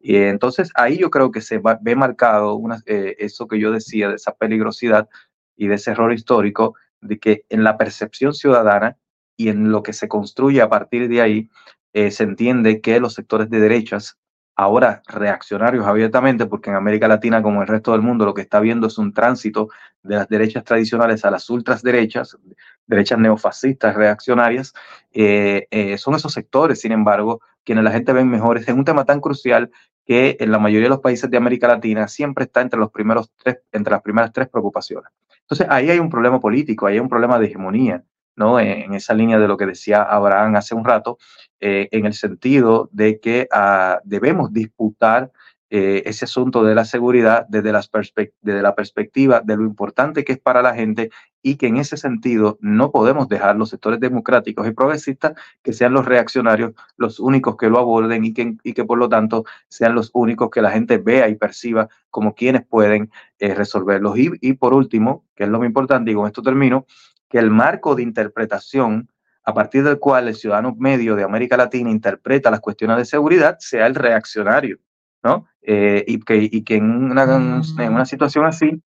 Y 0.00 0.16
entonces 0.16 0.70
ahí 0.74 0.96
yo 0.96 1.10
creo 1.10 1.30
que 1.30 1.40
se 1.40 1.60
ve 1.80 1.96
marcado 1.96 2.58
eh, 2.86 3.16
eso 3.18 3.48
que 3.48 3.58
yo 3.58 3.72
decía 3.72 4.08
de 4.08 4.14
esa 4.14 4.32
peligrosidad 4.32 5.08
y 5.56 5.66
de 5.66 5.74
ese 5.74 5.90
error 5.90 6.12
histórico 6.12 6.76
de 7.00 7.18
que 7.18 7.44
en 7.48 7.64
la 7.64 7.76
percepción 7.76 8.32
ciudadana 8.32 8.96
y 9.36 9.48
en 9.48 9.72
lo 9.72 9.82
que 9.82 9.92
se 9.92 10.08
construye 10.08 10.62
a 10.62 10.68
partir 10.68 11.08
de 11.08 11.20
ahí, 11.20 11.50
eh, 11.92 12.12
se 12.12 12.22
entiende 12.22 12.80
que 12.80 13.00
los 13.00 13.14
sectores 13.14 13.50
de 13.50 13.58
derechas 13.60 14.18
ahora 14.58 15.02
reaccionarios 15.06 15.86
abiertamente, 15.86 16.44
porque 16.46 16.70
en 16.70 16.76
América 16.76 17.06
Latina, 17.06 17.40
como 17.40 17.62
el 17.62 17.68
resto 17.68 17.92
del 17.92 18.02
mundo, 18.02 18.24
lo 18.24 18.34
que 18.34 18.42
está 18.42 18.58
viendo 18.58 18.88
es 18.88 18.98
un 18.98 19.14
tránsito 19.14 19.68
de 20.02 20.16
las 20.16 20.28
derechas 20.28 20.64
tradicionales 20.64 21.24
a 21.24 21.30
las 21.30 21.48
ultraderechas, 21.48 22.36
derechas 22.84 23.20
neofascistas 23.20 23.94
reaccionarias, 23.94 24.74
eh, 25.12 25.68
eh, 25.70 25.96
son 25.96 26.16
esos 26.16 26.32
sectores, 26.32 26.80
sin 26.80 26.90
embargo, 26.90 27.40
quienes 27.62 27.84
la 27.84 27.92
gente 27.92 28.12
ve 28.12 28.24
mejores 28.24 28.66
en 28.66 28.78
un 28.78 28.84
tema 28.84 29.04
tan 29.04 29.20
crucial 29.20 29.70
que 30.04 30.36
en 30.40 30.50
la 30.50 30.58
mayoría 30.58 30.86
de 30.86 30.90
los 30.90 31.00
países 31.00 31.30
de 31.30 31.36
América 31.36 31.68
Latina 31.68 32.08
siempre 32.08 32.46
está 32.46 32.60
entre, 32.60 32.80
los 32.80 32.90
primeros 32.90 33.30
tres, 33.36 33.60
entre 33.70 33.92
las 33.92 34.02
primeras 34.02 34.32
tres 34.32 34.48
preocupaciones. 34.48 35.12
Entonces, 35.42 35.68
ahí 35.70 35.88
hay 35.88 36.00
un 36.00 36.10
problema 36.10 36.40
político, 36.40 36.86
ahí 36.86 36.94
hay 36.94 37.00
un 37.00 37.08
problema 37.08 37.38
de 37.38 37.46
hegemonía. 37.46 38.02
¿No? 38.38 38.58
En, 38.60 38.94
esa 38.94 39.14
línea 39.14 39.38
de 39.38 39.48
lo 39.48 39.56
que 39.56 39.66
decía 39.66 40.02
Abraham 40.02 40.56
hace 40.56 40.74
un 40.74 40.84
rato, 40.84 41.18
eh, 41.60 41.88
en 41.90 42.06
el 42.06 42.14
sentido 42.14 42.88
de 42.92 43.20
que 43.20 43.48
uh, 43.52 43.98
debemos 44.04 44.52
disputar 44.52 45.30
eh, 45.70 46.02
ese 46.06 46.24
asunto 46.24 46.64
de 46.64 46.74
la 46.74 46.86
seguridad 46.86 47.46
desde, 47.50 47.72
la 47.72 48.74
perspectiva 48.74 49.42
de 49.44 49.56
lo 49.56 49.64
importante 49.64 50.24
que 50.24 50.32
es 50.32 50.38
para 50.38 50.62
la 50.62 50.74
gente 50.74 51.10
y 51.42 51.56
que 51.56 51.66
en 51.66 51.76
ese 51.76 51.98
sentido 51.98 52.56
no 52.62 52.90
podemos 52.90 53.28
dejar 53.28 53.54
los 53.56 53.68
sectores 53.68 54.00
democráticos 54.00 54.66
y 54.66 54.70
progresistas 54.70 55.34
que 55.62 55.74
sean 55.74 55.92
los 55.92 56.06
reaccionarios 56.06 56.72
los 56.96 57.20
únicos 57.20 57.58
que 57.58 57.68
lo 57.68 57.78
aborden 57.78 58.24
y 58.24 58.32
que, 58.32 58.56
y 58.62 58.72
que 58.72 58.84
por 58.86 58.96
lo 58.96 59.10
tanto 59.10 59.44
sean 59.68 59.94
los 59.94 60.10
únicos 60.14 60.48
que 60.48 60.62
la 60.62 60.70
gente 60.70 60.96
vea 60.96 61.28
y 61.28 61.34
perciba 61.34 61.90
como 62.08 62.34
quienes 62.34 62.64
pueden 62.64 63.10
eh, 63.38 63.54
resolverlos. 63.54 64.16
Y, 64.18 64.30
y 64.40 64.54
por 64.54 64.72
último, 64.72 65.26
que 65.36 65.44
es 65.44 65.50
lo 65.50 65.58
muy 65.58 65.66
importante, 65.66 66.10
y 66.10 66.14
con 66.14 66.26
esto 66.26 66.40
termino, 66.40 66.86
que 67.28 67.38
el 67.38 67.50
marco 67.50 67.94
de 67.94 68.02
interpretación 68.02 69.08
a 69.44 69.54
partir 69.54 69.82
del 69.82 69.98
cual 69.98 70.28
el 70.28 70.34
ciudadano 70.34 70.74
medio 70.78 71.16
de 71.16 71.24
América 71.24 71.56
Latina 71.56 71.90
interpreta 71.90 72.50
las 72.50 72.60
cuestiones 72.60 72.98
de 72.98 73.04
seguridad 73.06 73.56
sea 73.60 73.86
el 73.86 73.94
reaccionario, 73.94 74.78
¿no? 75.22 75.46
Eh, 75.62 76.04
y, 76.06 76.20
que, 76.20 76.36
y 76.36 76.62
que 76.64 76.76
en 76.76 77.10
una, 77.12 77.62
en 77.78 77.92
una 77.92 78.04
situación 78.04 78.44
así, 78.44 78.82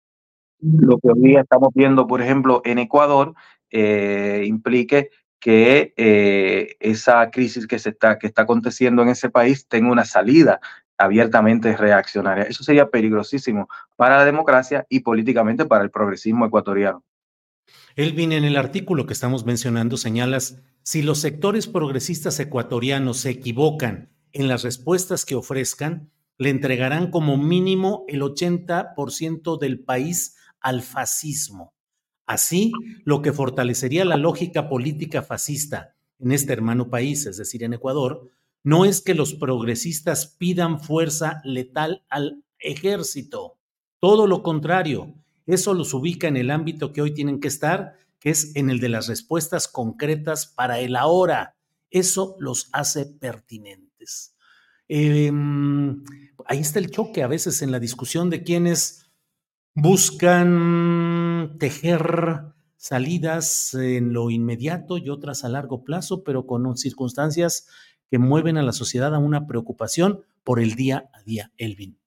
lo 0.60 0.98
que 0.98 1.08
hoy 1.10 1.20
día 1.20 1.40
estamos 1.42 1.70
viendo, 1.74 2.06
por 2.06 2.20
ejemplo, 2.20 2.60
en 2.64 2.78
Ecuador, 2.78 3.34
eh, 3.70 4.44
implique 4.46 5.10
que 5.40 5.94
eh, 5.96 6.76
esa 6.80 7.30
crisis 7.30 7.66
que, 7.66 7.78
se 7.78 7.90
está, 7.90 8.18
que 8.18 8.26
está 8.26 8.42
aconteciendo 8.42 9.02
en 9.02 9.10
ese 9.10 9.30
país 9.30 9.68
tenga 9.68 9.92
una 9.92 10.04
salida 10.04 10.60
abiertamente 10.96 11.76
reaccionaria. 11.76 12.44
Eso 12.44 12.64
sería 12.64 12.90
peligrosísimo 12.90 13.68
para 13.94 14.16
la 14.16 14.24
democracia 14.24 14.84
y 14.88 15.00
políticamente 15.00 15.64
para 15.64 15.84
el 15.84 15.90
progresismo 15.90 16.44
ecuatoriano. 16.46 17.04
Elvin, 17.96 18.32
en 18.32 18.44
el 18.44 18.56
artículo 18.56 19.06
que 19.06 19.12
estamos 19.12 19.44
mencionando 19.44 19.96
señalas, 19.96 20.62
si 20.82 21.02
los 21.02 21.18
sectores 21.18 21.66
progresistas 21.66 22.38
ecuatorianos 22.40 23.18
se 23.18 23.30
equivocan 23.30 24.10
en 24.32 24.48
las 24.48 24.62
respuestas 24.62 25.24
que 25.24 25.34
ofrezcan, 25.34 26.10
le 26.38 26.50
entregarán 26.50 27.10
como 27.10 27.36
mínimo 27.36 28.04
el 28.08 28.22
80% 28.22 29.58
del 29.58 29.80
país 29.80 30.36
al 30.60 30.82
fascismo. 30.82 31.74
Así, 32.26 32.72
lo 33.04 33.22
que 33.22 33.32
fortalecería 33.32 34.04
la 34.04 34.16
lógica 34.16 34.68
política 34.68 35.22
fascista 35.22 35.94
en 36.18 36.32
este 36.32 36.52
hermano 36.52 36.90
país, 36.90 37.26
es 37.26 37.36
decir, 37.36 37.64
en 37.64 37.72
Ecuador, 37.72 38.30
no 38.62 38.84
es 38.84 39.00
que 39.00 39.14
los 39.14 39.34
progresistas 39.34 40.26
pidan 40.26 40.80
fuerza 40.80 41.40
letal 41.44 42.04
al 42.08 42.44
ejército, 42.58 43.58
todo 44.00 44.26
lo 44.26 44.42
contrario, 44.42 45.14
eso 45.48 45.72
los 45.72 45.94
ubica 45.94 46.28
en 46.28 46.36
el 46.36 46.50
ámbito 46.50 46.92
que 46.92 47.00
hoy 47.00 47.14
tienen 47.14 47.40
que 47.40 47.48
estar, 47.48 47.94
que 48.20 48.30
es 48.30 48.54
en 48.54 48.68
el 48.68 48.80
de 48.80 48.90
las 48.90 49.08
respuestas 49.08 49.66
concretas 49.66 50.46
para 50.46 50.78
el 50.78 50.94
ahora. 50.94 51.56
Eso 51.90 52.36
los 52.38 52.68
hace 52.72 53.06
pertinentes. 53.06 54.36
Em, 54.88 56.04
ahí 56.46 56.58
está 56.58 56.78
el 56.78 56.90
choque 56.90 57.22
a 57.22 57.28
veces 57.28 57.62
en 57.62 57.72
la 57.72 57.80
discusión 57.80 58.28
de 58.28 58.42
quienes 58.42 59.06
buscan 59.74 61.56
tejer 61.58 62.42
salidas 62.76 63.72
en 63.72 64.12
lo 64.12 64.30
inmediato 64.30 64.98
y 64.98 65.08
otras 65.08 65.44
a 65.44 65.48
largo 65.48 65.82
plazo, 65.82 66.24
pero 66.24 66.46
con 66.46 66.76
circunstancias 66.76 67.68
que 68.10 68.18
mueven 68.18 68.58
a 68.58 68.62
la 68.62 68.72
sociedad 68.72 69.14
a 69.14 69.18
una 69.18 69.46
preocupación 69.46 70.24
por 70.44 70.60
el 70.60 70.74
día 70.74 71.10
a 71.14 71.22
día, 71.22 71.52
Elvin. 71.56 71.98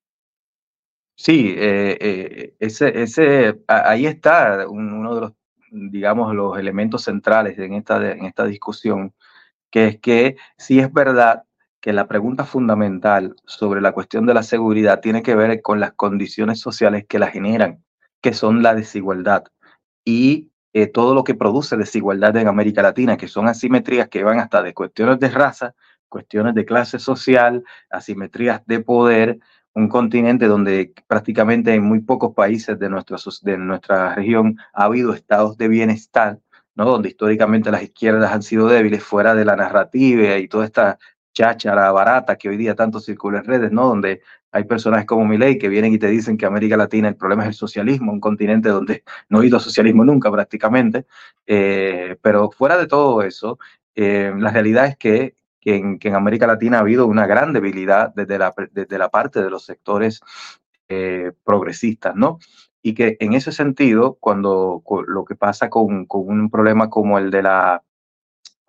Sí, 1.16 1.54
eh, 1.56 1.98
eh, 2.02 2.56
ese, 2.60 3.02
ese, 3.04 3.62
ahí 3.68 4.08
está 4.08 4.66
uno 4.68 5.16
de 5.16 5.22
los, 5.22 5.34
digamos, 5.72 6.34
los 6.34 6.58
elementos 6.58 7.04
centrales 7.04 7.58
en 7.60 7.74
esta, 7.74 8.12
en 8.12 8.26
esta 8.26 8.46
discusión, 8.46 9.14
que 9.72 9.88
es 9.88 10.00
que 10.00 10.38
si 10.58 10.80
es 10.80 10.92
verdad 10.94 11.44
que 11.82 11.94
la 11.94 12.08
pregunta 12.08 12.46
fundamental 12.46 13.36
sobre 13.46 13.82
la 13.82 13.92
cuestión 13.94 14.26
de 14.26 14.34
la 14.36 14.44
seguridad 14.44 15.02
tiene 15.02 15.24
que 15.24 15.36
ver 15.36 15.62
con 15.62 15.80
las 15.80 15.94
condiciones 15.94 16.60
sociales 16.60 17.06
que 17.08 17.20
la 17.20 17.28
generan, 17.28 17.84
que 18.22 18.34
son 18.34 18.64
la 18.64 18.76
desigualdad 18.76 19.46
y 20.06 20.52
eh, 20.74 20.88
todo 20.88 21.16
lo 21.16 21.24
que 21.24 21.36
produce 21.36 21.78
desigualdad 21.78 22.36
en 22.38 22.48
América 22.48 22.82
Latina, 22.82 23.18
que 23.18 23.28
son 23.28 23.48
asimetrías 23.48 24.10
que 24.10 24.24
van 24.24 24.40
hasta 24.40 24.64
de 24.64 24.74
cuestiones 24.74 25.20
de 25.20 25.30
raza, 25.30 25.76
cuestiones 26.08 26.56
de 26.56 26.66
clase 26.66 27.00
social, 27.00 27.64
asimetrías 27.90 28.62
de 28.68 28.80
poder, 28.82 29.40
un 29.74 29.88
continente 29.88 30.48
donde 30.48 30.94
prácticamente 31.08 31.74
en 31.74 31.84
muy 31.84 32.00
pocos 32.00 32.34
países 32.34 32.78
de 32.80 32.90
nuestra, 32.90 33.18
de 33.44 33.58
nuestra 33.58 34.16
región 34.16 34.58
ha 34.74 34.86
habido 34.86 35.14
estados 35.14 35.58
de 35.58 35.68
bienestar, 35.68 36.40
¿no? 36.76 36.86
donde 36.86 37.10
históricamente 37.10 37.72
las 37.72 37.84
izquierdas 37.84 38.32
han 38.32 38.44
sido 38.44 38.68
débiles 38.68 39.04
fuera 39.04 39.36
de 39.36 39.46
la 39.46 39.56
narrativa 39.56 40.38
y 40.38 40.48
toda 40.48 40.66
esta 40.66 41.00
cháchara 41.34 41.92
barata 41.92 42.36
que 42.38 42.50
hoy 42.50 42.58
día 42.58 42.76
tanto 42.76 43.00
circula 43.00 43.40
en 43.40 43.46
redes, 43.46 43.72
¿no? 43.72 43.88
Donde 43.88 44.22
hay 44.52 44.66
personajes 44.66 45.06
como 45.06 45.26
Milei 45.26 45.58
que 45.58 45.70
vienen 45.70 45.94
y 45.94 45.98
te 45.98 46.08
dicen 46.08 46.38
que 46.38 46.46
América 46.46 46.76
Latina 46.76 47.08
el 47.08 47.16
problema 47.16 47.44
es 47.44 47.50
el 47.50 47.54
socialismo, 47.56 48.12
un 48.12 48.20
continente 48.20 48.70
donde 48.70 49.04
no 49.30 49.38
ha 49.38 49.42
habido 49.42 49.60
socialismo 49.60 50.04
nunca 50.04 50.30
prácticamente. 50.32 51.06
Eh, 51.48 52.18
pero 52.22 52.52
fuera 52.52 52.78
de 52.78 52.88
todo 52.88 53.22
eso, 53.24 53.60
eh, 53.96 54.34
la 54.38 54.52
realidad 54.52 54.88
es 54.88 54.98
que, 54.98 55.36
que, 55.62 55.76
en, 55.76 56.16
América 56.16 56.48
Latina 56.48 56.78
ha 56.78 56.82
habido 56.82 57.08
una 57.08 57.28
gran 57.28 57.54
debilidad 57.54 58.14
desde 58.14 58.38
la, 58.38 58.54
desde 58.72 58.98
la 58.98 59.10
parte 59.10 59.42
de 59.42 59.50
los 59.50 59.64
sectores 59.64 60.22
eh, 60.90 61.32
progresistas, 61.46 62.16
¿no? 62.16 62.40
Y 62.82 62.96
que 62.96 63.16
en 63.20 63.34
ese 63.34 63.52
sentido, 63.52 64.18
cuando 64.20 64.84
lo 65.08 65.24
que 65.24 65.36
pasa 65.36 65.70
con, 65.70 66.06
con 66.06 66.28
un 66.28 66.50
problema 66.50 66.90
como 66.90 67.20
el 67.20 67.30
de 67.32 67.44
la 67.44 67.84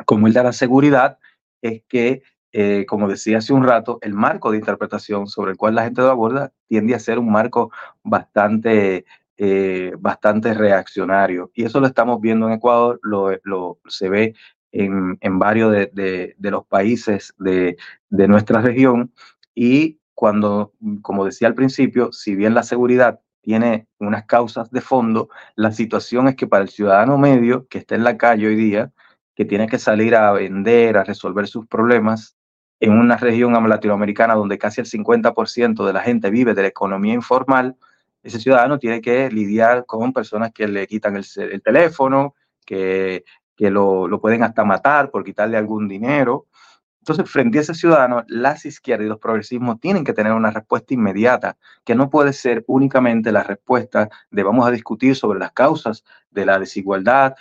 como 0.05 0.27
el 0.27 0.33
de 0.33 0.43
la 0.43 0.53
seguridad, 0.53 1.19
es 1.63 1.83
que 1.89 2.23
eh, 2.53 2.85
como 2.87 3.09
decía 3.09 3.39
hace 3.39 3.55
un 3.55 3.65
rato, 3.65 3.99
el 4.03 4.13
marco 4.13 4.51
de 4.51 4.59
interpretación 4.59 5.27
sobre 5.27 5.53
el 5.53 5.57
cual 5.57 5.75
la 5.75 5.85
gente 5.85 6.03
lo 6.03 6.11
aborda 6.11 6.53
tiende 6.69 6.95
a 6.95 6.99
ser 6.99 7.19
un 7.19 7.33
marco 7.33 7.73
bastante, 8.03 9.07
eh, 9.39 9.93
bastante 9.99 10.53
reaccionario. 10.53 11.51
Y 11.55 11.65
eso 11.65 11.81
lo 11.81 11.87
estamos 11.87 12.21
viendo 12.21 12.47
en 12.47 12.53
Ecuador, 12.55 13.01
lo, 13.03 13.31
lo 13.45 13.79
se 13.89 14.11
ve 14.11 14.35
en, 14.73 15.19
en 15.21 15.39
varios 15.39 15.71
de, 15.73 15.91
de, 15.93 16.35
de, 16.39 16.51
los 16.51 16.67
países 16.67 17.35
de, 17.39 17.77
de 18.09 18.29
nuestra 18.29 18.61
región. 18.61 19.13
Y 19.55 20.01
cuando, 20.15 20.73
como 21.03 21.25
decía 21.25 21.49
al 21.49 21.55
principio, 21.55 22.11
si 22.13 22.35
bien 22.35 22.55
la 22.55 22.63
seguridad 22.63 23.21
tiene 23.43 23.87
unas 23.99 24.25
causas 24.25 24.71
de 24.71 24.81
fondo, 24.81 25.29
la 25.57 25.73
situación 25.73 26.29
es 26.29 26.37
que 26.37 26.47
para 26.47 26.63
el 26.63 26.71
ciudadano 26.71 27.19
medio 27.19 27.67
que 27.69 27.79
está 27.79 27.95
en 27.95 28.05
la 28.05 28.17
calle 28.17 28.47
hoy 28.47 28.57
día, 28.57 28.93
que 29.35 29.45
tiene 29.45 29.67
que 29.67 29.79
salir 29.79 30.15
a 30.15 30.33
vender, 30.33 30.97
a 30.97 31.05
resolver 31.05 31.47
sus 31.47 31.67
problemas, 31.67 32.37
en 32.81 32.93
una 32.93 33.17
región 33.17 33.53
latinoamericana 33.69 34.35
donde 34.35 34.59
casi 34.59 34.81
el 34.81 34.87
50% 34.87 35.87
de 35.87 35.93
la 35.93 36.01
gente 36.01 36.31
vive 36.31 36.55
de 36.55 36.63
la 36.63 36.69
economía 36.69 37.15
informal, 37.15 37.77
ese 38.23 38.41
ciudadano 38.41 38.79
tiene 38.79 39.01
que 39.01 39.31
lidiar 39.31 39.87
con 39.87 40.13
personas 40.13 40.53
que 40.53 40.67
le 40.69 40.87
quitan 40.87 41.17
el, 41.17 41.25
el 41.37 41.63
teléfono, 41.63 42.35
que, 42.65 43.25
que 43.57 43.71
lo, 43.71 44.09
lo, 44.09 44.21
pueden 44.21 44.43
hasta 44.43 44.65
matar 44.65 45.11
por 45.11 45.25
quitarle 45.25 45.57
algún 45.57 45.89
dinero, 45.89 46.47
entonces, 47.03 47.29
frente 47.29 47.59
a 47.59 47.63
ese 47.63 47.75
ciudadano, 47.75 48.23
las 48.29 48.65
izquierdas 48.65 49.07
y 49.07 49.09
los 49.09 49.19
progresismos 49.19 49.81
tienen 49.81 50.05
que 50.05 50.13
tener 50.13 50.33
una 50.35 50.53
respuesta 50.53 50.95
inmediata, 50.95 51.57
que 51.83 51.97
no 51.97 52.09
puede 52.09 52.33
ser 52.33 52.63
únicamente 52.69 53.33
la 53.33 53.43
respuesta 53.43 54.09
de 54.31 54.43
vamos 54.45 54.69
a 54.69 54.71
discutir 54.71 55.17
sobre 55.17 55.41
las 55.41 55.51
causas 55.51 56.05
de 56.31 56.47
la 56.47 56.61
desigualdad 56.61 57.35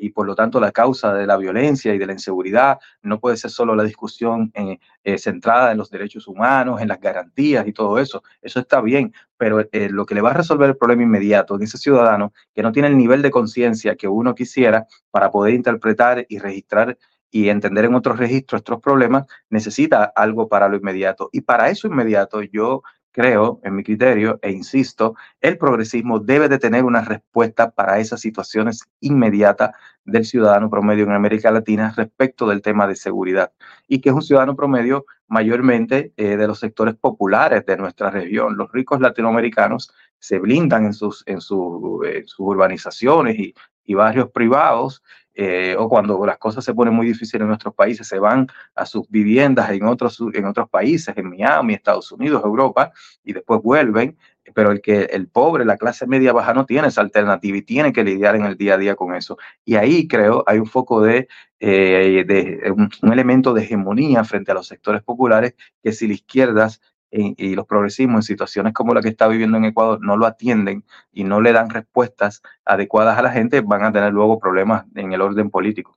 y 0.00 0.10
por 0.10 0.24
lo 0.24 0.36
tanto 0.36 0.60
la 0.60 0.70
causa 0.70 1.12
de 1.14 1.26
la 1.26 1.36
violencia 1.36 1.92
y 1.92 1.98
de 1.98 2.06
la 2.06 2.12
inseguridad. 2.12 2.78
No 3.02 3.18
puede 3.18 3.36
ser 3.36 3.50
solo 3.50 3.74
la 3.74 3.82
discusión 3.82 4.52
eh, 4.54 4.78
eh, 5.02 5.18
centrada 5.18 5.72
en 5.72 5.78
los 5.78 5.90
derechos 5.90 6.28
humanos, 6.28 6.80
en 6.80 6.86
las 6.86 7.00
garantías 7.00 7.66
y 7.66 7.72
todo 7.72 7.98
eso. 7.98 8.22
Eso 8.40 8.60
está 8.60 8.80
bien, 8.80 9.12
pero 9.36 9.66
eh, 9.72 9.88
lo 9.90 10.06
que 10.06 10.14
le 10.14 10.20
va 10.20 10.30
a 10.30 10.34
resolver 10.34 10.70
el 10.70 10.76
problema 10.76 11.02
inmediato 11.02 11.56
en 11.56 11.64
ese 11.64 11.76
ciudadano 11.76 12.32
que 12.54 12.62
no 12.62 12.70
tiene 12.70 12.86
el 12.86 12.96
nivel 12.96 13.20
de 13.20 13.32
conciencia 13.32 13.96
que 13.96 14.06
uno 14.06 14.32
quisiera 14.36 14.86
para 15.10 15.32
poder 15.32 15.54
interpretar 15.54 16.24
y 16.28 16.38
registrar 16.38 16.96
y 17.30 17.48
entender 17.48 17.84
en 17.84 17.94
otros 17.94 18.18
registros 18.18 18.60
estos 18.60 18.80
problemas, 18.80 19.26
necesita 19.50 20.04
algo 20.04 20.48
para 20.48 20.68
lo 20.68 20.76
inmediato. 20.76 21.28
Y 21.32 21.42
para 21.42 21.70
eso 21.70 21.86
inmediato 21.86 22.42
yo 22.42 22.82
creo, 23.18 23.60
en 23.64 23.74
mi 23.74 23.82
criterio, 23.82 24.38
e 24.42 24.52
insisto, 24.52 25.16
el 25.40 25.58
progresismo 25.58 26.20
debe 26.20 26.48
de 26.48 26.58
tener 26.58 26.84
una 26.84 27.00
respuesta 27.00 27.70
para 27.70 27.98
esas 27.98 28.20
situaciones 28.20 28.84
inmediatas 29.00 29.72
del 30.04 30.24
ciudadano 30.24 30.70
promedio 30.70 31.04
en 31.04 31.12
América 31.12 31.50
Latina 31.50 31.92
respecto 31.96 32.46
del 32.46 32.62
tema 32.62 32.86
de 32.86 32.94
seguridad. 32.94 33.52
Y 33.88 34.00
que 34.00 34.10
es 34.10 34.14
un 34.14 34.22
ciudadano 34.22 34.54
promedio 34.54 35.04
mayormente 35.26 36.12
eh, 36.16 36.36
de 36.36 36.46
los 36.46 36.60
sectores 36.60 36.94
populares 36.94 37.66
de 37.66 37.76
nuestra 37.76 38.10
región. 38.10 38.56
Los 38.56 38.70
ricos 38.72 39.00
latinoamericanos 39.00 39.92
se 40.18 40.38
blindan 40.38 40.86
en 40.86 40.92
sus, 40.92 41.24
sus 41.38 42.38
urbanizaciones 42.38 43.36
y 43.84 43.94
barrios 43.94 44.30
privados 44.30 45.02
eh, 45.40 45.76
o 45.78 45.88
cuando 45.88 46.26
las 46.26 46.36
cosas 46.36 46.64
se 46.64 46.74
ponen 46.74 46.92
muy 46.92 47.06
difíciles 47.06 47.42
en 47.42 47.46
nuestros 47.46 47.72
países, 47.72 48.08
se 48.08 48.18
van 48.18 48.48
a 48.74 48.84
sus 48.84 49.08
viviendas 49.08 49.70
en 49.70 49.84
otros, 49.84 50.20
en 50.34 50.44
otros 50.46 50.68
países, 50.68 51.16
en 51.16 51.30
Miami, 51.30 51.74
Estados 51.74 52.10
Unidos, 52.10 52.42
Europa, 52.44 52.90
y 53.22 53.34
después 53.34 53.62
vuelven. 53.62 54.18
Pero 54.52 54.72
el 54.72 54.80
que 54.80 55.02
el 55.02 55.28
pobre, 55.28 55.64
la 55.64 55.76
clase 55.76 56.08
media 56.08 56.32
baja 56.32 56.54
no 56.54 56.66
tiene 56.66 56.88
esa 56.88 57.02
alternativa 57.02 57.56
y 57.56 57.62
tiene 57.62 57.92
que 57.92 58.02
lidiar 58.02 58.34
en 58.34 58.46
el 58.46 58.56
día 58.56 58.74
a 58.74 58.78
día 58.78 58.96
con 58.96 59.14
eso. 59.14 59.38
Y 59.64 59.76
ahí 59.76 60.08
creo 60.08 60.42
hay 60.44 60.58
un 60.58 60.66
foco 60.66 61.02
de, 61.02 61.28
eh, 61.60 62.24
de 62.26 62.72
un, 62.72 62.90
elemento 63.12 63.54
de 63.54 63.62
hegemonía 63.62 64.24
frente 64.24 64.50
a 64.50 64.54
los 64.54 64.66
sectores 64.66 65.02
populares 65.04 65.54
que 65.84 65.92
si 65.92 66.08
la 66.08 66.14
izquierda 66.14 66.68
y, 67.10 67.54
los 67.54 67.66
progresismos 67.66 68.16
en 68.18 68.22
situaciones 68.22 68.72
como 68.72 68.94
la 68.94 69.00
que 69.00 69.08
está 69.08 69.28
viviendo 69.28 69.56
en 69.56 69.64
Ecuador 69.66 70.00
no 70.02 70.16
lo 70.16 70.26
atienden 70.26 70.84
y 71.12 71.24
no 71.24 71.40
le 71.40 71.52
dan 71.52 71.70
respuestas 71.70 72.42
adecuadas 72.64 73.18
a 73.18 73.22
la 73.22 73.30
gente, 73.30 73.60
van 73.60 73.84
a 73.84 73.92
tener 73.92 74.12
luego 74.12 74.38
problemas 74.38 74.84
en 74.94 75.12
el 75.12 75.20
orden 75.20 75.50
político. 75.50 75.96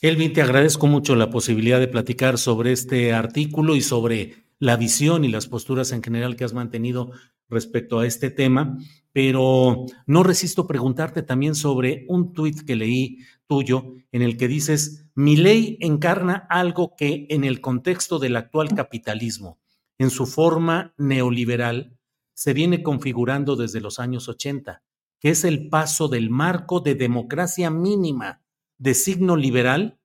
Elvin, 0.00 0.32
te 0.32 0.42
agradezco 0.42 0.86
mucho 0.86 1.14
la 1.14 1.30
posibilidad 1.30 1.80
de 1.80 1.88
platicar 1.88 2.36
sobre 2.38 2.72
este 2.72 3.14
artículo 3.14 3.74
y 3.74 3.80
sobre 3.80 4.44
la 4.58 4.76
visión 4.76 5.24
y 5.24 5.28
las 5.28 5.46
posturas 5.46 5.92
en 5.92 6.02
general 6.02 6.36
que 6.36 6.44
has 6.44 6.52
mantenido 6.52 7.12
respecto 7.48 8.00
a 8.00 8.06
este 8.06 8.30
tema, 8.30 8.78
pero 9.12 9.86
no 10.06 10.22
resisto 10.22 10.66
preguntarte 10.66 11.22
también 11.22 11.54
sobre 11.54 12.04
un 12.08 12.32
tuit 12.32 12.64
que 12.66 12.76
leí 12.76 13.18
tuyo 13.46 13.94
en 14.12 14.22
el 14.22 14.36
que 14.36 14.48
dices, 14.48 15.06
mi 15.14 15.36
ley 15.36 15.78
encarna 15.80 16.46
algo 16.50 16.94
que 16.96 17.26
en 17.30 17.44
el 17.44 17.60
contexto 17.60 18.18
del 18.18 18.36
actual 18.36 18.70
capitalismo 18.74 19.58
en 19.98 20.10
su 20.10 20.26
forma 20.26 20.94
neoliberal 20.96 21.98
se 22.34 22.52
viene 22.52 22.82
configurando 22.82 23.56
desde 23.56 23.80
los 23.80 23.98
años 23.98 24.28
80, 24.28 24.82
que 25.20 25.30
es 25.30 25.44
el 25.44 25.68
paso 25.68 26.08
del 26.08 26.30
marco 26.30 26.80
de 26.80 26.94
democracia 26.94 27.70
mínima 27.70 28.42
de 28.78 28.94
signo 28.94 29.36
liberal 29.36 29.98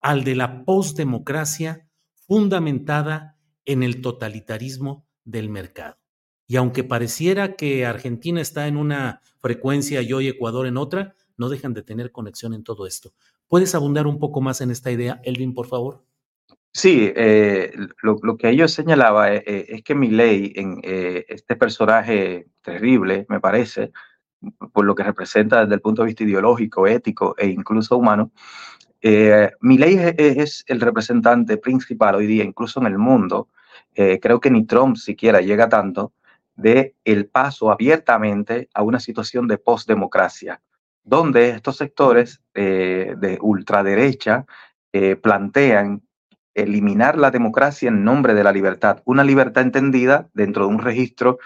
al 0.00 0.24
de 0.24 0.36
la 0.36 0.64
postdemocracia 0.64 1.88
fundamentada 2.14 3.38
en 3.64 3.82
el 3.82 4.00
totalitarismo 4.00 5.06
del 5.24 5.48
mercado. 5.48 5.98
Y 6.46 6.56
aunque 6.56 6.84
pareciera 6.84 7.56
que 7.56 7.86
Argentina 7.86 8.40
está 8.40 8.66
en 8.66 8.76
una 8.76 9.22
frecuencia 9.40 10.02
y 10.02 10.12
hoy 10.12 10.28
Ecuador 10.28 10.66
en 10.66 10.76
otra, 10.76 11.14
no 11.36 11.48
dejan 11.48 11.74
de 11.74 11.82
tener 11.82 12.12
conexión 12.12 12.54
en 12.54 12.62
todo 12.62 12.86
esto. 12.86 13.14
¿Puedes 13.48 13.74
abundar 13.74 14.06
un 14.06 14.18
poco 14.18 14.40
más 14.40 14.60
en 14.60 14.70
esta 14.70 14.92
idea, 14.92 15.20
Elvin, 15.24 15.54
por 15.54 15.66
favor? 15.66 16.04
Sí, 16.76 17.12
eh, 17.14 17.72
lo, 18.02 18.36
que 18.36 18.48
ellos 18.50 18.72
señalaba 18.72 19.32
eh, 19.32 19.44
eh, 19.46 19.66
es 19.68 19.82
que 19.84 19.94
ley 19.94 20.52
en 20.56 20.80
este 20.82 21.54
personaje 21.54 22.48
terrible, 22.62 23.26
me 23.28 23.38
parece, 23.38 23.92
por 24.72 24.84
lo 24.84 24.96
que 24.96 25.04
representa 25.04 25.60
desde 25.60 25.76
el 25.76 25.80
punto 25.80 26.02
de 26.02 26.06
vista 26.06 26.24
ideológico, 26.24 26.88
ético 26.88 27.36
e 27.38 27.46
incluso 27.46 27.96
humano, 27.96 28.32
eh, 29.00 29.52
ley 29.62 29.94
es, 29.94 30.14
es, 30.18 30.64
el 30.66 30.80
representante 30.80 31.58
principal 31.58 32.16
hoy 32.16 32.26
día, 32.26 32.42
incluso 32.42 32.80
en 32.80 32.86
el 32.86 32.98
mundo, 32.98 33.50
creo 33.94 34.40
que 34.40 34.50
ni 34.50 34.66
Trump 34.66 34.96
siquiera 34.96 35.40
llega 35.40 35.68
tanto, 35.68 36.12
de 36.56 36.96
el 37.04 37.26
paso 37.28 37.70
abiertamente 37.70 38.68
a 38.74 38.82
una 38.82 38.98
situación 38.98 39.46
de 39.46 39.58
postdemocracia, 39.58 40.60
donde 41.04 41.50
estos 41.50 41.76
sectores 41.76 42.40
de 42.52 43.38
ultraderecha 43.40 44.44
plantean 45.22 46.02
eliminar 46.54 47.18
la 47.18 47.30
democracia 47.30 47.88
en 47.88 48.04
nombre 48.04 48.34
de 48.34 48.44
la 48.44 48.52
libertad, 48.52 49.02
una 49.04 49.24
libertad 49.24 49.62
entendida 49.62 50.28
dentro 50.34 50.66
de 50.66 50.74
un 50.74 50.80
registro 50.80 51.38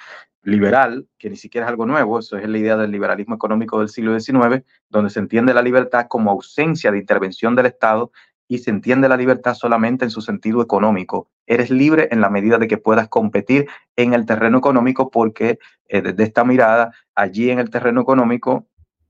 liberal, 0.42 1.06
que 1.18 1.30
ni 1.30 1.36
siquiera 1.36 1.66
es 1.66 1.70
algo 1.70 1.86
nuevo, 1.86 2.18
eso 2.18 2.36
es 2.36 2.48
la 2.48 2.58
idea 2.58 2.76
del 2.76 2.90
liberalismo 2.90 3.34
económico 3.34 3.80
del 3.80 3.88
siglo 3.88 4.18
XIX, 4.18 4.64
donde 4.88 5.10
se 5.10 5.20
entiende 5.20 5.52
la 5.52 5.62
libertad 5.62 6.06
como 6.08 6.30
ausencia 6.30 6.90
de 6.90 6.98
intervención 6.98 7.54
del 7.54 7.66
Estado 7.66 8.12
y 8.48 8.58
se 8.58 8.70
entiende 8.70 9.08
la 9.08 9.16
libertad 9.16 9.54
solamente 9.54 10.04
en 10.04 10.10
su 10.10 10.22
sentido 10.22 10.62
económico. 10.62 11.28
Eres 11.46 11.70
libre 11.70 12.08
en 12.10 12.22
la 12.22 12.30
medida 12.30 12.56
de 12.56 12.66
que 12.66 12.78
puedas 12.78 13.08
competir 13.08 13.68
en 13.94 14.14
el 14.14 14.24
terreno 14.24 14.58
económico 14.58 15.10
porque 15.10 15.58
eh, 15.86 16.00
desde 16.00 16.22
esta 16.22 16.44
mirada, 16.44 16.92
allí 17.14 17.50
en 17.50 17.58
el 17.58 17.68
terreno 17.68 18.00
económico, 18.00 18.66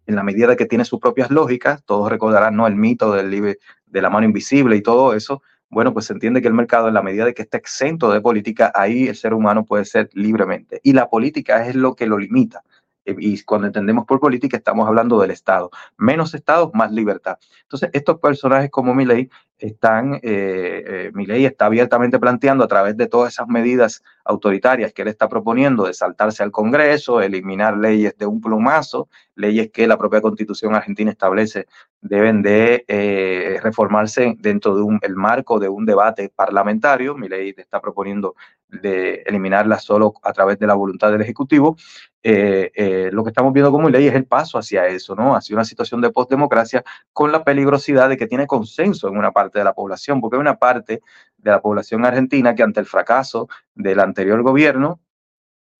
en 0.07 0.16
la 0.16 0.24
medida 0.24 0.49
de 0.49 0.57
que 0.57 0.66
tiene 0.66 0.84
sus 0.84 0.99
propias 0.99 1.30
lógicas, 1.30 1.84
todos 1.84 2.11
recordarán 2.11 2.57
¿no? 2.57 2.66
el 2.66 2.74
mito 2.74 3.12
de 3.12 3.59
la 3.92 4.11
mano 4.11 4.26
invisible 4.26 4.74
y 4.74 4.82
todo 4.82 5.14
eso, 5.14 5.42
bueno, 5.70 5.92
pues 5.92 6.06
se 6.06 6.14
entiende 6.14 6.40
que 6.40 6.48
el 6.48 6.54
mercado, 6.54 6.88
en 6.88 6.94
la 6.94 7.02
medida 7.02 7.24
de 7.24 7.34
que 7.34 7.42
esté 7.42 7.58
exento 7.58 8.10
de 8.10 8.20
política, 8.20 8.72
ahí 8.74 9.08
el 9.08 9.16
ser 9.16 9.34
humano 9.34 9.64
puede 9.64 9.84
ser 9.84 10.08
libremente. 10.14 10.80
Y 10.82 10.92
la 10.92 11.08
política 11.08 11.66
es 11.66 11.74
lo 11.74 11.94
que 11.94 12.06
lo 12.06 12.18
limita. 12.18 12.62
Eh, 13.04 13.16
y 13.18 13.42
cuando 13.42 13.66
entendemos 13.66 14.06
por 14.06 14.20
política 14.20 14.56
estamos 14.56 14.86
hablando 14.86 15.20
del 15.20 15.30
Estado. 15.30 15.70
Menos 15.96 16.34
Estado, 16.34 16.70
más 16.74 16.92
libertad. 16.92 17.38
Entonces, 17.62 17.90
estos 17.92 18.18
personajes 18.18 18.70
como 18.70 18.94
Milei 18.94 19.30
están, 19.59 20.14
eh, 20.14 20.20
eh, 20.22 21.11
Milei 21.14 21.44
está 21.44 21.66
abiertamente 21.66 22.18
planteando 22.18 22.64
a 22.64 22.68
través 22.68 22.96
de 22.96 23.06
todas 23.06 23.32
esas 23.32 23.48
medidas 23.48 24.02
autoritarias 24.24 24.92
que 24.92 25.02
él 25.02 25.09
está 25.09 25.28
proponiendo 25.28 25.84
de 25.86 25.94
saltarse 25.94 26.42
al 26.42 26.50
Congreso, 26.50 27.20
eliminar 27.20 27.76
leyes 27.76 28.16
de 28.16 28.26
un 28.26 28.40
plumazo, 28.40 29.09
leyes 29.34 29.70
que 29.72 29.86
la 29.86 29.98
propia 29.98 30.20
Constitución 30.20 30.74
argentina 30.74 31.11
establece 31.11 31.66
deben 32.00 32.42
de 32.42 32.84
eh, 32.86 33.59
reformarse 33.62 34.36
dentro 34.38 34.76
de 34.76 34.82
un, 34.82 34.98
el 35.02 35.16
marco 35.16 35.59
de 35.59 35.68
un 35.68 35.84
debate 35.84 36.30
parlamentario. 36.34 37.16
Milei 37.16 37.54
está 37.56 37.80
proponiendo 37.80 38.36
de 38.68 39.22
eliminarlas 39.26 39.82
solo 39.82 40.14
a 40.22 40.32
través 40.32 40.59
de 40.59 40.66
la 40.66 40.74
voluntad 40.74 41.11
del 41.11 41.22
Ejecutivo. 41.22 41.76
Eh, 42.22 42.70
eh, 42.74 43.11
lo 43.12 43.24
que 43.24 43.30
estamos 43.30 43.52
viendo 43.52 43.70
como 43.70 43.88
ley 43.88 44.06
es 44.06 44.14
el 44.14 44.26
paso 44.26 44.59
hacia 44.59 44.86
eso, 44.86 45.14
¿no? 45.14 45.34
Hacia 45.34 45.54
una 45.54 45.64
situación 45.64 46.00
de 46.00 46.11
postdemocracia 46.11 46.84
con 47.12 47.32
la 47.32 47.44
peligrosidad 47.44 48.09
de 48.09 48.16
que 48.16 48.26
tiene 48.26 48.46
consenso 48.46 49.09
en 49.09 49.16
una 49.16 49.32
parte 49.32 49.47
de 49.57 49.64
la 49.64 49.72
población, 49.72 50.20
porque 50.20 50.36
hay 50.36 50.40
una 50.40 50.59
parte 50.59 51.01
de 51.36 51.51
la 51.51 51.61
población 51.62 52.05
argentina 52.05 52.55
que 52.55 52.62
ante 52.62 52.80
el 52.80 52.86
fracaso 52.86 53.49
del 53.74 54.01
anterior 54.01 54.42
gobierno 54.42 55.01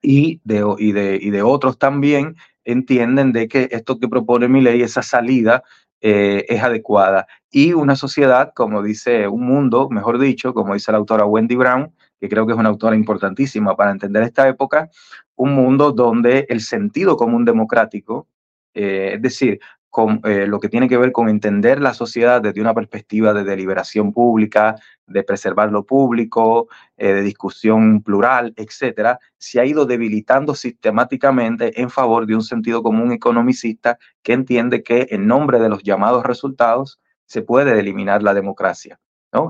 y 0.01 0.41
de, 0.45 0.65
y 0.79 0.93
de, 0.93 1.19
y 1.21 1.31
de 1.31 1.43
otros 1.43 1.79
también 1.79 2.37
entienden 2.65 3.33
de 3.33 3.49
que 3.49 3.69
esto 3.73 3.99
que 3.99 4.09
propone 4.09 4.49
mi 4.49 4.61
ley, 4.61 4.83
esa 4.83 5.03
salida, 5.03 5.63
eh, 6.01 6.47
es 6.49 6.63
adecuada. 6.63 7.27
Y 7.51 7.73
una 7.73 7.97
sociedad, 7.97 8.53
como 8.55 8.83
dice, 8.83 9.27
un 9.27 9.45
mundo, 9.45 9.89
mejor 9.91 10.19
dicho, 10.19 10.55
como 10.55 10.75
dice 10.75 10.93
la 10.93 10.99
autora 10.99 11.25
Wendy 11.25 11.57
Brown, 11.57 11.93
que 12.21 12.29
creo 12.29 12.47
que 12.47 12.53
es 12.53 12.59
una 12.59 12.69
autora 12.69 12.95
importantísima 12.95 13.75
para 13.77 13.91
entender 13.91 14.23
esta 14.23 14.47
época, 14.49 14.91
un 15.35 15.55
mundo 15.55 15.91
donde 15.93 16.47
el 16.49 16.61
sentido 16.61 17.17
común 17.17 17.45
democrático, 17.45 18.29
eh, 18.75 19.13
es 19.15 19.23
decir, 19.23 19.61
con 19.91 20.21
eh, 20.25 20.47
lo 20.47 20.61
que 20.61 20.69
tiene 20.69 20.89
que 20.89 20.99
ver 20.99 21.13
con 21.13 21.29
entender 21.29 21.81
la 21.81 21.95
sociedad 21.95 22.43
desde 22.43 22.61
una 22.61 22.75
perspectiva 22.75 23.33
de 23.33 23.45
deliberación 23.45 24.13
pública, 24.13 24.77
de 25.07 25.23
preservar 25.23 25.73
lo 25.73 25.85
público, 25.85 26.69
eh, 26.97 27.15
de 27.15 27.23
discusión 27.23 28.03
plural, 28.03 28.53
etcétera, 28.57 29.19
se 29.39 29.61
ha 29.61 29.65
ido 29.65 29.87
debilitando 29.87 30.55
sistemáticamente 30.55 31.81
en 31.81 31.91
favor 31.91 32.27
de 32.27 32.35
un 32.35 32.43
sentido 32.43 32.83
común 32.83 33.13
economicista 33.13 33.99
que 34.23 34.35
entiende 34.35 34.83
que 34.83 35.09
en 35.11 35.27
nombre 35.27 35.59
de 35.59 35.69
los 35.69 35.83
llamados 35.83 36.25
resultados 36.25 37.01
se 37.25 37.43
puede 37.43 37.79
eliminar 37.79 38.23
la 38.23 38.35
democracia. 38.35 38.99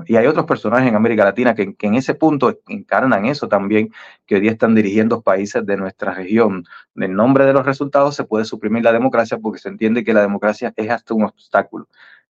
Y 0.07 0.17
hay 0.17 0.27
otros 0.27 0.45
personajes 0.45 0.89
en 0.89 0.95
América 0.95 1.23
Latina 1.23 1.55
que, 1.55 1.73
en 1.79 1.95
ese 1.95 2.13
punto 2.13 2.59
encarnan 2.67 3.25
eso 3.25 3.47
también, 3.47 3.89
que 4.25 4.35
hoy 4.35 4.41
día 4.41 4.51
están 4.51 4.75
dirigiendo 4.75 5.21
países 5.21 5.65
de 5.65 5.77
nuestra 5.77 6.13
región. 6.13 6.65
En 6.95 7.13
nombre 7.13 7.45
de 7.45 7.53
los 7.53 7.65
resultados 7.65 8.15
se 8.15 8.25
puede 8.25 8.45
suprimir 8.45 8.83
la 8.83 8.91
democracia 8.91 9.37
porque 9.37 9.59
se 9.59 9.69
entiende 9.69 10.03
que 10.03 10.13
la 10.13 10.21
democracia 10.21 10.73
es 10.75 10.89
hasta 10.89 11.13
un 11.13 11.23
obstáculo. 11.23 11.87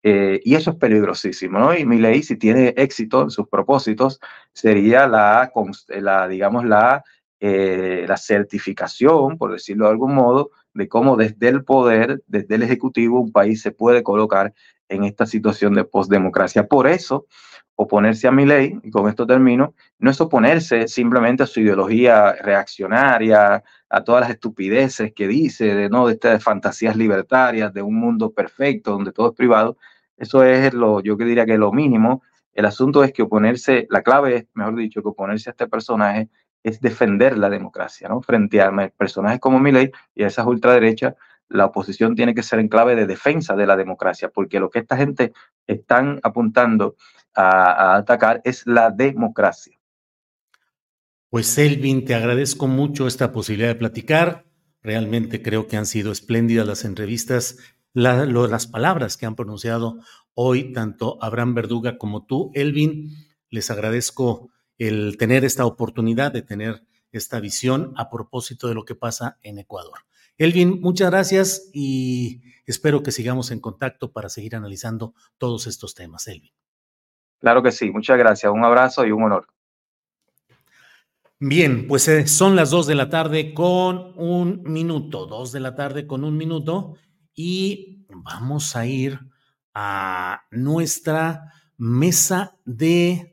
Eh, 0.04 0.39
y 0.44 0.56
eso 0.56 0.72
es 0.72 0.78
peligrosísimo, 0.78 1.60
¿no? 1.60 1.76
Y 1.76 1.86
mi 1.86 2.00
ley, 2.00 2.24
si 2.24 2.36
tiene 2.36 2.74
éxito 2.78 3.24
en 3.24 3.32
sus 3.32 3.48
propósitos, 3.48 4.20
sería 4.54 5.08
la, 5.08 5.52
la 5.89 6.28
digamos, 6.28 6.64
eh, 7.39 8.06
la 8.08 8.18
certificación, 8.18 9.38
por 9.38 9.52
decirlo 9.52 9.86
de 9.86 9.92
algún 9.92 10.14
modo, 10.16 10.52
de 10.74 10.88
cómo 10.88 11.16
desde 11.16 11.50
el 11.50 11.64
poder, 11.64 12.24
desde 12.28 12.56
el 12.56 12.64
Ejecutivo, 12.64 13.20
un 13.20 13.32
país 13.32 13.62
se 13.62 13.72
puede 13.72 14.04
colocar 14.04 14.54
en 14.90 15.04
esta 15.04 15.26
situación 15.26 15.74
de 15.74 15.86
postdemocracia. 15.86 16.68
Por 16.68 16.88
eso, 16.88 17.28
oponerse 17.76 18.28
a 18.28 18.32
mi 18.32 18.46
ley, 18.46 18.78
y 18.84 18.92
con 18.92 19.08
esto 19.08 19.26
termino, 19.26 19.74
no 20.00 20.12
es 20.12 20.22
oponerse 20.22 20.88
simplemente 20.88 21.44
a 21.44 21.48
su 21.48 21.62
ideología 21.62 22.34
reaccionaria, 22.34 23.64
a 23.90 24.04
todas 24.04 24.22
las 24.22 24.30
estupideces 24.32 25.14
que 25.14 25.28
dice, 25.28 25.74
de, 25.74 25.90
¿no? 25.90 26.08
de 26.08 26.14
estas 26.14 26.44
fantasías 26.44 26.96
libertarias, 26.96 27.74
de 27.74 27.82
un 27.82 27.96
mundo 27.96 28.32
perfecto 28.32 28.92
donde 28.92 29.12
todo 29.12 29.30
es 29.30 29.36
privado. 29.36 29.78
Eso 30.18 30.44
es 30.44 30.74
lo, 30.74 31.02
yo 31.02 31.18
que 31.18 31.26
diría 31.26 31.46
que 31.46 31.58
lo 31.58 31.72
mínimo. 31.72 32.22
El 32.54 32.66
asunto 32.66 33.04
es 33.04 33.14
que 33.14 33.24
oponerse, 33.24 33.88
la 33.90 34.04
clave 34.04 34.36
es, 34.36 34.46
mejor 34.54 34.76
dicho, 34.76 35.02
que 35.02 35.10
oponerse 35.10 35.50
a 35.50 35.52
este 35.52 35.68
personaje 35.68 36.30
es 36.64 36.80
defender 36.80 37.38
la 37.38 37.49
democracia, 37.49 38.07
¿no? 38.07 38.22
Frente 38.22 38.62
a 38.62 38.72
personajes 38.97 39.39
como 39.39 39.59
Milley 39.59 39.91
y 40.16 40.24
a 40.24 40.28
esas 40.28 40.45
ultraderechas 40.45 41.16
la 41.51 41.66
oposición 41.66 42.16
tiene 42.16 42.34
que 42.34 42.43
ser 42.43 42.59
en 42.59 42.70
clave 42.70 42.95
de 42.95 43.05
defensa 43.05 43.55
de 43.55 43.68
la 43.68 43.76
democracia, 43.76 44.30
porque 44.30 44.59
lo 44.59 44.70
que 44.70 44.80
esta 44.80 44.97
gente 44.97 45.34
están 45.68 46.20
apuntando 46.24 46.95
a, 47.36 47.95
atacar 47.95 48.41
es 48.45 48.66
la 48.66 48.89
democracia. 48.89 49.78
Pues 51.30 51.57
Elvin, 51.57 52.05
te 52.05 52.16
agradezco 52.16 52.68
mucho 52.68 53.07
esta 53.07 53.32
posibilidad 53.32 53.70
de 53.70 53.76
platicar. 53.76 54.45
Realmente 54.82 55.41
creo 55.41 55.68
que 55.68 55.78
han 55.78 55.86
sido 55.86 56.12
espléndidas 56.12 56.68
las 56.68 56.84
entrevistas, 56.84 57.57
las 57.93 58.68
palabras 58.68 59.18
que 59.18 59.26
han 59.26 59.36
pronunciado 59.36 59.99
hoy 60.34 60.74
tanto 60.74 61.18
Abraham 61.22 61.53
Verduga 61.53 61.97
como 61.97 62.26
tú, 62.26 62.51
Elvin. 62.53 63.09
Les 63.49 63.70
agradezco 63.70 64.49
el 64.88 65.16
tener 65.18 65.46
esta 65.46 65.66
oportunidad 65.66 66.32
de 66.32 66.42
tener 66.42 66.84
esta 67.12 67.40
visión 67.40 67.94
a 67.98 68.10
propósito 68.10 68.68
de 68.68 68.74
lo 68.74 68.84
que 68.84 68.96
pasa 68.96 69.38
en 69.44 69.60
Ecuador. 69.60 70.00
Elvin, 70.40 70.82
muchas 70.82 71.12
gracias 71.12 71.70
y 71.72 72.42
espero 72.66 73.04
que 73.04 73.12
sigamos 73.12 73.52
en 73.52 73.60
contacto 73.60 74.12
para 74.12 74.28
seguir 74.28 74.56
analizando 74.56 75.14
todos 75.38 75.68
estos 75.68 75.94
temas, 75.94 76.28
Elvin. 76.28 76.52
Claro 77.40 77.62
que 77.62 77.72
sí, 77.72 77.92
muchas 77.92 78.18
gracias, 78.18 78.52
un 78.52 78.66
abrazo 78.66 79.06
y 79.06 79.12
un 79.12 79.22
honor. 79.22 79.46
Bien, 81.38 81.88
pues 81.88 82.08
eh, 82.08 82.26
son 82.26 82.56
las 82.56 82.72
dos 82.72 82.88
de 82.88 82.96
la 82.96 83.10
tarde 83.10 83.54
con 83.54 84.14
un 84.16 84.64
minuto, 84.64 85.28
dos 85.28 85.52
de 85.52 85.60
la 85.60 85.76
tarde 85.76 86.08
con 86.08 86.24
un 86.24 86.38
minuto 86.38 86.96
y 87.36 88.08
vamos 88.10 88.76
a 88.76 88.88
ir 88.88 89.20
a 89.76 90.42
nuestra 90.50 91.54
mesa 91.78 92.58
de 92.66 93.31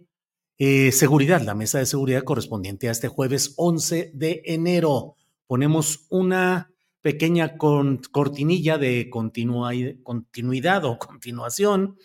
eh, 0.58 0.90
seguridad, 0.90 1.40
la 1.40 1.54
mesa 1.54 1.78
de 1.78 1.86
seguridad 1.86 2.24
correspondiente 2.24 2.88
a 2.88 2.92
este 2.92 3.06
jueves 3.06 3.54
11 3.56 4.10
de 4.12 4.42
enero. 4.44 5.14
Ponemos 5.46 6.06
una 6.10 6.72
pequeña 7.00 7.56
cortinilla 7.56 8.76
de 8.76 9.08
continuidad 9.08 10.84
o 10.84 10.98
continuación 10.98 11.96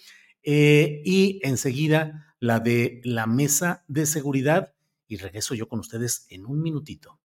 eh, 0.43 1.01
y 1.03 1.39
enseguida 1.43 2.35
la 2.39 2.59
de 2.59 3.01
la 3.03 3.25
mesa 3.25 3.83
de 3.87 4.05
seguridad 4.05 4.73
y 5.07 5.17
regreso 5.17 5.55
yo 5.55 5.67
con 5.67 5.79
ustedes 5.79 6.27
en 6.29 6.45
un 6.45 6.61
minutito. 6.61 7.19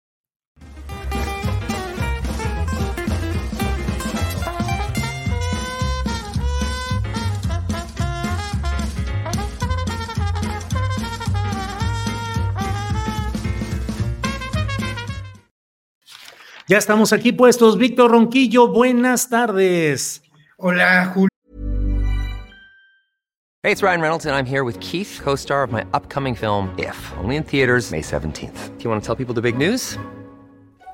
Ya 16.68 16.76
estamos 16.76 17.14
aquí 17.14 17.32
puestos. 17.32 17.78
Víctor 17.78 18.10
Ronquillo, 18.10 18.68
buenas 18.68 19.30
tardes. 19.30 20.22
Hola, 20.58 21.06
Julio. 21.14 21.28
Hey, 23.62 23.72
it's 23.72 23.82
Ryan 23.82 24.02
Reynolds, 24.02 24.26
and 24.26 24.36
I'm 24.36 24.44
here 24.44 24.64
with 24.64 24.78
Keith, 24.80 25.18
co 25.22 25.34
star 25.34 25.62
of 25.62 25.72
my 25.72 25.86
upcoming 25.94 26.34
film, 26.34 26.68
If, 26.78 26.94
only 27.22 27.36
in 27.36 27.42
theaters, 27.42 27.90
May 27.90 28.02
17th. 28.02 28.76
Do 28.76 28.84
you 28.84 28.90
want 28.90 29.02
to 29.02 29.06
tell 29.06 29.16
people 29.16 29.34
the 29.34 29.40
big 29.40 29.56
news? 29.56 29.96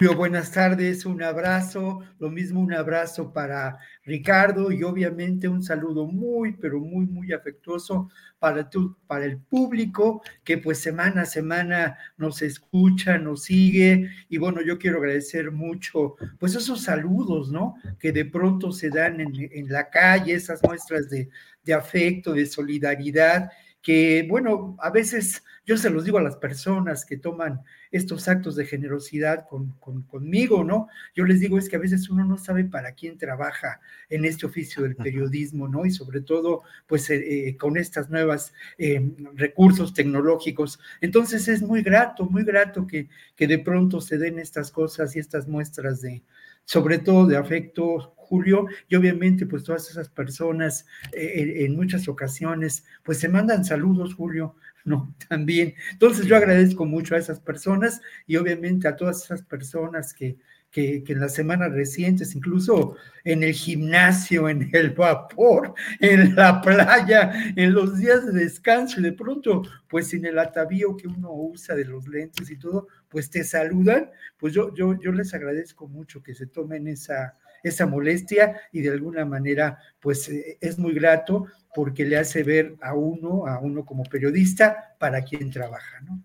Buenas 0.00 0.52
tardes, 0.52 1.04
un 1.04 1.22
abrazo, 1.22 2.00
lo 2.18 2.30
mismo 2.30 2.60
un 2.60 2.72
abrazo 2.72 3.34
para 3.34 3.76
Ricardo 4.02 4.72
y 4.72 4.82
obviamente 4.82 5.46
un 5.46 5.62
saludo 5.62 6.06
muy, 6.06 6.56
pero 6.56 6.80
muy, 6.80 7.04
muy 7.04 7.34
afectuoso 7.34 8.08
para, 8.38 8.70
tu, 8.70 8.96
para 9.06 9.26
el 9.26 9.36
público 9.36 10.22
que 10.42 10.56
pues 10.56 10.78
semana 10.78 11.22
a 11.22 11.26
semana 11.26 11.98
nos 12.16 12.40
escucha, 12.40 13.18
nos 13.18 13.42
sigue 13.42 14.08
y 14.30 14.38
bueno, 14.38 14.62
yo 14.62 14.78
quiero 14.78 15.00
agradecer 15.00 15.52
mucho 15.52 16.16
pues 16.38 16.54
esos 16.54 16.82
saludos, 16.82 17.52
¿no? 17.52 17.74
Que 17.98 18.10
de 18.10 18.24
pronto 18.24 18.72
se 18.72 18.88
dan 18.88 19.20
en, 19.20 19.34
en 19.36 19.68
la 19.68 19.90
calle, 19.90 20.32
esas 20.32 20.62
muestras 20.62 21.10
de, 21.10 21.28
de 21.62 21.74
afecto, 21.74 22.32
de 22.32 22.46
solidaridad 22.46 23.50
que, 23.82 24.26
bueno, 24.28 24.76
a 24.80 24.90
veces 24.90 25.42
yo 25.66 25.76
se 25.76 25.90
los 25.90 26.04
digo 26.04 26.18
a 26.18 26.22
las 26.22 26.36
personas 26.36 27.04
que 27.04 27.16
toman 27.16 27.60
estos 27.90 28.28
actos 28.28 28.56
de 28.56 28.66
generosidad 28.66 29.46
con, 29.48 29.72
conmigo, 30.08 30.64
¿no? 30.64 30.88
Yo 31.14 31.24
les 31.24 31.40
digo 31.40 31.58
es 31.58 31.68
que 31.68 31.76
a 31.76 31.80
veces 31.80 32.08
uno 32.10 32.24
no 32.24 32.38
sabe 32.38 32.64
para 32.64 32.92
quién 32.92 33.18
trabaja 33.18 33.80
en 34.08 34.24
este 34.24 34.46
oficio 34.46 34.82
del 34.82 34.96
periodismo, 34.96 35.68
¿no? 35.68 35.86
Y 35.86 35.90
sobre 35.90 36.22
todo, 36.22 36.62
pues, 36.86 37.08
eh, 37.10 37.48
eh, 37.48 37.56
con 37.56 37.76
estas 37.76 38.10
nuevas 38.10 38.52
eh, 38.78 39.00
recursos 39.34 39.94
tecnológicos. 39.94 40.80
Entonces 41.00 41.46
es 41.48 41.62
muy 41.62 41.82
grato, 41.82 42.24
muy 42.24 42.44
grato 42.44 42.86
que, 42.86 43.08
que 43.36 43.46
de 43.46 43.58
pronto 43.58 44.00
se 44.00 44.18
den 44.18 44.38
estas 44.38 44.70
cosas 44.70 45.14
y 45.14 45.20
estas 45.20 45.46
muestras 45.46 46.00
de, 46.00 46.22
sobre 46.64 46.98
todo 46.98 47.26
de 47.26 47.36
afecto, 47.36 48.14
Julio, 48.30 48.66
y 48.88 48.94
obviamente 48.94 49.44
pues 49.44 49.64
todas 49.64 49.90
esas 49.90 50.08
personas 50.08 50.86
eh, 51.12 51.64
en 51.64 51.74
muchas 51.74 52.06
ocasiones 52.06 52.84
pues 53.02 53.18
se 53.18 53.28
mandan 53.28 53.64
saludos, 53.64 54.14
Julio, 54.14 54.54
¿no? 54.84 55.12
También. 55.28 55.74
Entonces 55.90 56.26
yo 56.26 56.36
agradezco 56.36 56.86
mucho 56.86 57.16
a 57.16 57.18
esas 57.18 57.40
personas 57.40 58.00
y 58.28 58.36
obviamente 58.36 58.86
a 58.86 58.94
todas 58.94 59.24
esas 59.24 59.42
personas 59.42 60.14
que, 60.14 60.38
que, 60.70 61.02
en 61.08 61.18
las 61.18 61.34
semanas 61.34 61.72
recientes, 61.72 62.36
incluso 62.36 62.94
en 63.24 63.42
el 63.42 63.52
gimnasio, 63.52 64.48
en 64.48 64.70
el 64.72 64.90
vapor, 64.90 65.74
en 66.00 66.36
la 66.36 66.62
playa, 66.62 67.52
en 67.56 67.74
los 67.74 67.98
días 67.98 68.24
de 68.26 68.32
descanso, 68.32 69.00
y 69.00 69.02
de 69.02 69.12
pronto, 69.12 69.62
pues 69.88 70.14
en 70.14 70.24
el 70.24 70.38
atavío 70.38 70.96
que 70.96 71.08
uno 71.08 71.32
usa 71.32 71.74
de 71.74 71.84
los 71.84 72.06
lentes 72.06 72.48
y 72.48 72.56
todo, 72.56 72.86
pues 73.08 73.28
te 73.28 73.42
saludan, 73.42 74.08
pues 74.38 74.54
yo, 74.54 74.72
yo, 74.72 74.96
yo 75.00 75.10
les 75.10 75.34
agradezco 75.34 75.88
mucho 75.88 76.22
que 76.22 76.32
se 76.32 76.46
tomen 76.46 76.86
esa, 76.86 77.36
esa 77.62 77.86
molestia 77.86 78.60
y 78.72 78.80
de 78.80 78.90
alguna 78.90 79.24
manera, 79.24 79.78
pues 80.00 80.28
eh, 80.28 80.58
es 80.60 80.78
muy 80.78 80.94
grato 80.94 81.46
porque 81.74 82.04
le 82.04 82.16
hace 82.16 82.42
ver 82.42 82.74
a 82.82 82.94
uno, 82.94 83.46
a 83.46 83.58
uno 83.60 83.84
como 83.84 84.02
periodista, 84.04 84.94
para 84.98 85.22
quien 85.22 85.50
trabaja, 85.50 86.00
¿no? 86.02 86.20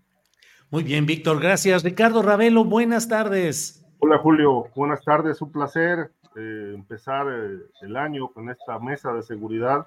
Muy 0.70 0.82
bien, 0.82 1.06
Víctor, 1.06 1.40
gracias. 1.40 1.84
Ricardo 1.84 2.22
Ravelo, 2.22 2.64
buenas 2.64 3.08
tardes. 3.08 3.84
Hola 4.00 4.18
Julio, 4.18 4.68
buenas 4.74 5.02
tardes, 5.02 5.40
un 5.40 5.52
placer 5.52 6.10
eh, 6.36 6.72
empezar 6.74 7.26
eh, 7.28 7.60
el 7.80 7.96
año 7.96 8.28
con 8.28 8.50
esta 8.50 8.78
mesa 8.78 9.10
de 9.14 9.22
seguridad, 9.22 9.86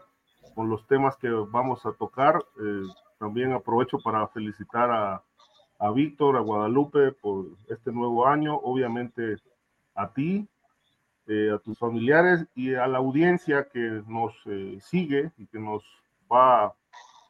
con 0.56 0.68
los 0.68 0.88
temas 0.88 1.16
que 1.18 1.30
vamos 1.30 1.86
a 1.86 1.92
tocar. 1.92 2.44
Eh, 2.60 2.82
también 3.20 3.54
aprovecho 3.54 4.00
para 4.00 4.28
felicitar 4.30 4.90
a, 4.90 5.22
a 5.78 5.92
Víctor, 5.92 6.38
a 6.38 6.40
Guadalupe 6.40 7.12
por 7.12 7.46
este 7.68 7.92
nuevo 7.92 8.26
año, 8.26 8.56
obviamente 8.56 9.36
a 9.94 10.12
ti, 10.12 10.48
a 11.54 11.60
tus 11.60 11.78
familiares 11.78 12.46
y 12.56 12.74
a 12.74 12.88
la 12.88 12.98
audiencia 12.98 13.68
que 13.72 14.02
nos 14.08 14.34
sigue 14.82 15.32
y 15.38 15.46
que 15.46 15.60
nos 15.60 15.84
va, 16.32 16.74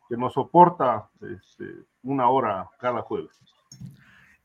que 0.07 0.15
nos 0.15 0.33
soporta 0.33 1.09
este, 1.21 1.65
una 2.03 2.29
hora 2.29 2.69
cada 2.79 3.01
jueves. 3.01 3.31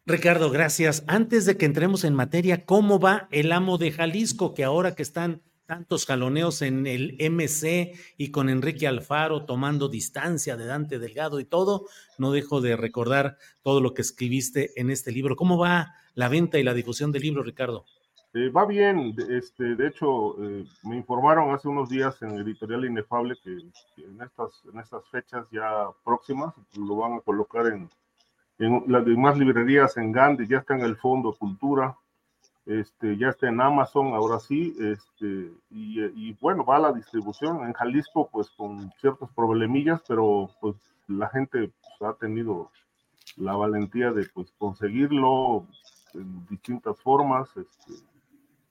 Ricardo, 0.07 0.51
gracias. 0.51 1.03
Antes 1.07 1.47
de 1.47 1.57
que 1.57 1.65
entremos 1.65 2.05
en 2.05 2.15
materia, 2.15 2.67
¿cómo 2.67 2.99
va 2.99 3.27
el 3.31 3.53
amo 3.53 3.79
de 3.79 3.91
Jalisco? 3.91 4.53
Que 4.53 4.65
ahora 4.65 4.95
que 4.95 5.03
están 5.03 5.41
tantos 5.65 6.05
jaloneos 6.05 6.61
en 6.61 6.87
el 6.87 7.17
MC 7.19 7.95
y 8.19 8.31
con 8.31 8.51
Enrique 8.51 8.87
Alfaro 8.87 9.47
tomando 9.47 9.89
distancia 9.89 10.59
de 10.59 10.67
Dante 10.67 10.99
Delgado 10.99 11.41
y 11.41 11.47
todo, 11.47 11.87
no 12.19 12.33
dejo 12.33 12.61
de 12.61 12.77
recordar 12.77 13.39
todo 13.63 13.81
lo 13.81 13.95
que 13.95 14.03
escribiste 14.03 14.79
en 14.79 14.91
este 14.91 15.11
libro. 15.11 15.37
¿Cómo 15.37 15.57
va 15.57 15.95
la 16.15 16.29
venta 16.29 16.59
y 16.59 16.65
la 16.65 16.75
difusión 16.75 17.11
del 17.11 17.23
libro, 17.23 17.43
Ricardo? 17.43 17.87
Eh, 18.37 18.49
va 18.49 18.65
bien, 18.67 19.15
este, 19.31 19.77
de 19.77 19.87
hecho, 19.87 20.35
eh, 20.43 20.67
me 20.83 20.97
informaron 20.97 21.55
hace 21.55 21.69
unos 21.69 21.89
días 21.89 22.21
en 22.21 22.33
Editorial 22.33 22.85
Inefable 22.85 23.37
que, 23.45 23.53
en, 24.03 24.21
estas, 24.21 24.61
en 24.73 24.81
estas 24.81 25.09
fechas 25.09 25.49
ya 25.53 25.87
próximas 26.05 26.53
lo 26.77 26.97
van 26.97 27.13
a 27.13 27.21
colocar 27.21 27.69
en, 27.69 27.89
las 28.89 29.05
demás 29.05 29.39
librerías 29.39 29.97
en 29.99 30.11
Gandhi, 30.11 30.49
ya 30.49 30.59
está 30.59 30.75
en 30.75 30.81
el 30.81 30.97
Fondo 30.97 31.33
Cultura, 31.33 31.97
este, 32.67 33.17
ya 33.17 33.29
está 33.29 33.49
en 33.49 33.61
Amazon, 33.61 34.15
ahora 34.15 34.41
sí, 34.41 34.75
este, 34.81 35.53
y, 35.71 36.33
bueno, 36.41 36.65
va 36.65 36.77
a 36.77 36.81
la 36.81 36.93
distribución. 36.93 37.65
En 37.65 37.73
Jalisco, 37.73 38.29
pues 38.33 38.51
con 38.51 38.91
ciertos 39.01 39.31
problemillas, 39.31 40.03
pero 40.09 40.51
pues 40.61 40.75
la 41.07 41.29
gente 41.29 41.71
pues, 41.99 42.11
ha 42.11 42.15
tenido 42.15 42.73
la 43.37 43.55
valentía 43.55 44.11
de 44.11 44.27
pues 44.35 44.53
conseguirlo 44.59 45.69
en 46.15 46.47
distintas 46.47 46.99
formas, 47.01 47.49
este, 47.57 48.14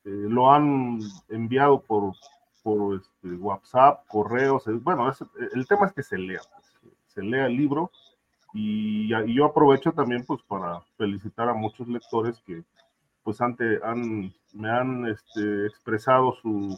lo 0.03 0.51
han 0.51 0.99
enviado 1.29 1.81
por, 1.81 2.13
por 2.61 2.95
este, 2.95 3.35
WhatsApp, 3.35 4.05
correos, 4.07 4.63
bueno, 4.81 5.11
el 5.53 5.67
tema 5.67 5.87
es 5.87 5.93
que 5.93 6.03
se 6.03 6.17
lea, 6.17 6.41
pues, 6.55 6.95
se 7.07 7.21
lea 7.21 7.45
el 7.45 7.55
libro, 7.55 7.91
y, 8.53 9.07
yo 9.07 9.45
aprovecho 9.45 9.91
también 9.91 10.23
pues 10.25 10.41
para 10.43 10.81
felicitar 10.95 11.49
a 11.49 11.53
muchos 11.53 11.87
lectores 11.87 12.39
que 12.45 12.63
pues 13.23 13.41
ante, 13.41 13.79
han, 13.83 14.33
me 14.53 14.69
han 14.69 15.07
este, 15.07 15.65
expresado 15.65 16.33
su, 16.41 16.77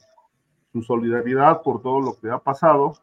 su 0.72 0.82
solidaridad 0.84 1.62
por 1.64 1.82
todo 1.82 2.00
lo 2.00 2.18
que 2.20 2.30
ha 2.30 2.38
pasado. 2.38 2.94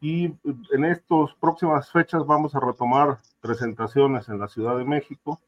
Y 0.00 0.26
en 0.72 0.84
estas 0.84 1.32
próximas 1.40 1.90
fechas 1.90 2.26
vamos 2.26 2.54
a 2.54 2.60
retomar 2.60 3.18
presentaciones 3.40 4.28
en 4.28 4.38
la 4.40 4.48
Ciudad 4.48 4.76
de 4.76 4.84
México. 4.84 5.40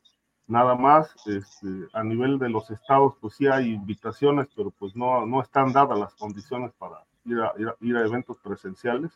Nada 0.47 0.75
más, 0.75 1.15
este, 1.27 1.69
a 1.95 2.05
nivel 2.05 2.39
de 2.39 2.51
los 2.51 2.71
estados, 2.71 3.15
pues 3.21 3.35
sí 3.35 3.47
hay 3.47 3.73
invitaciones, 3.73 4.49
pero 4.55 4.71
pues 4.71 4.95
no, 4.95 5.25
no 5.25 5.41
están 5.41 5.73
dadas 5.73 5.99
las 5.99 6.15
condiciones 6.15 6.73
para 6.79 7.05
ir 7.25 7.41
a, 7.41 7.53
ir 7.81 7.97
a 7.97 8.05
eventos 8.05 8.37
presenciales. 8.43 9.13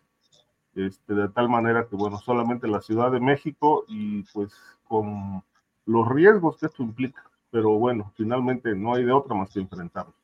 Este, 0.74 1.14
de 1.14 1.28
tal 1.28 1.48
manera 1.48 1.86
que, 1.88 1.96
bueno, 1.96 2.18
solamente 2.18 2.68
la 2.68 2.80
Ciudad 2.80 3.10
de 3.10 3.20
México 3.20 3.84
y 3.88 4.22
pues 4.32 4.52
con 4.84 5.42
los 5.86 6.08
riesgos 6.08 6.56
que 6.58 6.66
esto 6.66 6.82
implica, 6.82 7.22
pero 7.50 7.70
bueno, 7.72 8.12
finalmente 8.16 8.74
no 8.74 8.94
hay 8.94 9.04
de 9.04 9.12
otra 9.12 9.34
más 9.34 9.50
que 9.50 9.60
enfrentarlo. 9.60 10.14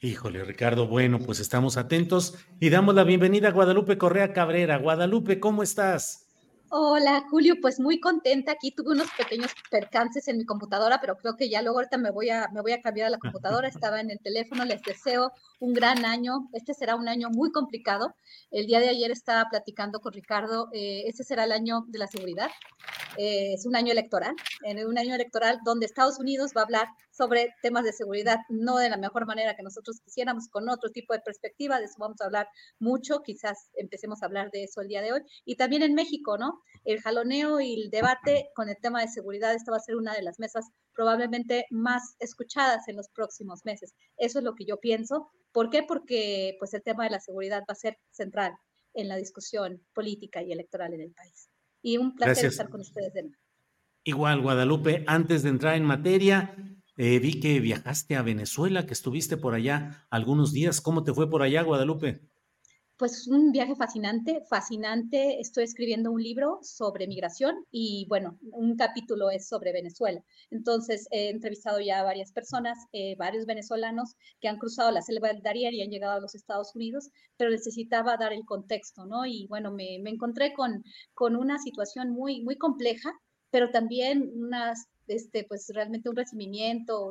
Híjole, 0.00 0.42
Ricardo, 0.44 0.88
bueno, 0.88 1.20
pues 1.20 1.38
estamos 1.38 1.76
atentos 1.76 2.36
y 2.58 2.70
damos 2.70 2.94
la 2.96 3.04
bienvenida 3.04 3.48
a 3.48 3.52
Guadalupe 3.52 3.98
Correa 3.98 4.32
Cabrera. 4.32 4.78
Guadalupe, 4.78 5.38
¿cómo 5.38 5.62
estás? 5.62 6.21
Hola, 6.74 7.26
Julio, 7.28 7.56
pues 7.60 7.78
muy 7.78 8.00
contenta. 8.00 8.52
Aquí 8.52 8.70
tuve 8.70 8.92
unos 8.92 9.10
pequeños 9.12 9.50
percances 9.70 10.26
en 10.28 10.38
mi 10.38 10.46
computadora, 10.46 11.02
pero 11.02 11.18
creo 11.18 11.36
que 11.36 11.50
ya 11.50 11.60
luego 11.60 11.76
ahorita 11.76 11.98
me 11.98 12.10
voy 12.10 12.30
a, 12.30 12.48
me 12.50 12.62
voy 12.62 12.72
a 12.72 12.80
cambiar 12.80 13.08
a 13.08 13.10
la 13.10 13.18
computadora. 13.18 13.68
Estaba 13.86 14.00
en 14.00 14.10
el 14.10 14.18
teléfono. 14.20 14.64
Les 14.64 14.80
deseo 14.80 15.32
un 15.60 15.74
gran 15.74 16.06
año. 16.06 16.48
Este 16.54 16.72
será 16.72 16.96
un 16.96 17.08
año 17.08 17.28
muy 17.28 17.52
complicado. 17.52 18.14
El 18.50 18.66
día 18.66 18.80
de 18.80 18.88
ayer 18.88 19.10
estaba 19.10 19.50
platicando 19.50 20.00
con 20.00 20.14
Ricardo. 20.14 20.70
Eh, 20.72 21.02
este 21.08 21.24
será 21.24 21.44
el 21.44 21.52
año 21.52 21.84
de 21.88 21.98
la 21.98 22.06
seguridad. 22.06 22.50
Eh, 23.18 23.52
es 23.52 23.66
un 23.66 23.76
año 23.76 23.92
electoral. 23.92 24.34
En 24.64 24.86
un 24.86 24.96
año 24.96 25.14
electoral 25.14 25.58
donde 25.66 25.84
Estados 25.84 26.18
Unidos 26.18 26.52
va 26.56 26.62
a 26.62 26.64
hablar 26.64 26.88
sobre 27.12 27.54
temas 27.62 27.84
de 27.84 27.92
seguridad, 27.92 28.38
no 28.48 28.78
de 28.78 28.90
la 28.90 28.96
mejor 28.96 29.26
manera 29.26 29.54
que 29.54 29.62
nosotros 29.62 30.00
quisiéramos, 30.00 30.48
con 30.48 30.68
otro 30.68 30.90
tipo 30.90 31.12
de 31.12 31.20
perspectiva, 31.20 31.78
de 31.78 31.84
eso 31.84 31.96
vamos 31.98 32.20
a 32.20 32.24
hablar 32.24 32.48
mucho, 32.78 33.22
quizás 33.22 33.68
empecemos 33.74 34.22
a 34.22 34.26
hablar 34.26 34.50
de 34.50 34.64
eso 34.64 34.80
el 34.80 34.88
día 34.88 35.02
de 35.02 35.12
hoy, 35.12 35.20
y 35.44 35.56
también 35.56 35.82
en 35.82 35.94
México, 35.94 36.38
¿no? 36.38 36.60
El 36.84 37.00
jaloneo 37.00 37.60
y 37.60 37.74
el 37.74 37.90
debate 37.90 38.50
con 38.54 38.68
el 38.68 38.76
tema 38.80 39.02
de 39.02 39.08
seguridad, 39.08 39.54
esta 39.54 39.70
va 39.70 39.76
a 39.76 39.80
ser 39.80 39.96
una 39.96 40.14
de 40.14 40.22
las 40.22 40.38
mesas 40.38 40.66
probablemente 40.94 41.66
más 41.70 42.16
escuchadas 42.18 42.88
en 42.88 42.96
los 42.96 43.08
próximos 43.10 43.60
meses. 43.64 43.94
Eso 44.16 44.38
es 44.38 44.44
lo 44.44 44.54
que 44.54 44.64
yo 44.64 44.78
pienso. 44.78 45.30
¿Por 45.52 45.70
qué? 45.70 45.82
Porque 45.82 46.56
pues 46.58 46.74
el 46.74 46.82
tema 46.82 47.04
de 47.04 47.10
la 47.10 47.20
seguridad 47.20 47.60
va 47.60 47.72
a 47.72 47.74
ser 47.74 47.98
central 48.10 48.52
en 48.94 49.08
la 49.08 49.16
discusión 49.16 49.82
política 49.94 50.42
y 50.42 50.52
electoral 50.52 50.94
en 50.94 51.00
el 51.00 51.12
país. 51.12 51.48
Y 51.82 51.96
un 51.96 52.14
placer 52.14 52.46
estar 52.46 52.68
con 52.68 52.80
ustedes 52.80 53.12
de 53.14 53.22
nuevo. 53.22 53.36
Igual, 54.04 54.40
Guadalupe, 54.40 55.04
antes 55.06 55.42
de 55.42 55.50
entrar 55.50 55.76
en 55.76 55.84
materia, 55.84 56.56
Eh, 56.96 57.18
vi 57.18 57.40
que 57.40 57.60
viajaste 57.60 58.16
a 58.16 58.22
Venezuela, 58.22 58.86
que 58.86 58.92
estuviste 58.92 59.36
por 59.36 59.54
allá 59.54 60.06
algunos 60.10 60.52
días. 60.52 60.80
¿Cómo 60.80 61.04
te 61.04 61.14
fue 61.14 61.30
por 61.30 61.42
allá, 61.42 61.62
Guadalupe? 61.62 62.32
pues 63.02 63.26
un 63.26 63.50
viaje 63.50 63.74
fascinante, 63.74 64.44
fascinante. 64.48 65.40
Estoy 65.40 65.64
escribiendo 65.64 66.12
un 66.12 66.22
libro 66.22 66.60
sobre 66.62 67.08
migración 67.08 67.66
y 67.72 68.06
bueno, 68.08 68.38
un 68.52 68.76
capítulo 68.76 69.28
es 69.28 69.48
sobre 69.48 69.72
Venezuela. 69.72 70.22
Entonces 70.52 71.08
he 71.10 71.30
entrevistado 71.30 71.80
ya 71.80 71.98
a 71.98 72.04
varias 72.04 72.30
personas, 72.30 72.78
eh, 72.92 73.16
varios 73.16 73.44
venezolanos 73.44 74.14
que 74.40 74.46
han 74.46 74.58
cruzado 74.58 74.92
la 74.92 75.02
selva 75.02 75.26
del 75.26 75.42
Darién 75.42 75.74
y 75.74 75.82
han 75.82 75.90
llegado 75.90 76.16
a 76.16 76.20
los 76.20 76.36
Estados 76.36 76.76
Unidos, 76.76 77.10
pero 77.36 77.50
necesitaba 77.50 78.16
dar 78.16 78.32
el 78.32 78.44
contexto, 78.44 79.04
¿no? 79.04 79.26
Y 79.26 79.48
bueno, 79.48 79.72
me, 79.72 79.98
me 80.00 80.10
encontré 80.10 80.52
con, 80.52 80.84
con 81.12 81.34
una 81.34 81.58
situación 81.58 82.10
muy, 82.10 82.42
muy 82.42 82.56
compleja, 82.56 83.12
pero 83.50 83.72
también 83.72 84.30
unas 84.32 84.86
este, 85.06 85.44
pues 85.44 85.70
realmente 85.74 86.08
un 86.08 86.16
recibimiento, 86.16 87.10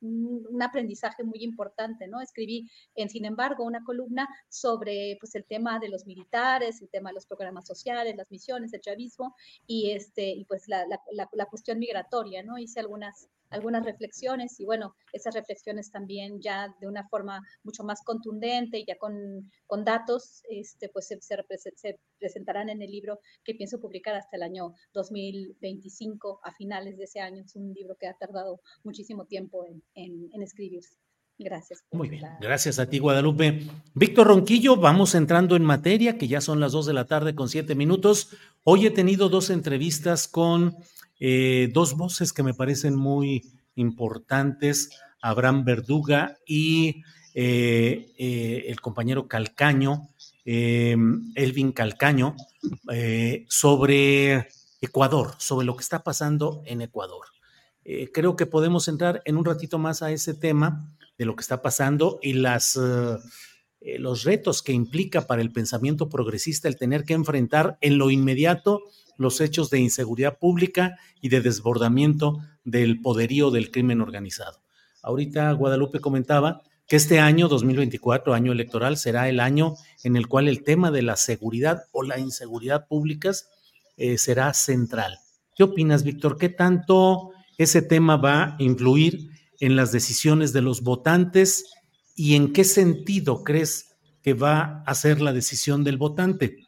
un, 0.00 0.62
aprendizaje 0.62 1.24
muy 1.24 1.42
importante, 1.42 2.06
¿no? 2.06 2.20
Escribí, 2.20 2.70
en 2.94 3.08
sin 3.08 3.24
embargo, 3.24 3.64
una 3.64 3.82
columna 3.84 4.28
sobre 4.48 5.16
pues 5.20 5.34
el 5.34 5.44
tema 5.44 5.78
de 5.78 5.88
los 5.88 6.06
militares, 6.06 6.80
el 6.82 6.90
tema 6.90 7.10
de 7.10 7.14
los 7.14 7.26
programas 7.26 7.66
sociales, 7.66 8.16
las 8.16 8.30
misiones, 8.30 8.72
el 8.72 8.80
chavismo 8.80 9.34
y, 9.66 9.92
este, 9.92 10.30
y 10.30 10.44
pues 10.44 10.68
la, 10.68 10.86
la, 10.86 11.28
la 11.32 11.46
cuestión 11.46 11.78
migratoria, 11.78 12.42
¿no? 12.42 12.58
Hice 12.58 12.80
algunas 12.80 13.28
algunas 13.50 13.84
reflexiones 13.84 14.58
y 14.60 14.64
bueno, 14.64 14.94
esas 15.12 15.34
reflexiones 15.34 15.90
también 15.90 16.40
ya 16.40 16.74
de 16.80 16.86
una 16.86 17.06
forma 17.08 17.40
mucho 17.62 17.84
más 17.84 18.02
contundente 18.02 18.78
y 18.78 18.86
ya 18.86 18.96
con, 18.96 19.50
con 19.66 19.84
datos, 19.84 20.42
este, 20.48 20.88
pues 20.88 21.08
se, 21.08 21.18
se, 21.20 21.98
presentarán 22.18 22.68
en 22.68 22.82
el 22.82 22.90
libro 22.90 23.18
que 23.44 23.54
pienso 23.54 23.80
publicar 23.80 24.14
hasta 24.14 24.36
el 24.36 24.42
año 24.42 24.74
2025, 24.94 26.40
a 26.44 26.52
finales 26.54 26.96
de 26.96 27.04
ese 27.04 27.20
año. 27.20 27.42
Es 27.44 27.56
un 27.56 27.72
libro 27.72 27.96
que 27.98 28.06
ha 28.06 28.14
tardado 28.14 28.60
muchísimo 28.84 29.26
tiempo 29.26 29.66
en, 29.66 29.82
en, 29.94 30.28
en 30.32 30.42
escribirse. 30.42 30.96
Gracias. 31.42 31.82
Muy 31.92 32.10
bien, 32.10 32.22
gracias 32.38 32.78
a 32.78 32.86
ti 32.86 32.98
Guadalupe. 32.98 33.66
Víctor 33.94 34.26
Ronquillo, 34.26 34.76
vamos 34.76 35.14
entrando 35.14 35.56
en 35.56 35.64
materia, 35.64 36.18
que 36.18 36.28
ya 36.28 36.42
son 36.42 36.60
las 36.60 36.72
dos 36.72 36.84
de 36.84 36.92
la 36.92 37.06
tarde 37.06 37.34
con 37.34 37.48
siete 37.48 37.74
minutos. 37.74 38.28
Hoy 38.62 38.84
he 38.84 38.90
tenido 38.90 39.30
dos 39.30 39.48
entrevistas 39.48 40.28
con 40.28 40.76
eh, 41.20 41.68
dos 41.72 41.96
voces 41.96 42.32
que 42.32 42.42
me 42.42 42.54
parecen 42.54 42.96
muy 42.96 43.52
importantes, 43.74 44.90
Abraham 45.20 45.64
Verduga 45.64 46.38
y 46.46 47.02
eh, 47.34 48.12
eh, 48.18 48.64
el 48.68 48.80
compañero 48.80 49.28
Calcaño, 49.28 50.08
Elvin 50.44 51.70
Calcaño, 51.72 52.34
sobre 53.48 54.48
Ecuador, 54.80 55.34
sobre 55.38 55.66
lo 55.66 55.76
que 55.76 55.82
está 55.82 56.02
pasando 56.02 56.62
en 56.64 56.80
Ecuador. 56.80 57.26
creo 58.12 58.34
que 58.34 58.46
podemos 58.46 58.88
entrar 58.88 59.22
en 59.26 59.36
un 59.36 59.44
ratito 59.44 59.78
más 59.78 60.02
a 60.02 60.10
ese 60.10 60.34
tema 60.34 60.90
de 61.18 61.24
lo 61.24 61.36
que 61.36 61.42
está 61.42 61.62
pasando 61.62 62.18
y 62.20 62.32
las, 62.32 62.76
los 63.80 64.24
retos 64.24 64.62
que 64.62 64.72
implica 64.72 65.26
para 65.26 65.40
el 65.40 65.52
pensamiento 65.52 66.08
progresista 66.08 66.68
el 66.68 66.76
tener 66.76 67.04
que 67.04 67.14
enfrentar 67.14 67.78
en 67.80 67.96
lo 67.96 68.10
inmediato 68.10 68.82
los 69.16 69.40
hechos 69.40 69.70
de 69.70 69.78
inseguridad 69.78 70.38
pública 70.38 70.98
y 71.20 71.28
de 71.28 71.40
desbordamiento 71.40 72.38
del 72.64 73.00
poderío 73.00 73.50
del 73.50 73.70
crimen 73.70 74.00
organizado. 74.00 74.62
Ahorita 75.02 75.52
Guadalupe 75.52 76.00
comentaba 76.00 76.62
que 76.86 76.96
este 76.96 77.20
año 77.20 77.46
2024, 77.48 78.34
año 78.34 78.52
electoral, 78.52 78.96
será 78.96 79.28
el 79.28 79.40
año 79.40 79.74
en 80.02 80.16
el 80.16 80.26
cual 80.26 80.48
el 80.48 80.62
tema 80.62 80.90
de 80.90 81.02
la 81.02 81.16
seguridad 81.16 81.84
o 81.92 82.02
la 82.02 82.18
inseguridad 82.18 82.88
públicas 82.88 83.48
eh, 83.96 84.18
será 84.18 84.52
central. 84.54 85.18
¿Qué 85.54 85.62
opinas, 85.62 86.02
Víctor? 86.02 86.36
¿Qué 86.36 86.48
tanto 86.48 87.30
ese 87.58 87.82
tema 87.82 88.16
va 88.16 88.42
a 88.42 88.56
influir 88.58 89.28
en 89.60 89.76
las 89.76 89.92
decisiones 89.92 90.52
de 90.52 90.62
los 90.62 90.82
votantes 90.82 91.66
y 92.20 92.34
en 92.34 92.52
qué 92.52 92.64
sentido 92.64 93.44
crees 93.44 93.96
que 94.20 94.34
va 94.34 94.82
a 94.86 94.94
ser 94.94 95.20
la 95.20 95.32
decisión 95.32 95.84
del 95.84 95.96
votante? 95.96 96.58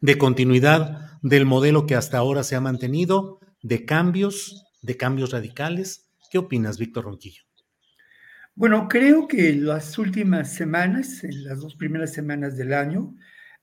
de 0.00 0.18
continuidad 0.18 1.18
del 1.22 1.46
modelo 1.46 1.86
que 1.86 1.94
hasta 1.94 2.18
ahora 2.18 2.42
se 2.42 2.56
ha 2.56 2.60
mantenido, 2.60 3.40
de 3.62 3.86
cambios, 3.86 4.66
de 4.82 4.98
cambios 4.98 5.30
radicales. 5.30 6.10
¿Qué 6.30 6.36
opinas, 6.36 6.76
Víctor 6.76 7.04
Ronquillo? 7.04 7.42
Bueno, 8.54 8.86
creo 8.86 9.26
que 9.26 9.54
las 9.54 9.96
últimas 9.96 10.52
semanas, 10.52 11.24
en 11.24 11.44
las 11.44 11.60
dos 11.60 11.74
primeras 11.76 12.12
semanas 12.12 12.58
del 12.58 12.74
año, 12.74 13.16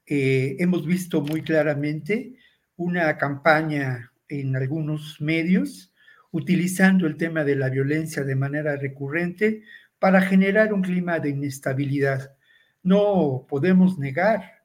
eh, 0.07 0.55
hemos 0.57 0.87
visto 0.87 1.21
muy 1.21 1.43
claramente 1.43 2.33
una 2.75 3.15
campaña 3.19 4.11
en 4.27 4.55
algunos 4.55 5.21
medios 5.21 5.93
utilizando 6.31 7.05
el 7.05 7.17
tema 7.17 7.43
de 7.43 7.55
la 7.55 7.69
violencia 7.69 8.23
de 8.23 8.35
manera 8.35 8.77
recurrente 8.77 9.63
para 10.01 10.19
generar 10.19 10.73
un 10.73 10.81
clima 10.81 11.19
de 11.19 11.29
inestabilidad. 11.29 12.35
No 12.81 13.45
podemos 13.47 13.99
negar 13.99 14.63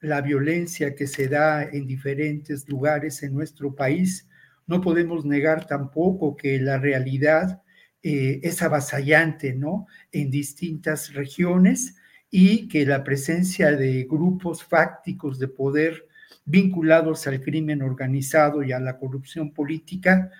la 0.00 0.22
violencia 0.22 0.94
que 0.94 1.06
se 1.06 1.28
da 1.28 1.62
en 1.62 1.86
diferentes 1.86 2.66
lugares 2.70 3.22
en 3.22 3.34
nuestro 3.34 3.74
país. 3.74 4.26
No 4.66 4.80
podemos 4.80 5.26
negar 5.26 5.66
tampoco 5.66 6.38
que 6.38 6.58
la 6.58 6.78
realidad 6.78 7.60
eh, 8.02 8.40
es 8.42 8.62
avasallante, 8.62 9.52
¿no? 9.52 9.86
En 10.10 10.30
distintas 10.30 11.12
regiones 11.12 11.96
y 12.30 12.66
que 12.68 12.86
la 12.86 13.04
presencia 13.04 13.72
de 13.72 14.04
grupos 14.04 14.64
fácticos 14.64 15.38
de 15.38 15.48
poder 15.48 16.06
vinculados 16.46 17.26
al 17.26 17.42
crimen 17.42 17.82
organizado 17.82 18.62
y 18.62 18.72
a 18.72 18.80
la 18.80 18.96
corrupción 18.96 19.52
política 19.52 20.30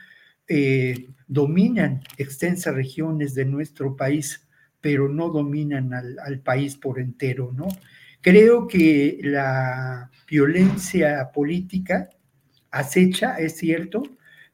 eh, 0.49 1.09
dominan 1.27 2.03
extensas 2.17 2.75
regiones 2.75 3.35
de 3.35 3.45
nuestro 3.45 3.97
país, 3.97 4.49
pero 4.81 5.09
no 5.09 5.29
dominan 5.29 5.93
al, 5.95 6.17
al 6.25 6.41
país 6.41 6.77
por 6.77 6.99
entero, 6.99 7.53
¿no? 7.55 7.69
Creo 8.21 8.67
que 8.67 9.19
la 9.23 10.11
violencia 10.29 11.31
política 11.33 12.09
acecha, 12.71 13.37
es 13.39 13.57
cierto, 13.57 14.03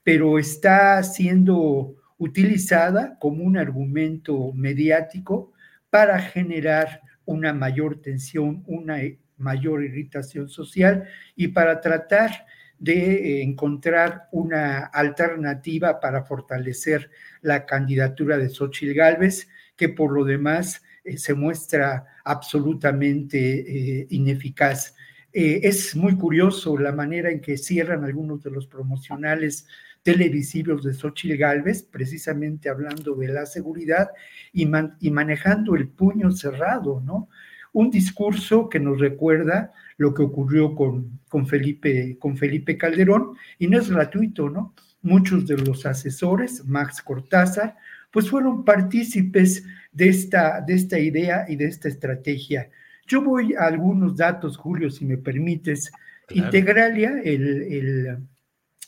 pero 0.02 0.38
está 0.38 1.02
siendo 1.02 1.96
utilizada 2.18 3.18
como 3.18 3.44
un 3.44 3.56
argumento 3.56 4.52
mediático 4.52 5.52
para 5.90 6.18
generar 6.20 7.00
una 7.24 7.52
mayor 7.52 8.00
tensión, 8.02 8.62
una 8.66 8.98
mayor 9.36 9.82
irritación 9.82 10.48
social 10.48 11.04
y 11.34 11.48
para 11.48 11.80
tratar 11.80 12.46
de 12.84 13.42
encontrar 13.42 14.28
una 14.30 14.84
alternativa 14.84 16.00
para 16.00 16.24
fortalecer 16.24 17.10
la 17.40 17.64
candidatura 17.64 18.36
de 18.36 18.50
Xochitl 18.50 18.92
Gálvez, 18.92 19.48
que 19.74 19.88
por 19.88 20.12
lo 20.12 20.24
demás 20.24 20.82
eh, 21.02 21.16
se 21.16 21.32
muestra 21.32 22.06
absolutamente 22.24 23.38
eh, 23.38 24.06
ineficaz. 24.10 24.94
Eh, 25.32 25.60
es 25.62 25.96
muy 25.96 26.14
curioso 26.16 26.76
la 26.76 26.92
manera 26.92 27.30
en 27.30 27.40
que 27.40 27.56
cierran 27.56 28.04
algunos 28.04 28.42
de 28.42 28.50
los 28.50 28.66
promocionales 28.66 29.66
televisivos 30.02 30.84
de 30.84 30.92
Xochitl 30.92 31.38
Galvez, 31.38 31.82
precisamente 31.84 32.68
hablando 32.68 33.14
de 33.14 33.28
la 33.28 33.46
seguridad 33.46 34.10
y, 34.52 34.68
y 35.00 35.10
manejando 35.10 35.74
el 35.74 35.88
puño 35.88 36.30
cerrado, 36.32 37.00
¿no? 37.00 37.30
Un 37.74 37.90
discurso 37.90 38.70
que 38.70 38.80
nos 38.80 38.98
recuerda 38.98 39.72
lo 39.98 40.14
que 40.14 40.22
ocurrió 40.22 40.74
con, 40.74 41.20
con, 41.28 41.46
Felipe, 41.46 42.16
con 42.18 42.38
Felipe 42.38 42.78
Calderón, 42.78 43.36
y 43.58 43.66
no 43.66 43.78
es 43.78 43.90
gratuito, 43.90 44.48
¿no? 44.48 44.74
Muchos 45.02 45.46
de 45.46 45.58
los 45.58 45.84
asesores, 45.84 46.64
Max 46.64 47.02
Cortázar, 47.02 47.76
pues 48.10 48.30
fueron 48.30 48.64
partícipes 48.64 49.64
de 49.92 50.08
esta, 50.08 50.62
de 50.62 50.74
esta 50.74 50.98
idea 50.98 51.44
y 51.48 51.56
de 51.56 51.66
esta 51.66 51.88
estrategia. 51.88 52.70
Yo 53.06 53.22
voy 53.22 53.54
a 53.54 53.64
algunos 53.64 54.16
datos, 54.16 54.56
Julio, 54.56 54.90
si 54.90 55.04
me 55.04 55.18
permites. 55.18 55.92
Integralia, 56.30 57.20
el, 57.22 58.16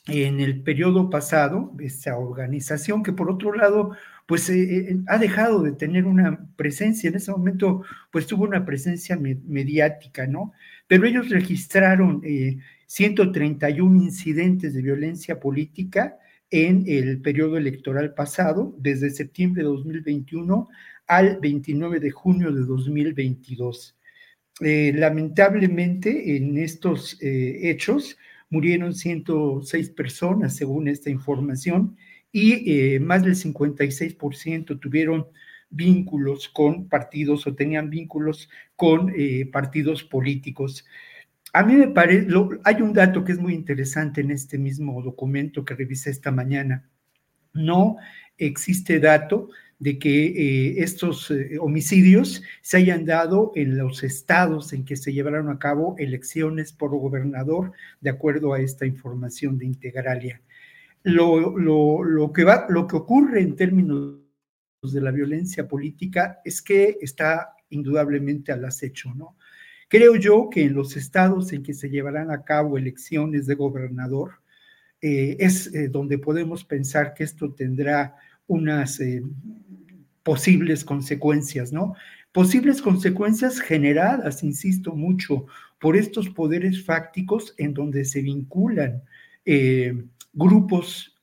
en 0.06 0.40
el 0.40 0.62
periodo 0.62 1.10
pasado, 1.10 1.74
esta 1.80 2.16
organización 2.16 3.02
que 3.02 3.12
por 3.12 3.30
otro 3.30 3.52
lado, 3.52 3.96
pues 4.26 4.48
eh, 4.50 4.90
eh, 4.90 4.96
ha 5.06 5.18
dejado 5.18 5.62
de 5.62 5.72
tener 5.72 6.04
una 6.04 6.46
presencia, 6.56 7.08
en 7.08 7.16
ese 7.16 7.30
momento, 7.30 7.82
pues 8.10 8.26
tuvo 8.26 8.44
una 8.44 8.64
presencia 8.64 9.16
mediática, 9.16 10.26
¿no? 10.26 10.52
Pero 10.88 11.06
ellos 11.06 11.28
registraron 11.30 12.22
131 12.86 14.00
eh, 14.00 14.04
incidentes 14.04 14.74
de 14.74 14.82
violencia 14.82 15.40
política 15.40 16.18
en 16.50 16.84
el 16.86 17.20
periodo 17.20 17.56
electoral 17.56 18.14
pasado, 18.14 18.74
desde 18.78 19.10
septiembre 19.10 19.62
de 19.62 19.68
2021 19.68 20.68
al 21.06 21.38
29 21.40 22.00
de 22.00 22.10
junio 22.10 22.52
de 22.52 22.62
2022. 22.62 23.96
Eh, 24.60 24.92
lamentablemente, 24.94 26.36
en 26.36 26.56
estos 26.58 27.18
eh, 27.20 27.70
hechos 27.70 28.16
murieron 28.48 28.94
106 28.94 29.90
personas, 29.90 30.56
según 30.56 30.88
esta 30.88 31.10
información, 31.10 31.96
y 32.36 32.94
eh, 32.94 33.00
más 33.00 33.22
del 33.22 33.34
56% 33.34 34.78
tuvieron 34.78 35.26
vínculos 35.70 36.50
con 36.50 36.86
partidos 36.86 37.46
o 37.46 37.54
tenían 37.54 37.88
vínculos 37.88 38.50
con 38.76 39.10
partidos 39.50 40.04
políticos. 40.04 40.84
A 41.54 41.62
mí 41.62 41.76
me 41.76 41.88
parece, 41.88 42.28
hay 42.62 42.82
un 42.82 42.92
dato 42.92 43.24
que 43.24 43.32
es 43.32 43.38
muy 43.38 43.54
interesante 43.54 44.20
en 44.20 44.32
este 44.32 44.58
mismo 44.58 45.02
documento 45.02 45.64
que 45.64 45.74
revisé 45.74 46.10
esta 46.10 46.30
mañana. 46.30 46.86
no 47.54 47.96
existe 48.36 49.00
dato 49.00 49.48
de 49.78 49.98
que 49.98 50.26
eh, 50.26 50.82
estos 50.82 51.30
eh, 51.30 51.56
homicidios 51.58 52.42
se 52.60 52.76
hayan 52.76 53.06
dado 53.06 53.52
en 53.54 53.78
los 53.78 54.02
estados 54.02 54.74
en 54.74 54.84
que 54.84 54.96
se 54.96 55.14
llevaron 55.14 55.48
a 55.48 55.58
cabo 55.58 55.94
elecciones 55.96 56.74
por 56.74 56.90
gobernador, 56.90 57.72
de 58.02 58.10
acuerdo 58.10 58.52
a 58.52 58.60
esta 58.60 58.84
información 58.84 59.56
de 59.56 59.64
Integralia. 59.64 60.42
Lo, 61.08 61.56
lo, 61.56 62.32
que 62.32 62.42
va, 62.42 62.66
lo 62.68 62.88
que 62.88 62.96
ocurre 62.96 63.40
en 63.40 63.54
términos 63.54 64.18
de 64.82 65.00
la 65.00 65.12
violencia 65.12 65.68
política 65.68 66.40
es 66.44 66.60
que 66.60 66.98
está 67.00 67.54
indudablemente 67.70 68.50
al 68.50 68.64
acecho, 68.64 69.14
¿no? 69.14 69.36
Creo 69.88 70.16
yo 70.16 70.50
que 70.50 70.64
en 70.64 70.74
los 70.74 70.96
estados 70.96 71.52
en 71.52 71.62
que 71.62 71.74
se 71.74 71.90
llevarán 71.90 72.32
a 72.32 72.42
cabo 72.42 72.76
elecciones 72.76 73.46
de 73.46 73.54
gobernador, 73.54 74.40
eh, 75.00 75.36
es 75.38 75.70
donde 75.92 76.18
podemos 76.18 76.64
pensar 76.64 77.14
que 77.14 77.22
esto 77.22 77.54
tendrá 77.54 78.16
unas 78.48 78.98
eh, 78.98 79.22
posibles 80.24 80.84
consecuencias, 80.84 81.72
¿no? 81.72 81.94
Posibles 82.32 82.82
consecuencias 82.82 83.60
generadas, 83.60 84.42
insisto 84.42 84.94
mucho, 84.96 85.46
por 85.78 85.96
estos 85.96 86.28
poderes 86.30 86.84
fácticos 86.84 87.54
en 87.58 87.74
donde 87.74 88.04
se 88.04 88.22
vinculan 88.22 89.04
eh, 89.44 90.04
grupos 90.36 91.16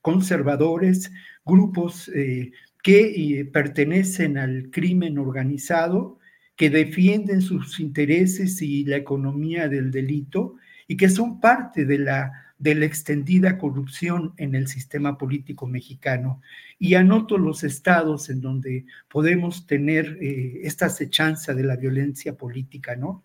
conservadores, 0.00 1.12
grupos 1.44 2.08
eh, 2.08 2.50
que 2.82 3.48
pertenecen 3.52 4.38
al 4.38 4.70
crimen 4.70 5.18
organizado, 5.18 6.18
que 6.56 6.70
defienden 6.70 7.42
sus 7.42 7.78
intereses 7.78 8.60
y 8.62 8.84
la 8.84 8.96
economía 8.96 9.68
del 9.68 9.92
delito 9.92 10.56
y 10.88 10.96
que 10.96 11.08
son 11.08 11.40
parte 11.40 11.84
de 11.84 11.98
la 11.98 12.48
de 12.58 12.74
la 12.74 12.86
extendida 12.86 13.56
corrupción 13.56 14.34
en 14.36 14.54
el 14.54 14.66
sistema 14.66 15.16
político 15.16 15.66
mexicano. 15.66 16.42
Y 16.78 16.94
anoto 16.94 17.38
los 17.38 17.62
estados 17.62 18.30
en 18.30 18.40
donde 18.40 18.84
podemos 19.08 19.66
tener 19.66 20.18
eh, 20.20 20.60
esta 20.64 20.86
acechanza 20.86 21.54
de 21.54 21.62
la 21.62 21.76
violencia 21.76 22.36
política, 22.36 22.96
¿no? 22.96 23.24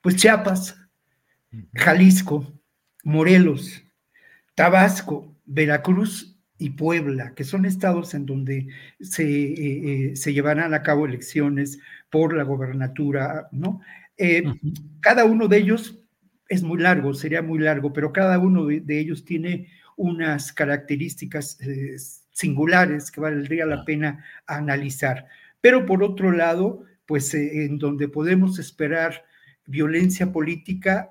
Pues 0.00 0.16
Chiapas, 0.16 0.80
Jalisco, 1.74 2.50
Morelos, 3.04 3.84
Tabasco, 4.60 5.34
Veracruz 5.46 6.38
y 6.58 6.68
Puebla, 6.68 7.34
que 7.34 7.44
son 7.44 7.64
estados 7.64 8.12
en 8.12 8.26
donde 8.26 8.68
se, 9.00 9.24
eh, 9.24 10.10
eh, 10.10 10.16
se 10.16 10.34
llevarán 10.34 10.74
a 10.74 10.82
cabo 10.82 11.06
elecciones 11.06 11.78
por 12.10 12.36
la 12.36 12.42
gobernatura, 12.42 13.48
¿no? 13.52 13.80
Cada 15.00 15.24
uno 15.24 15.48
de 15.48 15.56
ellos 15.56 16.04
es 16.50 16.62
muy 16.62 16.78
largo, 16.78 17.14
sería 17.14 17.40
muy 17.40 17.58
largo, 17.60 17.94
pero 17.94 18.12
cada 18.12 18.38
uno 18.38 18.66
de, 18.66 19.00
ellos 19.00 19.24
tiene 19.24 19.68
unas 19.96 20.52
características 20.52 21.58
eh, 21.62 21.96
singulares 22.30 23.10
que 23.10 23.22
valdría 23.22 23.64
la 23.64 23.86
pena 23.86 24.22
analizar. 24.46 25.26
Pero 25.62 25.86
por 25.86 26.02
otro 26.02 26.32
lado, 26.32 26.84
pues 27.06 27.32
eh, 27.32 27.64
en 27.64 27.78
donde 27.78 28.08
podemos 28.08 28.58
esperar 28.58 29.24
violencia 29.64 30.30
política 30.32 31.08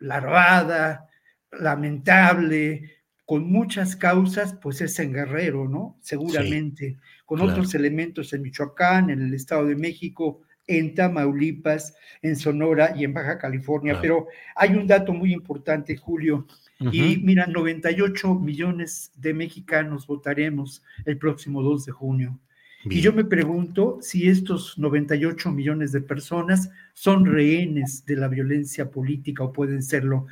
larvada, 0.00 1.06
lamentable, 1.52 2.98
con 3.24 3.50
muchas 3.50 3.94
causas, 3.94 4.54
pues 4.54 4.80
es 4.80 4.98
en 4.98 5.12
Guerrero, 5.12 5.68
¿no? 5.68 5.98
Seguramente, 6.00 6.96
con 7.26 7.40
otros 7.42 7.74
elementos 7.74 8.32
en 8.32 8.42
Michoacán, 8.42 9.10
en 9.10 9.20
el 9.20 9.34
Estado 9.34 9.66
de 9.66 9.76
México, 9.76 10.40
en 10.66 10.94
Tamaulipas, 10.94 11.94
en 12.22 12.36
Sonora 12.36 12.94
y 12.96 13.04
en 13.04 13.12
Baja 13.12 13.38
California. 13.38 13.98
Pero 14.00 14.28
hay 14.54 14.74
un 14.74 14.86
dato 14.86 15.12
muy 15.12 15.32
importante, 15.32 15.96
Julio. 15.96 16.46
Y 16.80 17.16
mira, 17.18 17.46
98 17.46 18.34
millones 18.36 19.10
de 19.16 19.34
mexicanos 19.34 20.06
votaremos 20.06 20.84
el 21.04 21.18
próximo 21.18 21.62
2 21.62 21.86
de 21.86 21.92
junio. 21.92 22.38
Y 22.84 23.00
yo 23.00 23.12
me 23.12 23.24
pregunto 23.24 23.98
si 24.00 24.28
estos 24.28 24.78
98 24.78 25.50
millones 25.50 25.90
de 25.90 26.00
personas 26.00 26.70
son 26.94 27.26
rehenes 27.26 28.06
de 28.06 28.16
la 28.16 28.28
violencia 28.28 28.90
política 28.90 29.42
o 29.42 29.52
pueden 29.52 29.82
serlo. 29.82 30.26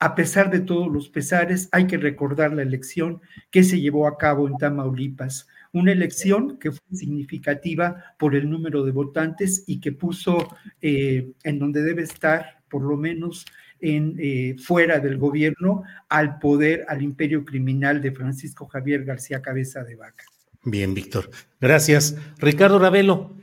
A 0.00 0.14
pesar 0.14 0.50
de 0.50 0.60
todos 0.60 0.90
los 0.90 1.08
pesares, 1.08 1.68
hay 1.72 1.86
que 1.86 1.98
recordar 1.98 2.52
la 2.52 2.62
elección 2.62 3.20
que 3.50 3.62
se 3.62 3.80
llevó 3.80 4.08
a 4.08 4.18
cabo 4.18 4.48
en 4.48 4.56
Tamaulipas 4.56 5.46
una 5.72 5.92
elección 5.92 6.58
que 6.58 6.72
fue 6.72 6.96
significativa 6.96 8.14
por 8.18 8.34
el 8.34 8.48
número 8.50 8.84
de 8.84 8.92
votantes 8.92 9.64
y 9.66 9.80
que 9.80 9.92
puso 9.92 10.56
eh, 10.82 11.32
en 11.44 11.58
donde 11.58 11.82
debe 11.82 12.02
estar, 12.02 12.60
por 12.68 12.82
lo 12.82 12.96
menos 12.96 13.46
en, 13.80 14.16
eh, 14.18 14.56
fuera 14.58 14.98
del 14.98 15.16
gobierno, 15.16 15.84
al 16.08 16.38
poder, 16.38 16.84
al 16.88 17.02
imperio 17.02 17.44
criminal 17.44 18.00
de 18.00 18.12
Francisco 18.12 18.66
Javier 18.66 19.04
García 19.04 19.40
Cabeza 19.40 19.84
de 19.84 19.96
Vaca. 19.96 20.24
Bien, 20.64 20.92
Víctor. 20.92 21.30
Gracias. 21.60 22.16
Ricardo 22.38 22.78
Ravelo, 22.78 23.34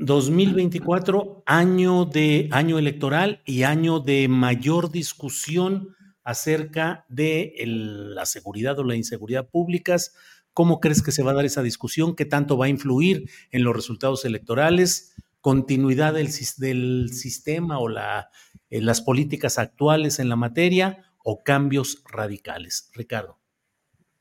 2024, 0.00 1.22
eh, 1.22 1.42
año 1.46 2.04
de 2.06 2.48
año 2.52 2.78
electoral 2.78 3.42
y 3.44 3.62
año 3.62 4.00
de 4.00 4.28
mayor 4.28 4.90
discusión 4.90 5.94
acerca 6.24 7.04
de 7.08 7.54
la 7.64 8.26
seguridad 8.26 8.78
o 8.78 8.84
la 8.84 8.96
inseguridad 8.96 9.48
públicas 9.48 10.12
¿Cómo 10.54 10.80
crees 10.80 11.02
que 11.02 11.12
se 11.12 11.22
va 11.22 11.30
a 11.30 11.34
dar 11.34 11.46
esa 11.46 11.62
discusión? 11.62 12.14
¿Qué 12.14 12.26
tanto 12.26 12.58
va 12.58 12.66
a 12.66 12.68
influir 12.68 13.30
en 13.52 13.64
los 13.64 13.74
resultados 13.74 14.26
electorales? 14.26 15.14
¿Continuidad 15.40 16.12
del, 16.12 16.28
sistema 16.28 17.78
o 17.78 17.88
en 17.88 18.86
las 18.86 19.00
políticas 19.00 19.58
actuales 19.58 20.18
en 20.18 20.28
la 20.28 20.36
materia 20.36 21.04
o 21.24 21.42
cambios 21.42 22.04
radicales? 22.10 22.90
Ricardo. 22.94 23.38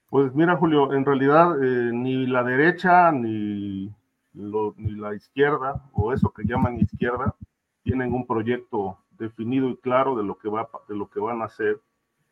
Pues 0.10 0.34
mira, 0.34 0.56
Julio, 0.56 0.94
en 0.94 1.06
realidad 1.06 1.62
eh, 1.62 1.92
ni 1.94 2.26
la 2.28 2.44
derecha 2.44 3.12
ni, 3.12 3.94
ni 4.34 4.92
la 4.92 5.14
izquierda, 5.16 5.84
o 5.94 6.14
eso 6.14 6.32
que 6.32 6.44
llaman 6.44 6.80
izquierda, 6.80 7.36
tienen 7.84 8.14
un 8.14 8.26
proyecto 8.26 8.98
definido 9.12 9.70
y 9.70 9.78
claro 9.78 10.16
de 10.16 10.24
lo 10.24 10.38
que, 10.38 10.50
va, 10.50 10.70
de 10.88 10.96
lo 10.96 11.10
que 11.10 11.20
van 11.20 11.42
a 11.42 11.46
hacer 11.46 11.82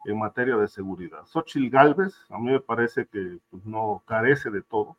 en 0.05 0.17
materia 0.17 0.55
de 0.55 0.67
seguridad. 0.67 1.25
Xochitl 1.25 1.69
Galvez, 1.69 2.15
a 2.29 2.37
mí 2.37 2.51
me 2.51 2.61
parece 2.61 3.05
que 3.07 3.39
pues, 3.49 3.65
no 3.65 4.01
carece 4.05 4.49
de 4.49 4.61
todo. 4.61 4.97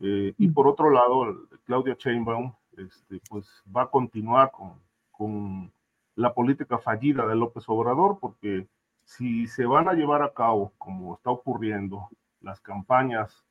Eh, 0.00 0.34
y 0.38 0.48
por 0.48 0.66
otro 0.66 0.90
lado, 0.90 1.46
Claudia 1.64 1.96
Sheinbaum 1.98 2.52
este, 2.76 3.20
pues, 3.28 3.46
va 3.74 3.82
a 3.82 3.90
continuar 3.90 4.50
con, 4.50 4.80
con 5.10 5.72
la 6.16 6.32
política 6.32 6.78
fallida 6.78 7.26
de 7.26 7.36
López 7.36 7.64
Obrador, 7.68 8.18
porque 8.20 8.66
si 9.04 9.46
se 9.46 9.66
van 9.66 9.88
a 9.88 9.92
llevar 9.92 10.22
a 10.22 10.32
cabo, 10.32 10.72
como 10.78 11.14
está 11.14 11.30
ocurriendo, 11.30 12.08
las 12.40 12.60
campañas 12.60 13.44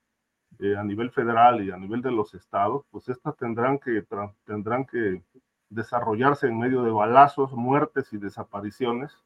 eh, 0.60 0.76
a 0.78 0.84
nivel 0.84 1.12
federal 1.12 1.64
y 1.64 1.72
a 1.72 1.78
nivel 1.78 2.02
de 2.02 2.12
los 2.12 2.34
estados, 2.34 2.86
pues 2.92 3.10
estas 3.10 3.36
tendrán 3.38 3.80
que, 3.80 4.06
tendrán 4.46 4.86
que 4.86 5.24
desarrollarse 5.70 6.48
en 6.48 6.60
medio 6.60 6.84
de 6.84 6.92
balazos, 6.92 7.54
muertes 7.54 8.14
y 8.14 8.18
desapariciones 8.18 9.18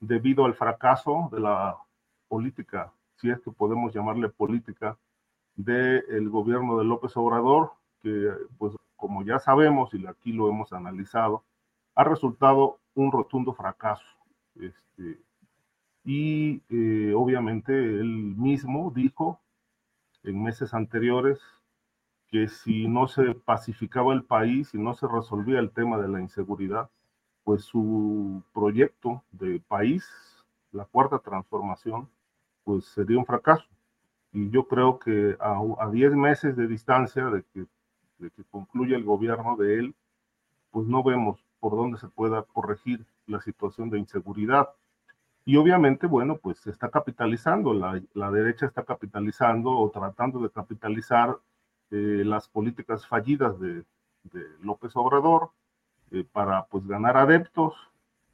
debido 0.00 0.44
al 0.44 0.54
fracaso 0.54 1.28
de 1.32 1.40
la 1.40 1.76
política, 2.28 2.92
si 3.16 3.30
es 3.30 3.40
que 3.40 3.50
podemos 3.50 3.92
llamarle 3.94 4.28
política, 4.28 4.96
del 5.56 6.28
gobierno 6.28 6.78
de 6.78 6.84
López 6.84 7.16
Obrador, 7.16 7.72
que 8.02 8.30
pues 8.58 8.76
como 8.96 9.22
ya 9.22 9.38
sabemos 9.38 9.92
y 9.94 10.06
aquí 10.06 10.32
lo 10.32 10.48
hemos 10.48 10.72
analizado, 10.72 11.44
ha 11.94 12.04
resultado 12.04 12.78
un 12.94 13.10
rotundo 13.10 13.54
fracaso. 13.54 14.04
Este, 14.60 15.18
y 16.04 16.62
eh, 16.68 17.12
obviamente 17.14 17.72
él 17.72 18.34
mismo 18.36 18.92
dijo 18.94 19.40
en 20.26 20.42
meses 20.42 20.74
anteriores 20.74 21.40
que 22.28 22.48
si 22.48 22.88
no 22.88 23.08
se 23.08 23.34
pacificaba 23.34 24.12
el 24.12 24.24
país 24.24 24.74
y 24.74 24.78
no 24.78 24.94
se 24.94 25.06
resolvía 25.06 25.58
el 25.58 25.70
tema 25.70 25.98
de 25.98 26.08
la 26.08 26.20
inseguridad, 26.20 26.90
pues 27.44 27.64
su 27.64 28.42
proyecto 28.52 29.22
de 29.30 29.60
país, 29.60 30.04
la 30.72 30.84
cuarta 30.84 31.20
transformación, 31.20 32.08
pues 32.64 32.84
sería 32.86 33.18
un 33.18 33.26
fracaso. 33.26 33.66
Y 34.32 34.50
yo 34.50 34.66
creo 34.66 34.98
que 34.98 35.36
a 35.40 35.88
10 35.88 36.12
meses 36.16 36.56
de 36.56 36.66
distancia 36.66 37.26
de 37.26 37.44
que, 37.54 37.66
de 38.18 38.30
que 38.30 38.44
concluya 38.50 38.96
el 38.96 39.04
gobierno 39.04 39.56
de 39.56 39.78
él, 39.78 39.94
pues 40.72 40.88
no 40.88 41.02
vemos 41.02 41.40
por 41.60 41.76
dónde 41.76 41.98
se 41.98 42.08
pueda 42.08 42.42
corregir 42.42 43.06
la 43.26 43.40
situación 43.40 43.90
de 43.90 43.98
inseguridad. 43.98 44.68
Y 45.48 45.56
obviamente, 45.56 46.08
bueno, 46.08 46.38
pues 46.38 46.58
se 46.58 46.70
está 46.70 46.90
capitalizando, 46.90 47.72
la, 47.72 48.02
la 48.14 48.32
derecha 48.32 48.66
está 48.66 48.84
capitalizando 48.84 49.70
o 49.70 49.90
tratando 49.90 50.40
de 50.40 50.50
capitalizar 50.50 51.38
eh, 51.92 52.24
las 52.24 52.48
políticas 52.48 53.06
fallidas 53.06 53.58
de, 53.60 53.84
López 54.60 54.96
Obrador, 54.96 55.52
eh, 56.10 56.24
para 56.32 56.66
pues 56.66 56.84
ganar 56.88 57.16
adeptos 57.16 57.74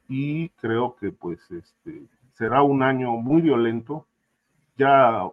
y 0.07 0.49
creo 0.49 0.95
que 0.95 1.11
pues 1.11 1.51
este 1.51 2.07
será 2.33 2.63
un 2.63 2.81
año 2.81 3.11
muy 3.11 3.43
violento. 3.43 4.07
Ya 4.75 5.29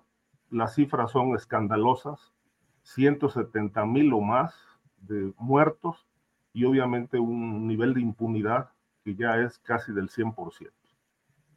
las 0.51 0.75
cifras 0.75 1.13
son 1.13 1.35
escandalosas, 1.35 2.35
170 2.83 3.87
mil 3.87 4.13
o 4.13 4.21
más 4.21 4.55
de 5.01 5.33
muertos 5.39 6.07
y 6.53 6.67
obviamente 6.67 7.19
un 7.19 7.67
nivel 7.67 7.95
de 7.95 8.03
impunidad 8.03 8.71
que 9.03 9.15
ya 9.15 9.39
es 9.39 9.59
casi 9.61 9.93
del 9.93 10.11
100% 10.11 10.71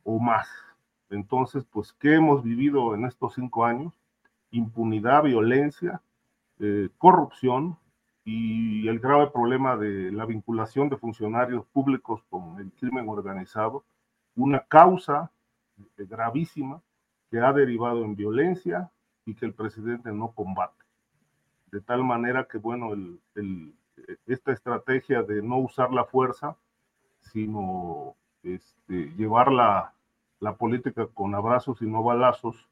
o 0.03 0.19
más. 0.19 0.47
Entonces, 1.09 1.65
pues, 1.65 1.93
¿qué 1.93 2.15
hemos 2.15 2.43
vivido 2.43 2.95
en 2.95 3.05
estos 3.05 3.35
cinco 3.35 3.65
años? 3.65 3.93
impunidad, 4.53 5.23
violencia, 5.23 6.01
eh, 6.59 6.89
corrupción 6.97 7.77
y 8.23 8.87
el 8.87 8.99
grave 8.99 9.29
problema 9.31 9.75
de 9.75 10.11
la 10.11 10.25
vinculación 10.25 10.89
de 10.89 10.97
funcionarios 10.97 11.65
públicos 11.65 12.23
con 12.29 12.59
el 12.59 12.71
crimen 12.71 13.09
organizado, 13.09 13.83
una 14.35 14.59
causa 14.59 15.31
gravísima 15.97 16.81
que 17.29 17.39
ha 17.39 17.51
derivado 17.51 18.05
en 18.05 18.15
violencia 18.15 18.91
y 19.25 19.33
que 19.33 19.45
el 19.45 19.53
presidente 19.53 20.11
no 20.11 20.31
combate. 20.31 20.83
De 21.71 21.81
tal 21.81 22.03
manera 22.03 22.47
que, 22.47 22.59
bueno, 22.59 22.93
esta 24.27 24.51
estrategia 24.51 25.23
de 25.23 25.41
no 25.41 25.57
usar 25.57 25.91
la 25.91 26.05
fuerza, 26.05 26.55
sino 27.19 28.15
este, 28.43 29.11
llevar 29.17 29.51
la, 29.51 29.93
la 30.39 30.55
política 30.55 31.07
con 31.07 31.33
abrazos 31.33 31.81
y 31.81 31.85
no 31.85 32.03
balazos, 32.03 32.67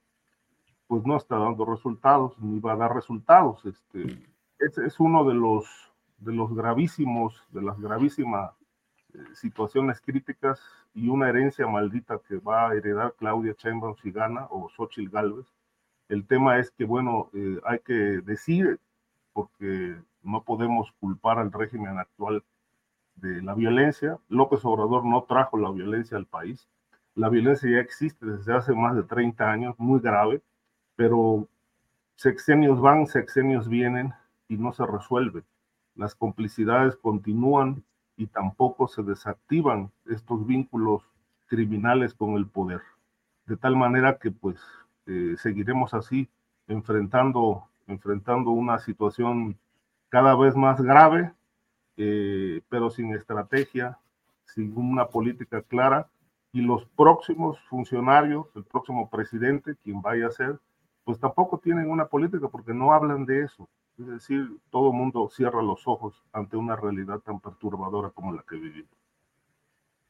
pues 0.88 1.06
no 1.06 1.16
está 1.16 1.38
dando 1.38 1.66
resultados, 1.66 2.38
ni 2.40 2.60
va 2.60 2.74
a 2.74 2.76
dar 2.78 2.94
resultados. 2.94 3.66
Este, 3.66 4.30
es, 4.60 5.00
uno 5.00 5.24
de 5.24 5.34
los, 5.34 5.66
de 6.18 6.34
los 6.34 6.54
gravísimos, 6.54 7.42
de 7.52 7.62
las 7.62 7.80
gravísimas 7.80 8.52
eh, 9.14 9.20
situaciones 9.34 10.02
críticas 10.02 10.62
y 10.94 11.08
una 11.08 11.30
herencia 11.30 11.66
maldita 11.66 12.20
que 12.28 12.38
va 12.38 12.70
a 12.70 12.76
heredar 12.76 13.16
Claudia 13.18 13.56
Sheinbaum 13.58 13.96
si 13.96 14.12
gana 14.12 14.48
o 14.50 14.70
Xochitl 14.70 15.10
Galvez. 15.10 15.48
El 16.10 16.28
tema 16.28 16.60
es 16.60 16.72
que, 16.72 16.84
bueno, 16.84 17.30
eh, 17.34 17.60
hay 17.64 17.80
que 17.80 17.94
decir, 17.94 18.82
porque 19.32 19.96
no 20.24 20.44
podemos 20.44 20.92
culpar 21.00 21.40
al 21.40 21.54
régimen 21.54 21.98
actual 21.98 22.44
de 23.22 23.42
la 23.42 23.54
violencia. 23.54 24.18
López 24.30 24.66
Obrador 24.66 25.06
no 25.06 25.24
trajo 25.24 25.58
la 25.58 25.72
violencia 25.72 26.18
al 26.18 26.26
país. 26.26 26.68
La 27.16 27.30
violencia 27.30 27.70
ya 27.70 27.80
existe 27.80 28.26
desde 28.26 28.54
hace 28.54 28.74
más 28.74 28.96
de 28.96 29.04
30 29.04 29.50
años, 29.50 29.76
muy 29.78 30.00
grave 30.00 30.42
pero 31.02 31.48
sexenios 32.16 32.80
van, 32.80 33.08
sexenios 33.08 33.68
vienen 33.68 34.14
y 34.48 34.58
no 34.58 34.72
se 34.72 34.86
resuelve. 34.86 35.44
Las 35.96 36.14
complicidades 36.14 36.96
continúan 36.96 37.84
y 38.18 38.28
tampoco 38.28 38.88
se 38.88 39.02
desactivan 39.02 39.92
estos 40.06 40.46
vínculos 40.46 41.02
criminales 41.48 42.14
con 42.14 42.36
el 42.36 42.46
poder. 42.46 42.82
De 43.48 43.58
tal 43.58 43.76
manera 43.76 44.20
que 44.20 44.30
pues 44.30 44.62
eh, 45.08 45.36
seguiremos 45.40 45.96
así 45.96 46.30
enfrentando, 46.68 47.68
enfrentando 47.88 48.52
una 48.52 48.78
situación 48.78 49.58
cada 50.10 50.36
vez 50.36 50.56
más 50.56 50.80
grave, 50.82 51.34
eh, 52.04 52.62
pero 52.68 52.90
sin 52.90 53.14
estrategia, 53.14 54.00
sin 54.46 54.76
una 54.76 55.06
política 55.06 55.62
clara. 55.62 56.08
Y 56.52 56.62
los 56.62 56.84
próximos 56.98 57.60
funcionarios, 57.70 58.48
el 58.56 58.64
próximo 58.64 59.08
presidente, 59.10 59.76
quien 59.84 60.02
vaya 60.02 60.28
a 60.28 60.32
ser, 60.32 60.60
pues 61.04 61.20
tampoco 61.20 61.60
tienen 61.60 61.90
una 61.90 62.08
política 62.08 62.48
porque 62.50 62.74
no 62.74 62.92
hablan 62.92 63.26
de 63.26 63.44
eso. 63.44 63.70
Es 64.00 64.08
decir, 64.08 64.50
todo 64.72 64.90
el 64.90 64.98
mundo 64.98 65.30
cierra 65.30 65.62
los 65.62 65.88
ojos 65.88 66.16
ante 66.34 66.58
una 66.58 66.76
realidad 66.76 67.20
tan 67.20 67.40
perturbadora 67.40 68.10
como 68.10 68.34
la 68.34 68.44
que 68.50 68.56
vivimos. 68.56 68.90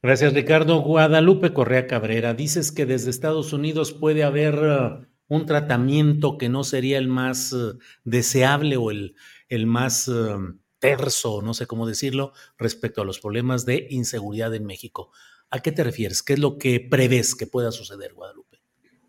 Gracias, 0.02 0.32
Ricardo. 0.32 0.80
Guadalupe 0.80 1.52
Correa 1.52 1.86
Cabrera, 1.86 2.32
dices 2.32 2.72
que 2.72 2.86
desde 2.86 3.10
Estados 3.10 3.52
Unidos 3.52 3.92
puede 3.92 4.24
haber 4.24 4.54
uh, 4.54 5.06
un 5.28 5.46
tratamiento 5.46 6.38
que 6.38 6.48
no 6.48 6.64
sería 6.64 6.98
el 6.98 7.08
más 7.08 7.52
uh, 7.52 7.78
deseable 8.02 8.76
o 8.78 8.90
el, 8.90 9.14
el 9.48 9.66
más 9.66 10.08
uh, 10.08 10.56
terso, 10.82 11.40
no 11.40 11.54
sé 11.54 11.66
cómo 11.66 11.86
decirlo, 11.86 12.32
respecto 12.58 13.00
a 13.00 13.04
los 13.04 13.20
problemas 13.20 13.64
de 13.64 13.86
inseguridad 13.88 14.52
en 14.54 14.66
México. 14.66 15.12
¿A 15.48 15.60
qué 15.60 15.70
te 15.70 15.84
refieres? 15.84 16.22
¿Qué 16.22 16.32
es 16.32 16.40
lo 16.40 16.58
que 16.58 16.80
prevés 16.80 17.36
que 17.36 17.46
pueda 17.46 17.70
suceder, 17.70 18.12
Guadalupe? 18.12 18.52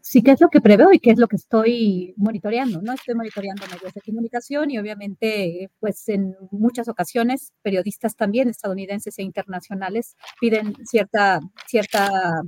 sí 0.03 0.21
qué 0.21 0.31
es 0.31 0.41
lo 0.41 0.49
que 0.49 0.59
preveo 0.59 0.91
y 0.91 0.99
qué 0.99 1.11
es 1.11 1.17
lo 1.17 1.27
que 1.27 1.37
estoy 1.37 2.13
monitoreando, 2.17 2.81
¿no? 2.81 2.93
Estoy 2.93 3.15
monitoreando 3.15 3.65
medios 3.65 3.93
de 3.93 4.01
comunicación 4.01 4.69
y 4.69 4.77
obviamente, 4.77 5.71
pues 5.79 6.07
en 6.09 6.35
muchas 6.51 6.89
ocasiones, 6.89 7.53
periodistas 7.61 8.15
también 8.15 8.49
estadounidenses 8.49 9.17
e 9.17 9.23
internacionales 9.23 10.17
piden 10.41 10.75
cierta, 10.85 11.39
cierta, 11.67 12.41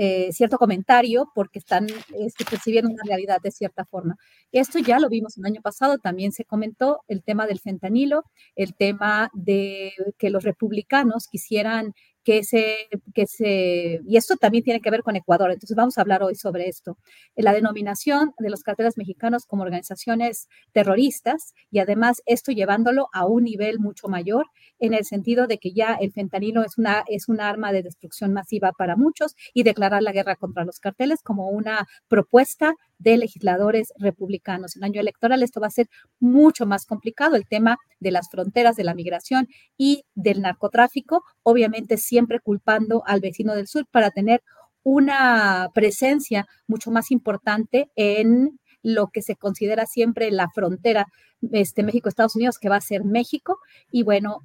eh, 0.00 0.28
cierto 0.32 0.58
comentario 0.58 1.28
porque 1.34 1.58
están 1.58 1.88
este, 2.14 2.44
percibiendo 2.44 2.88
una 2.88 3.02
realidad 3.04 3.38
de 3.42 3.50
cierta 3.50 3.84
forma. 3.84 4.16
Esto 4.52 4.78
ya 4.78 5.00
lo 5.00 5.08
vimos 5.08 5.36
el 5.36 5.44
año 5.44 5.60
pasado, 5.60 5.98
también 5.98 6.30
se 6.30 6.44
comentó 6.44 7.00
el 7.08 7.24
tema 7.24 7.48
del 7.48 7.58
fentanilo, 7.58 8.22
el 8.54 8.76
tema 8.76 9.28
de 9.34 9.92
que 10.16 10.30
los 10.30 10.44
republicanos 10.44 11.26
quisieran 11.26 11.94
que 12.28 12.44
se, 12.44 12.90
que 13.14 13.26
se, 13.26 14.02
y 14.06 14.18
esto 14.18 14.36
también 14.36 14.62
tiene 14.62 14.82
que 14.82 14.90
ver 14.90 15.02
con 15.02 15.16
Ecuador, 15.16 15.50
entonces 15.50 15.74
vamos 15.74 15.96
a 15.96 16.02
hablar 16.02 16.22
hoy 16.22 16.34
sobre 16.34 16.68
esto, 16.68 16.98
la 17.36 17.54
denominación 17.54 18.34
de 18.38 18.50
los 18.50 18.62
carteles 18.62 18.98
mexicanos 18.98 19.46
como 19.46 19.62
organizaciones 19.62 20.46
terroristas 20.72 21.54
y 21.70 21.78
además 21.78 22.20
esto 22.26 22.52
llevándolo 22.52 23.08
a 23.14 23.24
un 23.24 23.44
nivel 23.44 23.78
mucho 23.78 24.08
mayor 24.08 24.44
en 24.78 24.92
el 24.92 25.06
sentido 25.06 25.46
de 25.46 25.56
que 25.56 25.72
ya 25.72 25.94
el 25.94 26.12
fentanilo 26.12 26.62
es 26.64 26.76
una 26.76 27.02
es 27.08 27.30
un 27.30 27.40
arma 27.40 27.72
de 27.72 27.82
destrucción 27.82 28.34
masiva 28.34 28.72
para 28.76 28.94
muchos 28.94 29.34
y 29.54 29.62
declarar 29.62 30.02
la 30.02 30.12
guerra 30.12 30.36
contra 30.36 30.66
los 30.66 30.80
carteles 30.80 31.22
como 31.22 31.48
una 31.48 31.88
propuesta 32.08 32.74
de 32.98 33.16
legisladores 33.16 33.92
republicanos. 33.96 34.76
En 34.76 34.84
año 34.84 35.00
electoral 35.00 35.42
esto 35.42 35.60
va 35.60 35.68
a 35.68 35.70
ser 35.70 35.88
mucho 36.20 36.66
más 36.66 36.86
complicado, 36.86 37.36
el 37.36 37.46
tema 37.46 37.78
de 38.00 38.10
las 38.10 38.28
fronteras, 38.30 38.76
de 38.76 38.84
la 38.84 38.94
migración 38.94 39.48
y 39.76 40.04
del 40.14 40.42
narcotráfico, 40.42 41.22
obviamente 41.42 41.96
siempre 41.96 42.40
culpando 42.40 43.02
al 43.06 43.20
vecino 43.20 43.54
del 43.54 43.68
sur 43.68 43.86
para 43.90 44.10
tener 44.10 44.42
una 44.82 45.68
presencia 45.74 46.46
mucho 46.66 46.90
más 46.90 47.10
importante 47.10 47.90
en 47.96 48.58
lo 48.82 49.08
que 49.08 49.22
se 49.22 49.36
considera 49.36 49.86
siempre 49.86 50.30
la 50.30 50.48
frontera 50.48 51.06
este, 51.52 51.82
México-Estados 51.82 52.36
Unidos, 52.36 52.58
que 52.58 52.68
va 52.68 52.76
a 52.76 52.80
ser 52.80 53.04
México, 53.04 53.58
y 53.90 54.02
bueno, 54.02 54.42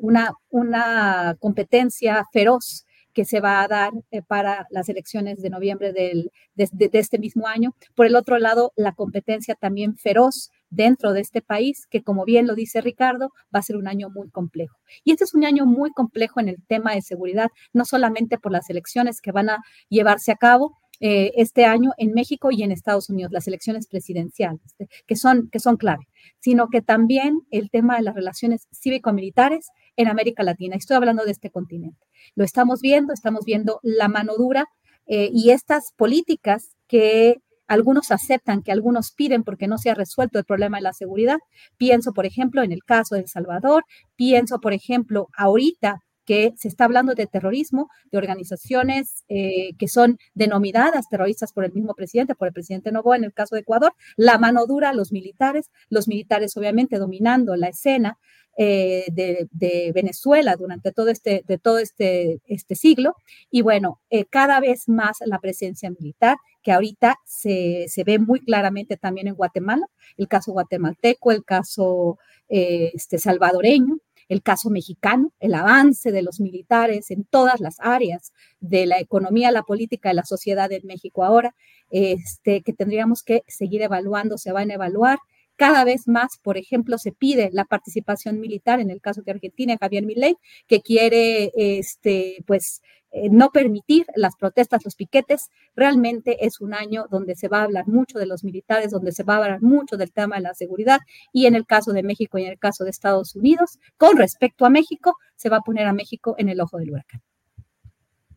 una, 0.00 0.32
una 0.50 1.36
competencia 1.40 2.24
feroz 2.32 2.86
que 3.14 3.24
se 3.24 3.40
va 3.40 3.62
a 3.62 3.68
dar 3.68 3.92
eh, 4.10 4.22
para 4.22 4.66
las 4.70 4.88
elecciones 4.88 5.40
de 5.40 5.50
noviembre 5.50 5.92
del, 5.92 6.30
de, 6.54 6.90
este 6.92 7.18
mismo 7.18 7.46
año. 7.46 7.74
Por 7.94 8.06
el 8.06 8.16
otro 8.16 8.38
lado, 8.38 8.72
la 8.76 8.92
competencia 8.92 9.54
también 9.54 9.96
feroz 9.96 10.50
dentro 10.70 11.12
de 11.12 11.20
este 11.20 11.40
país, 11.40 11.86
que 11.88 12.02
como 12.02 12.24
bien 12.24 12.46
lo 12.46 12.54
dice 12.54 12.80
Ricardo, 12.80 13.30
va 13.54 13.60
a 13.60 13.62
ser 13.62 13.76
un 13.76 13.88
año 13.88 14.10
muy 14.10 14.28
complejo. 14.30 14.76
Y 15.04 15.12
este 15.12 15.24
es 15.24 15.34
un 15.34 15.44
año 15.44 15.66
muy 15.66 15.90
complejo 15.92 16.40
en 16.40 16.48
el 16.48 16.56
tema 16.66 16.94
de 16.94 17.02
seguridad, 17.02 17.50
no 17.72 17.84
solamente 17.84 18.38
por 18.38 18.52
las 18.52 18.68
elecciones 18.68 19.20
que 19.20 19.32
van 19.32 19.50
a 19.50 19.62
llevarse 19.88 20.32
a 20.32 20.36
cabo, 20.36 20.76
eh, 21.00 21.32
este 21.36 21.64
año 21.64 21.92
en 21.98 22.12
México 22.12 22.50
y 22.50 22.62
en 22.62 22.72
Estados 22.72 23.10
Unidos, 23.10 23.32
las 23.32 23.48
elecciones 23.48 23.86
presidenciales, 23.86 24.60
que 25.06 25.16
son, 25.16 25.48
que 25.50 25.58
son 25.58 25.76
clave, 25.76 26.06
sino 26.40 26.68
que 26.68 26.82
también 26.82 27.40
el 27.50 27.70
tema 27.70 27.96
de 27.96 28.02
las 28.02 28.14
relaciones 28.14 28.68
cívico-militares 28.72 29.68
en 29.96 30.08
América 30.08 30.42
Latina. 30.42 30.76
Estoy 30.76 30.96
hablando 30.96 31.24
de 31.24 31.32
este 31.32 31.50
continente. 31.50 32.06
Lo 32.34 32.44
estamos 32.44 32.80
viendo, 32.80 33.12
estamos 33.12 33.44
viendo 33.44 33.80
la 33.82 34.08
mano 34.08 34.34
dura 34.36 34.66
eh, 35.06 35.30
y 35.32 35.50
estas 35.50 35.92
políticas 35.96 36.76
que 36.86 37.36
algunos 37.66 38.10
aceptan, 38.10 38.62
que 38.62 38.72
algunos 38.72 39.12
piden 39.12 39.42
porque 39.42 39.68
no 39.68 39.78
se 39.78 39.90
ha 39.90 39.94
resuelto 39.94 40.38
el 40.38 40.44
problema 40.44 40.76
de 40.78 40.82
la 40.82 40.92
seguridad. 40.92 41.38
Pienso, 41.76 42.12
por 42.12 42.26
ejemplo, 42.26 42.62
en 42.62 42.72
el 42.72 42.84
caso 42.84 43.14
de 43.14 43.22
El 43.22 43.28
Salvador, 43.28 43.84
pienso, 44.16 44.60
por 44.60 44.74
ejemplo, 44.74 45.28
ahorita 45.36 46.03
que 46.24 46.52
se 46.56 46.68
está 46.68 46.84
hablando 46.84 47.14
de 47.14 47.26
terrorismo, 47.26 47.88
de 48.10 48.18
organizaciones 48.18 49.24
eh, 49.28 49.74
que 49.78 49.88
son 49.88 50.18
denominadas 50.34 51.08
terroristas 51.08 51.52
por 51.52 51.64
el 51.64 51.72
mismo 51.72 51.94
presidente, 51.94 52.34
por 52.34 52.48
el 52.48 52.54
presidente 52.54 52.92
Novoa 52.92 53.16
en 53.16 53.24
el 53.24 53.32
caso 53.32 53.54
de 53.54 53.62
Ecuador, 53.62 53.92
la 54.16 54.38
mano 54.38 54.66
dura 54.66 54.92
los 54.92 55.12
militares, 55.12 55.70
los 55.88 56.08
militares 56.08 56.56
obviamente 56.56 56.98
dominando 56.98 57.56
la 57.56 57.68
escena 57.68 58.18
eh, 58.56 59.06
de, 59.10 59.92
Venezuela 59.92 60.54
durante 60.56 60.92
todo 60.92 61.08
este, 61.08 61.42
de 61.46 61.58
todo 61.58 61.78
este, 61.78 62.40
este 62.46 62.76
siglo. 62.76 63.16
Y 63.50 63.62
bueno, 63.62 64.00
eh, 64.10 64.26
cada 64.26 64.60
vez 64.60 64.88
más 64.88 65.18
la 65.26 65.40
presencia 65.40 65.90
militar, 65.90 66.36
que 66.62 66.72
ahorita 66.72 67.18
se, 67.24 67.86
se, 67.88 68.04
ve 68.04 68.18
muy 68.18 68.40
claramente 68.40 68.96
también 68.96 69.26
en 69.28 69.34
Guatemala, 69.34 69.86
el 70.16 70.28
caso 70.28 70.52
guatemalteco, 70.52 71.32
el 71.32 71.44
caso 71.44 72.18
este, 72.48 73.18
salvadoreño, 73.18 73.98
el 74.28 74.42
caso 74.42 74.70
mexicano, 74.70 75.32
el 75.40 75.54
avance 75.54 76.12
de 76.12 76.22
los 76.22 76.40
militares 76.40 77.10
en 77.10 77.24
todas 77.24 77.60
las 77.60 77.76
áreas 77.80 78.32
de 78.60 78.86
la 78.86 78.98
economía, 78.98 79.50
la 79.50 79.62
política, 79.62 80.08
de 80.08 80.14
la 80.14 80.24
sociedad 80.24 80.70
en 80.72 80.86
México 80.86 81.24
ahora, 81.24 81.54
este, 81.90 82.62
que 82.62 82.72
tendríamos 82.72 83.22
que 83.22 83.42
seguir 83.46 83.82
evaluando, 83.82 84.38
se 84.38 84.52
van 84.52 84.70
a 84.70 84.74
evaluar. 84.74 85.18
Cada 85.56 85.84
vez 85.84 86.08
más, 86.08 86.38
por 86.42 86.58
ejemplo, 86.58 86.98
se 86.98 87.12
pide 87.12 87.50
la 87.52 87.64
participación 87.64 88.40
militar, 88.40 88.80
en 88.80 88.90
el 88.90 89.00
caso 89.00 89.22
de 89.22 89.32
Argentina, 89.32 89.76
Javier 89.80 90.04
Milei, 90.04 90.36
que 90.66 90.80
quiere 90.80 91.52
este, 91.54 92.42
pues, 92.46 92.82
eh, 93.16 93.28
no 93.30 93.50
permitir 93.50 94.06
las 94.16 94.34
protestas, 94.34 94.84
los 94.84 94.96
piquetes. 94.96 95.48
Realmente 95.76 96.44
es 96.44 96.60
un 96.60 96.74
año 96.74 97.06
donde 97.08 97.36
se 97.36 97.46
va 97.46 97.60
a 97.60 97.62
hablar 97.62 97.86
mucho 97.86 98.18
de 98.18 98.26
los 98.26 98.42
militares, 98.42 98.90
donde 98.90 99.12
se 99.12 99.22
va 99.22 99.34
a 99.34 99.44
hablar 99.44 99.62
mucho 99.62 99.96
del 99.96 100.12
tema 100.12 100.34
de 100.34 100.42
la 100.42 100.54
seguridad 100.54 100.98
y 101.32 101.46
en 101.46 101.54
el 101.54 101.64
caso 101.64 101.92
de 101.92 102.02
México 102.02 102.38
y 102.38 102.44
en 102.44 102.50
el 102.50 102.58
caso 102.58 102.82
de 102.82 102.90
Estados 102.90 103.36
Unidos, 103.36 103.78
con 103.96 104.16
respecto 104.16 104.66
a 104.66 104.70
México, 104.70 105.14
se 105.36 105.48
va 105.48 105.58
a 105.58 105.60
poner 105.60 105.86
a 105.86 105.92
México 105.92 106.34
en 106.38 106.48
el 106.48 106.60
ojo 106.60 106.78
del 106.78 106.90
huracán. 106.90 107.22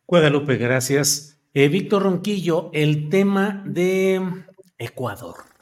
Guadalupe, 0.06 0.57
gracias. 0.57 1.39
Eh, 1.56 1.69
Víctor 1.69 2.03
Ronquillo, 2.03 2.69
el 2.72 3.10
tema 3.10 3.64
de 3.65 4.22
Ecuador. 4.77 5.57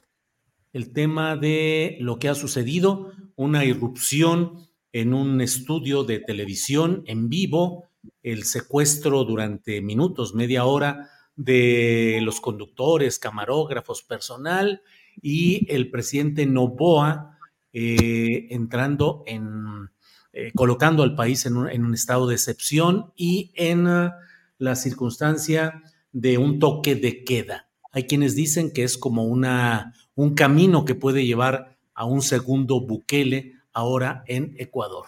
El 0.76 0.92
tema 0.92 1.38
de 1.38 1.96
lo 2.02 2.20
que 2.20 2.28
ha 2.28 2.36
sucedido, 2.36 3.14
una 3.38 3.64
irrupción 3.64 4.68
en 4.92 5.14
un 5.14 5.40
estudio 5.40 6.04
de 6.04 6.20
televisión 6.20 7.02
en 7.06 7.30
vivo, 7.30 7.86
el 8.24 8.44
secuestro 8.44 9.24
durante 9.24 9.82
minutos, 9.82 10.36
media 10.36 10.66
hora 10.66 11.10
de 11.38 12.20
los 12.24 12.42
conductores, 12.42 13.20
camarógrafos, 13.20 14.04
personal 14.04 14.82
y 15.22 15.66
el 15.74 15.90
presidente 15.92 16.46
Novoa 16.46 17.38
eh, 17.72 18.48
entrando 18.50 19.24
en, 19.28 19.92
eh, 20.34 20.52
colocando 20.56 21.04
al 21.04 21.16
país 21.16 21.46
en 21.46 21.56
un, 21.56 21.94
estado 21.94 22.28
de 22.28 22.36
excepción 22.36 23.14
y 23.16 23.54
en 23.56 23.88
uh, 23.88 24.12
la 24.58 24.76
circunstancia 24.76 25.84
de 26.12 26.38
un 26.38 26.60
toque 26.60 26.96
de 26.96 27.24
queda. 27.24 27.70
Hay 27.94 28.08
quienes 28.08 28.36
dicen 28.36 28.74
que 28.74 28.84
es 28.84 28.98
como 28.98 29.24
una, 29.24 29.94
un 30.16 30.34
camino 30.34 30.86
que 30.86 30.96
puede 30.96 31.26
llevar 31.26 31.78
a 31.94 32.06
un 32.06 32.22
segundo 32.22 32.82
Bukele 32.82 33.54
ahora 33.74 34.24
en 34.28 34.56
Ecuador. 34.58 35.06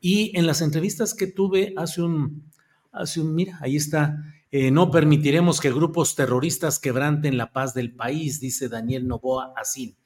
Y 0.00 0.36
en 0.38 0.46
las 0.46 0.62
entrevistas 0.62 1.14
que 1.14 1.26
tuve 1.26 1.74
hace 1.76 2.02
un, 2.02 2.50
hace 2.92 3.20
un 3.20 3.34
mira, 3.34 3.58
ahí 3.60 3.76
está, 3.76 4.16
eh, 4.50 4.70
no 4.70 4.90
permitiremos 4.90 5.60
que 5.60 5.72
grupos 5.72 6.14
terroristas 6.14 6.78
quebranten 6.78 7.36
la 7.36 7.52
paz 7.52 7.74
del 7.74 7.94
país, 7.94 8.40
dice 8.40 8.68
Daniel 8.68 9.06
Novoa 9.06 9.52
así. 9.56 9.96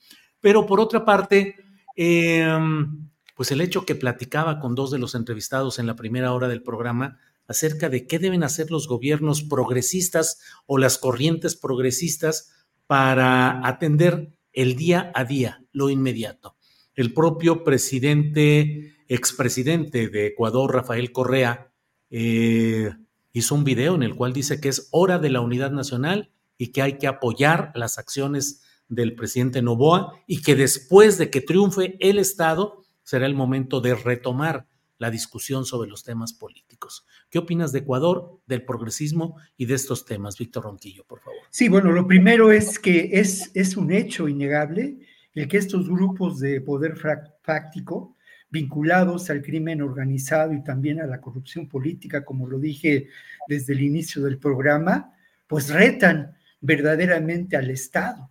Pero 0.40 0.66
por 0.66 0.80
otra 0.80 1.04
parte, 1.04 1.56
em, 1.96 3.08
pues 3.36 3.50
el 3.50 3.60
hecho 3.60 3.86
que 3.86 3.94
platicaba 3.94 4.60
con 4.60 4.74
dos 4.74 4.90
de 4.90 4.98
los 4.98 5.14
entrevistados 5.14 5.78
en 5.78 5.86
la 5.86 5.96
primera 5.96 6.32
hora 6.32 6.48
del 6.48 6.62
programa 6.62 7.18
acerca 7.46 7.88
de 7.88 8.06
qué 8.06 8.18
deben 8.18 8.42
hacer 8.42 8.70
los 8.70 8.88
gobiernos 8.88 9.42
progresistas 9.42 10.40
o 10.66 10.78
las 10.78 10.98
corrientes 10.98 11.56
progresistas 11.56 12.52
para 12.86 13.66
atender 13.66 14.33
el 14.54 14.76
día 14.76 15.12
a 15.14 15.24
día, 15.24 15.64
lo 15.72 15.90
inmediato. 15.90 16.56
El 16.94 17.12
propio 17.12 17.64
presidente, 17.64 18.94
expresidente 19.08 20.08
de 20.08 20.28
Ecuador, 20.28 20.72
Rafael 20.72 21.12
Correa, 21.12 21.72
eh, 22.10 22.90
hizo 23.32 23.54
un 23.54 23.64
video 23.64 23.96
en 23.96 24.04
el 24.04 24.14
cual 24.14 24.32
dice 24.32 24.60
que 24.60 24.68
es 24.68 24.88
hora 24.92 25.18
de 25.18 25.30
la 25.30 25.40
unidad 25.40 25.72
nacional 25.72 26.30
y 26.56 26.68
que 26.68 26.82
hay 26.82 26.98
que 26.98 27.08
apoyar 27.08 27.72
las 27.74 27.98
acciones 27.98 28.62
del 28.88 29.16
presidente 29.16 29.60
Novoa 29.60 30.12
y 30.26 30.42
que 30.42 30.54
después 30.54 31.18
de 31.18 31.30
que 31.30 31.40
triunfe 31.40 31.96
el 31.98 32.18
Estado 32.18 32.84
será 33.02 33.26
el 33.26 33.34
momento 33.34 33.80
de 33.80 33.94
retomar 33.94 34.68
la 34.98 35.10
discusión 35.10 35.66
sobre 35.66 35.90
los 35.90 36.04
temas 36.04 36.32
políticos. 36.32 37.04
¿Qué 37.34 37.40
opinas 37.40 37.72
de 37.72 37.80
Ecuador, 37.80 38.38
del 38.46 38.62
progresismo 38.62 39.38
y 39.56 39.66
de 39.66 39.74
estos 39.74 40.06
temas, 40.06 40.38
Víctor 40.38 40.62
Ronquillo, 40.62 41.04
por 41.04 41.18
favor? 41.18 41.40
Sí, 41.50 41.68
bueno, 41.68 41.90
lo 41.90 42.06
primero 42.06 42.52
es 42.52 42.78
que 42.78 43.10
es, 43.12 43.50
es 43.54 43.76
un 43.76 43.90
hecho 43.90 44.28
innegable 44.28 45.00
el 45.34 45.48
que 45.48 45.56
estos 45.56 45.88
grupos 45.88 46.38
de 46.38 46.60
poder 46.60 46.94
fáctico 47.42 48.14
vinculados 48.50 49.30
al 49.30 49.42
crimen 49.42 49.82
organizado 49.82 50.52
y 50.52 50.62
también 50.62 51.00
a 51.00 51.08
la 51.08 51.20
corrupción 51.20 51.68
política, 51.68 52.24
como 52.24 52.46
lo 52.46 52.60
dije 52.60 53.08
desde 53.48 53.72
el 53.72 53.82
inicio 53.82 54.22
del 54.22 54.38
programa, 54.38 55.12
pues 55.48 55.70
retan 55.70 56.36
verdaderamente 56.60 57.56
al 57.56 57.68
Estado 57.68 58.30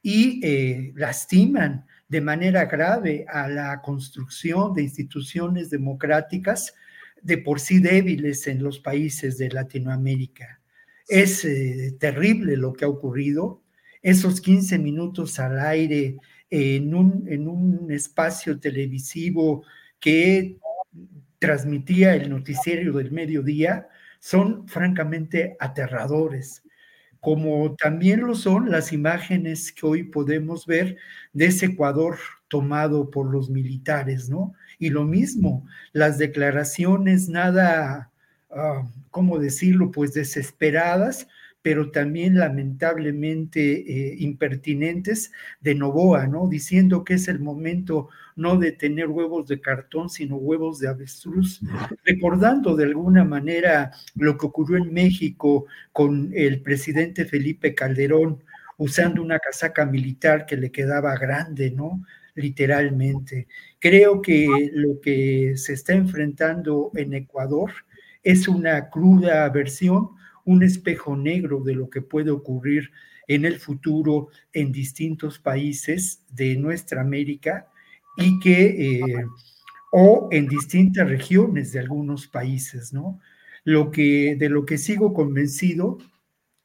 y 0.00 0.40
eh, 0.42 0.92
lastiman 0.96 1.84
de 2.08 2.22
manera 2.22 2.64
grave 2.64 3.26
a 3.28 3.48
la 3.48 3.82
construcción 3.82 4.72
de 4.72 4.84
instituciones 4.84 5.68
democráticas 5.68 6.72
de 7.22 7.38
por 7.38 7.60
sí 7.60 7.80
débiles 7.80 8.46
en 8.46 8.62
los 8.62 8.78
países 8.78 9.38
de 9.38 9.50
Latinoamérica. 9.50 10.60
Es 11.08 11.44
eh, 11.44 11.96
terrible 11.98 12.56
lo 12.56 12.72
que 12.72 12.84
ha 12.84 12.88
ocurrido. 12.88 13.62
Esos 14.02 14.40
15 14.40 14.78
minutos 14.78 15.38
al 15.38 15.60
aire 15.60 16.16
en 16.50 16.94
un, 16.94 17.26
en 17.28 17.48
un 17.48 17.90
espacio 17.90 18.58
televisivo 18.58 19.64
que 19.98 20.58
transmitía 21.38 22.14
el 22.14 22.30
noticiero 22.30 22.92
del 22.98 23.12
mediodía 23.12 23.88
son 24.20 24.68
francamente 24.68 25.56
aterradores, 25.58 26.62
como 27.20 27.74
también 27.76 28.20
lo 28.20 28.34
son 28.34 28.70
las 28.70 28.92
imágenes 28.92 29.72
que 29.72 29.86
hoy 29.86 30.02
podemos 30.04 30.66
ver 30.66 30.96
de 31.32 31.46
ese 31.46 31.66
Ecuador 31.66 32.18
tomado 32.48 33.10
por 33.10 33.30
los 33.30 33.50
militares, 33.50 34.28
¿no? 34.28 34.52
Y 34.80 34.90
lo 34.90 35.04
mismo, 35.04 35.64
las 35.92 36.18
declaraciones 36.18 37.28
nada, 37.28 38.10
uh, 38.50 38.84
¿cómo 39.10 39.38
decirlo? 39.38 39.92
Pues 39.92 40.12
desesperadas 40.12 41.28
pero 41.62 41.90
también 41.90 42.36
lamentablemente 42.38 43.60
eh, 43.60 44.16
impertinentes 44.18 45.32
de 45.60 45.74
Novoa, 45.74 46.26
¿no? 46.26 46.48
Diciendo 46.48 47.04
que 47.04 47.14
es 47.14 47.28
el 47.28 47.38
momento 47.38 48.08
no 48.36 48.56
de 48.56 48.72
tener 48.72 49.08
huevos 49.08 49.46
de 49.48 49.60
cartón, 49.60 50.08
sino 50.08 50.36
huevos 50.36 50.78
de 50.78 50.88
avestruz, 50.88 51.60
recordando 52.04 52.76
de 52.76 52.84
alguna 52.84 53.24
manera 53.24 53.90
lo 54.14 54.38
que 54.38 54.46
ocurrió 54.46 54.78
en 54.78 54.92
México 54.92 55.66
con 55.92 56.30
el 56.34 56.62
presidente 56.62 57.26
Felipe 57.26 57.74
Calderón 57.74 58.42
usando 58.78 59.22
una 59.22 59.38
casaca 59.38 59.84
militar 59.84 60.46
que 60.46 60.56
le 60.56 60.70
quedaba 60.72 61.14
grande, 61.18 61.70
¿no? 61.70 62.02
Literalmente. 62.34 63.48
Creo 63.78 64.22
que 64.22 64.46
lo 64.72 65.00
que 65.00 65.56
se 65.56 65.72
está 65.74 65.94
enfrentando 65.94 66.90
en 66.94 67.14
Ecuador 67.14 67.72
es 68.22 68.48
una 68.48 68.90
cruda 68.90 69.48
versión 69.48 70.10
un 70.44 70.62
espejo 70.62 71.16
negro 71.16 71.60
de 71.60 71.74
lo 71.74 71.88
que 71.88 72.02
puede 72.02 72.30
ocurrir 72.30 72.90
en 73.28 73.44
el 73.44 73.58
futuro 73.60 74.28
en 74.52 74.72
distintos 74.72 75.38
países 75.38 76.24
de 76.30 76.56
nuestra 76.56 77.00
América 77.00 77.68
y 78.16 78.38
que, 78.40 78.98
eh, 78.98 79.24
o 79.92 80.28
en 80.32 80.48
distintas 80.48 81.08
regiones 81.08 81.72
de 81.72 81.80
algunos 81.80 82.26
países, 82.26 82.92
¿no? 82.92 83.20
Lo 83.62 83.90
que, 83.90 84.36
de 84.36 84.48
lo 84.48 84.64
que 84.64 84.78
sigo 84.78 85.12
convencido 85.12 85.98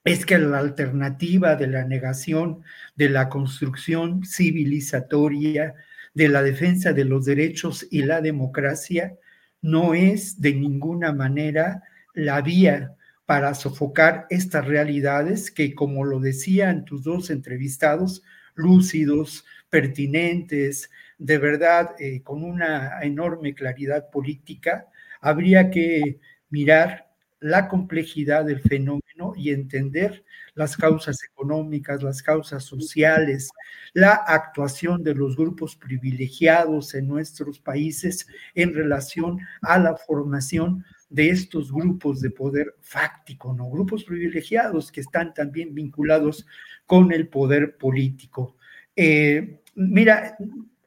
es 0.05 0.25
que 0.25 0.37
la 0.37 0.59
alternativa 0.59 1.55
de 1.55 1.67
la 1.67 1.83
negación 1.83 2.61
de 2.95 3.09
la 3.09 3.27
construcción 3.27 4.23
civilizatoria, 4.23 5.73
de 6.13 6.29
la 6.29 6.43
defensa 6.43 6.93
de 6.93 7.05
los 7.05 7.25
derechos 7.25 7.87
y 7.89 8.03
la 8.03 8.21
democracia, 8.21 9.17
no 9.61 9.95
es 9.95 10.39
de 10.39 10.53
ninguna 10.53 11.11
manera 11.11 11.83
la 12.13 12.39
vía 12.41 12.95
para 13.25 13.55
sofocar 13.55 14.27
estas 14.29 14.65
realidades 14.65 15.49
que, 15.49 15.73
como 15.73 16.05
lo 16.05 16.19
decían 16.19 16.85
tus 16.85 17.03
dos 17.03 17.31
entrevistados, 17.31 18.21
lúcidos, 18.53 19.43
pertinentes, 19.71 20.91
de 21.17 21.39
verdad, 21.39 21.95
eh, 21.97 22.21
con 22.21 22.43
una 22.43 23.01
enorme 23.01 23.55
claridad 23.55 24.11
política, 24.11 24.85
habría 25.19 25.71
que 25.71 26.19
mirar 26.51 27.09
la 27.39 27.67
complejidad 27.67 28.45
del 28.45 28.61
fenómeno 28.61 29.04
y 29.35 29.51
entender 29.51 30.23
las 30.53 30.75
causas 30.75 31.23
económicas, 31.23 32.03
las 32.03 32.21
causas 32.21 32.63
sociales, 32.63 33.49
la 33.93 34.13
actuación 34.13 35.03
de 35.03 35.15
los 35.15 35.35
grupos 35.35 35.75
privilegiados 35.75 36.93
en 36.95 37.07
nuestros 37.07 37.59
países 37.59 38.27
en 38.53 38.73
relación 38.73 39.39
a 39.61 39.79
la 39.79 39.95
formación 39.95 40.83
de 41.09 41.29
estos 41.29 41.71
grupos 41.71 42.19
de 42.19 42.31
poder 42.31 42.75
fáctico, 42.81 43.53
¿no? 43.53 43.69
Grupos 43.69 44.03
privilegiados 44.03 44.91
que 44.91 45.01
están 45.01 45.33
también 45.33 45.73
vinculados 45.73 46.45
con 46.85 47.11
el 47.11 47.27
poder 47.29 47.77
político. 47.77 48.57
Eh, 48.95 49.61
mira, 49.75 50.37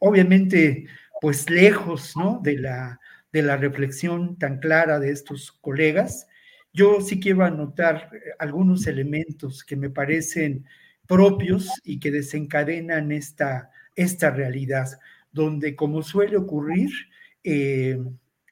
obviamente, 0.01 0.87
pues 1.21 1.49
lejos, 1.49 2.15
¿no? 2.17 2.41
De 2.43 2.59
la, 2.59 3.01
de 3.33 3.43
la 3.43 3.57
reflexión 3.57 4.39
tan 4.39 4.59
clara 4.59 4.99
de 4.99 5.11
estos 5.11 5.53
colegas, 5.53 6.27
yo 6.79 7.01
sí 7.01 7.19
quiero 7.19 7.45
anotar 7.45 8.09
eh, 8.13 8.19
algunos 8.39 8.87
elementos 8.87 9.65
que 9.65 9.75
me 9.75 9.91
parecen 9.91 10.65
propios 11.09 11.69
y 11.83 11.99
que 11.99 12.13
desencadenan 12.13 13.11
esta, 13.11 13.73
esta 13.97 14.31
realidad, 14.31 14.87
donde 15.33 15.75
como 15.75 16.03
suele 16.03 16.37
ocurrir, 16.37 16.91
eh, 17.43 17.99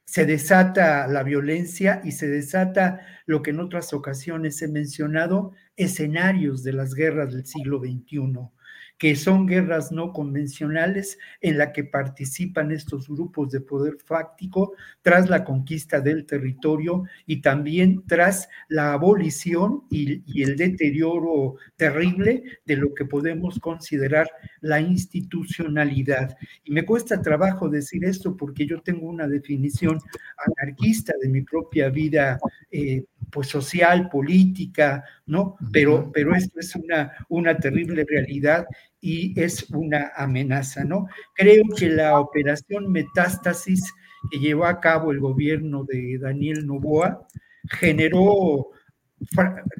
se 0.05 0.27
desata 0.27 1.07
la 1.07 1.23
violencia 1.23 2.01
y 2.03 2.13
se 2.13 2.27
desata 2.27 3.01
lo 3.27 3.43
que 3.43 3.51
en 3.51 3.61
otras 3.61 3.93
ocasiones 3.93 4.61
he 4.61 4.67
mencionado, 4.67 5.53
escenarios 5.77 6.65
de 6.65 6.73
las 6.73 6.95
guerras 6.95 7.33
del 7.33 7.47
siglo 7.47 7.79
XXI 7.79 8.51
que 8.99 9.17
son 9.17 9.47
guerras 9.47 9.93
no 9.93 10.13
convencionales 10.13 11.19
en 11.41 11.59
la 11.59 11.73
que 11.73 11.85
participan 11.85 12.73
estos 12.73 13.09
grupos 13.09 13.51
de 13.51 13.61
poder 13.61 13.99
fáctico 14.05 14.73
tras 15.03 15.29
la 15.29 15.45
conquista 15.45 16.01
del 16.01 16.25
territorio 16.27 17.05
y 17.27 17.41
también 17.41 18.05
tras 18.07 18.49
la 18.69 18.93
abolición 18.93 19.83
y, 19.91 20.23
y 20.27 20.43
el 20.43 20.57
deterioro 20.57 21.57
terrible 21.77 22.43
de 22.65 22.77
lo 22.77 22.95
que 22.95 23.05
podemos 23.05 23.59
considerar 23.59 24.29
la 24.61 24.81
institucionalidad. 24.81 26.37
Y 26.65 26.73
me 26.73 26.85
cuesta 26.85 27.21
trabajo 27.21 27.69
decir 27.69 28.05
esto 28.05 28.37
porque 28.37 28.67
yo 28.67 28.81
tengo 28.81 29.09
una 29.09 29.27
definición 29.29 29.99
anarquista 30.39 31.13
de 31.21 31.29
mi 31.29 31.43
propia 31.43 31.89
vida 31.91 32.39
eh, 32.71 33.05
pues 33.31 33.49
social, 33.49 34.09
política, 34.09 35.05
¿no? 35.27 35.57
Pero, 35.73 36.11
pero 36.13 36.35
esto 36.35 36.61
es 36.61 36.75
una, 36.77 37.13
una 37.29 37.57
terrible 37.57 38.05
realidad 38.09 38.67
y 39.01 39.39
es 39.41 39.71
una 39.71 40.13
amenaza, 40.17 40.85
¿no? 40.85 41.07
Creo 41.35 41.63
que 41.77 41.89
la 41.89 42.19
operación 42.21 42.91
Metástasis 42.91 43.93
que 44.31 44.39
llevó 44.39 44.67
a 44.67 44.81
cabo 44.81 45.13
el 45.13 45.21
gobierno 45.21 45.85
de 45.85 46.19
Daniel 46.19 46.67
Novoa 46.67 47.27
generó, 47.71 48.71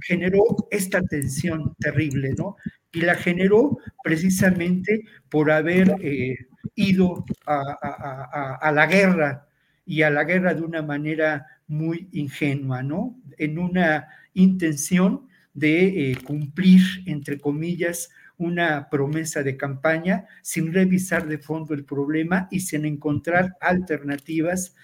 generó 0.03 0.43
esta 0.71 1.03
tensión 1.03 1.75
terrible, 1.79 2.35
¿no? 2.37 2.57
Y 2.93 3.01
la 3.03 3.15
generó 3.15 3.79
precisamente 4.03 5.03
por 5.29 5.51
haber 5.51 5.95
eh, 6.01 6.37
ido 6.75 7.25
a, 7.47 8.59
a 8.61 8.73
la 8.73 8.87
guerra 8.87 9.49
y 9.85 10.03
a 10.03 10.11
la 10.11 10.25
guerra 10.25 10.55
de 10.55 10.63
una 10.63 10.83
manera 10.83 11.47
muy 11.69 12.09
ingenua, 12.13 12.83
¿no? 12.83 13.17
En 13.39 13.59
una 13.59 14.09
intención 14.35 15.29
de 15.55 16.11
eh, 16.13 16.17
cumplir, 16.25 16.81
entre 17.07 17.39
comillas, 17.39 18.11
una 18.39 18.89
promesa 18.91 19.43
de 19.43 19.57
campaña 19.57 20.27
sin 20.43 20.73
revisar 20.73 21.27
de 21.27 21.39
fondo 21.39 21.75
el 21.75 21.85
problema 21.85 22.49
y 22.51 22.61
sin 22.61 22.85
encontrar 22.85 23.57
alternativas 23.61 24.75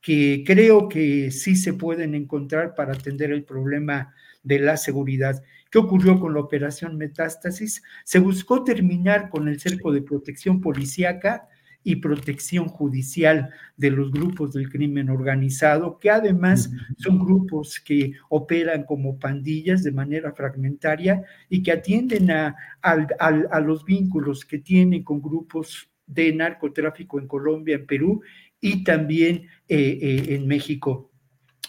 que 0.00 0.44
creo 0.46 0.88
que 0.88 1.30
sí 1.30 1.56
se 1.56 1.72
pueden 1.72 2.14
encontrar 2.14 2.74
para 2.74 2.92
atender 2.92 3.32
el 3.32 3.44
problema 3.44 4.14
de 4.42 4.60
la 4.60 4.76
seguridad. 4.76 5.42
¿Qué 5.70 5.78
ocurrió 5.78 6.20
con 6.20 6.32
la 6.34 6.40
operación 6.40 6.96
Metástasis? 6.96 7.82
Se 8.04 8.20
buscó 8.20 8.62
terminar 8.62 9.28
con 9.30 9.48
el 9.48 9.58
cerco 9.60 9.92
de 9.92 10.02
protección 10.02 10.60
policíaca 10.60 11.48
y 11.88 11.94
protección 11.96 12.66
judicial 12.66 13.50
de 13.76 13.92
los 13.92 14.10
grupos 14.10 14.52
del 14.52 14.68
crimen 14.68 15.08
organizado, 15.08 16.00
que 16.00 16.10
además 16.10 16.68
son 16.98 17.20
grupos 17.20 17.78
que 17.78 18.14
operan 18.28 18.82
como 18.82 19.20
pandillas 19.20 19.84
de 19.84 19.92
manera 19.92 20.32
fragmentaria 20.32 21.22
y 21.48 21.62
que 21.62 21.70
atienden 21.70 22.32
a, 22.32 22.56
a, 22.82 23.60
los 23.60 23.84
vínculos 23.84 24.44
que 24.44 24.58
tienen 24.58 25.04
con 25.04 25.22
grupos 25.22 25.88
de 26.08 26.32
narcotráfico 26.32 27.20
en 27.20 27.28
Colombia, 27.28 27.76
en 27.76 27.86
Perú 27.86 28.20
y 28.60 28.82
también 28.82 29.46
eh, 29.68 29.98
eh, 30.02 30.34
en 30.34 30.48
México. 30.48 31.12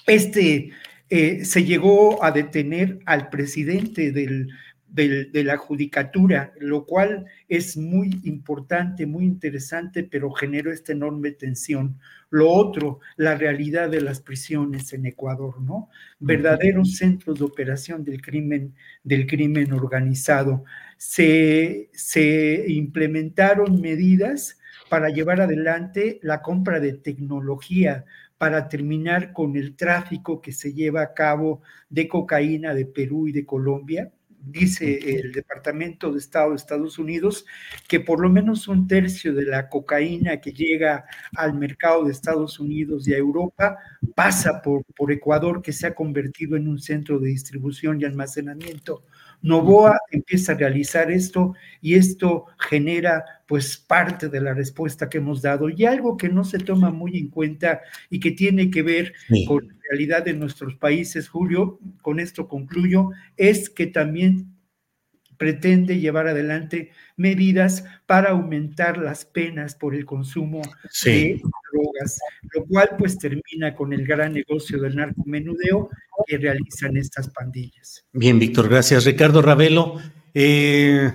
Este 0.08 0.72
eh, 1.12 1.46
se 1.46 1.64
llegó 1.64 2.24
a 2.24 2.32
detener 2.32 2.98
al 3.06 3.30
presidente 3.30 4.12
del 4.12 4.50
de 4.90 5.44
la 5.44 5.58
judicatura, 5.58 6.54
lo 6.60 6.86
cual 6.86 7.26
es 7.48 7.78
muy 7.78 8.20
importante, 8.24 9.06
muy 9.06 9.26
interesante, 9.26 10.04
pero 10.04 10.32
generó 10.32 10.72
esta 10.72 10.94
enorme 10.94 11.32
tensión. 11.32 12.00
Lo 12.30 12.50
otro, 12.50 13.00
la 13.16 13.36
realidad 13.36 13.90
de 13.90 14.02
las 14.02 14.22
prisiones 14.22 14.92
en 14.94 15.06
Ecuador, 15.06 15.62
¿no? 15.62 15.90
Verdaderos 16.20 16.96
centros 16.96 17.38
de 17.38 17.46
operación 17.46 18.04
del 18.04 18.22
crimen, 18.22 18.76
del 19.04 19.28
crimen 19.28 19.72
organizado. 19.72 20.64
Se, 20.98 21.90
se 21.94 22.66
implementaron 22.68 23.80
medidas 23.80 24.58
para 24.90 25.10
llevar 25.10 25.42
adelante 25.42 26.20
la 26.24 26.42
compra 26.42 26.80
de 26.80 26.94
tecnología 26.94 28.06
para 28.38 28.70
terminar 28.70 29.34
con 29.34 29.56
el 29.56 29.76
tráfico 29.76 30.42
que 30.42 30.52
se 30.52 30.74
lleva 30.74 31.02
a 31.02 31.14
cabo 31.14 31.62
de 31.90 32.08
cocaína 32.08 32.74
de 32.74 32.86
Perú 32.86 33.28
y 33.28 33.32
de 33.32 33.46
Colombia 33.46 34.12
dice 34.40 35.20
el 35.20 35.32
Departamento 35.32 36.12
de 36.12 36.20
Estado 36.20 36.52
de 36.52 36.56
Estados 36.56 37.00
Unidos 37.00 37.46
que 37.88 38.00
por 38.00 38.22
lo 38.22 38.30
menos 38.30 38.68
un 38.68 38.88
tercio 38.88 39.34
de 39.34 39.46
la 39.46 39.70
cocaína 39.70 40.40
que 40.40 40.52
llega 40.52 41.06
al 41.36 41.54
mercado 41.54 42.06
de 42.06 42.12
Estados 42.12 42.60
Unidos 42.60 43.08
y 43.08 43.14
a 43.14 43.18
Europa 43.18 43.78
pasa 44.16 44.62
por, 44.62 44.84
por 44.96 45.12
Ecuador, 45.12 45.62
que 45.62 45.74
se 45.74 45.88
ha 45.88 45.96
convertido 45.96 46.56
en 46.56 46.68
un 46.68 46.80
centro 46.80 47.20
de 47.20 47.30
distribución 47.30 48.00
y 48.00 48.06
almacenamiento. 48.06 49.04
Novoa 49.48 49.98
empieza 50.12 50.52
a 50.52 50.56
realizar 50.56 51.10
esto 51.10 51.54
y 51.82 51.96
esto 51.96 52.46
genera 52.60 53.24
pues 53.48 53.78
parte 53.78 54.28
de 54.28 54.42
la 54.42 54.54
respuesta 54.54 55.10
que 55.10 55.20
hemos 55.20 55.42
dado. 55.42 55.70
Y 55.70 55.86
algo 55.86 56.18
que 56.18 56.28
no 56.28 56.44
se 56.44 56.60
toma 56.60 56.92
muy 56.92 57.18
en 57.18 57.30
cuenta 57.30 57.82
y 58.10 58.20
que 58.20 58.32
tiene 58.32 58.70
que 58.70 58.82
ver 58.82 59.14
con 59.48 59.68
la 59.68 59.74
realidad 59.90 60.26
de 60.26 60.34
nuestros 60.34 60.76
países, 60.76 61.30
Julio, 61.30 61.80
con 62.02 62.20
esto 62.20 62.48
concluyo, 62.50 63.12
es 63.38 63.70
que 63.70 63.88
también 63.88 64.57
pretende 65.38 66.00
llevar 66.00 66.28
adelante 66.28 66.92
medidas 67.16 67.86
para 68.06 68.32
aumentar 68.32 68.98
las 68.98 69.26
penas 69.26 69.76
por 69.76 69.96
el 69.96 70.06
consumo 70.06 70.62
de 71.04 71.42
drogas, 71.72 72.20
lo 72.54 72.66
cual 72.66 72.90
pues 72.98 73.18
termina 73.18 73.76
con 73.76 73.94
el 73.94 74.06
gran 74.06 74.34
negocio 74.34 74.80
del 74.80 74.96
narcomenudeo 74.96 75.90
que 76.26 76.38
realizan 76.38 76.98
estas 76.98 77.30
pandillas. 77.30 78.06
Bien, 78.14 78.40
Víctor, 78.40 78.70
gracias. 78.70 79.06
Ricardo 79.06 79.42
Ravelo, 79.42 80.00
eh, 80.34 81.12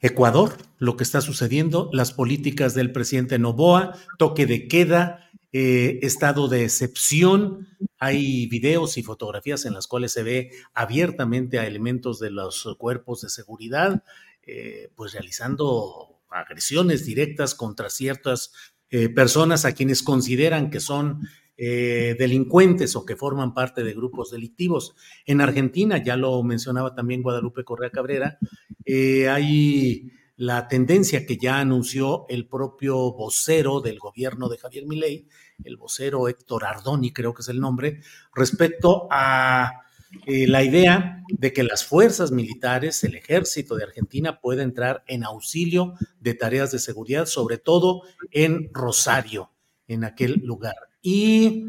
Ecuador, 0.00 0.56
lo 0.78 0.96
que 0.96 1.04
está 1.04 1.20
sucediendo, 1.20 1.90
las 1.92 2.12
políticas 2.12 2.74
del 2.74 2.92
presidente 2.92 3.38
Novoa, 3.38 3.94
toque 4.18 4.46
de 4.46 4.68
queda, 4.68 5.27
eh, 5.52 6.00
estado 6.02 6.48
de 6.48 6.64
excepción. 6.64 7.68
Hay 7.98 8.46
videos 8.48 8.98
y 8.98 9.02
fotografías 9.02 9.64
en 9.64 9.72
las 9.74 9.86
cuales 9.86 10.12
se 10.12 10.22
ve 10.22 10.50
abiertamente 10.74 11.58
a 11.58 11.66
elementos 11.66 12.18
de 12.18 12.30
los 12.30 12.68
cuerpos 12.78 13.22
de 13.22 13.30
seguridad, 13.30 14.04
eh, 14.42 14.90
pues 14.94 15.14
realizando 15.14 16.20
agresiones 16.30 17.06
directas 17.06 17.54
contra 17.54 17.88
ciertas 17.88 18.52
eh, 18.90 19.08
personas 19.08 19.64
a 19.64 19.72
quienes 19.72 20.02
consideran 20.02 20.70
que 20.70 20.80
son 20.80 21.26
delincuentes 21.60 22.94
o 22.94 23.04
que 23.04 23.16
forman 23.16 23.52
parte 23.52 23.82
de 23.82 23.92
grupos 23.92 24.30
delictivos. 24.30 24.94
En 25.26 25.40
Argentina, 25.40 26.00
ya 26.00 26.16
lo 26.16 26.40
mencionaba 26.44 26.94
también 26.94 27.20
Guadalupe 27.20 27.64
Correa 27.64 27.90
Cabrera, 27.90 28.38
hay 28.86 30.12
la 30.38 30.68
tendencia 30.68 31.26
que 31.26 31.36
ya 31.36 31.58
anunció 31.58 32.24
el 32.28 32.46
propio 32.46 33.12
vocero 33.12 33.80
del 33.80 33.98
gobierno 33.98 34.48
de 34.48 34.56
Javier 34.56 34.86
Milei, 34.86 35.26
el 35.64 35.76
vocero 35.76 36.28
Héctor 36.28 36.64
Ardoni, 36.64 37.12
creo 37.12 37.34
que 37.34 37.42
es 37.42 37.48
el 37.48 37.58
nombre, 37.58 38.00
respecto 38.32 39.08
a 39.10 39.82
eh, 40.26 40.46
la 40.46 40.62
idea 40.62 41.24
de 41.28 41.52
que 41.52 41.64
las 41.64 41.84
fuerzas 41.84 42.30
militares, 42.30 43.02
el 43.02 43.16
ejército 43.16 43.74
de 43.74 43.82
Argentina 43.82 44.40
pueda 44.40 44.62
entrar 44.62 45.02
en 45.08 45.24
auxilio 45.24 45.94
de 46.20 46.34
tareas 46.34 46.70
de 46.70 46.78
seguridad, 46.78 47.26
sobre 47.26 47.58
todo 47.58 48.02
en 48.30 48.70
Rosario, 48.72 49.50
en 49.88 50.04
aquel 50.04 50.40
lugar. 50.44 50.76
Y 51.02 51.64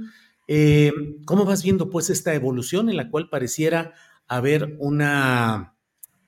eh, 0.47 0.93
cómo 1.25 1.43
vas 1.43 1.63
viendo 1.63 1.89
pues 1.89 2.11
esta 2.11 2.35
evolución 2.35 2.87
en 2.91 2.97
la 2.97 3.09
cual 3.09 3.29
pareciera 3.29 3.95
haber 4.27 4.75
una 4.77 5.75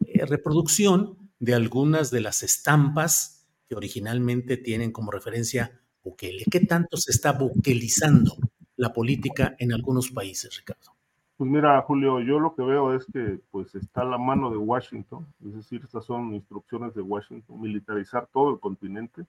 eh, 0.08 0.26
reproducción 0.26 1.21
de 1.42 1.56
algunas 1.56 2.12
de 2.12 2.22
las 2.22 2.44
estampas 2.44 3.48
que 3.68 3.76
originalmente 3.76 4.58
tienen 4.58 4.92
como 4.92 5.12
referencia 5.12 5.82
Bukele. 6.04 6.46
¿Qué 6.50 6.60
tanto 6.62 6.98
se 6.98 7.12
está 7.12 7.32
bukelizando 7.34 8.34
la 8.78 8.94
política 8.94 9.56
en 9.58 9.74
algunos 9.74 10.12
países, 10.12 10.56
Ricardo? 10.56 10.92
Pues 11.38 11.50
mira, 11.50 11.82
Julio, 11.82 12.20
yo 12.22 12.40
lo 12.40 12.54
que 12.54 12.62
veo 12.62 12.94
es 12.94 13.06
que 13.12 13.40
pues 13.50 13.74
está 13.74 14.04
la 14.04 14.20
mano 14.20 14.52
de 14.52 14.58
Washington, 14.58 15.26
es 15.44 15.56
decir, 15.56 15.82
estas 15.84 16.06
son 16.06 16.36
instrucciones 16.36 16.94
de 16.94 17.02
Washington, 17.02 17.60
militarizar 17.60 18.28
todo 18.32 18.52
el 18.52 18.60
continente, 18.60 19.26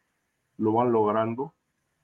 lo 0.59 0.73
van 0.73 0.93
logrando. 0.93 1.55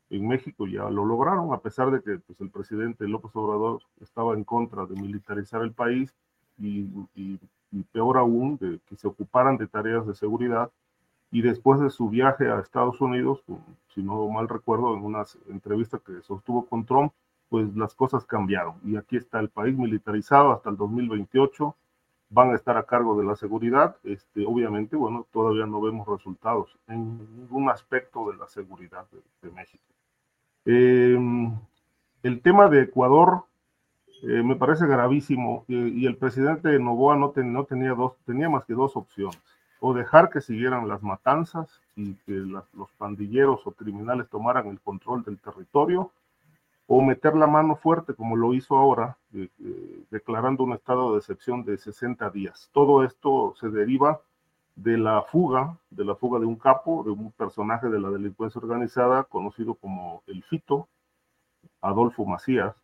En 0.08 0.26
México 0.26 0.66
ya 0.66 0.88
lo 0.88 1.04
lograron, 1.04 1.52
a 1.52 1.60
pesar 1.60 1.90
de 1.90 2.00
que 2.00 2.18
pues, 2.20 2.40
el 2.40 2.50
presidente 2.50 3.06
López 3.06 3.32
Obrador 3.34 3.82
estaba 4.00 4.32
en 4.32 4.44
contra 4.44 4.86
de 4.86 4.98
militarizar 4.98 5.60
el 5.60 5.74
país 5.74 6.14
y, 6.58 6.88
y 7.14 7.38
y 7.70 7.82
peor 7.82 8.18
aún, 8.18 8.56
de 8.58 8.80
que 8.86 8.96
se 8.96 9.06
ocuparan 9.06 9.56
de 9.56 9.66
tareas 9.66 10.06
de 10.06 10.14
seguridad. 10.14 10.70
Y 11.30 11.42
después 11.42 11.80
de 11.80 11.90
su 11.90 12.08
viaje 12.08 12.48
a 12.48 12.60
Estados 12.60 13.00
Unidos, 13.00 13.42
si 13.94 14.02
no 14.02 14.28
mal 14.28 14.48
recuerdo, 14.48 14.94
en 14.94 15.02
una 15.04 15.24
entrevista 15.48 15.98
que 15.98 16.22
sostuvo 16.22 16.66
con 16.66 16.86
Trump, 16.86 17.12
pues 17.50 17.74
las 17.76 17.94
cosas 17.94 18.24
cambiaron. 18.24 18.76
Y 18.84 18.96
aquí 18.96 19.16
está 19.16 19.40
el 19.40 19.50
país 19.50 19.76
militarizado 19.76 20.52
hasta 20.52 20.70
el 20.70 20.76
2028, 20.76 21.74
van 22.30 22.50
a 22.50 22.54
estar 22.54 22.76
a 22.78 22.84
cargo 22.84 23.18
de 23.18 23.26
la 23.26 23.36
seguridad. 23.36 23.96
Este, 24.04 24.46
obviamente, 24.46 24.96
bueno, 24.96 25.26
todavía 25.30 25.66
no 25.66 25.80
vemos 25.80 26.06
resultados 26.08 26.78
en 26.88 27.18
ningún 27.36 27.68
aspecto 27.68 28.30
de 28.30 28.38
la 28.38 28.46
seguridad 28.46 29.06
de, 29.42 29.50
México. 29.50 29.84
Em, 30.64 31.52
el 32.22 32.40
tema 32.40 32.68
de 32.68 32.82
Ecuador, 32.82 33.44
eh, 34.22 34.42
me 34.42 34.56
parece 34.56 34.86
gravísimo 34.86 35.64
y 35.68 36.06
el 36.06 36.16
presidente 36.16 36.78
Novoa 36.78 37.16
no, 37.16 37.32
no, 37.36 37.64
tenía, 37.64 37.94
dos, 37.94 38.14
tenía 38.26 38.48
más 38.48 38.64
que 38.64 38.74
dos 38.74 38.96
opciones, 38.96 39.40
o 39.80 39.94
dejar 39.94 40.30
que 40.30 40.40
siguieran 40.40 40.88
las 40.88 41.02
matanzas 41.02 41.80
y 41.94 42.14
que 42.26 42.32
los 42.32 42.90
pandilleros 42.98 43.66
o 43.66 43.72
criminales 43.72 44.28
tomaran 44.28 44.66
el 44.68 44.80
control 44.80 45.22
del 45.22 45.38
territorio, 45.38 46.10
o 46.86 47.02
meter 47.02 47.36
la 47.36 47.46
mano 47.46 47.76
fuerte 47.76 48.14
como 48.14 48.34
lo 48.34 48.54
hizo 48.54 48.76
ahora, 48.76 49.16
declarando 50.10 50.64
un 50.64 50.72
estado 50.72 51.12
de 51.12 51.18
excepción 51.18 51.62
de 51.64 51.76
60 51.76 52.30
días. 52.30 52.70
Todo 52.72 53.04
esto 53.04 53.54
se 53.60 53.68
deriva 53.68 54.20
de 54.74 54.96
la 54.96 55.22
fuga, 55.22 55.76
de 55.90 56.04
la 56.04 56.14
fuga 56.14 56.38
de 56.38 56.46
un 56.46 56.56
capo, 56.56 57.02
de 57.04 57.10
un 57.10 57.30
personaje 57.32 57.88
de 57.88 58.00
la 58.00 58.10
delincuencia 58.10 58.60
organizada 58.60 59.24
conocido 59.24 59.74
como 59.74 60.22
el 60.26 60.42
Fito, 60.44 60.88
Adolfo 61.82 62.24
Macías, 62.24 62.74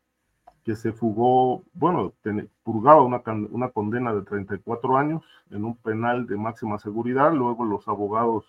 que 0.65 0.75
se 0.77 0.93
fugó, 0.93 1.63
bueno, 1.75 2.15
purgaba 2.63 3.03
una, 3.03 3.23
una 3.51 3.71
condena 3.71 4.15
de 4.15 4.23
34 4.23 4.97
años 4.97 5.23
en 5.51 5.65
un 5.65 5.77
penal 5.77 6.27
de 6.27 6.37
máxima 6.37 6.79
seguridad, 6.79 7.33
luego 7.35 7.65
los 7.65 7.87
abogados 7.87 8.47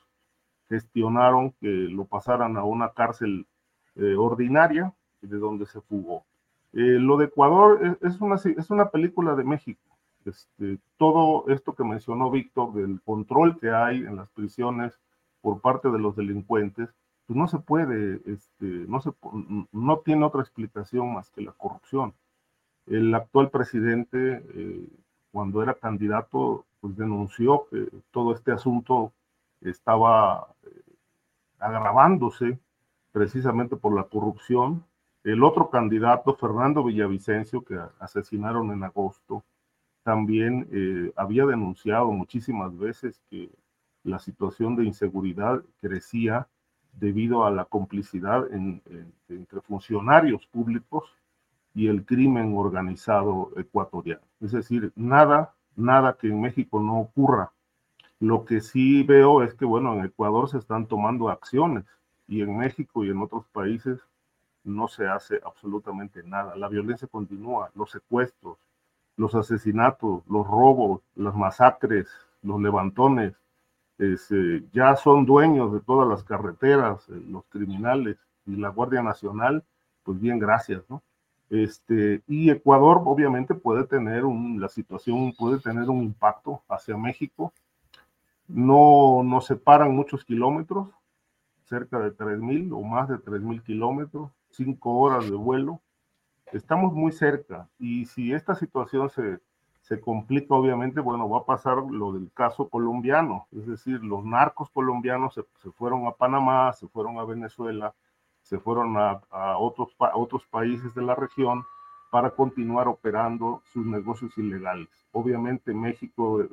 gestionaron 0.70 1.52
que 1.60 1.68
lo 1.68 2.06
pasaran 2.06 2.58
a 2.58 2.64
una 2.64 2.90
cárcel 2.94 3.46
eh, 3.96 4.16
ordinaria 4.16 4.94
de 5.22 5.38
donde 5.38 5.66
se 5.66 5.82
fugó. 5.82 6.24
Eh, 6.74 7.00
lo 7.00 7.18
de 7.18 7.26
Ecuador 7.26 7.98
es, 8.02 8.20
una, 8.22 8.36
es 8.36 8.70
una 8.70 8.90
película 8.90 9.36
de 9.36 9.44
México. 9.44 9.82
Este, 10.26 10.80
todo 10.98 11.46
esto 11.50 11.76
que 11.76 11.84
mencionó 11.84 12.32
Víctor 12.32 12.74
del 12.74 13.00
control 13.02 13.60
que 13.60 13.72
hay 13.72 13.98
en 13.98 14.16
las 14.16 14.30
prisiones 14.30 15.00
por 15.42 15.62
parte 15.62 15.90
de 15.90 16.00
los 16.00 16.16
delincuentes, 16.16 16.90
pues 17.26 17.38
no 17.38 17.48
se 17.48 17.60
puede, 17.60 18.22
este, 18.26 18.66
no, 18.66 19.02
se, 19.02 19.12
no 19.72 20.00
tiene 20.00 20.26
otra 20.26 20.42
explicación 20.42 21.14
más 21.14 21.30
que 21.32 21.42
la 21.42 21.52
corrupción. 21.54 22.14
El 22.86 23.14
actual 23.16 23.50
presidente, 23.50 24.46
eh, 24.54 24.88
cuando 25.32 25.64
era 25.64 25.74
candidato, 25.74 26.66
pues 26.82 26.96
denunció 26.96 27.68
que 27.72 27.90
todo 28.12 28.34
este 28.34 28.52
asunto 28.52 29.12
estaba 29.62 30.48
eh, 30.64 30.82
agravándose 31.60 32.60
precisamente 33.12 33.76
por 33.76 33.96
la 33.96 34.04
corrupción. 34.04 34.86
El 35.24 35.44
otro 35.44 35.72
candidato, 35.72 36.36
Fernando 36.36 36.84
Villavicencio, 36.84 37.64
que 37.64 37.80
asesinaron 38.00 38.72
en 38.72 38.84
agosto, 38.84 39.44
también 40.04 40.68
eh, 40.72 41.12
había 41.16 41.48
denunciado 41.48 42.12
muchísimas 42.12 42.78
veces 42.78 43.20
que 43.32 43.50
la 44.04 44.20
situación 44.20 44.76
de 44.76 44.86
inseguridad 44.86 45.64
crecía 45.82 46.48
debido 47.00 47.46
a 47.46 47.52
la 47.52 47.66
complicidad 47.66 48.48
entre 48.52 49.62
funcionarios 49.62 50.46
públicos 50.48 51.04
y 51.74 51.88
el 51.88 52.06
crimen 52.06 52.56
organizado 52.56 53.52
ecuatoriano. 53.58 54.22
Es 54.40 54.52
decir, 54.52 54.92
nada, 54.96 55.54
nada 55.76 56.18
que 56.18 56.28
en 56.28 56.42
México 56.42 56.80
no 56.80 57.00
ocurra. 57.00 57.52
Lo 58.20 58.46
que 58.46 58.62
sí 58.62 59.04
veo 59.04 59.44
es 59.44 59.54
que, 59.54 59.66
bueno, 59.66 59.94
en 59.94 60.06
Ecuador 60.06 60.50
se 60.50 60.58
están 60.58 60.88
tomando 60.88 61.30
acciones 61.30 61.84
y 62.28 62.42
en 62.42 62.58
México 62.58 63.04
y 63.04 63.10
en 63.10 63.22
otros 63.22 63.46
países 63.52 64.00
no 64.64 64.88
se 64.88 65.06
hace 65.08 65.42
absolutamente 65.46 66.24
nada. 66.24 66.56
La 66.56 66.70
violencia 66.70 67.08
continúa, 67.08 67.72
los 67.76 67.92
secuestros, 67.92 68.58
los 69.18 69.36
asesinatos, 69.36 70.24
los 70.28 70.48
robos, 70.48 71.02
las 71.16 71.36
masacres, 71.36 72.08
los 72.42 72.62
levantones, 72.62 73.34
este, 73.98 74.64
ya 74.74 74.96
son 74.96 75.26
dueños 75.26 75.74
de 75.74 75.80
todas 75.80 76.08
las 76.08 76.24
carreteras, 76.24 77.08
eh, 77.10 77.22
los 77.30 77.46
criminales 77.46 78.18
y 78.46 78.56
la 78.56 78.70
Guardia 78.70 79.02
Nacional, 79.02 79.64
pues 80.04 80.20
bien, 80.20 80.40
gracias, 80.40 80.84
¿no? 80.90 81.02
Este, 81.50 82.24
y 82.28 82.50
Ecuador 82.50 83.02
obviamente 83.06 83.54
puede 83.54 83.86
tener 83.86 84.26
un, 84.26 84.60
la 84.60 84.68
situación 84.68 85.34
puede 85.38 85.60
tener 85.60 85.90
un 85.90 86.04
impacto 86.04 86.64
hacia 86.68 86.98
México. 86.98 87.54
No 88.48 89.22
nos 89.24 89.46
separan 89.46 89.96
muchos 89.96 90.26
kilómetros, 90.26 90.90
cerca 91.66 92.00
de 92.00 92.16
3.000 92.16 92.72
o 92.74 92.82
más 92.82 93.10
de 93.10 93.16
3.000 93.16 93.64
kilómetros, 93.64 94.32
cinco 94.50 94.98
horas 94.98 95.26
de 95.30 95.36
vuelo. 95.36 95.82
Estamos 96.52 96.94
muy 96.94 97.12
cerca 97.12 97.68
y 97.80 98.06
si 98.06 98.34
esta 98.34 98.56
situación 98.56 99.10
se, 99.10 99.40
se 99.86 100.02
complica, 100.02 100.56
obviamente, 100.56 101.00
bueno, 101.00 101.30
va 101.30 101.40
a 101.40 101.46
pasar 101.46 101.78
lo 101.78 102.12
del 102.12 102.32
caso 102.34 102.68
colombiano, 102.70 103.46
es 103.52 103.68
decir, 103.68 104.04
los 104.04 104.26
narcos 104.26 104.68
colombianos 104.72 105.36
se, 105.36 105.72
fueron 105.74 106.08
a 106.08 106.12
Panamá, 106.12 106.74
se 106.74 106.88
fueron 106.88 107.20
a 107.20 107.24
Venezuela, 107.24 107.94
se 108.42 108.58
fueron 108.58 108.98
a, 108.98 109.22
otros, 109.60 109.96
otros 110.16 110.44
países 110.48 110.96
de 110.96 111.04
la 111.04 111.14
región 111.14 111.66
para 112.10 112.32
continuar 112.32 112.88
operando 112.88 113.62
sus 113.72 113.86
negocios 113.86 114.36
ilegales. 114.40 114.90
Obviamente 115.12 115.72
México 115.72 116.44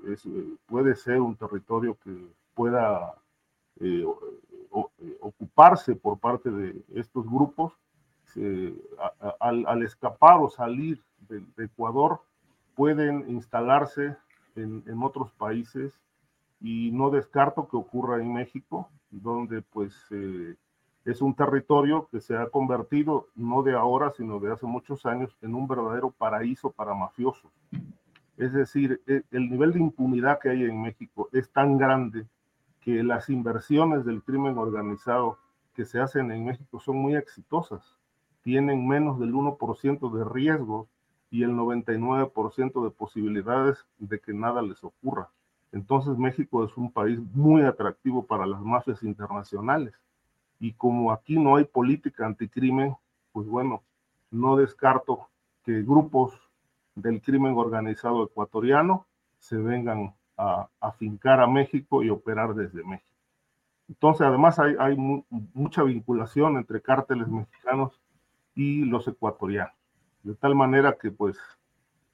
puede 0.66 0.94
ser 0.94 1.22
un 1.22 1.34
territorio 1.34 1.96
que 2.04 2.14
pueda 2.52 3.14
eh, 3.80 4.04
ocuparse 5.20 5.96
por 5.96 6.18
parte 6.18 6.50
de 6.50 6.84
estos 6.94 7.24
grupos. 7.24 7.72
al, 9.40 9.82
escapar 9.82 10.38
o 10.38 10.50
salir 10.50 11.02
de 11.28 11.64
Ecuador, 11.64 12.20
pueden 12.74 13.28
instalarse 13.28 14.16
en, 14.56 15.02
otros 15.02 15.32
países 15.32 15.98
y 16.60 16.90
no 16.92 17.10
descarto 17.10 17.68
que 17.68 17.76
ocurra 17.76 18.20
en 18.20 18.32
México, 18.32 18.88
donde 19.10 19.62
pues 19.62 19.94
eh, 20.10 20.56
es 21.04 21.20
un 21.20 21.34
territorio 21.34 22.08
que 22.10 22.20
se 22.20 22.36
ha 22.36 22.48
convertido, 22.48 23.28
no 23.34 23.62
de 23.62 23.74
ahora, 23.74 24.10
sino 24.10 24.38
de 24.38 24.52
hace 24.52 24.66
muchos 24.66 25.04
años, 25.06 25.36
en 25.42 25.54
un 25.54 25.66
verdadero 25.66 26.10
paraíso 26.10 26.70
para 26.70 26.94
mafiosos. 26.94 27.50
Es 28.36 28.52
decir, 28.52 29.00
e, 29.06 29.22
el 29.30 29.50
nivel 29.50 29.72
de 29.72 29.80
impunidad 29.80 30.38
que 30.38 30.50
hay 30.50 30.62
en 30.64 30.80
México 30.80 31.28
es 31.32 31.50
tan 31.50 31.76
grande 31.76 32.26
que 32.80 33.02
las 33.02 33.30
inversiones 33.30 34.04
del 34.04 34.22
crimen 34.22 34.58
organizado 34.58 35.38
que 35.74 35.84
se 35.84 36.00
hacen 36.00 36.30
en 36.30 36.44
México 36.44 36.80
son 36.80 36.96
muy 36.96 37.16
exitosas. 37.16 37.98
Tienen 38.42 38.86
menos 38.86 39.18
del 39.18 39.32
1% 39.32 40.10
de 40.12 40.24
riesgo 40.24 40.88
y 41.32 41.42
el 41.44 41.52
99% 41.52 42.84
de 42.84 42.90
posibilidades 42.90 43.84
de 43.98 44.20
que 44.20 44.34
nada 44.34 44.60
les 44.60 44.84
ocurra. 44.84 45.30
Entonces 45.72 46.18
México 46.18 46.62
es 46.62 46.76
un 46.76 46.92
país 46.92 47.18
muy 47.34 47.62
atractivo 47.62 48.26
para 48.26 48.44
las 48.44 48.60
mafias 48.60 49.02
internacionales. 49.02 49.94
Y 50.60 50.74
como 50.74 51.10
aquí 51.10 51.38
no 51.38 51.56
hay 51.56 51.64
política 51.64 52.26
anticrimen, 52.26 52.94
pues 53.32 53.48
bueno, 53.48 53.82
no 54.30 54.56
descarto 54.56 55.30
que 55.64 55.82
grupos 55.82 56.38
del 56.94 57.22
crimen 57.22 57.54
organizado 57.56 58.24
ecuatoriano 58.24 59.06
se 59.38 59.56
vengan 59.56 60.14
a 60.36 60.68
afincar 60.80 61.40
a 61.40 61.46
México 61.46 62.02
y 62.02 62.10
operar 62.10 62.54
desde 62.54 62.84
México. 62.84 63.16
Entonces, 63.88 64.26
además 64.26 64.58
hay, 64.58 64.96
mucha 64.96 65.82
vinculación 65.82 66.58
entre 66.58 66.82
cárteles 66.82 67.28
mexicanos 67.28 67.98
y 68.54 68.84
los 68.84 69.08
ecuatorianos. 69.08 69.81
De 70.22 70.34
tal 70.34 70.54
manera 70.54 70.96
que 71.00 71.10
pues 71.10 71.38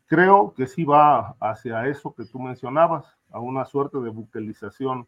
creo 0.06 0.55
que 0.55 0.66
sí 0.66 0.85
va 0.85 1.36
hacia 1.40 1.86
eso 1.86 2.14
que 2.14 2.24
tú 2.24 2.39
mencionabas, 2.39 3.18
a 3.30 3.40
una 3.40 3.64
suerte 3.66 3.98
de 3.98 4.09
buquelización 4.09 5.06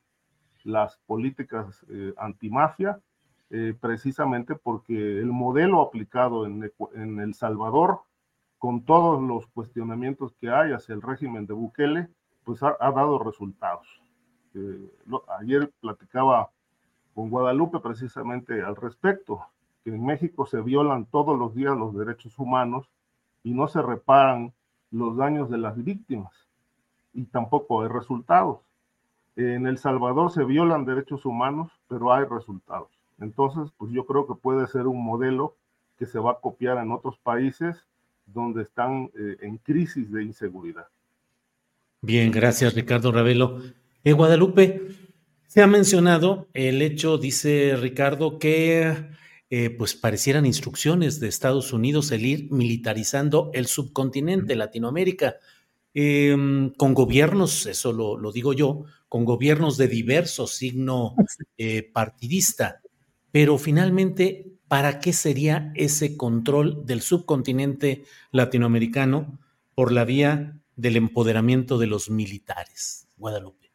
las 0.65 0.99
políticas 1.07 1.85
eh, 1.89 2.13
antimafia, 2.19 3.01
eh, 3.49 3.75
precisamente 3.81 4.55
porque 4.55 5.19
el 5.19 5.27
modelo 5.27 5.81
aplicado 5.81 6.47
en, 6.47 6.71
El 7.21 7.35
Salvador, 7.35 8.03
con 8.59 8.85
todos 8.85 9.23
los 9.23 9.47
cuestionamientos 9.49 10.35
que 10.39 10.51
hay 10.51 10.73
hacia 10.73 10.95
el 10.95 11.01
régimen 11.01 11.47
de 11.47 11.55
Bukele, 11.55 12.09
pues 12.45 12.63
ha, 12.63 12.77
dado 12.79 13.19
resultados. 13.19 13.87
Eh, 14.55 14.91
ayer 15.39 15.73
platicaba 15.81 16.51
con 17.15 17.31
Guadalupe 17.31 17.81
precisamente 17.81 18.63
al 18.63 18.77
respecto 18.77 19.41
que 19.85 19.91
en 19.91 20.05
México 20.05 20.47
se 20.47 20.61
violan 20.61 21.07
todos 21.07 21.39
los 21.39 21.55
días 21.55 21.77
los 21.77 21.95
derechos 21.95 22.39
humanos 22.39 22.87
y 23.43 23.53
no 23.53 23.69
se 23.69 23.83
reparan 23.83 24.53
los 24.91 25.17
daños 25.17 25.51
de 25.51 25.59
las 25.59 25.83
víctimas 25.83 26.33
y 27.13 27.25
tampoco 27.25 27.83
hay 27.83 27.89
resultados. 27.89 28.59
En 29.37 29.67
El 29.67 29.79
Salvador 29.79 30.31
se 30.33 30.45
violan 30.45 30.85
derechos 30.85 31.25
humanos, 31.25 31.71
pero 31.89 32.13
hay 32.13 32.25
resultados. 32.25 32.89
Entonces, 33.21 33.73
pues 33.77 33.93
yo 33.93 34.05
creo 34.07 34.27
que 34.27 34.35
puede 34.35 34.67
ser 34.67 34.87
un 34.87 35.03
modelo 35.03 35.57
que 35.99 36.07
se 36.07 36.19
va 36.19 36.33
a 36.33 36.41
copiar 36.41 36.79
en 36.79 36.91
otros 36.93 37.19
países 37.19 37.77
donde 38.27 38.63
están 38.63 39.11
eh, 39.19 39.37
en 39.41 39.59
crisis 39.59 40.11
de 40.11 40.25
inseguridad. 40.25 40.87
Bien, 42.01 42.31
gracias 42.31 42.75
Ricardo 42.75 43.13
Ravelo. 43.13 43.61
En 44.05 44.17
Guadalupe, 44.17 44.89
se 45.47 45.63
ha 45.63 45.67
mencionado 45.67 46.47
el 46.55 46.81
hecho, 46.81 47.19
dice 47.19 47.77
Ricardo, 47.77 48.39
que 48.39 49.11
eh, 49.53 49.71
pues 49.71 49.97
parecieran 49.97 50.47
instrucciones 50.47 51.19
de 51.19 51.27
Estados 51.27 51.73
Unidos 51.73 52.13
el 52.13 52.25
ir 52.25 52.53
militarizando 52.53 53.51
el 53.53 53.67
subcontinente, 53.67 54.55
Latinoamérica, 54.55 55.39
em, 55.93 56.71
con 56.75 56.95
gobiernos, 56.95 57.67
eso 57.67 57.93
lo, 57.93 58.31
digo 58.31 58.53
yo, 58.53 58.85
con 59.09 59.25
gobiernos 59.25 59.77
de 59.77 59.89
diverso 59.89 60.47
signo 60.47 61.17
eh, 61.59 61.83
partidista. 61.83 62.81
Pero 63.33 63.59
finalmente, 63.59 64.53
¿para 64.69 65.01
qué 65.01 65.13
sería 65.13 65.73
ese 65.75 66.17
control 66.17 66.87
del 66.87 67.01
subcontinente 67.01 68.05
latinoamericano 68.31 69.41
por 69.75 69.91
la 69.91 70.05
vía 70.05 70.61
del 70.77 70.95
empoderamiento 70.95 71.77
de 71.79 71.89
los 71.89 72.09
militares? 72.09 73.09
Guadalupe. 73.17 73.70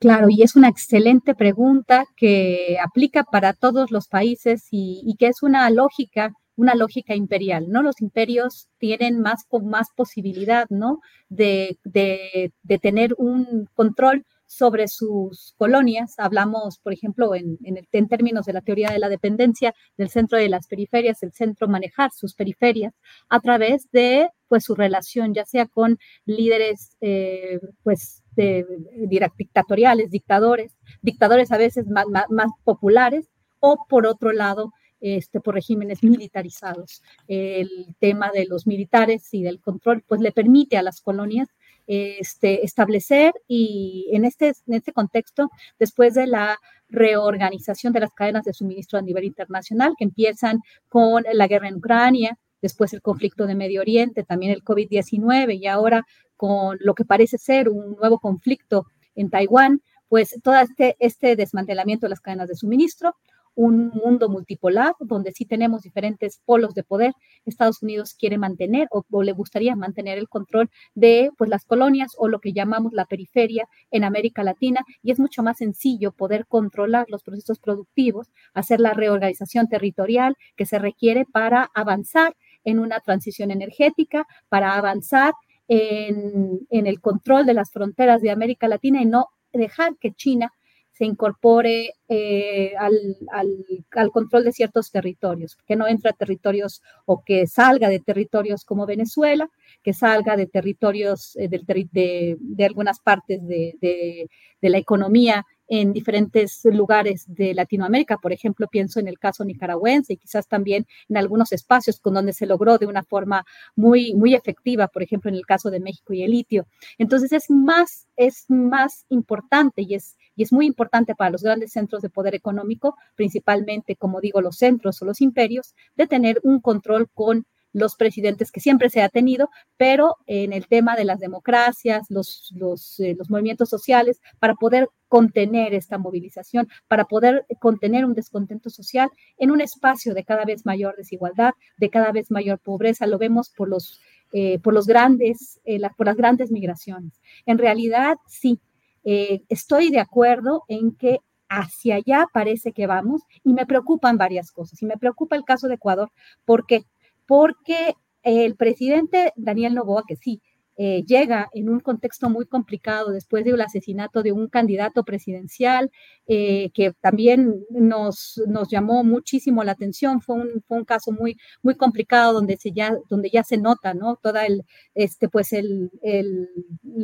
Claro, 0.00 0.28
y 0.30 0.42
es 0.42 0.56
una 0.56 0.68
excelente 0.68 1.34
pregunta 1.34 2.06
que 2.16 2.78
aplica 2.82 3.22
para 3.22 3.52
todos 3.52 3.90
los 3.90 4.08
países 4.08 4.66
y, 4.70 5.14
que 5.18 5.26
es 5.26 5.42
una 5.42 5.68
lógica, 5.68 6.32
una 6.56 6.74
lógica 6.74 7.14
imperial, 7.14 7.66
¿no? 7.68 7.82
Los 7.82 8.00
imperios 8.00 8.68
tienen 8.78 9.20
más, 9.20 9.44
más 9.62 9.88
posibilidad, 9.94 10.64
¿no? 10.70 11.00
De, 11.28 11.78
de, 11.84 12.50
tener 12.80 13.14
un 13.18 13.68
control 13.74 14.24
sobre 14.46 14.88
sus 14.88 15.52
colonias. 15.58 16.14
Hablamos, 16.16 16.78
por 16.78 16.94
ejemplo, 16.94 17.34
en, 17.34 17.58
en, 17.62 18.08
términos 18.08 18.46
de 18.46 18.54
la 18.54 18.62
teoría 18.62 18.90
de 18.90 19.00
la 19.00 19.10
dependencia 19.10 19.74
del 19.98 20.08
centro 20.08 20.38
de 20.38 20.48
las 20.48 20.66
periferias, 20.66 21.22
el 21.22 21.32
centro 21.32 21.68
manejar 21.68 22.10
sus 22.12 22.34
periferias 22.34 22.94
a 23.28 23.40
través 23.40 23.90
de 23.92 24.30
pues 24.48 24.64
su 24.64 24.74
relación, 24.74 25.34
ya 25.34 25.44
sea 25.44 25.66
con 25.66 25.98
líderes 26.24 26.96
eh, 27.02 27.60
pues 27.82 28.19
dictatoriales, 28.36 30.10
dictadores, 30.10 30.76
dictadores 31.02 31.52
a 31.52 31.58
veces 31.58 31.86
más, 31.88 32.06
más 32.28 32.50
populares, 32.64 33.28
o 33.60 33.86
por 33.88 34.06
otro 34.06 34.32
lado, 34.32 34.72
este, 35.00 35.40
por 35.40 35.54
regímenes 35.54 36.02
militarizados. 36.02 37.02
El 37.28 37.94
tema 37.98 38.30
de 38.32 38.46
los 38.46 38.66
militares 38.66 39.32
y 39.32 39.42
del 39.42 39.60
control, 39.60 40.02
pues 40.06 40.20
le 40.20 40.32
permite 40.32 40.76
a 40.76 40.82
las 40.82 41.00
colonias 41.00 41.48
este, 41.86 42.64
establecer 42.64 43.32
y 43.48 44.08
en 44.12 44.24
este, 44.24 44.52
en 44.66 44.74
este 44.74 44.92
contexto, 44.92 45.50
después 45.78 46.14
de 46.14 46.26
la 46.26 46.58
reorganización 46.88 47.92
de 47.92 48.00
las 48.00 48.12
cadenas 48.12 48.44
de 48.44 48.52
suministro 48.52 48.98
a 48.98 49.02
nivel 49.02 49.24
internacional, 49.24 49.94
que 49.98 50.04
empiezan 50.04 50.60
con 50.88 51.24
la 51.32 51.46
guerra 51.46 51.68
en 51.68 51.76
Ucrania, 51.76 52.38
después 52.62 52.92
el 52.92 53.02
conflicto 53.02 53.46
de 53.46 53.54
Medio 53.54 53.80
Oriente, 53.80 54.22
también 54.22 54.52
el 54.52 54.62
COVID-19 54.62 55.58
y 55.58 55.66
ahora 55.66 56.06
con 56.40 56.78
lo 56.80 56.94
que 56.94 57.04
parece 57.04 57.36
ser 57.36 57.68
un 57.68 57.96
nuevo 57.96 58.18
conflicto 58.18 58.86
en 59.14 59.28
Taiwán, 59.28 59.82
pues 60.08 60.40
todo 60.42 60.54
este, 60.58 60.96
este 60.98 61.36
desmantelamiento 61.36 62.06
de 62.06 62.10
las 62.10 62.22
cadenas 62.22 62.48
de 62.48 62.54
suministro, 62.54 63.14
un 63.54 63.88
mundo 63.88 64.30
multipolar 64.30 64.94
donde 65.00 65.32
sí 65.32 65.44
tenemos 65.44 65.82
diferentes 65.82 66.40
polos 66.46 66.72
de 66.72 66.82
poder. 66.82 67.12
Estados 67.44 67.82
Unidos 67.82 68.14
quiere 68.18 68.38
mantener 68.38 68.88
o, 68.90 69.04
le 69.22 69.32
gustaría 69.32 69.76
mantener 69.76 70.16
el 70.16 70.30
control 70.30 70.70
de 70.94 71.30
pues, 71.36 71.50
las 71.50 71.66
colonias 71.66 72.12
o 72.16 72.26
lo 72.26 72.40
que 72.40 72.54
llamamos 72.54 72.94
la 72.94 73.04
periferia 73.04 73.68
en 73.90 74.04
América 74.04 74.42
Latina 74.42 74.80
y 75.02 75.10
es 75.10 75.18
mucho 75.18 75.42
más 75.42 75.58
sencillo 75.58 76.10
poder 76.10 76.46
controlar 76.46 77.04
los 77.10 77.22
procesos 77.22 77.58
productivos, 77.58 78.30
hacer 78.54 78.80
la 78.80 78.94
reorganización 78.94 79.68
territorial 79.68 80.38
que 80.56 80.64
se 80.64 80.78
requiere 80.78 81.26
para 81.30 81.70
avanzar 81.74 82.34
en 82.64 82.78
una 82.78 83.00
transición 83.00 83.50
energética, 83.50 84.26
para 84.48 84.74
avanzar 84.76 85.34
en, 85.70 86.66
el 86.86 87.00
control 87.00 87.46
de 87.46 87.54
las 87.54 87.70
fronteras 87.70 88.20
de 88.20 88.32
América 88.32 88.66
Latina 88.66 89.00
y 89.00 89.06
no 89.06 89.28
dejar 89.52 89.96
que 89.98 90.12
China 90.12 90.52
se 90.90 91.04
incorpore 91.04 91.94
eh, 92.08 92.74
al, 92.76 94.10
control 94.12 94.44
de 94.44 94.52
ciertos 94.52 94.90
territorios, 94.90 95.56
que 95.66 95.76
no 95.76 95.86
entre 95.86 96.10
a 96.10 96.12
territorios 96.12 96.82
o 97.06 97.22
que 97.24 97.46
salga 97.46 97.88
de 97.88 98.00
territorios 98.00 98.64
como 98.64 98.84
Venezuela, 98.84 99.48
que 99.82 99.92
salga 99.92 100.36
de 100.36 100.46
territorios 100.46 101.36
eh, 101.36 101.48
de, 101.48 102.64
algunas 102.64 103.00
partes 103.00 103.46
de, 103.46 104.28
la 104.60 104.78
economía 104.78 105.46
en 105.68 105.92
diferentes 105.92 106.60
lugares 106.64 107.24
de 107.28 107.54
Latinoamérica. 107.54 108.16
Por 108.18 108.32
ejemplo, 108.32 108.66
pienso 108.68 108.98
en 108.98 109.08
el 109.08 109.18
caso 109.18 109.44
nicaragüense 109.44 110.14
y 110.14 110.16
quizás 110.16 110.48
también 110.48 110.86
en 111.08 111.16
algunos 111.16 111.52
espacios 111.52 112.00
con 112.00 112.14
donde 112.14 112.32
se 112.32 112.46
logró 112.46 112.76
de 112.76 112.86
una 112.86 113.04
forma 113.04 113.44
muy, 113.76 114.14
muy 114.14 114.34
efectiva, 114.34 114.88
por 114.88 115.02
ejemplo, 115.02 115.30
en 115.30 115.36
el 115.36 115.46
caso 115.46 115.70
de 115.70 115.80
México 115.80 116.12
y 116.12 116.22
el 116.22 116.32
litio. 116.32 116.66
Entonces 116.98 117.32
es 117.32 117.50
más, 117.50 118.08
es 118.16 118.46
más 118.48 119.06
importante 119.08 119.82
y 119.82 119.94
es 119.94 120.16
y 120.40 120.42
es 120.42 120.52
muy 120.52 120.64
importante 120.64 121.14
para 121.14 121.30
los 121.30 121.42
grandes 121.42 121.72
centros 121.72 122.00
de 122.00 122.08
poder 122.08 122.34
económico, 122.34 122.96
principalmente, 123.14 123.94
como 123.94 124.22
digo, 124.22 124.40
los 124.40 124.56
centros 124.56 125.02
o 125.02 125.04
los 125.04 125.20
imperios, 125.20 125.74
de 125.96 126.06
tener 126.06 126.40
un 126.42 126.60
control 126.60 127.10
con 127.12 127.44
los 127.72 127.96
presidentes 127.96 128.50
que 128.50 128.60
siempre 128.60 128.90
se 128.90 129.02
ha 129.02 129.08
tenido, 129.08 129.48
pero 129.76 130.16
en 130.26 130.52
el 130.52 130.66
tema 130.66 130.96
de 130.96 131.04
las 131.04 131.20
democracias, 131.20 132.06
los, 132.08 132.52
eh, 132.98 133.14
los, 133.16 133.30
movimientos 133.30 133.68
sociales, 133.68 134.20
para 134.38 134.54
poder 134.54 134.88
contener 135.08 135.74
esta 135.74 135.98
movilización, 135.98 136.68
para 136.88 137.04
poder 137.04 137.46
contener 137.60 138.04
un 138.04 138.14
descontento 138.14 138.70
social 138.70 139.10
en 139.38 139.50
un 139.50 139.60
espacio 139.60 140.14
de 140.14 140.24
cada 140.24 140.44
vez 140.44 140.64
mayor 140.64 140.96
desigualdad, 140.96 141.52
de 141.78 141.90
cada 141.90 142.12
vez 142.12 142.30
mayor 142.30 142.58
pobreza. 142.58 143.06
Lo 143.06 143.18
vemos 143.18 143.50
por 143.50 143.68
los, 143.68 144.00
eh, 144.32 144.58
por 144.60 144.72
los 144.72 144.86
grandes, 144.86 145.60
eh, 145.64 145.80
por 145.96 146.06
las 146.06 146.16
grandes 146.16 146.52
migraciones. 146.52 147.20
En 147.46 147.58
realidad, 147.58 148.16
sí, 148.28 148.60
eh, 149.02 149.42
estoy 149.48 149.90
de 149.90 149.98
acuerdo 149.98 150.64
en 150.68 150.94
que 150.94 151.18
hacia 151.48 151.96
allá 151.96 152.26
parece 152.32 152.72
que 152.72 152.86
vamos 152.86 153.22
y 153.42 153.52
me 153.52 153.66
preocupan 153.66 154.16
varias 154.16 154.52
cosas. 154.52 154.80
Y 154.82 154.86
me 154.86 154.96
preocupa 154.96 155.36
el 155.36 155.44
caso 155.44 155.66
de 155.68 155.74
Ecuador. 155.74 156.10
¿Por 156.44 156.66
qué? 156.66 156.84
Porque 157.30 157.94
el 158.24 158.56
presidente 158.56 159.32
Daniel 159.36 159.76
Novoa, 159.76 160.02
que 160.04 160.16
sí, 160.16 160.42
eh, 160.82 161.04
llega 161.06 161.50
en 161.52 161.68
un 161.68 161.80
contexto 161.80 162.30
muy 162.30 162.46
complicado 162.46 163.10
después 163.10 163.44
del 163.44 163.60
asesinato 163.60 164.22
de 164.22 164.32
un 164.32 164.48
candidato 164.48 165.04
presidencial 165.04 165.90
eh, 166.26 166.70
que 166.72 166.94
también 167.02 167.66
nos, 167.68 168.40
nos 168.46 168.70
llamó 168.70 169.04
muchísimo 169.04 169.62
la 169.62 169.72
atención. 169.72 170.22
Fue 170.22 170.36
un, 170.36 170.64
fue 170.66 170.78
un 170.78 170.86
caso 170.86 171.12
muy, 171.12 171.36
muy 171.62 171.74
complicado 171.74 172.32
donde, 172.32 172.56
se 172.56 172.72
ya, 172.72 172.96
donde 173.10 173.28
ya 173.28 173.44
se 173.44 173.58
nota, 173.58 173.92
¿no? 173.92 174.16
Toda 174.16 174.46
el, 174.46 174.64
este, 174.94 175.28
pues 175.28 175.52
el, 175.52 175.90
el, 176.00 176.48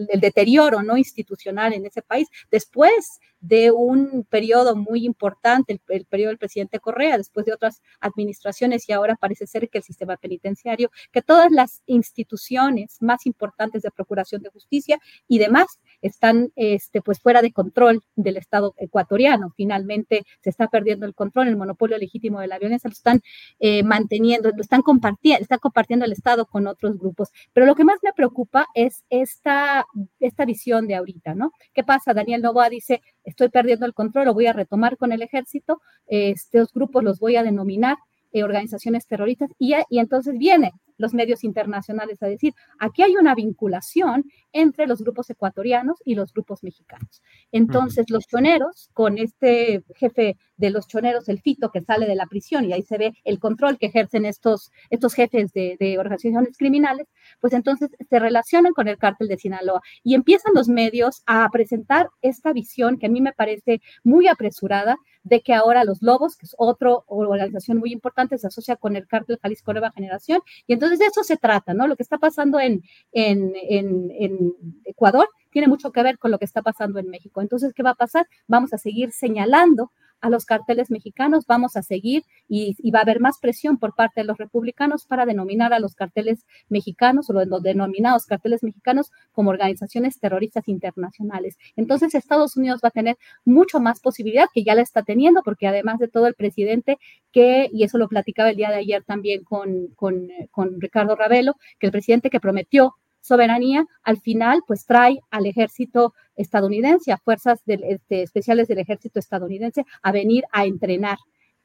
el 0.09 0.20
deterioro, 0.20 0.82
¿no? 0.82 0.97
Institucional 0.97 1.74
en 1.74 1.85
ese 1.85 2.01
país. 2.01 2.28
Después 2.51 3.20
de 3.40 3.70
un 3.70 4.27
periodo 4.28 4.74
muy 4.74 5.05
importante, 5.05 5.81
el, 5.89 6.05
periodo 6.07 6.31
del 6.31 6.39
presidente 6.39 6.81
Correa, 6.81 7.16
después 7.19 7.47
de 7.47 7.53
otras 7.53 7.82
administraciones 8.01 8.89
y 8.89 8.93
ahora 8.93 9.16
parece 9.16 9.47
ser 9.47 9.69
que 9.69 9.78
el 9.78 9.85
sistema 9.85 10.16
penitenciario, 10.16 10.90
que 11.12 11.23
todas 11.23 11.53
las 11.53 11.82
instituciones 11.86 12.97
más 13.01 13.27
importantes 13.27 13.66
de 13.73 13.91
procuración 13.91 14.43
de 14.43 14.51
justicia 14.51 14.99
y 15.29 15.39
demás 15.39 15.81
están 16.03 16.53
este, 16.57 17.03
pues 17.03 17.21
fuera 17.21 17.43
de 17.43 17.53
control 17.53 18.03
del 18.15 18.37
Estado 18.37 18.75
ecuatoriano. 18.79 19.53
Finalmente 19.57 20.25
se 20.43 20.51
está 20.51 20.69
perdiendo 20.69 21.07
el 21.07 21.15
control, 21.15 21.49
el 21.49 21.57
monopolio 21.57 21.99
legítimo 21.99 22.41
de 22.41 22.47
la 22.47 22.59
violencia 22.59 22.89
lo 22.89 22.93
están 22.93 23.21
eh, 23.59 23.83
manteniendo, 23.83 24.51
lo 24.51 24.61
están 24.61 24.83
compartiendo, 24.83 25.43
está 25.43 25.59
compartiendo 25.59 26.05
el 26.05 26.13
Estado 26.13 26.47
con 26.47 26.67
otros 26.67 26.99
grupos. 26.99 27.31
Pero 27.53 27.67
lo 27.67 27.75
que 27.75 27.85
más 27.85 27.99
me 28.03 28.13
preocupa 28.13 28.67
es 28.75 29.05
esta, 29.11 29.87
esta 30.21 30.45
visión 30.45 30.87
de 30.87 30.97
ahorita, 30.97 31.35
¿no? 31.35 31.53
¿Qué 31.75 31.83
pasa? 31.85 32.15
Daniel 32.15 32.43
Novoa 32.43 32.69
dice, 32.69 33.03
estoy 33.25 33.49
perdiendo 33.49 33.87
el 33.87 33.95
control, 33.95 34.27
lo 34.27 34.35
voy 34.35 34.47
a 34.47 34.53
retomar 34.53 34.97
con 34.97 35.13
el 35.13 35.23
ejército, 35.23 35.81
estos 36.07 36.73
grupos 36.73 37.03
los 37.03 37.19
voy 37.19 37.37
a 37.37 37.43
denominar 37.43 37.97
eh, 38.33 38.43
organizaciones 38.43 39.07
terroristas 39.07 39.51
y, 39.59 39.75
y 39.89 39.99
entonces 39.99 40.37
viene 40.39 40.73
los 40.98 41.14
medios 41.14 41.44
internacionales 41.44 42.23
a 42.23 42.27
decir, 42.27 42.55
aquí 42.78 43.02
hay 43.02 43.16
una 43.16 43.35
vinculación 43.35 44.24
entre 44.52 44.86
los 44.86 45.02
grupos 45.02 45.31
ecuatorianos 45.31 46.02
y 46.05 46.14
los 46.14 46.32
grupos 46.32 46.62
mexicanos. 46.62 47.23
Entonces, 47.52 48.10
los 48.10 48.27
choneros, 48.27 48.90
con 48.93 49.18
este 49.18 49.85
jefe 49.94 50.36
de 50.57 50.70
los 50.70 50.87
choneros, 50.87 51.28
el 51.28 51.41
Fito, 51.41 51.70
que 51.70 51.83
sale 51.83 52.07
de 52.07 52.15
la 52.15 52.27
prisión, 52.27 52.65
y 52.65 52.73
ahí 52.73 52.83
se 52.83 52.99
ve 52.99 53.12
el 53.24 53.39
control 53.39 53.78
que 53.78 53.87
ejercen 53.87 54.24
estos, 54.24 54.70
estos 54.91 55.15
jefes 55.15 55.53
de, 55.53 55.97
organizaciones 55.99 56.57
criminales, 56.57 57.07
pues 57.41 57.53
entonces 57.53 57.91
se 58.09 58.19
relacionan 58.19 58.73
con 58.73 58.89
el 58.89 58.99
cártel 58.99 59.28
de 59.28 59.39
Sinaloa 59.39 59.81
y 60.03 60.15
empiezan 60.15 60.53
los 60.55 60.69
medios 60.69 61.23
a 61.27 61.49
presentar 61.51 62.09
esta 62.23 62.53
visión 62.53 62.99
que 62.99 63.07
a 63.07 63.09
mí 63.09 63.20
me 63.20 63.33
parece 63.33 63.81
muy 64.05 64.28
apresurada 64.28 64.97
de 65.23 65.41
que 65.41 65.55
ahora 65.55 65.85
los 65.85 66.03
Lobos, 66.03 66.37
que 66.37 66.47
es 66.47 66.55
otra 66.57 66.91
organización 67.07 67.78
muy 67.78 67.93
importante, 67.93 68.39
se 68.39 68.47
asocia 68.47 68.77
con 68.77 68.95
el 68.95 69.07
cártel 69.07 69.39
Jalisco 69.43 69.73
Nueva 69.73 69.91
Generación. 69.91 70.41
Y 70.66 70.73
entonces 70.73 71.01
de 71.01 71.07
eso 71.07 71.24
se 71.24 71.37
trata, 71.37 71.74
¿no? 71.74 71.89
Lo 71.89 71.97
que 71.97 72.05
está 72.05 72.19
pasando 72.19 72.61
en, 72.61 72.83
en, 73.12 73.53
en 73.57 74.53
Ecuador 74.85 75.28
tiene 75.57 75.69
mucho 75.69 75.91
que 75.91 76.03
ver 76.03 76.19
con 76.19 76.31
lo 76.31 76.39
que 76.39 76.45
está 76.45 76.61
pasando 76.61 76.99
en 76.99 77.09
México. 77.09 77.41
Entonces, 77.41 77.73
¿qué 77.73 77.83
va 77.83 77.93
a 77.93 77.95
pasar? 77.95 78.27
Vamos 78.47 78.74
a 78.74 78.77
seguir 78.77 79.11
señalando 79.12 79.91
a 80.20 80.28
los 80.28 80.45
carteles 80.45 80.91
mexicanos, 80.91 81.47
vamos 81.47 81.78
a 81.78 81.83
seguir 81.83 82.24
y, 82.47 82.77
va 82.91 82.99
a 82.99 83.03
haber 83.03 83.20
más 83.20 83.39
presión 83.39 83.78
por 83.78 83.95
parte 83.95 84.20
de 84.20 84.27
los 84.27 84.37
republicanos 84.37 85.07
para 85.07 85.24
denominar 85.24 85.73
a 85.73 85.78
los 85.78 85.95
carteles 85.95 86.45
mexicanos 86.69 87.31
o 87.31 87.33
los 87.33 87.62
denominados 87.62 88.27
carteles 88.27 88.62
mexicanos 88.62 89.11
como 89.33 89.49
organizaciones 89.49 90.20
terroristas 90.20 90.69
internacionales. 90.69 91.57
Entonces 91.74 92.15
Estados 92.15 92.59
Unidos 92.59 92.83
va 92.85 92.89
a 92.89 92.99
tener 93.01 93.16
mucho 93.47 93.81
más 93.81 94.01
posibilidad, 94.01 94.49
que 94.53 94.62
ya 94.62 94.74
la 94.74 94.83
está 94.83 95.05
teniendo, 95.05 95.41
porque 95.43 95.69
además 95.69 95.99
de 95.99 96.09
todo 96.09 96.27
el 96.27 96.35
presidente 96.35 96.99
que, 97.33 97.70
y 97.73 97.85
eso 97.85 97.97
lo 97.97 98.09
platicaba 98.09 98.51
el 98.51 98.57
día 98.57 98.69
de 98.69 98.77
ayer 98.77 99.05
también 99.05 99.43
con, 99.43 99.87
con, 99.97 100.28
con 100.51 100.78
Ricardo 100.83 101.16
Ravelo, 101.16 101.55
que 101.78 101.87
el 101.87 101.93
presidente 101.93 102.28
que 102.28 102.41
prometió 102.41 102.95
soberanía, 103.27 103.85
al 104.03 104.19
final 104.19 104.62
pues 104.66 104.86
trae 104.86 105.19
al 105.31 105.47
ejército 105.47 106.15
estadounidense, 106.36 107.12
a 107.12 107.19
fuerzas 107.19 107.61
este, 107.66 108.23
especiales 108.23 108.69
del 108.69 108.78
ejército 108.78 109.19
estadounidense 109.19 109.85
a 110.03 110.12
venir 110.12 110.44
a 110.53 110.66
entrenar 110.66 111.19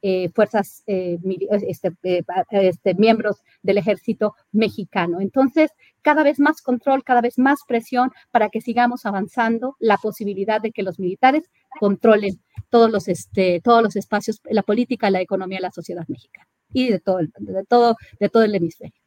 eh, 0.04 0.30
fuerzas, 0.34 0.82
eh, 0.88 1.16
este, 1.68 1.92
eh, 2.02 2.24
este, 2.50 2.94
miembros 2.94 3.36
del 3.62 3.78
ejército 3.78 4.34
mexicano. 4.50 5.20
Entonces, 5.20 5.70
cada 6.02 6.24
vez 6.24 6.40
más 6.40 6.60
control, 6.60 7.04
cada 7.04 7.20
vez 7.20 7.38
más 7.38 7.60
presión 7.68 8.10
para 8.32 8.48
que 8.48 8.60
sigamos 8.60 9.06
avanzando 9.06 9.76
la 9.78 9.98
posibilidad 9.98 10.60
de 10.60 10.72
que 10.72 10.82
los 10.82 10.98
militares 10.98 11.48
controlen 11.78 12.40
todos 12.68 12.90
los, 12.90 13.06
este, 13.06 13.60
todos 13.62 13.80
los 13.80 13.94
espacios, 13.94 14.40
la 14.50 14.64
política, 14.64 15.08
la 15.08 15.20
economía, 15.20 15.60
la 15.60 15.70
sociedad 15.70 16.04
mexicana 16.08 16.48
y 16.72 16.88
de 16.88 16.98
todo, 16.98 17.18
de 17.18 17.64
todo, 17.68 17.96
de 18.18 18.28
todo 18.28 18.42
el 18.42 18.56
hemisferio. 18.56 19.00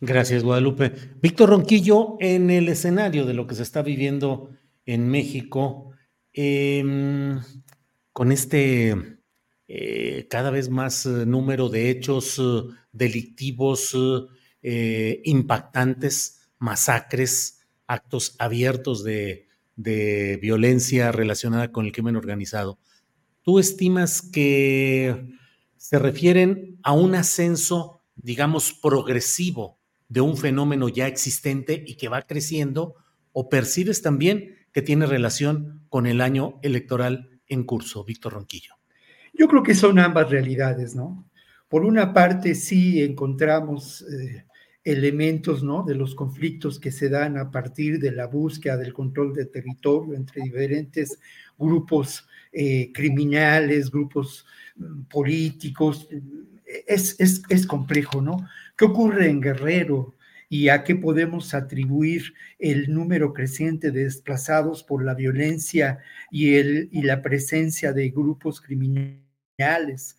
Gracias, 0.00 0.42
Guadalupe. 0.42 0.92
Víctor 1.20 1.50
Ronquillo, 1.50 2.16
en 2.20 2.50
el 2.50 2.68
escenario 2.68 3.26
de 3.26 3.34
lo 3.34 3.46
que 3.46 3.54
se 3.54 3.62
está 3.62 3.82
viviendo 3.82 4.50
en 4.86 5.08
México 5.08 5.92
em, 6.32 7.38
con 8.12 8.32
este 8.32 9.20
eh, 9.68 10.26
cada 10.28 10.50
vez 10.50 10.68
más 10.68 11.06
eh, 11.06 11.26
número 11.26 11.68
de 11.68 11.90
hechos 11.90 12.38
eh, 12.38 12.74
delictivos 12.92 13.96
impactantes, 14.62 16.50
masacres, 16.58 17.66
actos 17.86 18.36
abiertos 18.38 19.02
de, 19.04 19.48
de 19.76 20.38
violencia 20.42 21.12
relacionada 21.12 21.72
con 21.72 21.86
el 21.86 21.92
crimen 21.92 22.16
organizado. 22.16 22.78
¿Tú 23.42 23.58
estimas 23.58 24.20
que 24.20 25.38
se 25.78 25.98
refieren 25.98 26.78
a 26.82 26.92
un 26.92 27.14
ascenso, 27.14 27.99
digamos, 28.22 28.72
progresivo 28.72 29.78
de 30.08 30.20
un 30.20 30.36
fenómeno 30.36 30.88
ya 30.88 31.06
existente 31.06 31.84
y 31.86 31.96
que 31.96 32.08
va 32.08 32.22
creciendo? 32.22 32.94
¿O 33.32 33.48
percibes 33.48 34.02
también 34.02 34.56
que 34.72 34.82
tiene 34.82 35.06
relación 35.06 35.84
con 35.88 36.06
el 36.06 36.20
año 36.20 36.58
electoral 36.62 37.40
en 37.46 37.64
curso, 37.64 38.04
Víctor 38.04 38.34
Ronquillo? 38.34 38.74
Yo 39.32 39.48
creo 39.48 39.62
que 39.62 39.74
son 39.74 39.98
ambas 39.98 40.30
realidades, 40.30 40.94
¿no? 40.94 41.26
Por 41.68 41.84
una 41.84 42.12
parte, 42.12 42.54
sí 42.56 43.00
encontramos 43.02 44.02
eh, 44.02 44.44
elementos, 44.84 45.62
¿no? 45.62 45.84
De 45.84 45.94
los 45.94 46.14
conflictos 46.14 46.80
que 46.80 46.90
se 46.90 47.08
dan 47.08 47.38
a 47.38 47.50
partir 47.50 48.00
de 48.00 48.10
la 48.12 48.26
búsqueda 48.26 48.76
del 48.76 48.92
control 48.92 49.32
de 49.32 49.46
territorio 49.46 50.14
entre 50.14 50.42
diferentes 50.42 51.18
grupos 51.56 52.26
eh, 52.52 52.90
criminales, 52.92 53.90
grupos 53.90 54.44
mm, 54.76 55.02
políticos. 55.02 56.08
Es, 56.86 57.16
es, 57.18 57.42
es 57.48 57.66
complejo, 57.66 58.20
¿no? 58.22 58.48
¿Qué 58.76 58.84
ocurre 58.84 59.28
en 59.28 59.40
Guerrero? 59.40 60.14
y 60.52 60.68
a 60.68 60.82
qué 60.82 60.96
podemos 60.96 61.54
atribuir 61.54 62.34
el 62.58 62.92
número 62.92 63.32
creciente 63.32 63.92
de 63.92 64.02
desplazados 64.02 64.82
por 64.82 65.04
la 65.04 65.14
violencia 65.14 66.00
y, 66.28 66.56
el, 66.56 66.88
y 66.90 67.02
la 67.02 67.22
presencia 67.22 67.92
de 67.92 68.10
grupos 68.10 68.60
criminales. 68.60 70.18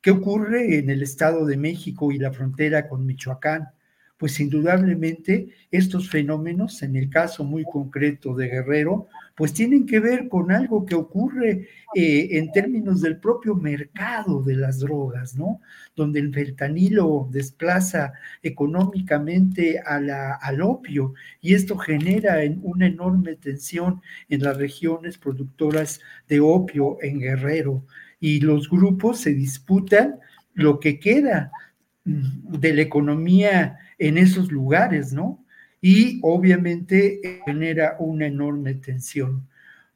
¿Qué 0.00 0.12
ocurre 0.12 0.78
en 0.78 0.88
el 0.88 1.02
Estado 1.02 1.44
de 1.46 1.56
México 1.56 2.12
y 2.12 2.18
la 2.18 2.32
frontera 2.32 2.88
con 2.88 3.04
Michoacán? 3.04 3.70
Pues 4.16 4.38
indudablemente 4.38 5.48
estos 5.72 6.08
fenómenos, 6.08 6.80
en 6.84 6.94
el 6.94 7.10
caso 7.10 7.42
muy 7.42 7.64
concreto 7.64 8.36
de 8.36 8.48
Guerrero, 8.48 9.08
pues 9.34 9.52
tienen 9.52 9.86
que 9.86 10.00
ver 10.00 10.28
con 10.28 10.52
algo 10.52 10.84
que 10.84 10.94
ocurre 10.94 11.68
eh, 11.94 12.28
en 12.32 12.52
términos 12.52 13.00
del 13.00 13.18
propio 13.18 13.54
mercado 13.54 14.42
de 14.42 14.56
las 14.56 14.80
drogas, 14.80 15.36
¿no? 15.36 15.60
Donde 15.96 16.20
el 16.20 16.32
fentanilo 16.32 17.28
desplaza 17.30 18.12
económicamente 18.42 19.80
al 19.80 20.62
opio 20.62 21.14
y 21.40 21.54
esto 21.54 21.76
genera 21.78 22.38
una 22.62 22.86
enorme 22.86 23.36
tensión 23.36 24.00
en 24.28 24.42
las 24.42 24.56
regiones 24.56 25.18
productoras 25.18 26.00
de 26.28 26.40
opio 26.40 26.98
en 27.02 27.20
Guerrero 27.20 27.84
y 28.20 28.40
los 28.40 28.68
grupos 28.70 29.18
se 29.18 29.34
disputan 29.34 30.20
lo 30.54 30.78
que 30.78 31.00
queda 31.00 31.50
mm, 32.04 32.58
de 32.58 32.74
la 32.74 32.82
economía 32.82 33.78
en 33.98 34.18
esos 34.18 34.50
lugares, 34.52 35.12
¿no? 35.12 35.41
Y 35.84 36.20
obviamente 36.22 37.42
genera 37.44 37.96
una 37.98 38.26
enorme 38.26 38.74
tensión. 38.74 39.48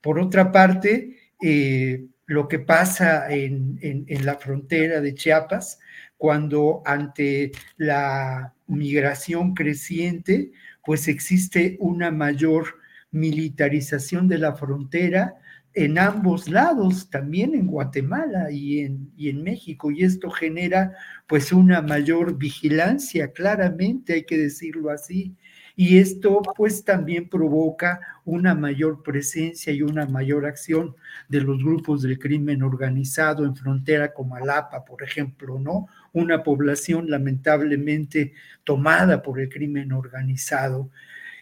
Por 0.03 0.19
otra 0.19 0.51
parte, 0.51 1.17
eh, 1.41 2.07
lo 2.27 2.49
que 2.49 2.59
pasa 2.59 3.33
en, 3.33 3.79
la 4.25 4.35
frontera 4.35 5.01
de 5.01 5.15
Chiapas, 5.15 5.79
cuando 6.19 6.83
ante 6.85 7.53
la 7.77 8.53
migración 8.67 9.55
creciente, 9.55 10.51
pues 10.85 11.07
existe 11.07 11.77
una 11.79 12.11
mayor 12.11 12.67
militarización 13.13 14.27
de 14.27 14.39
la 14.39 14.57
frontera 14.57 15.37
en 15.73 15.99
ambos 15.99 16.49
lados, 16.49 17.11
también 17.11 17.55
en 17.55 17.67
Guatemala 17.69 18.51
y 18.51 18.81
en, 18.81 19.13
y 19.17 19.29
en 19.29 19.45
México, 19.45 19.91
y 19.93 20.03
esto 20.03 20.31
genera 20.31 20.95
pues 21.29 21.53
una 21.53 21.81
mayor 21.81 22.39
vigilancia, 22.39 23.31
claramente 23.31 24.15
hay 24.15 24.25
que 24.25 24.39
decirlo 24.39 24.91
así, 24.91 25.37
y 25.79 25.99
esto 25.99 26.41
pues 26.57 26.85
también 26.85 27.29
provoca 27.29 28.01
una 28.25 28.55
mayor 28.55 29.03
presencia 29.03 29.75
y 29.75 29.83
una 29.83 30.07
mayor 30.07 30.47
acción 30.47 30.97
de 31.29 31.43
los 31.43 31.63
grupos 31.63 32.01
del 32.01 32.19
crimen 32.19 32.63
organizado 32.63 33.45
en 33.45 33.55
frontera 33.55 34.15
como 34.15 34.37
Alapa, 34.37 34.87
por 34.87 35.03
ejemplo, 35.03 35.59
¿no? 35.59 35.87
Una 36.15 36.43
población 36.43 37.11
lamentablemente 37.11 38.33
tomada 38.65 39.23
por 39.23 39.39
el 39.39 39.51
crimen 39.51 39.93
organizado. 39.93 40.91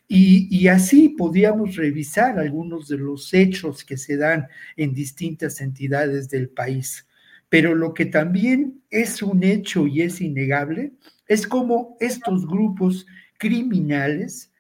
Y, 0.09 0.49
y, 0.51 0.67
así 0.69 1.11
podíamos 1.11 1.77
revisar 1.77 2.39
algunos 2.39 2.89
de 2.89 2.99
los 2.99 3.33
hechos 3.33 3.85
que 3.85 3.97
se 3.97 4.17
dan 4.17 4.49
en 4.77 4.93
distintas 4.93 5.61
entidades 5.61 6.29
del 6.29 6.51
país. 6.51 7.07
Pero 7.49 7.75
lo 7.75 7.95
que 7.95 8.07
también 8.07 8.83
es 8.91 9.23
un 9.23 9.45
hecho 9.45 9.87
y 9.87 10.03
es 10.03 10.21
innegable 10.21 10.93
es 11.27 11.47
cómo 11.47 11.97
estos 12.01 12.47
grupos 12.47 13.07
criminales 13.45 14.51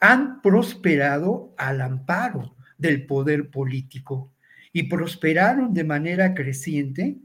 han 0.00 0.40
prosperado 0.40 1.54
al 1.58 1.82
amparo 1.82 2.56
del 2.78 3.04
poder 3.04 3.50
político 3.50 4.32
y 4.72 4.84
prosperaron 4.84 5.74
de 5.74 5.84
manera 5.84 6.32
creciente 6.32 7.18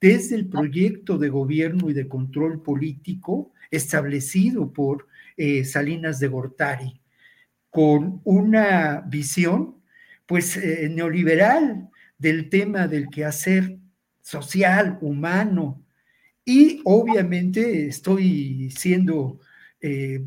desde 0.00 0.34
el 0.34 0.48
proyecto 0.48 1.18
de 1.18 1.28
gobierno 1.28 1.90
y 1.90 1.92
de 1.92 2.08
control 2.08 2.62
político 2.62 3.52
establecido 3.70 4.72
por 4.72 5.08
eh, 5.36 5.62
Salinas 5.66 6.20
de 6.20 6.28
Gortari, 6.28 7.02
con 7.68 8.22
una 8.24 9.02
visión 9.02 9.76
pues 10.24 10.56
eh, 10.56 10.88
neoliberal 10.90 11.90
del 12.16 12.48
tema 12.48 12.88
del 12.88 13.10
quehacer 13.10 13.76
social, 14.22 14.96
humano, 15.02 15.84
y 16.46 16.80
obviamente 16.84 17.88
estoy 17.88 18.70
siendo 18.70 19.40
eh, 19.80 20.26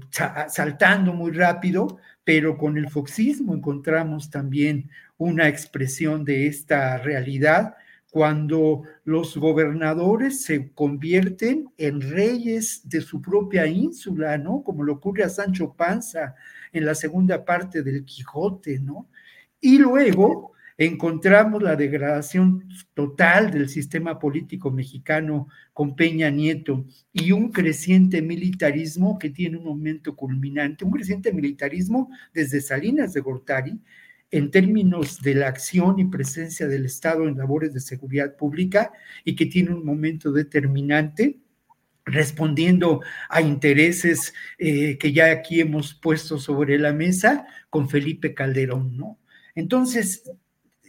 saltando 0.50 1.14
muy 1.14 1.32
rápido, 1.32 1.98
pero 2.24 2.58
con 2.58 2.78
el 2.78 2.90
foxismo 2.90 3.56
encontramos 3.56 4.30
también 4.30 4.90
una 5.18 5.48
expresión 5.48 6.24
de 6.24 6.48
esta 6.48 6.98
realidad 6.98 7.76
cuando 8.12 8.84
los 9.04 9.38
gobernadores 9.38 10.44
se 10.44 10.72
convierten 10.74 11.72
en 11.78 12.02
reyes 12.02 12.82
de 12.90 13.02
su 13.02 13.22
propia 13.22 13.68
ínsula, 13.68 14.38
¿no? 14.38 14.64
Como 14.64 14.84
le 14.84 14.92
ocurre 14.92 15.24
a 15.24 15.30
Sancho 15.30 15.74
Panza 15.74 16.36
en 16.72 16.86
la 16.86 16.96
segunda 16.96 17.46
parte 17.46 17.84
del 17.84 18.06
Quijote, 18.06 18.80
¿no? 18.80 19.08
Y 19.62 19.78
luego 19.78 20.54
encontramos 20.80 21.61
la 21.61 21.76
degradación 21.76 22.69
total 22.93 23.51
del 23.51 23.68
sistema 23.68 24.18
político 24.18 24.72
mexicano 24.72 25.49
con 25.73 25.93
Peña 25.93 26.30
Nieto 26.30 26.85
y 27.11 27.34
un 27.34 27.51
creciente 27.51 28.22
militarismo 28.22 29.19
que 29.19 29.30
tiene 29.30 29.57
un 29.57 29.65
momento 29.65 30.15
culminante, 30.15 30.85
un 30.85 30.91
creciente 30.91 31.34
militarismo 31.34 32.10
desde 32.34 32.61
Salinas 32.61 33.14
de 33.14 33.19
Gortari 33.19 33.81
en 34.31 34.51
términos 34.51 35.22
de 35.22 35.35
la 35.35 35.49
acción 35.49 35.99
y 35.99 36.06
presencia 36.06 36.65
del 36.65 36.85
Estado 36.85 37.27
en 37.27 37.38
labores 37.38 37.73
de 37.73 37.81
seguridad 37.81 38.38
pública 38.38 38.93
y 39.26 39.35
que 39.35 39.47
tiene 39.47 39.73
un 39.73 39.84
momento 39.84 40.31
determinante 40.31 41.39
respondiendo 42.06 43.01
a 43.30 43.41
intereses 43.41 44.34
eh, 44.57 44.97
que 44.97 45.11
ya 45.11 45.30
aquí 45.30 45.60
hemos 45.60 45.93
puesto 45.93 46.39
sobre 46.39 46.80
la 46.80 46.93
mesa 46.93 47.45
con 47.69 47.89
Felipe 47.89 48.34
Calderón, 48.34 48.95
¿no? 48.95 49.19
Entonces, 49.56 50.23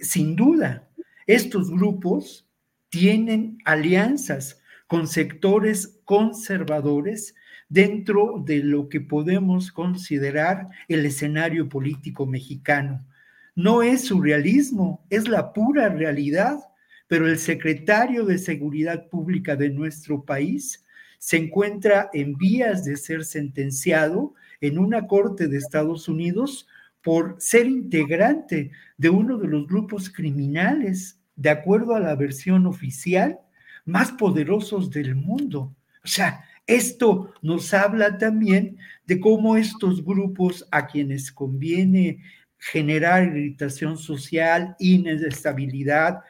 sin 0.01 0.36
duda, 0.36 0.89
estos 1.27 1.70
grupos 1.70 2.48
tienen 2.89 3.59
alianzas 3.64 4.60
con 4.86 5.06
sectores 5.06 6.01
conservadores 6.05 7.35
dentro 7.68 8.43
de 8.44 8.64
lo 8.64 8.89
que 8.89 9.01
podemos 9.01 9.70
considerar 9.70 10.66
el 10.89 11.06
escenario 11.06 11.68
político 11.68 12.27
mexicano. 12.27 13.06
No 13.55 13.82
es 13.82 14.06
surrealismo, 14.06 15.06
es 15.09 15.28
la 15.28 15.52
pura 15.52 15.89
realidad, 15.89 16.59
pero 17.06 17.28
el 17.28 17.39
secretario 17.39 18.24
de 18.24 18.39
Seguridad 18.39 19.09
Pública 19.09 19.55
de 19.55 19.70
nuestro 19.70 20.24
país 20.24 20.85
se 21.18 21.36
encuentra 21.36 22.10
en 22.12 22.36
vías 22.36 22.85
de 22.85 22.97
ser 22.97 23.24
sentenciado 23.24 24.35
en 24.60 24.78
una 24.78 25.06
corte 25.06 25.47
de 25.47 25.59
Estados 25.59 26.09
Unidos 26.09 26.66
por 27.02 27.36
ser 27.39 27.66
integrante 27.66 28.70
de 28.97 29.10
uno 29.10 29.39
de 29.39 29.48
los 29.48 29.66
grupos 29.66 30.10
criminales, 30.10 31.18
de 31.36 31.51
acuerdo 31.51 31.94
a 31.94 32.01
la 32.01 32.14
versión 32.14 32.66
oficial, 32.66 33.39
más 33.85 34.12
poderosos 34.12 34.90
del 34.90 35.14
mundo. 35.14 35.74
O 36.05 36.09
sea, 36.09 36.44
esto 36.66 37.32
nos 37.43 37.74
habla 37.74 38.18
también 38.18 38.77
de 39.06 39.18
cómo 39.18 39.56
estos 39.56 40.05
grupos 40.05 40.66
a 40.70 40.86
quienes 40.86 41.32
conviene 41.32 42.22
generar 42.59 43.24
irritación 43.24 43.97
social, 43.97 44.77
inestabilidad, 44.78 46.20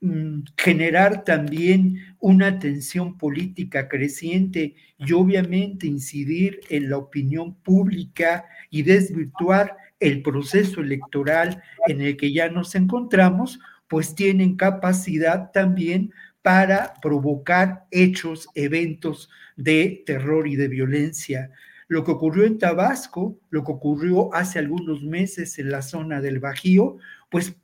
mm, 0.00 0.40
generar 0.56 1.24
también 1.24 2.14
una 2.20 2.58
tensión 2.58 3.16
política 3.18 3.88
creciente 3.88 4.76
y 4.98 5.12
obviamente 5.12 5.86
incidir 5.86 6.60
en 6.68 6.90
la 6.90 6.98
opinión 6.98 7.54
pública 7.56 8.44
y 8.70 8.82
desvirtuar 8.82 9.76
el 10.00 10.22
proceso 10.22 10.80
electoral 10.80 11.62
en 11.86 12.00
el 12.00 12.16
que 12.16 12.32
ya 12.32 12.48
nos 12.48 12.74
encontramos, 12.74 13.58
pues 13.88 14.14
tienen 14.14 14.56
capacidad 14.56 15.50
también 15.52 16.12
para 16.42 16.94
provocar 17.02 17.86
hechos, 17.90 18.48
eventos 18.54 19.28
de 19.56 20.02
terror 20.06 20.46
y 20.46 20.56
de 20.56 20.68
violencia. 20.68 21.50
Lo 21.88 22.04
que 22.04 22.12
ocurrió 22.12 22.44
en 22.44 22.58
Tabasco, 22.58 23.38
lo 23.50 23.64
que 23.64 23.72
ocurrió 23.72 24.32
hace 24.34 24.58
algunos 24.58 25.02
meses 25.02 25.58
en 25.58 25.70
la 25.70 25.82
zona 25.82 26.20
del 26.20 26.38
Bajío, 26.38 26.98
pues 27.30 27.56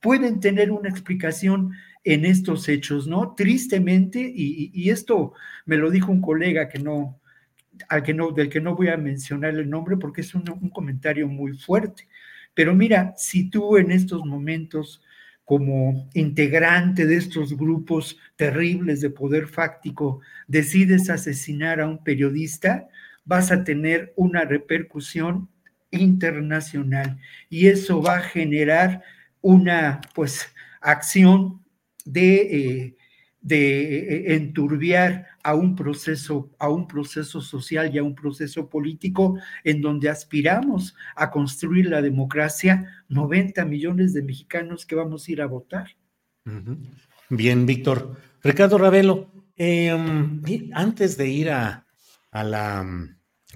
pueden 0.00 0.40
tener 0.40 0.70
una 0.70 0.88
explicación 0.88 1.72
en 2.04 2.24
estos 2.24 2.68
hechos, 2.68 3.06
¿no? 3.08 3.34
Tristemente, 3.34 4.32
y, 4.34 4.90
esto 4.90 5.32
me 5.64 5.76
lo 5.76 5.90
dijo 5.90 6.12
un 6.12 6.20
colega 6.20 6.68
que 6.68 6.78
no, 6.78 7.20
al 7.88 8.02
que 8.02 8.14
no, 8.14 8.30
del 8.32 8.48
que 8.48 8.60
no 8.60 8.74
voy 8.74 8.88
a 8.88 8.96
mencionar 8.96 9.54
el 9.54 9.68
nombre 9.68 9.96
porque 9.96 10.20
es 10.20 10.34
un, 10.34 10.44
un 10.48 10.70
comentario 10.70 11.28
muy 11.28 11.56
fuerte. 11.56 12.08
Pero 12.54 12.74
mira, 12.74 13.14
si 13.16 13.50
tú 13.50 13.76
en 13.76 13.90
estos 13.90 14.24
momentos 14.24 15.02
como 15.44 16.10
integrante 16.14 17.06
de 17.06 17.16
estos 17.16 17.56
grupos 17.56 18.18
terribles 18.34 19.00
de 19.00 19.10
poder 19.10 19.46
fáctico 19.46 20.20
decides 20.48 21.08
asesinar 21.08 21.80
a 21.80 21.86
un 21.86 22.02
periodista, 22.02 22.88
vas 23.24 23.52
a 23.52 23.62
tener 23.62 24.12
una 24.16 24.44
repercusión 24.44 25.48
internacional 25.90 27.18
y 27.48 27.68
eso 27.68 28.02
va 28.02 28.16
a 28.16 28.22
generar 28.22 29.02
una 29.40 30.00
pues 30.14 30.48
acción 30.80 31.62
de, 32.04 32.34
eh, 32.36 32.96
de 33.46 33.98
eh, 33.98 34.34
enturbiar 34.34 35.26
a 35.44 35.54
un 35.54 35.76
proceso, 35.76 36.50
a 36.58 36.68
un 36.68 36.88
proceso 36.88 37.40
social 37.40 37.94
y 37.94 37.98
a 37.98 38.02
un 38.02 38.16
proceso 38.16 38.68
político 38.68 39.38
en 39.62 39.80
donde 39.80 40.08
aspiramos 40.08 40.96
a 41.14 41.30
construir 41.30 41.86
la 41.86 42.02
democracia 42.02 43.04
90 43.08 43.64
millones 43.64 44.12
de 44.14 44.24
mexicanos 44.24 44.84
que 44.84 44.96
vamos 44.96 45.28
a 45.28 45.32
ir 45.32 45.42
a 45.42 45.46
votar. 45.46 45.86
Bien, 47.30 47.66
Víctor. 47.66 48.16
Ricardo 48.42 48.78
Ravelo, 48.78 49.30
em, 49.54 50.42
antes 50.72 51.16
de 51.16 51.28
ir 51.28 51.50
a, 51.50 51.86
a, 52.32 52.42
la, 52.42 52.80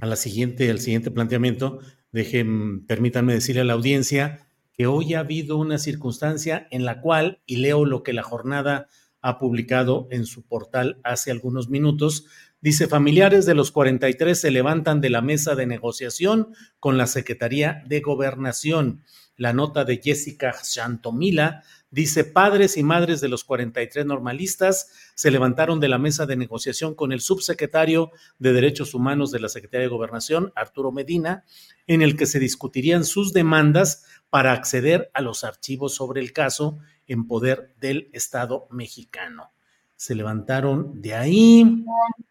a 0.01 0.07
la 0.07 0.17
siguiente, 0.17 0.71
al 0.71 0.79
siguiente 0.79 1.11
planteamiento, 1.11 1.81
dejen, 2.13 2.87
permítanme 2.87 3.35
decirle 3.35 3.63
a 3.63 3.65
la 3.65 3.73
audiencia 3.73 4.47
que 4.73 4.87
hoy 4.87 5.15
ha 5.15 5.21
habido 5.21 5.57
una 5.57 5.79
circunstancia 5.79 6.69
en 6.71 6.85
la 6.85 7.01
cual, 7.01 7.43
y 7.45 7.57
leo 7.57 7.85
lo 7.85 8.05
que 8.05 8.13
la 8.13 8.23
jornada 8.23 8.87
ha 9.23 9.39
publicado 9.39 10.09
en 10.11 10.27
su 10.27 10.43
portal 10.43 11.01
hace 11.05 11.31
algunos 11.31 11.69
minutos. 11.69 12.27
Dice, 12.61 12.89
familiares 12.89 13.47
de 13.47 13.55
los 13.55 13.71
43 13.71 14.39
se 14.39 14.51
levantan 14.51 15.01
de 15.01 15.11
la 15.11 15.23
mesa 15.23 15.55
de 15.55 15.67
negociación 15.67 16.55
con 16.79 16.99
la 16.99 17.07
Secretaría 17.07 17.83
de 17.87 18.01
Gobernación. 18.01 19.03
La 19.37 19.55
nota 19.55 19.85
de 19.87 20.01
Jessica 20.03 20.55
Chantomila 20.63 21.63
dice, 21.91 22.25
padres 22.25 22.77
y 22.77 22.83
madres 22.83 23.23
de 23.23 23.29
los 23.29 23.45
43 23.45 24.05
normalistas 24.05 24.91
se 25.15 25.31
levantaron 25.31 25.81
de 25.81 25.89
la 25.89 25.97
mesa 25.97 26.27
de 26.27 26.37
negociación 26.37 26.95
con 26.95 27.13
el 27.13 27.23
subsecretario 27.23 28.11
de 28.39 28.53
Derechos 28.53 28.93
Humanos 28.93 29.31
de 29.31 29.41
la 29.41 29.49
Secretaría 29.49 29.85
de 29.85 29.95
Gobernación, 29.95 30.53
Arturo 30.55 30.93
Medina, 30.93 31.45
en 31.87 32.03
el 32.03 32.17
que 32.17 32.27
se 32.27 32.39
discutirían 32.39 33.05
sus 33.05 33.33
demandas 33.33 34.05
para 34.29 34.53
acceder 34.53 35.11
a 35.15 35.23
los 35.23 35.43
archivos 35.43 35.95
sobre 35.95 36.21
el 36.21 36.35
caso 36.35 36.79
en 37.11 37.27
poder 37.27 37.75
del 37.81 38.09
Estado 38.13 38.69
mexicano. 38.71 39.53
Se 39.97 40.15
levantaron 40.15 41.03
de 41.03 41.15
ahí, 41.15 41.85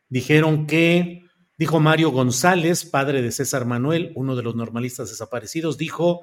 dijeron 0.07 0.65
que, 0.67 1.25
dijo 1.57 1.81
Mario 1.81 2.11
González, 2.11 2.85
padre 2.85 3.21
de 3.21 3.31
César 3.31 3.65
Manuel, 3.65 4.13
uno 4.15 4.37
de 4.37 4.43
los 4.43 4.55
normalistas 4.55 5.09
desaparecidos, 5.09 5.77
dijo, 5.77 6.21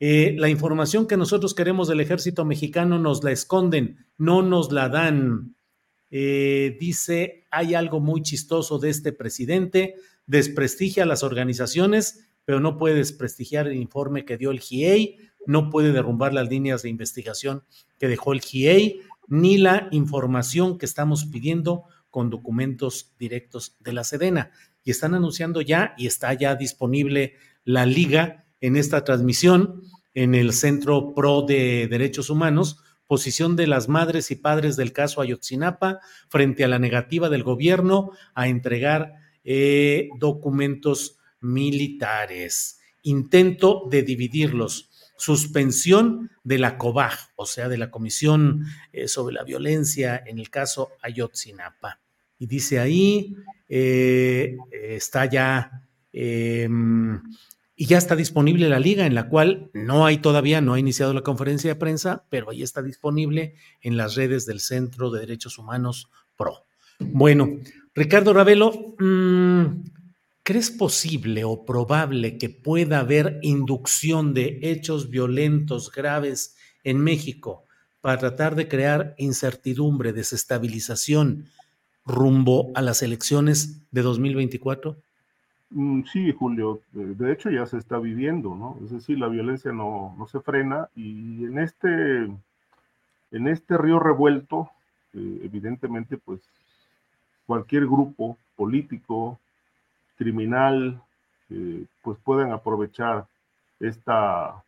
eh, 0.00 0.34
la 0.38 0.48
información 0.48 1.06
que 1.06 1.18
nosotros 1.18 1.54
queremos 1.54 1.88
del 1.88 2.00
ejército 2.00 2.46
mexicano 2.46 2.98
nos 2.98 3.22
la 3.22 3.32
esconden, 3.32 4.06
no 4.16 4.40
nos 4.40 4.72
la 4.72 4.88
dan. 4.88 5.54
Eh, 6.10 6.78
dice, 6.80 7.46
hay 7.50 7.74
algo 7.74 8.00
muy 8.00 8.22
chistoso 8.22 8.78
de 8.78 8.88
este 8.88 9.12
presidente, 9.12 9.94
desprestigia 10.26 11.02
a 11.02 11.06
las 11.06 11.22
organizaciones, 11.22 12.30
pero 12.46 12.60
no 12.60 12.78
puede 12.78 12.94
desprestigiar 12.94 13.66
el 13.66 13.76
informe 13.76 14.24
que 14.24 14.38
dio 14.38 14.50
el 14.50 14.60
GIEI, 14.60 15.29
no 15.46 15.70
puede 15.70 15.92
derrumbar 15.92 16.32
las 16.32 16.48
líneas 16.48 16.82
de 16.82 16.88
investigación 16.88 17.64
que 17.98 18.08
dejó 18.08 18.32
el 18.32 18.40
GIEI, 18.40 19.00
ni 19.28 19.58
la 19.58 19.88
información 19.92 20.78
que 20.78 20.86
estamos 20.86 21.24
pidiendo 21.26 21.84
con 22.10 22.30
documentos 22.30 23.14
directos 23.18 23.76
de 23.80 23.92
la 23.92 24.04
Sedena. 24.04 24.50
Y 24.82 24.90
están 24.90 25.14
anunciando 25.14 25.60
ya, 25.60 25.94
y 25.96 26.06
está 26.06 26.32
ya 26.34 26.56
disponible 26.56 27.34
la 27.64 27.86
liga 27.86 28.46
en 28.60 28.76
esta 28.76 29.04
transmisión 29.04 29.82
en 30.14 30.34
el 30.34 30.52
Centro 30.52 31.14
Pro 31.14 31.42
de 31.42 31.86
Derechos 31.88 32.30
Humanos, 32.30 32.78
posición 33.06 33.56
de 33.56 33.66
las 33.66 33.88
madres 33.88 34.30
y 34.30 34.36
padres 34.36 34.76
del 34.76 34.92
caso 34.92 35.20
Ayotzinapa 35.20 36.00
frente 36.28 36.64
a 36.64 36.68
la 36.68 36.78
negativa 36.78 37.28
del 37.28 37.42
gobierno 37.42 38.10
a 38.34 38.48
entregar 38.48 39.14
eh, 39.44 40.08
documentos 40.18 41.18
militares. 41.40 42.78
Intento 43.02 43.88
de 43.90 44.02
dividirlos 44.02 44.89
suspensión 45.20 46.30
de 46.44 46.58
la 46.58 46.78
COBAG, 46.78 47.12
o 47.36 47.44
sea, 47.44 47.68
de 47.68 47.76
la 47.76 47.90
Comisión 47.90 48.64
eh, 48.92 49.06
sobre 49.06 49.34
la 49.34 49.44
Violencia 49.44 50.22
en 50.26 50.38
el 50.38 50.48
caso 50.48 50.92
Ayotzinapa. 51.02 52.00
Y 52.38 52.46
dice 52.46 52.80
ahí, 52.80 53.36
eh, 53.68 54.56
está 54.72 55.26
ya, 55.26 55.86
em, 56.14 57.22
y 57.76 57.84
ya 57.84 57.98
está 57.98 58.16
disponible 58.16 58.70
la 58.70 58.80
liga 58.80 59.04
en 59.04 59.14
la 59.14 59.28
cual 59.28 59.70
no 59.74 60.06
hay 60.06 60.18
todavía, 60.18 60.62
no 60.62 60.72
ha 60.72 60.80
iniciado 60.80 61.12
la 61.12 61.20
conferencia 61.20 61.68
de 61.68 61.76
prensa, 61.78 62.24
pero 62.30 62.48
ahí 62.48 62.62
está 62.62 62.80
disponible 62.80 63.56
en 63.82 63.98
las 63.98 64.14
redes 64.14 64.46
del 64.46 64.60
Centro 64.60 65.10
de 65.10 65.20
Derechos 65.20 65.58
Humanos 65.58 66.08
PRO. 66.34 66.64
Bueno, 66.98 67.58
Ricardo 67.94 68.32
Ravelo, 68.32 68.96
mmm, 68.98 69.66
¿Crees 70.50 70.72
posible 70.72 71.44
o 71.44 71.64
probable 71.64 72.36
que 72.36 72.48
pueda 72.48 72.98
haber 72.98 73.38
inducción 73.42 74.34
de 74.34 74.58
hechos 74.62 75.08
violentos 75.08 75.92
graves 75.92 76.56
en 76.82 76.98
México 76.98 77.62
para 78.00 78.18
tratar 78.18 78.56
de 78.56 78.66
crear 78.66 79.14
incertidumbre, 79.16 80.12
desestabilización 80.12 81.44
rumbo 82.04 82.72
a 82.74 82.82
las 82.82 83.04
elecciones 83.04 83.88
de 83.92 84.02
2024? 84.02 84.96
Mm, 85.70 86.02
sí, 86.12 86.32
Julio, 86.36 86.80
de 86.90 87.32
hecho 87.32 87.48
ya 87.48 87.64
se 87.66 87.78
está 87.78 88.00
viviendo, 88.00 88.56
¿no? 88.56 88.76
Es 88.84 88.90
decir, 88.90 89.20
la 89.20 89.28
violencia 89.28 89.70
no, 89.70 90.16
se 90.32 90.40
frena 90.40 90.88
y 90.96 91.44
en 91.44 91.60
este, 91.60 92.24
en 93.30 93.46
este 93.46 93.78
río 93.78 94.00
revuelto, 94.00 94.68
eh, 95.14 95.42
evidentemente, 95.44 96.16
pues 96.16 96.40
cualquier 97.46 97.86
grupo 97.86 98.36
político, 98.56 99.38
criminal, 100.20 101.00
pues 102.02 102.18
pueden 102.22 102.52
aprovechar 102.52 103.26
esta, 103.80 104.62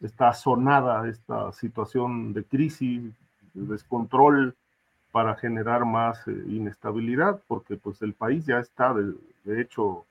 esta 0.00 0.32
sonada, 0.32 1.08
esta 1.08 1.52
situación 1.52 2.32
de 2.32 2.44
crisis, 2.44 3.12
de 3.54 3.66
descontrol 3.72 4.54
para 5.10 5.34
generar 5.34 5.84
más 5.84 6.26
eh, 6.28 6.44
inestabilidad, 6.48 7.40
porque 7.48 7.76
pues 7.76 8.00
el 8.02 8.12
país 8.12 8.46
ya 8.46 8.58
está 8.58 8.94
de, 8.94 9.14
hecho 9.60 10.04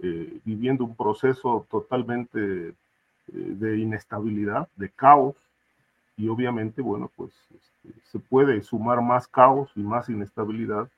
eh, 0.00 0.38
viviendo 0.44 0.84
un 0.84 0.96
proceso 0.96 1.66
totalmente 1.70 2.68
eh, 2.68 2.74
de 3.26 3.78
inestabilidad, 3.78 4.68
de 4.76 4.88
caos, 4.88 5.36
y 6.16 6.28
obviamente, 6.28 6.82
bueno, 6.82 7.10
pues 7.14 7.30
este, 7.54 8.00
se 8.10 8.18
puede 8.18 8.60
sumar 8.62 9.00
más 9.00 9.28
caos 9.28 9.70
y 9.76 9.80
más 9.80 10.08
inestabilidad 10.08 10.88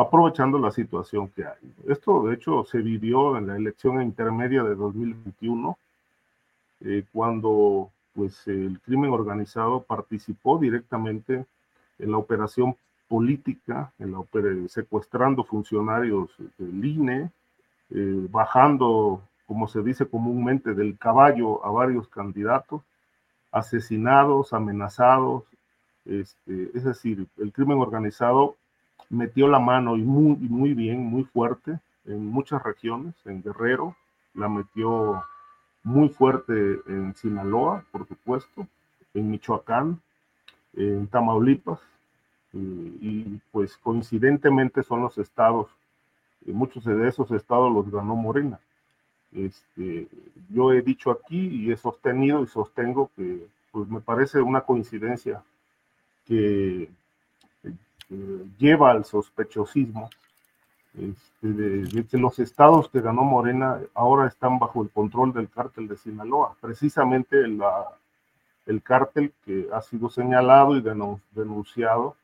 aprovechando 0.00 0.58
la 0.58 0.70
situación 0.70 1.28
que 1.28 1.44
hay. 1.44 1.74
Esto, 1.86 2.26
de 2.26 2.34
hecho, 2.34 2.64
se 2.64 2.78
vivió 2.78 3.36
en 3.36 3.48
la 3.48 3.56
elección 3.56 4.00
intermedia 4.00 4.62
de 4.62 4.74
2021, 4.74 5.76
eh, 6.80 7.04
cuando 7.12 7.90
pues, 8.14 8.48
el 8.48 8.80
crimen 8.80 9.10
organizado 9.10 9.82
participó 9.82 10.58
directamente 10.58 11.44
en 11.98 12.10
la 12.10 12.16
operación 12.16 12.76
política, 13.08 13.92
en 13.98 14.12
la 14.12 14.24
secuestrando 14.68 15.44
funcionarios 15.44 16.30
del 16.56 16.82
INE, 16.82 17.30
eh, 17.90 18.26
bajando, 18.30 19.20
como 19.46 19.68
se 19.68 19.82
dice 19.82 20.06
comúnmente, 20.06 20.72
del 20.72 20.96
caballo 20.96 21.62
a 21.62 21.70
varios 21.70 22.08
candidatos, 22.08 22.80
asesinados, 23.52 24.54
amenazados. 24.54 25.44
Este, 26.06 26.70
es 26.72 26.84
decir, 26.84 27.26
el 27.36 27.52
crimen 27.52 27.78
organizado 27.78 28.56
metió 29.10 29.48
la 29.48 29.58
mano 29.58 29.96
y 29.96 30.02
muy, 30.02 30.36
muy 30.36 30.72
bien, 30.72 31.04
muy 31.04 31.24
fuerte 31.24 31.78
en 32.06 32.26
muchas 32.26 32.62
regiones, 32.62 33.14
en 33.26 33.42
Guerrero, 33.42 33.96
la 34.34 34.48
metió 34.48 35.22
muy 35.82 36.08
fuerte 36.08 36.80
en 36.86 37.14
Sinaloa, 37.14 37.84
por 37.90 38.06
supuesto, 38.06 38.66
en 39.14 39.30
Michoacán, 39.30 40.00
en 40.74 41.06
Tamaulipas, 41.08 41.80
y, 42.52 43.38
pues 43.52 43.76
coincidentemente 43.76 44.82
son 44.82 45.02
los 45.02 45.18
estados, 45.18 45.68
y 46.44 46.52
muchos 46.52 46.84
de 46.84 47.06
esos 47.06 47.30
estados 47.30 47.72
los 47.72 47.90
ganó 47.90 48.16
Morena. 48.16 48.58
Este, 49.32 50.08
yo 50.48 50.72
he 50.72 50.82
dicho 50.82 51.10
aquí 51.10 51.38
y 51.38 51.70
he 51.70 51.76
sostenido 51.76 52.42
y 52.42 52.48
sostengo 52.48 53.10
que 53.14 53.46
pues 53.70 53.88
me 53.88 54.00
parece 54.00 54.40
una 54.40 54.62
coincidencia 54.62 55.44
que, 56.26 56.90
lleva 58.58 58.90
al 58.90 59.04
sospechosismo 59.04 60.10
este, 60.94 61.48
de, 61.48 62.06
que 62.06 62.18
los 62.18 62.38
estados 62.38 62.88
que 62.88 63.00
ganó 63.00 63.22
Morena 63.22 63.78
ahora 63.94 64.26
están 64.26 64.58
bajo 64.58 64.82
el 64.82 64.90
control 64.90 65.32
del 65.32 65.48
cártel 65.48 65.86
de 65.86 65.96
Sinaloa, 65.96 66.56
precisamente 66.60 67.44
el 67.44 68.82
cártel 68.82 69.32
que 69.44 69.68
ha 69.72 69.82
sido 69.82 70.10
señalado 70.10 70.76
y 70.76 70.82
denunciado 71.32 72.16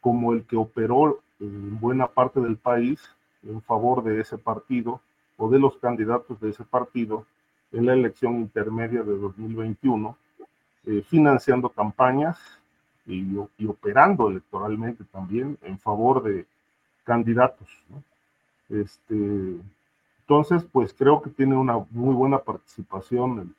como 0.00 0.32
el 0.32 0.44
que 0.44 0.56
operó 0.56 1.20
en 1.40 1.78
buena 1.78 2.06
parte 2.06 2.40
del 2.40 2.56
país 2.56 3.00
en 3.42 3.60
favor 3.62 4.02
de 4.02 4.20
ese 4.20 4.38
partido 4.38 5.00
o 5.36 5.50
de 5.50 5.58
los 5.58 5.76
candidatos 5.76 6.40
de 6.40 6.50
ese 6.50 6.64
partido 6.64 7.26
en 7.72 7.86
la 7.86 7.92
elección 7.92 8.36
intermedia 8.36 9.02
de 9.02 9.18
2021, 9.18 10.16
eh, 10.86 11.02
financiando 11.08 11.68
campañas 11.68 12.38
y, 13.06 13.36
operando 13.66 14.30
electoralmente 14.30 15.04
también 15.04 15.58
en 15.62 15.78
favor 15.78 16.22
de 16.22 16.46
candidatos. 17.04 17.68
Este, 18.68 19.56
entonces, 20.20 20.64
pues 20.72 20.94
creo 20.94 21.20
que 21.20 21.30
tiene 21.30 21.54
una 21.56 21.78
muy 21.90 22.14
buena 22.14 22.38
participación 22.38 23.54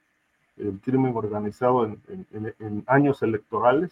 el, 0.58 0.68
el 0.68 0.80
crimen 0.80 1.16
organizado 1.16 1.86
en, 1.86 2.28
en, 2.60 2.84
años 2.88 3.22
electorales. 3.22 3.92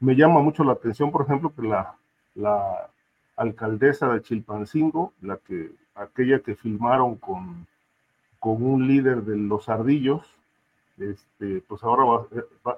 Me 0.00 0.16
llama 0.16 0.40
mucho 0.40 0.64
la 0.64 0.72
atención, 0.72 1.10
por 1.10 1.22
ejemplo, 1.22 1.52
que 1.54 1.62
la, 1.62 1.94
la 2.34 2.90
alcaldesa 3.36 4.12
de 4.12 4.22
Chilpancingo, 4.22 5.12
la 5.20 5.36
que, 5.36 5.70
aquella 5.94 6.40
que 6.40 6.56
filmaron 6.56 7.16
con, 7.16 7.66
con 8.40 8.62
un 8.62 8.86
líder 8.86 9.22
de 9.22 9.36
los 9.36 9.68
ardillos, 9.68 10.35
este, 10.98 11.62
pues 11.68 11.82
ahora 11.82 12.26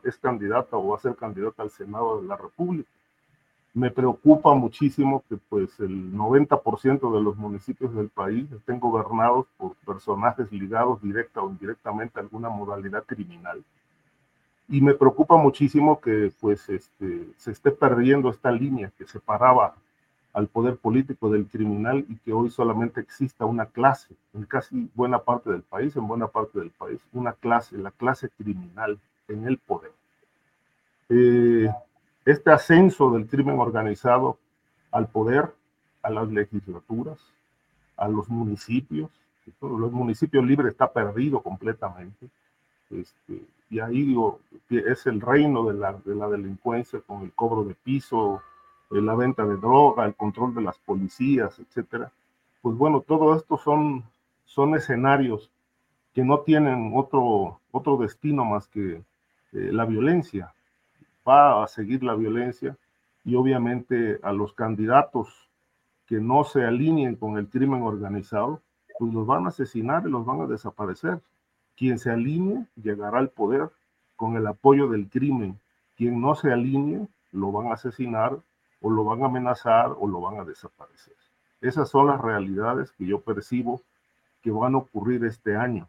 es 0.04 0.16
candidata 0.18 0.76
o 0.76 0.88
va 0.88 0.96
a 0.96 1.00
ser 1.00 1.14
candidata 1.16 1.62
al 1.62 1.70
Senado 1.70 2.20
de 2.20 2.26
la 2.26 2.36
República. 2.36 2.88
Me 3.74 3.90
preocupa 3.90 4.54
muchísimo 4.54 5.22
que 5.28 5.36
pues 5.36 5.78
el 5.78 6.12
90% 6.12 7.14
de 7.14 7.22
los 7.22 7.36
municipios 7.36 7.94
del 7.94 8.08
país 8.08 8.50
estén 8.50 8.80
gobernados 8.80 9.46
por 9.56 9.74
personajes 9.86 10.50
ligados 10.50 11.00
directa 11.02 11.42
o 11.42 11.50
indirectamente 11.50 12.18
a 12.18 12.22
alguna 12.22 12.48
modalidad 12.48 13.04
criminal. 13.04 13.62
Y 14.68 14.80
me 14.80 14.94
preocupa 14.94 15.36
muchísimo 15.36 16.00
que 16.00 16.32
pues 16.40 16.68
este, 16.68 17.28
se 17.36 17.52
esté 17.52 17.70
perdiendo 17.70 18.30
esta 18.30 18.50
línea 18.50 18.90
que 18.98 19.06
separaba 19.06 19.76
al 20.38 20.46
poder 20.46 20.76
político 20.76 21.30
del 21.30 21.48
criminal 21.48 22.06
y 22.08 22.14
que 22.18 22.32
hoy 22.32 22.48
solamente 22.48 23.00
exista 23.00 23.44
una 23.44 23.66
clase, 23.66 24.14
en 24.34 24.44
casi 24.44 24.88
buena 24.94 25.18
parte 25.18 25.50
del 25.50 25.62
país, 25.62 25.96
en 25.96 26.06
buena 26.06 26.28
parte 26.28 26.60
del 26.60 26.70
país, 26.70 27.00
una 27.12 27.32
clase, 27.32 27.76
la 27.76 27.90
clase 27.90 28.28
criminal 28.28 29.00
en 29.26 29.48
el 29.48 29.58
poder. 29.58 29.90
Eh, 31.08 31.68
este 32.24 32.52
ascenso 32.52 33.10
del 33.10 33.26
crimen 33.26 33.58
organizado 33.58 34.38
al 34.92 35.08
poder, 35.08 35.52
a 36.02 36.10
las 36.10 36.30
legislaturas, 36.30 37.18
a 37.96 38.06
los 38.06 38.28
municipios, 38.28 39.10
los 39.60 39.90
municipios 39.90 40.44
libres 40.46 40.70
está 40.70 40.92
perdido 40.92 41.40
completamente. 41.42 42.28
Este, 42.92 43.42
y 43.70 43.80
ahí 43.80 44.02
digo 44.02 44.38
que 44.68 44.78
es 44.86 45.04
el 45.08 45.20
reino 45.20 45.66
de 45.66 45.74
la, 45.74 45.94
de 45.94 46.14
la 46.14 46.28
delincuencia 46.28 47.00
con 47.00 47.22
el 47.22 47.32
cobro 47.32 47.64
de 47.64 47.74
piso, 47.74 48.40
la 48.90 49.14
venta 49.14 49.44
de 49.44 49.56
droga, 49.56 50.04
el 50.04 50.14
control 50.14 50.54
de 50.54 50.62
las 50.62 50.78
policías, 50.78 51.58
etcétera. 51.58 52.10
Pues 52.62 52.76
bueno, 52.76 53.00
todo 53.00 53.36
esto 53.36 53.58
son, 53.58 54.04
son 54.44 54.74
escenarios 54.74 55.50
que 56.14 56.24
no 56.24 56.40
tienen 56.40 56.92
otro, 56.94 57.60
otro 57.70 57.96
destino 57.98 58.44
más 58.44 58.66
que 58.68 58.94
eh, 58.94 59.02
la 59.52 59.84
violencia. 59.84 60.52
Va 61.26 61.62
a 61.62 61.68
seguir 61.68 62.02
la 62.02 62.14
violencia 62.14 62.76
y 63.24 63.34
obviamente 63.34 64.18
a 64.22 64.32
los 64.32 64.52
candidatos 64.54 65.48
que 66.06 66.18
no 66.18 66.44
se 66.44 66.64
alineen 66.64 67.16
con 67.16 67.36
el 67.36 67.48
crimen 67.48 67.82
organizado, 67.82 68.62
pues 68.98 69.12
los 69.12 69.26
van 69.26 69.44
a 69.44 69.50
asesinar 69.50 70.04
y 70.06 70.10
los 70.10 70.24
van 70.24 70.40
a 70.40 70.46
desaparecer. 70.46 71.20
Quien 71.76 71.98
se 71.98 72.10
alinee 72.10 72.66
llegará 72.82 73.18
al 73.18 73.28
poder 73.28 73.68
con 74.16 74.36
el 74.36 74.46
apoyo 74.46 74.88
del 74.88 75.08
crimen. 75.08 75.60
Quien 75.96 76.20
no 76.20 76.34
se 76.34 76.50
alinee 76.50 77.06
lo 77.32 77.52
van 77.52 77.68
a 77.68 77.74
asesinar 77.74 78.38
o 78.80 78.90
lo 78.90 79.04
van 79.04 79.22
a 79.22 79.26
amenazar 79.26 79.94
o 79.98 80.06
lo 80.06 80.20
van 80.20 80.40
a 80.40 80.44
desaparecer. 80.44 81.14
Esas 81.60 81.88
son 81.88 82.06
las 82.06 82.20
realidades 82.20 82.92
que 82.92 83.06
yo 83.06 83.20
percibo 83.20 83.82
que 84.42 84.50
van 84.50 84.74
a 84.74 84.78
ocurrir 84.78 85.24
este 85.24 85.56
año. 85.56 85.88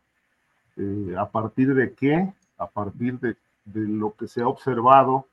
Eh, 0.76 1.16
¿A 1.18 1.30
partir 1.30 1.74
de 1.76 1.94
qué? 1.94 2.34
A 2.58 2.68
partir 2.68 3.20
de, 3.20 3.36
lo 3.66 4.16
que 4.16 4.28
se 4.28 4.42
ha 4.42 4.48
observado 4.48 5.28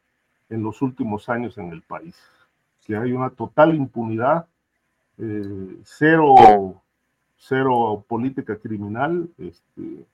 en 0.50 0.62
los 0.62 0.82
últimos 0.82 1.28
años 1.30 1.56
en 1.56 1.70
el 1.70 1.80
país, 1.80 2.14
que 2.84 2.94
hay 2.96 3.12
una 3.12 3.30
total 3.30 3.74
impunidad, 3.74 4.46
eh, 5.18 5.78
cero, 5.84 6.82
cero 7.36 8.04
política 8.06 8.56
criminal, 8.56 9.30
este, 9.38 10.06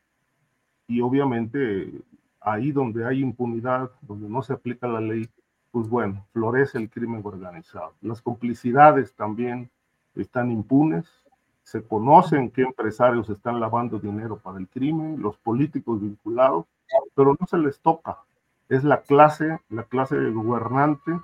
y 0.86 1.00
obviamente 1.00 1.92
ahí 2.40 2.70
donde 2.70 3.06
hay 3.06 3.20
impunidad, 3.20 3.90
donde 4.02 4.28
no 4.28 4.42
se 4.42 4.52
aplica 4.52 4.86
la 4.86 5.00
ley, 5.00 5.28
pues 5.72 5.88
bueno, 5.88 6.26
florece 6.32 6.78
el 6.78 6.90
crimen 6.90 7.22
organizado. 7.24 7.94
Las 8.02 8.20
complicidades 8.20 9.14
también 9.14 9.70
están 10.14 10.52
impunes, 10.52 11.06
se 11.64 11.82
conocen 11.82 12.50
qué 12.50 12.62
empresarios 12.62 13.30
están 13.30 13.58
lavando 13.58 13.98
dinero 13.98 14.36
para 14.36 14.58
el 14.58 14.68
crimen, 14.68 15.20
los 15.22 15.38
políticos 15.38 16.00
vinculados, 16.00 16.66
pero 17.14 17.34
no 17.40 17.46
se 17.46 17.56
les 17.56 17.80
toca. 17.80 18.18
Es 18.68 18.84
la 18.84 19.00
clase, 19.02 19.60
la 19.70 19.84
clase 19.84 20.16
gobernante, 20.30 21.18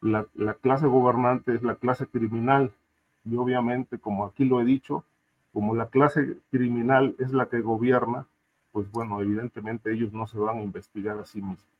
la, 0.00 0.26
la 0.34 0.54
clase 0.54 0.86
gobernante 0.86 1.54
es 1.54 1.62
la 1.62 1.76
clase 1.76 2.06
criminal. 2.06 2.72
Y 3.24 3.36
obviamente, 3.36 3.98
como 3.98 4.26
aquí 4.26 4.44
lo 4.44 4.60
he 4.60 4.64
dicho, 4.64 5.04
como 5.52 5.76
la 5.76 5.86
clase 5.86 6.38
criminal 6.50 7.14
es 7.20 7.32
la 7.32 7.46
que 7.46 7.60
gobierna, 7.60 8.26
pues 8.72 8.90
bueno, 8.90 9.20
evidentemente 9.20 9.92
ellos 9.92 10.12
no 10.12 10.26
se 10.26 10.38
van 10.38 10.58
a 10.58 10.62
investigar 10.62 11.16
a 11.18 11.24
sí 11.24 11.40
mismos. 11.40 11.73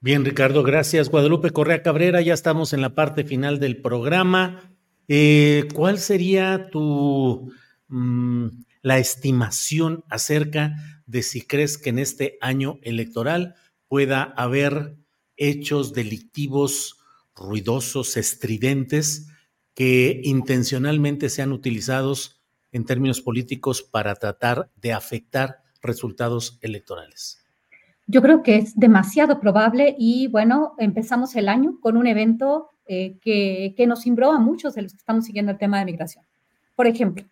Bien, 0.00 0.24
Ricardo, 0.24 0.62
gracias. 0.62 1.08
Guadalupe 1.08 1.50
Correa 1.50 1.82
Cabrera, 1.82 2.20
ya 2.20 2.34
estamos 2.34 2.72
en 2.72 2.82
la 2.82 2.94
parte 2.94 3.24
final 3.24 3.58
del 3.58 3.80
programa. 3.80 4.76
Eh, 5.08 5.68
¿Cuál 5.74 5.98
sería 5.98 6.68
tu 6.70 7.52
mm, 7.88 8.48
la 8.82 8.98
estimación 8.98 10.04
acerca 10.10 10.76
de 11.06 11.22
si 11.22 11.40
crees 11.40 11.78
que 11.78 11.90
en 11.90 11.98
este 11.98 12.36
año 12.40 12.78
electoral 12.82 13.54
pueda 13.88 14.22
haber 14.22 14.96
hechos 15.36 15.92
delictivos 15.92 16.98
ruidosos, 17.34 18.16
estridentes, 18.16 19.28
que 19.74 20.20
intencionalmente 20.24 21.30
sean 21.30 21.52
utilizados 21.52 22.42
en 22.70 22.84
términos 22.84 23.22
políticos 23.22 23.82
para 23.82 24.14
tratar 24.14 24.70
de 24.76 24.92
afectar 24.92 25.62
resultados 25.80 26.58
electorales? 26.60 27.45
Yo 28.06 28.22
creo 28.22 28.42
que 28.42 28.56
es 28.56 28.76
demasiado 28.76 29.40
probable 29.40 29.94
y 29.98 30.28
bueno, 30.28 30.74
empezamos 30.78 31.34
el 31.34 31.48
año 31.48 31.78
con 31.80 31.96
un 31.96 32.06
evento 32.06 32.70
eh, 32.86 33.18
que, 33.20 33.74
que, 33.76 33.86
nos 33.86 34.02
cimbró 34.02 34.30
a 34.30 34.38
muchos 34.38 34.74
de 34.74 34.82
los 34.82 34.92
que 34.92 34.98
estamos 34.98 35.24
siguiendo 35.24 35.52
el 35.52 35.58
tema 35.58 35.80
de 35.80 35.86
migración. 35.86 36.24
Por 36.76 36.86
ejemplo, 36.86 37.24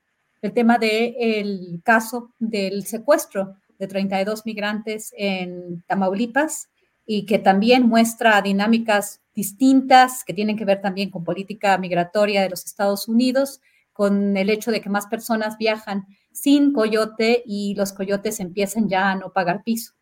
el 0.43 0.53
tema 0.53 0.77
del 0.79 1.81
caso 1.85 2.33
del 2.39 2.85
secuestro 2.85 3.57
de 3.79 3.87
32 3.87 4.45
migrantes 4.45 5.15
en 5.17 5.83
Tamaulipas 5.87 6.69
y 7.07 7.25
que 7.25 7.39
también 7.39 7.89
muestra 7.89 8.43
dinámicas 8.43 9.21
distintas 9.35 10.23
que 10.23 10.35
tienen 10.35 10.57
que 10.57 10.65
ver 10.65 10.81
también 10.81 11.11
con 11.11 11.25
política 11.25 11.79
migratoria 11.79 12.43
de 12.43 12.51
los 12.51 12.65
Estados 12.65 13.09
Unidos, 13.09 13.61
con 13.93 14.37
el 14.37 14.51
hecho 14.51 14.71
de 14.71 14.81
que 14.81 14.91
más 14.91 15.07
personas 15.07 15.57
viajan 15.57 16.07
sin 16.31 16.73
coyote 16.73 17.43
y 17.47 17.75
los 17.75 17.93
coyotes 17.93 18.39
empiezan 18.41 18.89
ya 18.89 19.13
a 19.13 19.17
no 19.17 19.33
pagar 19.33 19.63
piso. 19.65 19.94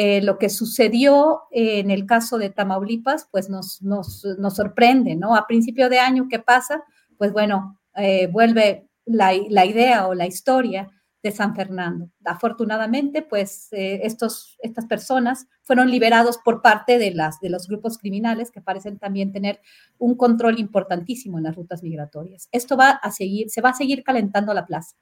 Eh, 0.00 0.22
lo 0.22 0.38
que 0.38 0.48
sucedió 0.48 1.40
en 1.50 1.90
el 1.90 2.06
caso 2.06 2.38
de 2.38 2.50
Tamaulipas, 2.50 3.26
pues 3.32 3.50
nos, 3.50 3.82
nos, 3.82 4.24
nos, 4.38 4.54
sorprende, 4.54 5.16
¿no? 5.16 5.34
A 5.34 5.48
principio 5.48 5.88
de 5.88 5.98
año, 5.98 6.28
¿qué 6.30 6.38
pasa? 6.38 6.84
Pues 7.16 7.32
bueno, 7.32 7.80
eh, 7.96 8.28
vuelve 8.28 8.88
la, 9.04 9.32
la, 9.48 9.66
idea 9.66 10.06
o 10.06 10.14
la 10.14 10.28
historia 10.28 10.88
de 11.20 11.32
San 11.32 11.56
Fernando. 11.56 12.12
Afortunadamente, 12.24 13.22
pues 13.22 13.72
eh, 13.72 14.02
estos, 14.04 14.56
estas 14.62 14.86
personas 14.86 15.48
fueron 15.62 15.90
liberados 15.90 16.38
por 16.44 16.62
parte 16.62 16.96
de, 16.98 17.10
las, 17.10 17.40
de 17.40 17.50
los 17.50 17.66
grupos 17.66 17.98
criminales 17.98 18.52
que 18.52 18.60
parecen 18.60 19.00
también 19.00 19.32
tener 19.32 19.60
un 19.98 20.14
control 20.14 20.60
importantísimo 20.60 21.38
en 21.38 21.44
las 21.44 21.56
rutas 21.56 21.82
migratorias. 21.82 22.48
Esto 22.52 22.76
va 22.76 22.90
a 22.90 23.10
seguir, 23.10 23.50
se 23.50 23.62
va 23.62 23.70
a 23.70 23.74
seguir 23.74 24.04
calentando 24.04 24.54
la 24.54 24.64
plaza. 24.64 24.94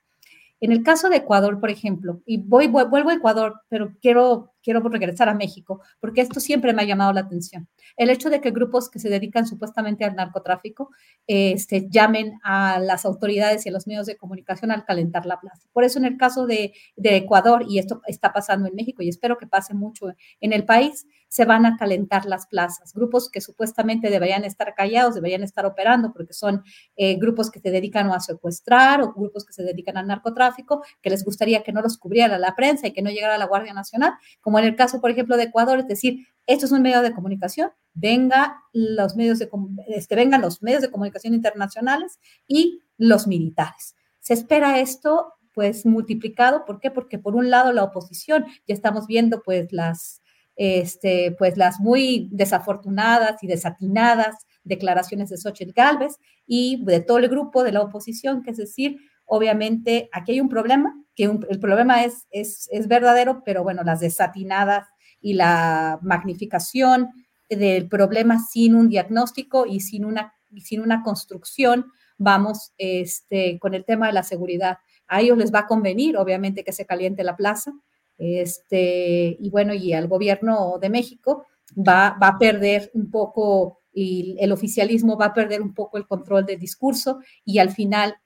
En 0.61 0.73
el 0.73 0.83
caso 0.83 1.11
de 1.11 1.17
Ecuador, 1.17 1.61
por 1.61 1.71
ejemplo, 1.71 2.23
y 2.25 2.39
voy, 2.39 2.69
vuelvo 2.69 3.11
a 3.11 3.15
Ecuador, 3.15 3.61
pero 3.69 3.93
quiero, 4.01 4.55
quiero 4.67 4.81
regresar 4.81 5.29
a 5.29 5.35
México, 5.35 5.81
porque 6.01 6.21
esto 6.21 6.41
siempre 6.41 6.73
me 6.73 6.83
ha 6.83 6.85
llamado 6.85 7.13
la 7.13 7.21
atención. 7.21 7.69
El 7.97 8.11
hecho 8.11 8.31
de 8.31 8.41
que 8.41 8.51
grupos 8.51 8.91
que 8.91 8.99
se 8.99 9.09
dedican 9.09 9.47
supuestamente 9.47 10.05
al 10.05 10.17
narcotráfico 10.17 10.91
este, 11.29 11.87
llamen 11.89 12.41
a 12.43 12.81
las 12.81 13.05
autoridades 13.05 13.65
y 13.65 13.69
a 13.69 13.73
los 13.73 13.87
medios 13.87 14.07
de 14.07 14.17
comunicación 14.17 14.73
al 14.73 14.85
calentar 14.85 15.25
la 15.25 15.39
plaza. 15.39 15.69
Por 15.73 15.85
eso 15.85 16.01
en 16.01 16.05
el 16.05 16.17
caso 16.17 16.47
de, 16.47 16.73
Ecuador, 16.97 17.65
y 17.69 17.79
esto 17.79 18.03
está 18.09 18.33
pasando 18.33 18.67
en 18.69 18.75
México 18.75 19.03
y 19.03 19.09
espero 19.09 19.39
que 19.39 19.47
pase 19.47 19.73
mucho 19.73 20.09
en 20.41 20.53
el 20.53 20.65
país, 20.65 21.07
se 21.29 21.45
van 21.45 21.65
a 21.65 21.77
calentar 21.77 22.27
las 22.27 22.47
plazas. 22.47 22.93
Grupos 22.93 23.31
que 23.31 23.41
supuestamente 23.41 24.11
deberían 24.11 24.45
estar 24.45 24.75
callados, 24.75 25.15
deberían 25.15 25.45
estar 25.45 25.65
operando 25.65 26.13
porque 26.13 26.33
son 26.33 26.65
eh, 26.97 27.17
grupos 27.17 27.51
que 27.51 27.61
se 27.61 27.71
dedican 27.71 28.11
a 28.11 28.19
secuestrar 28.19 29.01
o 29.03 29.13
grupos 29.13 29.45
que 29.45 29.53
se 29.53 29.63
dedican 29.63 29.97
al 29.97 30.07
narcotráfico, 30.09 30.83
que 31.03 31.11
les 31.11 31.25
gustaría 31.25 31.63
que 31.63 31.73
no 31.73 31.83
los 31.83 31.99
cubriera 31.99 32.39
la 32.39 32.57
prensa 32.57 32.89
y 32.89 32.93
que 32.93 33.03
no 33.03 33.11
llegara 33.11 33.39
la 33.39 33.47
Guardia 33.47 33.75
Nacional, 33.75 34.15
como 34.41 34.56
en 34.59 34.65
el 34.67 34.77
caso, 34.77 35.01
por 35.01 35.11
ejemplo, 35.11 35.37
de 35.37 35.45
Ecuador, 35.45 35.79
es 35.79 35.89
decir, 35.89 36.27
esto 36.47 36.67
es 36.67 36.73
un 36.73 36.83
medio 36.83 37.03
de 37.03 37.13
comunicación, 37.13 37.71
venga 37.95 38.63
los 38.73 39.17
medios 39.17 39.39
de, 39.39 39.49
este, 39.89 40.15
vengan 40.15 40.41
los 40.41 40.63
medios 40.63 40.83
de 40.83 40.91
comunicación 40.91 41.35
internacionales 41.35 42.19
y 42.47 42.81
los 42.97 43.27
militares. 43.27 43.97
Se 44.21 44.35
espera 44.35 44.81
esto 44.81 45.33
pues 45.53 45.87
multiplicado, 45.87 46.67
¿por 46.67 46.81
qué? 46.81 46.91
Porque 46.91 47.19
por 47.19 47.35
un 47.35 47.49
lado 47.49 47.73
la 47.73 47.83
oposición, 47.83 48.45
ya 48.69 48.75
estamos 48.75 49.07
viendo 49.07 49.43
pues 49.43 49.73
las 49.73 50.21
este, 50.57 51.35
pues 51.39 51.57
las 51.57 51.81
muy 51.81 52.29
desafortunadas 52.33 53.43
y 53.43 53.47
desatinadas 53.47 54.47
declaraciones 54.65 55.31
de 55.31 55.37
Xochitl 55.37 55.73
Galvez 55.73 56.19
y 56.47 56.83
de 56.85 57.01
todo 57.01 57.19
el 57.19 57.29
grupo 57.29 57.63
de 57.63 57.73
la 57.73 57.83
oposición, 57.83 58.43
que 58.43 58.51
es 58.51 58.57
decir, 58.57 58.99
obviamente 59.27 60.09
aquí 60.13 60.33
hay 60.33 60.41
un 60.41 60.49
problema, 60.49 60.95
que 61.17 61.25
el 61.25 61.59
problema 61.59 62.05
es, 62.05 62.27
es, 62.31 62.69
es 62.71 62.87
verdadero, 62.87 63.43
pero 63.45 63.65
bueno, 63.65 63.83
las 63.83 64.01
desatinadas 64.01 64.87
y 65.21 65.33
la 65.33 65.99
magnificación 66.03 67.09
del 67.49 67.89
problema 67.89 68.39
sin 68.39 68.75
un 68.75 68.89
diagnóstico 68.89 69.67
y 69.67 69.81
sin 69.81 70.05
una, 70.05 70.35
sin 70.63 70.83
una 70.83 71.03
construcción, 71.03 71.87
vamos, 72.19 72.73
este, 72.77 73.59
con 73.59 73.75
el 73.75 73.85
tema 73.85 74.09
de 74.09 74.13
la 74.13 74.23
seguridad. 74.23 74.79
A 75.09 75.21
ellos 75.23 75.39
les 75.39 75.53
va 75.53 75.61
a 75.61 75.67
convenir, 75.67 76.17
obviamente, 76.17 76.65
que 76.65 76.73
se 76.73 76.87
caliente 76.87 77.25
la 77.25 77.37
plaza, 77.37 77.73
este, 78.19 79.37
y 79.41 79.51
bueno, 79.51 79.75
y 79.75 79.93
al 79.93 80.09
gobierno 80.09 80.79
de 80.81 80.91
México 80.91 81.47
va, 81.77 82.17
va 82.21 82.29
a 82.29 82.39
perder 82.39 82.91
un 82.95 83.11
poco, 83.11 83.81
y 83.93 84.37
el 84.39 84.53
oficialismo 84.53 85.17
va 85.17 85.27
a 85.27 85.35
perder 85.35 85.63
un 85.63 85.73
poco 85.73 85.97
el 85.97 86.07
control 86.07 86.45
del 86.45 86.59
discurso 86.59 87.21
y 87.45 87.59
al 87.59 87.71
final 87.71 88.17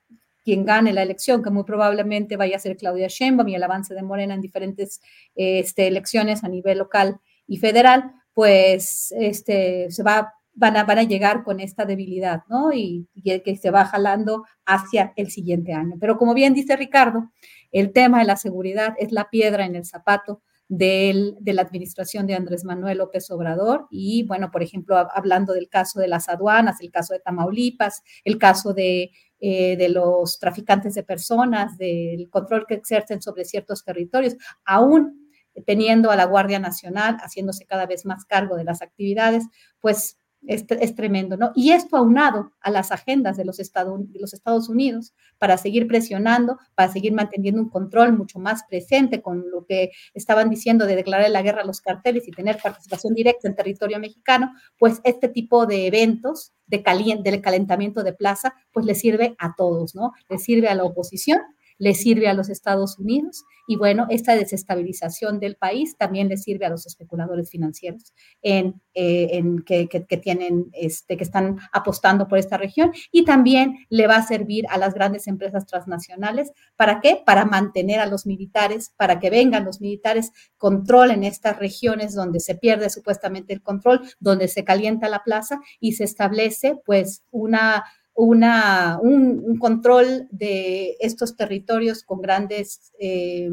quien 0.51 0.65
gane 0.65 0.93
la 0.93 1.03
elección, 1.03 1.45
que 1.45 1.51
muy 1.51 1.63
probablemente 1.63 2.37
vaya 2.37 2.57
a 2.57 2.59
ser 2.59 2.77
Claudia 2.77 3.07
Sheinbaum 3.07 3.47
y 3.47 3.55
el 3.55 3.63
avance 3.63 3.95
de 3.95 4.03
Morena 4.03 4.35
en 4.35 4.41
diferentes 4.41 5.01
este, 5.37 5.87
elecciones 5.87 6.43
a 6.43 6.49
nivel 6.49 6.79
local 6.79 7.21
y 7.47 7.59
federal, 7.59 8.13
pues 8.35 9.15
este, 9.17 9.93
se 9.93 10.03
va, 10.03 10.35
van, 10.55 10.77
a, 10.77 10.83
van 10.83 10.99
a 10.99 11.03
llegar 11.05 11.45
con 11.45 11.61
esta 11.61 11.85
debilidad, 11.85 12.43
¿no? 12.49 12.73
Y 12.73 13.07
que 13.45 13.57
se 13.57 13.71
va 13.71 13.85
jalando 13.85 14.45
hacia 14.67 15.13
el 15.15 15.31
siguiente 15.31 15.73
año. 15.73 15.95
Pero 16.01 16.19
como 16.19 16.35
bien 16.35 16.53
dice 16.53 16.75
Ricardo, 16.75 17.31
el 17.71 17.93
tema 17.93 18.19
de 18.19 18.25
la 18.25 18.35
seguridad 18.35 18.97
es 18.99 19.13
la 19.13 19.31
piedra 19.31 19.67
en 19.67 19.77
el 19.77 19.85
zapato 19.85 20.43
de 20.71 21.35
la 21.47 21.63
administración 21.63 22.29
de 22.29 22.37
Andrés 22.37 22.65
Manuel 22.65 22.99
López 22.99 23.29
Obrador. 23.33 23.89
Y 23.91 24.23
bueno, 24.23 24.53
por 24.53 24.63
ejemplo, 24.63 24.97
hablando 24.97 25.53
del 25.53 25.69
caso 25.69 25.99
de 25.99 26.07
las 26.07 26.29
aduanas, 26.29 26.81
el 26.81 26.93
caso 26.93 27.13
de 27.13 27.19
Tamaulipas, 27.19 28.03
el 28.25 28.39
caso 28.39 28.73
de, 28.73 29.11
eh, 29.41 29.77
de 29.77 29.89
los 29.89 30.39
traficantes 30.39 30.95
de 30.95 31.03
personas, 31.03 31.77
del 31.77 32.31
control 32.31 32.67
que 32.69 32.75
exercen 32.75 33.21
sobre 33.21 33.45
ciertos 33.45 33.85
territorios, 33.85 34.37
aún 34.65 35.29
teniendo 35.67 36.13
a 36.13 36.17
la 36.17 36.25
Guardia 36.27 36.61
Nacional 36.61 37.17
haciéndose 37.21 37.67
cada 37.67 37.87
vez 37.87 38.07
más 38.07 38.25
cargo 38.25 38.55
de 38.55 38.63
las 38.63 38.81
actividades, 38.81 39.45
pues 39.81 40.20
es, 40.47 40.95
tremendo, 40.95 41.37
¿no? 41.37 41.53
Y 41.55 41.73
esto 41.73 41.97
aunado 41.97 42.53
a 42.61 42.71
las 42.71 42.93
agendas 42.93 43.37
de 43.37 43.45
los, 43.45 43.61
Estados, 43.61 44.69
Unidos 44.69 45.15
para 45.39 45.57
seguir 45.57 45.87
presionando, 45.87 46.59
para 46.75 46.91
seguir 46.91 47.13
manteniendo 47.13 47.61
un 47.61 47.69
control 47.69 48.17
mucho 48.17 48.39
más 48.39 48.65
presente 48.69 49.23
con 49.23 49.51
lo 49.51 49.67
que 49.67 49.91
estaban 50.15 50.51
diciendo 50.51 50.87
de 50.87 50.97
declarar 50.97 51.31
la 51.31 51.43
guerra 51.43 51.63
a 51.63 51.67
los 51.67 51.81
carteles 51.81 52.27
y 52.27 52.31
tener 52.31 52.59
participación 52.63 53.15
directa 53.15 53.49
en 53.49 53.55
territorio 53.55 53.99
mexicano, 53.99 54.53
pues 54.79 55.01
este 55.05 55.29
tipo 55.29 55.67
de 55.67 55.87
eventos 55.87 56.53
de 56.67 56.83
del 57.23 57.41
calentamiento 57.41 58.03
de 58.03 58.13
plaza, 58.13 58.55
pues 58.73 58.87
le 58.87 58.95
sirve 58.95 59.35
a 59.39 59.55
todos, 59.57 59.95
¿no? 59.95 60.13
Le 60.29 60.39
sirve 60.39 60.69
a 60.69 60.75
la 60.75 60.85
oposición 60.85 61.41
le 61.81 61.95
sirve 61.95 62.29
a 62.29 62.35
los 62.35 62.49
Estados 62.49 62.99
Unidos 62.99 63.45
y 63.67 63.77
bueno, 63.77 64.07
esta 64.11 64.35
desestabilización 64.35 65.41
del 65.41 65.57
país 65.57 65.97
también 65.97 66.29
le 66.29 66.37
sirve 66.37 66.67
a 66.67 66.71
los 66.71 66.87
especuladores 66.87 67.51
financieros 67.51 68.13
en, 68.43 68.81
eh, 68.95 69.41
que, 69.65 70.21
tienen, 70.23 70.71
este, 70.73 71.17
que 71.17 71.25
están 71.25 71.59
apostando 71.73 72.29
por 72.29 72.39
esta 72.39 72.59
región 72.59 72.93
y 73.11 73.25
también 73.25 73.87
le 73.89 74.07
va 74.07 74.17
a 74.17 74.27
servir 74.27 74.67
a 74.71 74.77
las 74.77 74.93
grandes 74.93 75.27
empresas 75.27 75.67
transnacionales. 75.67 76.53
¿Para 76.77 77.01
qué? 77.01 77.23
Para 77.25 77.45
mantener 77.45 78.01
a 78.01 78.07
los 78.07 78.27
militares, 78.27 78.93
para 78.97 79.19
que 79.19 79.31
vengan 79.31 79.65
los 79.65 79.81
militares, 79.81 80.33
controlen 80.59 81.25
estas 81.25 81.59
regiones 81.59 82.15
donde 82.15 82.41
se 82.41 82.57
pierde 82.57 82.91
supuestamente 82.91 83.55
el 83.55 83.63
control, 83.63 84.01
donde 84.19 84.49
se 84.49 84.65
calienta 84.65 85.09
la 85.09 85.23
plaza 85.23 85.61
y 85.79 85.93
se 85.93 86.05
establece 86.05 86.77
pues 86.85 87.23
una 87.31 87.85
una, 88.15 88.99
un, 89.01 89.59
control 89.59 90.29
de 90.31 90.97
estos 91.01 91.37
territorios 91.37 92.03
con 92.05 92.21
grandes 92.21 92.93
eh, 92.99 93.49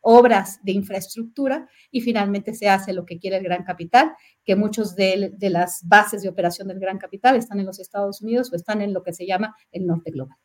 obras 0.00 0.60
de 0.62 0.72
infraestructura 0.72 1.68
y 1.90 2.00
finalmente 2.00 2.54
se 2.54 2.68
hace 2.68 2.92
lo 2.92 3.04
que 3.04 3.18
quiere 3.18 3.36
el 3.36 3.44
Gran 3.44 3.64
Capital, 3.64 4.12
que 4.44 4.56
muchos 4.56 4.96
de, 4.96 5.36
las 5.40 5.82
bases 5.84 6.22
de 6.22 6.28
operación 6.28 6.68
del 6.68 6.80
Gran 6.80 6.98
Capital 6.98 7.36
están 7.36 7.60
en 7.60 7.66
los 7.66 7.78
Estados 7.78 8.22
Unidos 8.22 8.50
o 8.52 8.56
están 8.56 8.80
en 8.80 8.92
lo 8.92 9.02
que 9.02 9.12
se 9.12 9.26
llama 9.26 9.54
el 9.72 9.86
norte 9.86 10.10
global. 10.10 10.36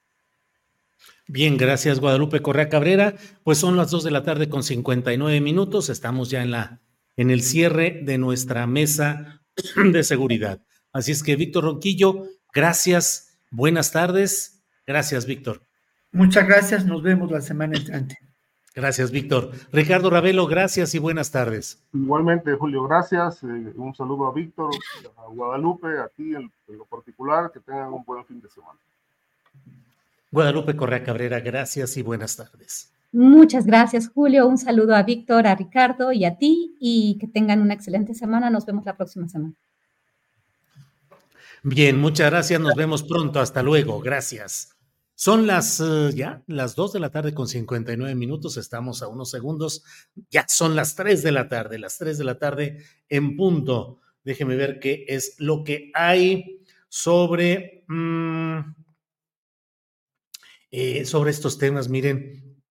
Bien, 1.27 1.57
gracias 1.57 1.99
Guadalupe 1.99 2.41
Correa 2.41 2.69
Cabrera. 2.69 3.15
Pues 3.43 3.57
son 3.57 3.77
las 3.77 3.91
dos 3.91 4.03
de 4.03 4.11
la 4.11 4.23
tarde 4.23 4.49
con 4.49 4.63
59 4.63 5.41
minutos. 5.41 5.89
Estamos 5.89 6.29
ya 6.29 6.41
en, 6.41 6.51
la, 6.51 6.81
en 7.15 7.31
el 7.31 7.41
cierre 7.41 8.01
de 8.03 8.17
nuestra 8.17 8.67
mesa 8.67 9.41
de 9.91 10.03
seguridad. 10.03 10.61
Así 10.91 11.11
es 11.11 11.23
que, 11.23 11.35
Víctor 11.35 11.65
Ronquillo, 11.65 12.23
gracias 12.53 13.34
Buenas 13.55 13.93
tardes. 13.93 14.61
Gracias, 14.85 15.25
Víctor. 15.25 15.61
Muchas 16.11 16.45
gracias. 16.45 16.85
Nos 16.85 17.01
vemos 17.01 17.31
la 17.31 17.39
semana 17.39 17.77
entrante. 17.77 18.17
Gracias, 18.75 19.11
Víctor. 19.11 19.51
Ricardo 19.71 20.09
Ravelo, 20.09 20.45
gracias 20.45 20.93
y 20.93 20.99
buenas 20.99 21.31
tardes. 21.31 21.81
Igualmente, 21.93 22.53
Julio, 22.55 22.83
gracias. 22.83 23.41
Eh, 23.43 23.73
un 23.77 23.95
saludo 23.95 24.27
a 24.27 24.33
Víctor, 24.33 24.71
a 25.15 25.27
Guadalupe, 25.29 25.87
a 25.87 26.09
ti 26.09 26.35
en, 26.35 26.51
lo 26.67 26.83
particular. 26.83 27.49
Que 27.53 27.61
tengan 27.61 27.93
un 27.93 28.03
buen 28.03 28.25
fin 28.25 28.41
de 28.41 28.49
semana. 28.49 28.77
Guadalupe 30.31 30.75
Correa 30.75 31.05
Cabrera, 31.05 31.39
gracias 31.39 31.95
y 31.95 32.01
buenas 32.01 32.35
tardes. 32.35 32.91
Muchas 33.13 33.65
gracias, 33.65 34.09
Julio. 34.09 34.47
Un 34.47 34.57
saludo 34.57 34.97
a 34.97 35.03
Víctor, 35.03 35.47
a 35.47 35.55
Ricardo 35.55 36.11
y 36.11 36.25
a 36.25 36.37
ti 36.37 36.75
y 36.81 37.17
que 37.21 37.27
tengan 37.27 37.61
una 37.61 37.73
excelente 37.73 38.13
semana. 38.13 38.49
Nos 38.49 38.65
vemos 38.65 38.83
la 38.83 38.97
próxima 38.97 39.29
semana. 39.29 39.53
Bien, 41.67 41.97
muchas 41.97 42.29
gracias. 42.29 42.61
Nos 42.61 42.75
vemos 42.75 43.01
pronto. 43.01 43.39
Hasta 43.39 43.63
luego. 43.63 43.99
Gracias. 43.99 44.77
Son 45.15 45.47
las 45.47 45.79
eh, 45.79 46.11
ya 46.13 46.43
las 46.45 46.75
2 46.75 46.93
de 46.93 46.99
la 46.99 47.09
tarde 47.09 47.33
con 47.33 47.47
59 47.47 48.13
minutos. 48.13 48.57
Estamos 48.57 49.01
a 49.01 49.07
unos 49.07 49.31
segundos. 49.31 49.83
Ya 50.29 50.47
son 50.47 50.75
las 50.75 50.93
3 50.93 51.23
de 51.23 51.31
la 51.31 51.49
tarde, 51.49 51.79
las 51.79 51.97
3 51.97 52.19
de 52.19 52.23
la 52.23 52.37
tarde 52.37 52.83
en 53.09 53.35
punto. 53.35 53.99
Déjeme 54.23 54.55
ver 54.55 54.79
qué 54.79 55.05
es 55.07 55.37
lo 55.39 55.63
que 55.63 55.89
hay 55.95 56.61
sobre, 56.87 57.83
mm, 57.87 58.59
eh, 60.69 61.05
sobre 61.05 61.31
estos 61.31 61.57
temas. 61.57 61.89
Miren, 61.89 62.61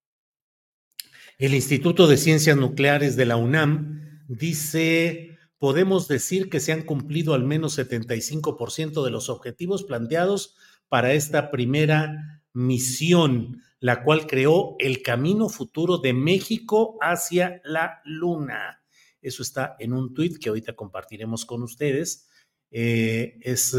el 1.39 1.53
Instituto 1.53 2.07
de 2.07 2.17
Ciencias 2.17 2.57
Nucleares 2.57 3.17
de 3.17 3.27
la 3.27 3.35
UNAM 3.35 4.25
dice 4.29 5.34
podemos 5.65 6.09
decir 6.09 6.51
que 6.51 6.61
se 6.61 6.73
han 6.73 6.83
cumplido 6.83 7.33
al 7.33 7.43
menos 7.43 7.79
75% 7.79 9.03
de 9.03 9.11
los 9.11 9.31
objetivos 9.31 9.83
planteados 9.83 10.57
para 10.91 11.15
esta 11.15 11.51
primera 11.51 12.43
misión, 12.53 13.63
la 13.81 14.05
cual 14.05 14.27
creó 14.27 14.77
el 14.79 15.01
camino 15.01 15.49
futuro 15.49 15.97
de 15.97 16.13
México 16.13 16.99
hacia 17.01 17.63
la 17.65 18.03
Luna. 18.05 18.83
Eso 19.23 19.43
está 19.43 19.75
en 19.79 19.95
un 19.95 20.13
tuit 20.13 20.37
que 20.37 20.51
ahorita 20.51 20.75
compartiremos 20.75 21.47
con 21.47 21.63
ustedes. 21.63 22.29
Eh, 22.71 23.39
es 23.41 23.75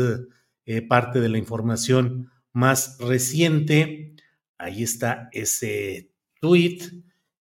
eh, 0.66 0.82
parte 0.82 1.20
de 1.20 1.30
la 1.30 1.38
información 1.38 2.32
más 2.52 2.98
reciente. 2.98 4.16
Ahí 4.58 4.82
está 4.82 5.30
ese 5.32 6.10
tuit. 6.42 6.82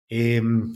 Em, 0.09 0.73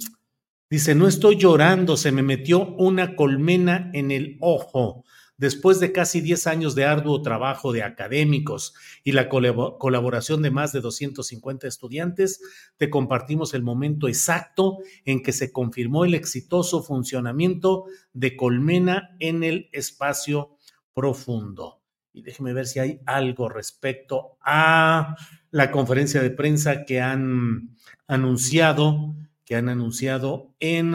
Dice, 0.71 0.95
no 0.95 1.07
estoy 1.07 1.37
llorando, 1.37 1.97
se 1.97 2.11
me 2.11 2.23
metió 2.23 2.75
una 2.77 3.17
colmena 3.17 3.91
en 3.93 4.11
el 4.11 4.39
ojo. 4.41 5.05
después 5.37 5.81
de 5.81 5.93
casi 5.93 6.21
10 6.21 6.47
años 6.47 6.75
de 6.75 6.85
arduo 6.85 7.21
trabajo 7.21 7.73
de 7.73 7.83
académicos 7.83 8.75
y 9.03 9.13
la 9.13 9.29
colaboración 9.29 10.43
de 10.43 10.51
más 10.51 10.73
de 10.73 10.81
250 10.81 11.67
estudiantes, 11.67 12.41
te 12.77 12.89
compartimos 12.89 13.53
el 13.53 13.63
momento 13.63 14.09
exacto 14.09 14.79
en 15.05 15.23
que 15.23 15.33
se 15.33 15.53
confirmó 15.53 16.05
el 16.05 16.15
exitoso 16.15 16.83
funcionamiento 16.83 17.87
de 18.13 18.37
Colmena 18.37 19.17
en 19.19 19.43
el 19.43 19.69
espacio 19.73 20.57
profundo. 20.95 21.83
Y 22.13 22.23
déjeme 22.23 22.53
ver 22.53 22.67
si 22.67 22.79
hay 22.79 23.01
algo 23.07 23.49
respecto 23.49 24.39
a 24.41 25.17
la 25.51 25.73
conferencia 25.73 26.23
de 26.23 26.31
prensa 26.31 26.85
que 26.85 27.01
han 27.01 27.77
anunciado, 28.07 29.17
que 29.45 29.57
han 29.57 29.69
anunciado 29.69 30.55
en 30.61 30.95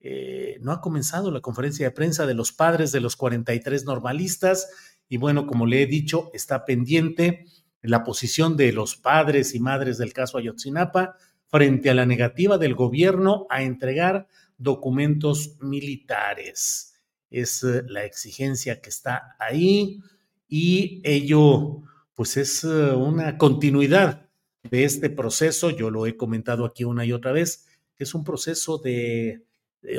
eh, 0.00 0.58
no 0.60 0.72
ha 0.72 0.80
comenzado 0.80 1.30
la 1.30 1.40
conferencia 1.40 1.86
de 1.86 1.90
prensa 1.90 2.26
de 2.26 2.34
los 2.34 2.52
padres 2.52 2.92
de 2.92 3.00
los 3.00 3.16
43 3.16 3.84
normalistas 3.84 4.68
y 5.08 5.16
bueno, 5.16 5.46
como 5.46 5.66
le 5.66 5.82
he 5.82 5.86
dicho, 5.86 6.30
está 6.32 6.64
pendiente 6.64 7.44
la 7.82 8.04
posición 8.04 8.56
de 8.56 8.72
los 8.72 8.96
padres 8.96 9.54
y 9.54 9.60
madres 9.60 9.98
del 9.98 10.12
caso 10.12 10.38
Ayotzinapa 10.38 11.16
frente 11.46 11.90
a 11.90 11.94
la 11.94 12.06
negativa 12.06 12.58
del 12.58 12.74
gobierno 12.74 13.46
a 13.50 13.62
entregar 13.62 14.26
documentos 14.58 15.56
militares. 15.60 16.94
Es 17.30 17.62
eh, 17.62 17.82
la 17.86 18.04
exigencia 18.04 18.80
que 18.80 18.90
está 18.90 19.36
ahí 19.38 20.00
y 20.48 21.00
ello 21.04 21.82
pues 22.14 22.36
es 22.36 22.64
eh, 22.64 22.68
una 22.68 23.38
continuidad 23.38 24.25
de 24.70 24.84
este 24.84 25.10
proceso, 25.10 25.70
yo 25.70 25.90
lo 25.90 26.06
he 26.06 26.16
comentado 26.16 26.64
aquí 26.64 26.84
una 26.84 27.04
y 27.04 27.12
otra 27.12 27.32
vez, 27.32 27.66
que 27.96 28.04
es 28.04 28.14
un 28.14 28.24
proceso 28.24 28.78
de 28.78 29.42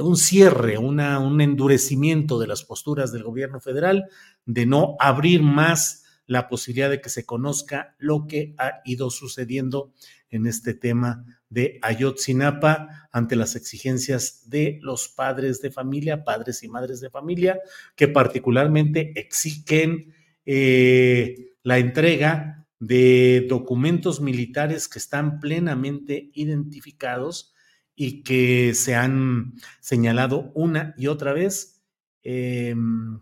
un 0.01 0.17
cierre, 0.17 0.77
una, 0.77 1.19
un 1.19 1.39
endurecimiento 1.41 2.39
de 2.39 2.47
las 2.47 2.63
posturas 2.63 3.11
del 3.11 3.23
gobierno 3.23 3.59
federal 3.59 4.09
de 4.45 4.65
no 4.65 4.95
abrir 4.99 5.41
más 5.41 6.03
la 6.25 6.49
posibilidad 6.49 6.89
de 6.89 6.99
que 6.99 7.09
se 7.09 7.25
conozca 7.25 7.95
lo 7.97 8.27
que 8.27 8.53
ha 8.57 8.81
ido 8.83 9.09
sucediendo 9.09 9.93
en 10.29 10.45
este 10.45 10.73
tema 10.73 11.23
de 11.49 11.79
Ayotzinapa 11.81 13.07
ante 13.13 13.37
las 13.37 13.55
exigencias 13.55 14.49
de 14.49 14.77
los 14.81 15.07
padres 15.07 15.61
de 15.61 15.71
familia, 15.71 16.25
padres 16.25 16.63
y 16.63 16.67
madres 16.67 16.99
de 16.99 17.09
familia, 17.09 17.59
que 17.95 18.09
particularmente 18.09 19.13
exigen 19.15 20.13
eh, 20.45 21.53
la 21.63 21.77
entrega 21.77 22.56
de 22.79 23.45
documentos 23.49 24.21
militares 24.21 24.87
que 24.87 24.99
están 24.99 25.39
plenamente 25.39 26.29
identificados 26.33 27.53
y 27.95 28.23
que 28.23 28.73
se 28.75 28.95
han 28.95 29.53
señalado 29.79 30.51
una 30.53 30.93
y 30.97 31.07
otra 31.07 31.33
vez, 31.33 31.83
em, 32.21 33.19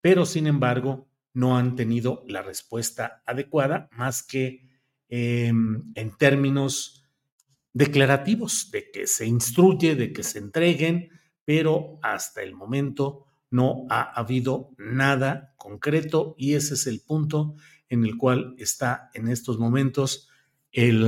pero 0.00 0.26
sin 0.26 0.46
embargo 0.46 1.08
no 1.32 1.56
han 1.56 1.76
tenido 1.76 2.22
la 2.28 2.42
respuesta 2.42 3.22
adecuada 3.24 3.88
más 3.92 4.22
que 4.22 4.68
em, 5.08 5.92
en 5.94 6.16
términos 6.16 7.02
declarativos 7.72 8.70
de 8.70 8.90
que 8.90 9.06
se 9.06 9.26
instruye, 9.26 9.94
de 9.94 10.12
que 10.12 10.22
se 10.22 10.38
entreguen, 10.38 11.10
pero 11.44 11.98
hasta 12.02 12.42
el 12.42 12.54
momento 12.54 13.26
no 13.50 13.86
ha 13.90 14.02
habido 14.18 14.70
nada 14.78 15.54
concreto 15.56 16.34
y 16.38 16.54
ese 16.54 16.74
es 16.74 16.86
el 16.86 17.00
punto 17.00 17.54
en 17.92 18.06
el 18.06 18.16
cual 18.16 18.54
está 18.56 19.10
en 19.12 19.28
estos 19.28 19.58
momentos 19.58 20.26
el, 20.72 21.06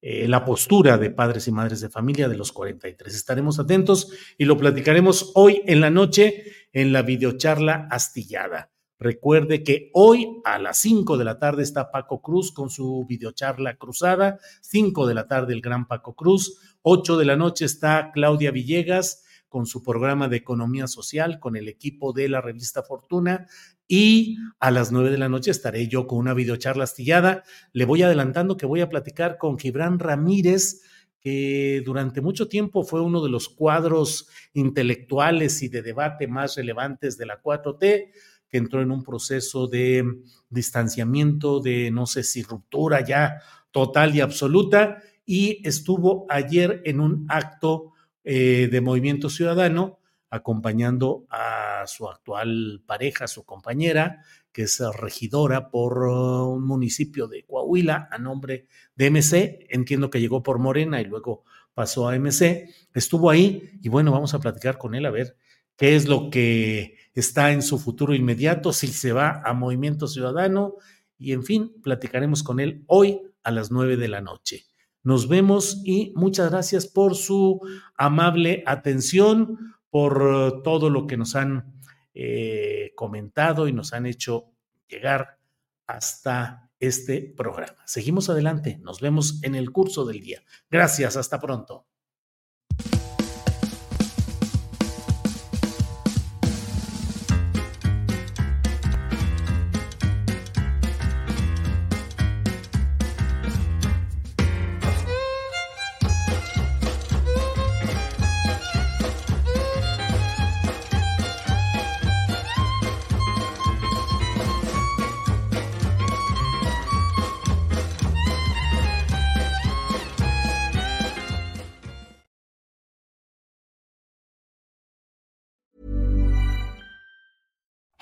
eh, 0.00 0.26
la 0.26 0.42
postura 0.42 0.96
de 0.96 1.10
padres 1.10 1.48
y 1.48 1.52
madres 1.52 1.82
de 1.82 1.90
familia 1.90 2.30
de 2.30 2.36
los 2.38 2.50
43. 2.50 3.14
Estaremos 3.14 3.58
atentos 3.58 4.10
y 4.38 4.46
lo 4.46 4.56
platicaremos 4.56 5.32
hoy 5.34 5.60
en 5.66 5.82
la 5.82 5.90
noche 5.90 6.44
en 6.72 6.94
la 6.94 7.02
videocharla 7.02 7.88
astillada. 7.90 8.70
Recuerde 8.98 9.62
que 9.62 9.90
hoy 9.92 10.40
a 10.46 10.58
las 10.58 10.78
5 10.78 11.18
de 11.18 11.24
la 11.26 11.38
tarde 11.38 11.62
está 11.62 11.90
Paco 11.90 12.22
Cruz 12.22 12.52
con 12.52 12.70
su 12.70 13.04
videocharla 13.06 13.76
cruzada, 13.76 14.38
5 14.62 15.06
de 15.06 15.12
la 15.14 15.28
tarde 15.28 15.52
el 15.52 15.60
gran 15.60 15.86
Paco 15.86 16.14
Cruz, 16.16 16.58
8 16.80 17.18
de 17.18 17.24
la 17.26 17.36
noche 17.36 17.66
está 17.66 18.12
Claudia 18.14 18.50
Villegas 18.50 19.25
con 19.48 19.66
su 19.66 19.82
programa 19.82 20.28
de 20.28 20.36
economía 20.36 20.86
social 20.86 21.38
con 21.40 21.56
el 21.56 21.68
equipo 21.68 22.12
de 22.12 22.28
la 22.28 22.40
revista 22.40 22.82
Fortuna 22.82 23.46
y 23.88 24.36
a 24.58 24.70
las 24.70 24.90
nueve 24.90 25.10
de 25.10 25.18
la 25.18 25.28
noche 25.28 25.50
estaré 25.50 25.86
yo 25.88 26.06
con 26.06 26.18
una 26.18 26.34
videocharla 26.34 26.84
astillada. 26.84 27.44
Le 27.72 27.84
voy 27.84 28.02
adelantando 28.02 28.56
que 28.56 28.66
voy 28.66 28.80
a 28.80 28.88
platicar 28.88 29.38
con 29.38 29.58
Gibran 29.58 29.98
Ramírez, 29.98 30.82
que 31.20 31.82
durante 31.84 32.20
mucho 32.20 32.48
tiempo 32.48 32.84
fue 32.84 33.00
uno 33.00 33.22
de 33.22 33.30
los 33.30 33.48
cuadros 33.48 34.28
intelectuales 34.54 35.62
y 35.62 35.68
de 35.68 35.82
debate 35.82 36.26
más 36.26 36.56
relevantes 36.56 37.16
de 37.16 37.26
la 37.26 37.40
4T, 37.40 38.10
que 38.48 38.58
entró 38.58 38.82
en 38.82 38.90
un 38.90 39.02
proceso 39.02 39.66
de 39.68 40.04
distanciamiento, 40.48 41.60
de 41.60 41.90
no 41.90 42.06
sé 42.06 42.22
si 42.22 42.42
ruptura 42.42 43.04
ya 43.04 43.40
total 43.70 44.14
y 44.14 44.20
absoluta, 44.20 44.98
y 45.24 45.66
estuvo 45.66 46.26
ayer 46.28 46.80
en 46.84 47.00
un 47.00 47.26
acto 47.28 47.92
eh, 48.28 48.68
de 48.68 48.80
Movimiento 48.80 49.30
Ciudadano 49.30 50.00
acompañando 50.30 51.26
a 51.30 51.84
su 51.86 52.08
actual 52.08 52.82
pareja, 52.84 53.28
su 53.28 53.44
compañera, 53.44 54.24
que 54.50 54.62
es 54.62 54.82
regidora 54.98 55.70
por 55.70 56.02
uh, 56.02 56.48
un 56.48 56.66
municipio 56.66 57.28
de 57.28 57.44
Coahuila 57.44 58.08
a 58.10 58.18
nombre 58.18 58.66
de 58.96 59.10
MC. 59.10 59.68
Entiendo 59.70 60.10
que 60.10 60.20
llegó 60.20 60.42
por 60.42 60.58
Morena 60.58 61.00
y 61.00 61.04
luego 61.04 61.44
pasó 61.72 62.08
a 62.08 62.18
MC. 62.18 62.68
Estuvo 62.92 63.30
ahí 63.30 63.78
y 63.80 63.88
bueno, 63.88 64.10
vamos 64.10 64.34
a 64.34 64.40
platicar 64.40 64.76
con 64.76 64.96
él 64.96 65.06
a 65.06 65.10
ver 65.10 65.36
qué 65.76 65.94
es 65.94 66.08
lo 66.08 66.28
que 66.28 66.96
está 67.14 67.52
en 67.52 67.62
su 67.62 67.78
futuro 67.78 68.12
inmediato, 68.12 68.72
si 68.72 68.88
se 68.88 69.12
va 69.12 69.40
a 69.44 69.52
Movimiento 69.52 70.08
Ciudadano 70.08 70.74
y 71.16 71.32
en 71.32 71.44
fin, 71.44 71.80
platicaremos 71.80 72.42
con 72.42 72.58
él 72.58 72.82
hoy 72.88 73.20
a 73.44 73.52
las 73.52 73.70
nueve 73.70 73.96
de 73.96 74.08
la 74.08 74.20
noche. 74.20 74.65
Nos 75.06 75.28
vemos 75.28 75.82
y 75.84 76.12
muchas 76.16 76.50
gracias 76.50 76.88
por 76.88 77.14
su 77.14 77.60
amable 77.96 78.64
atención 78.66 79.76
por 79.88 80.20
eh, 80.20 80.60
todo 80.64 80.90
lo 80.90 81.06
que 81.06 81.16
nos 81.16 81.36
han 81.36 81.76
eh, 82.12 82.90
comentado 82.96 83.68
y 83.68 83.72
nos 83.72 83.92
han 83.92 84.06
hecho 84.06 84.46
llegar 84.88 85.38
hasta 85.86 86.72
este 86.80 87.20
programa. 87.36 87.84
Seguimos 87.86 88.30
adelante, 88.30 88.80
nos 88.82 89.00
vemos 89.00 89.38
en 89.44 89.54
el 89.54 89.70
curso 89.70 90.04
del 90.04 90.18
día. 90.18 90.42
Gracias, 90.68 91.16
hasta 91.16 91.38
pronto. 91.38 91.86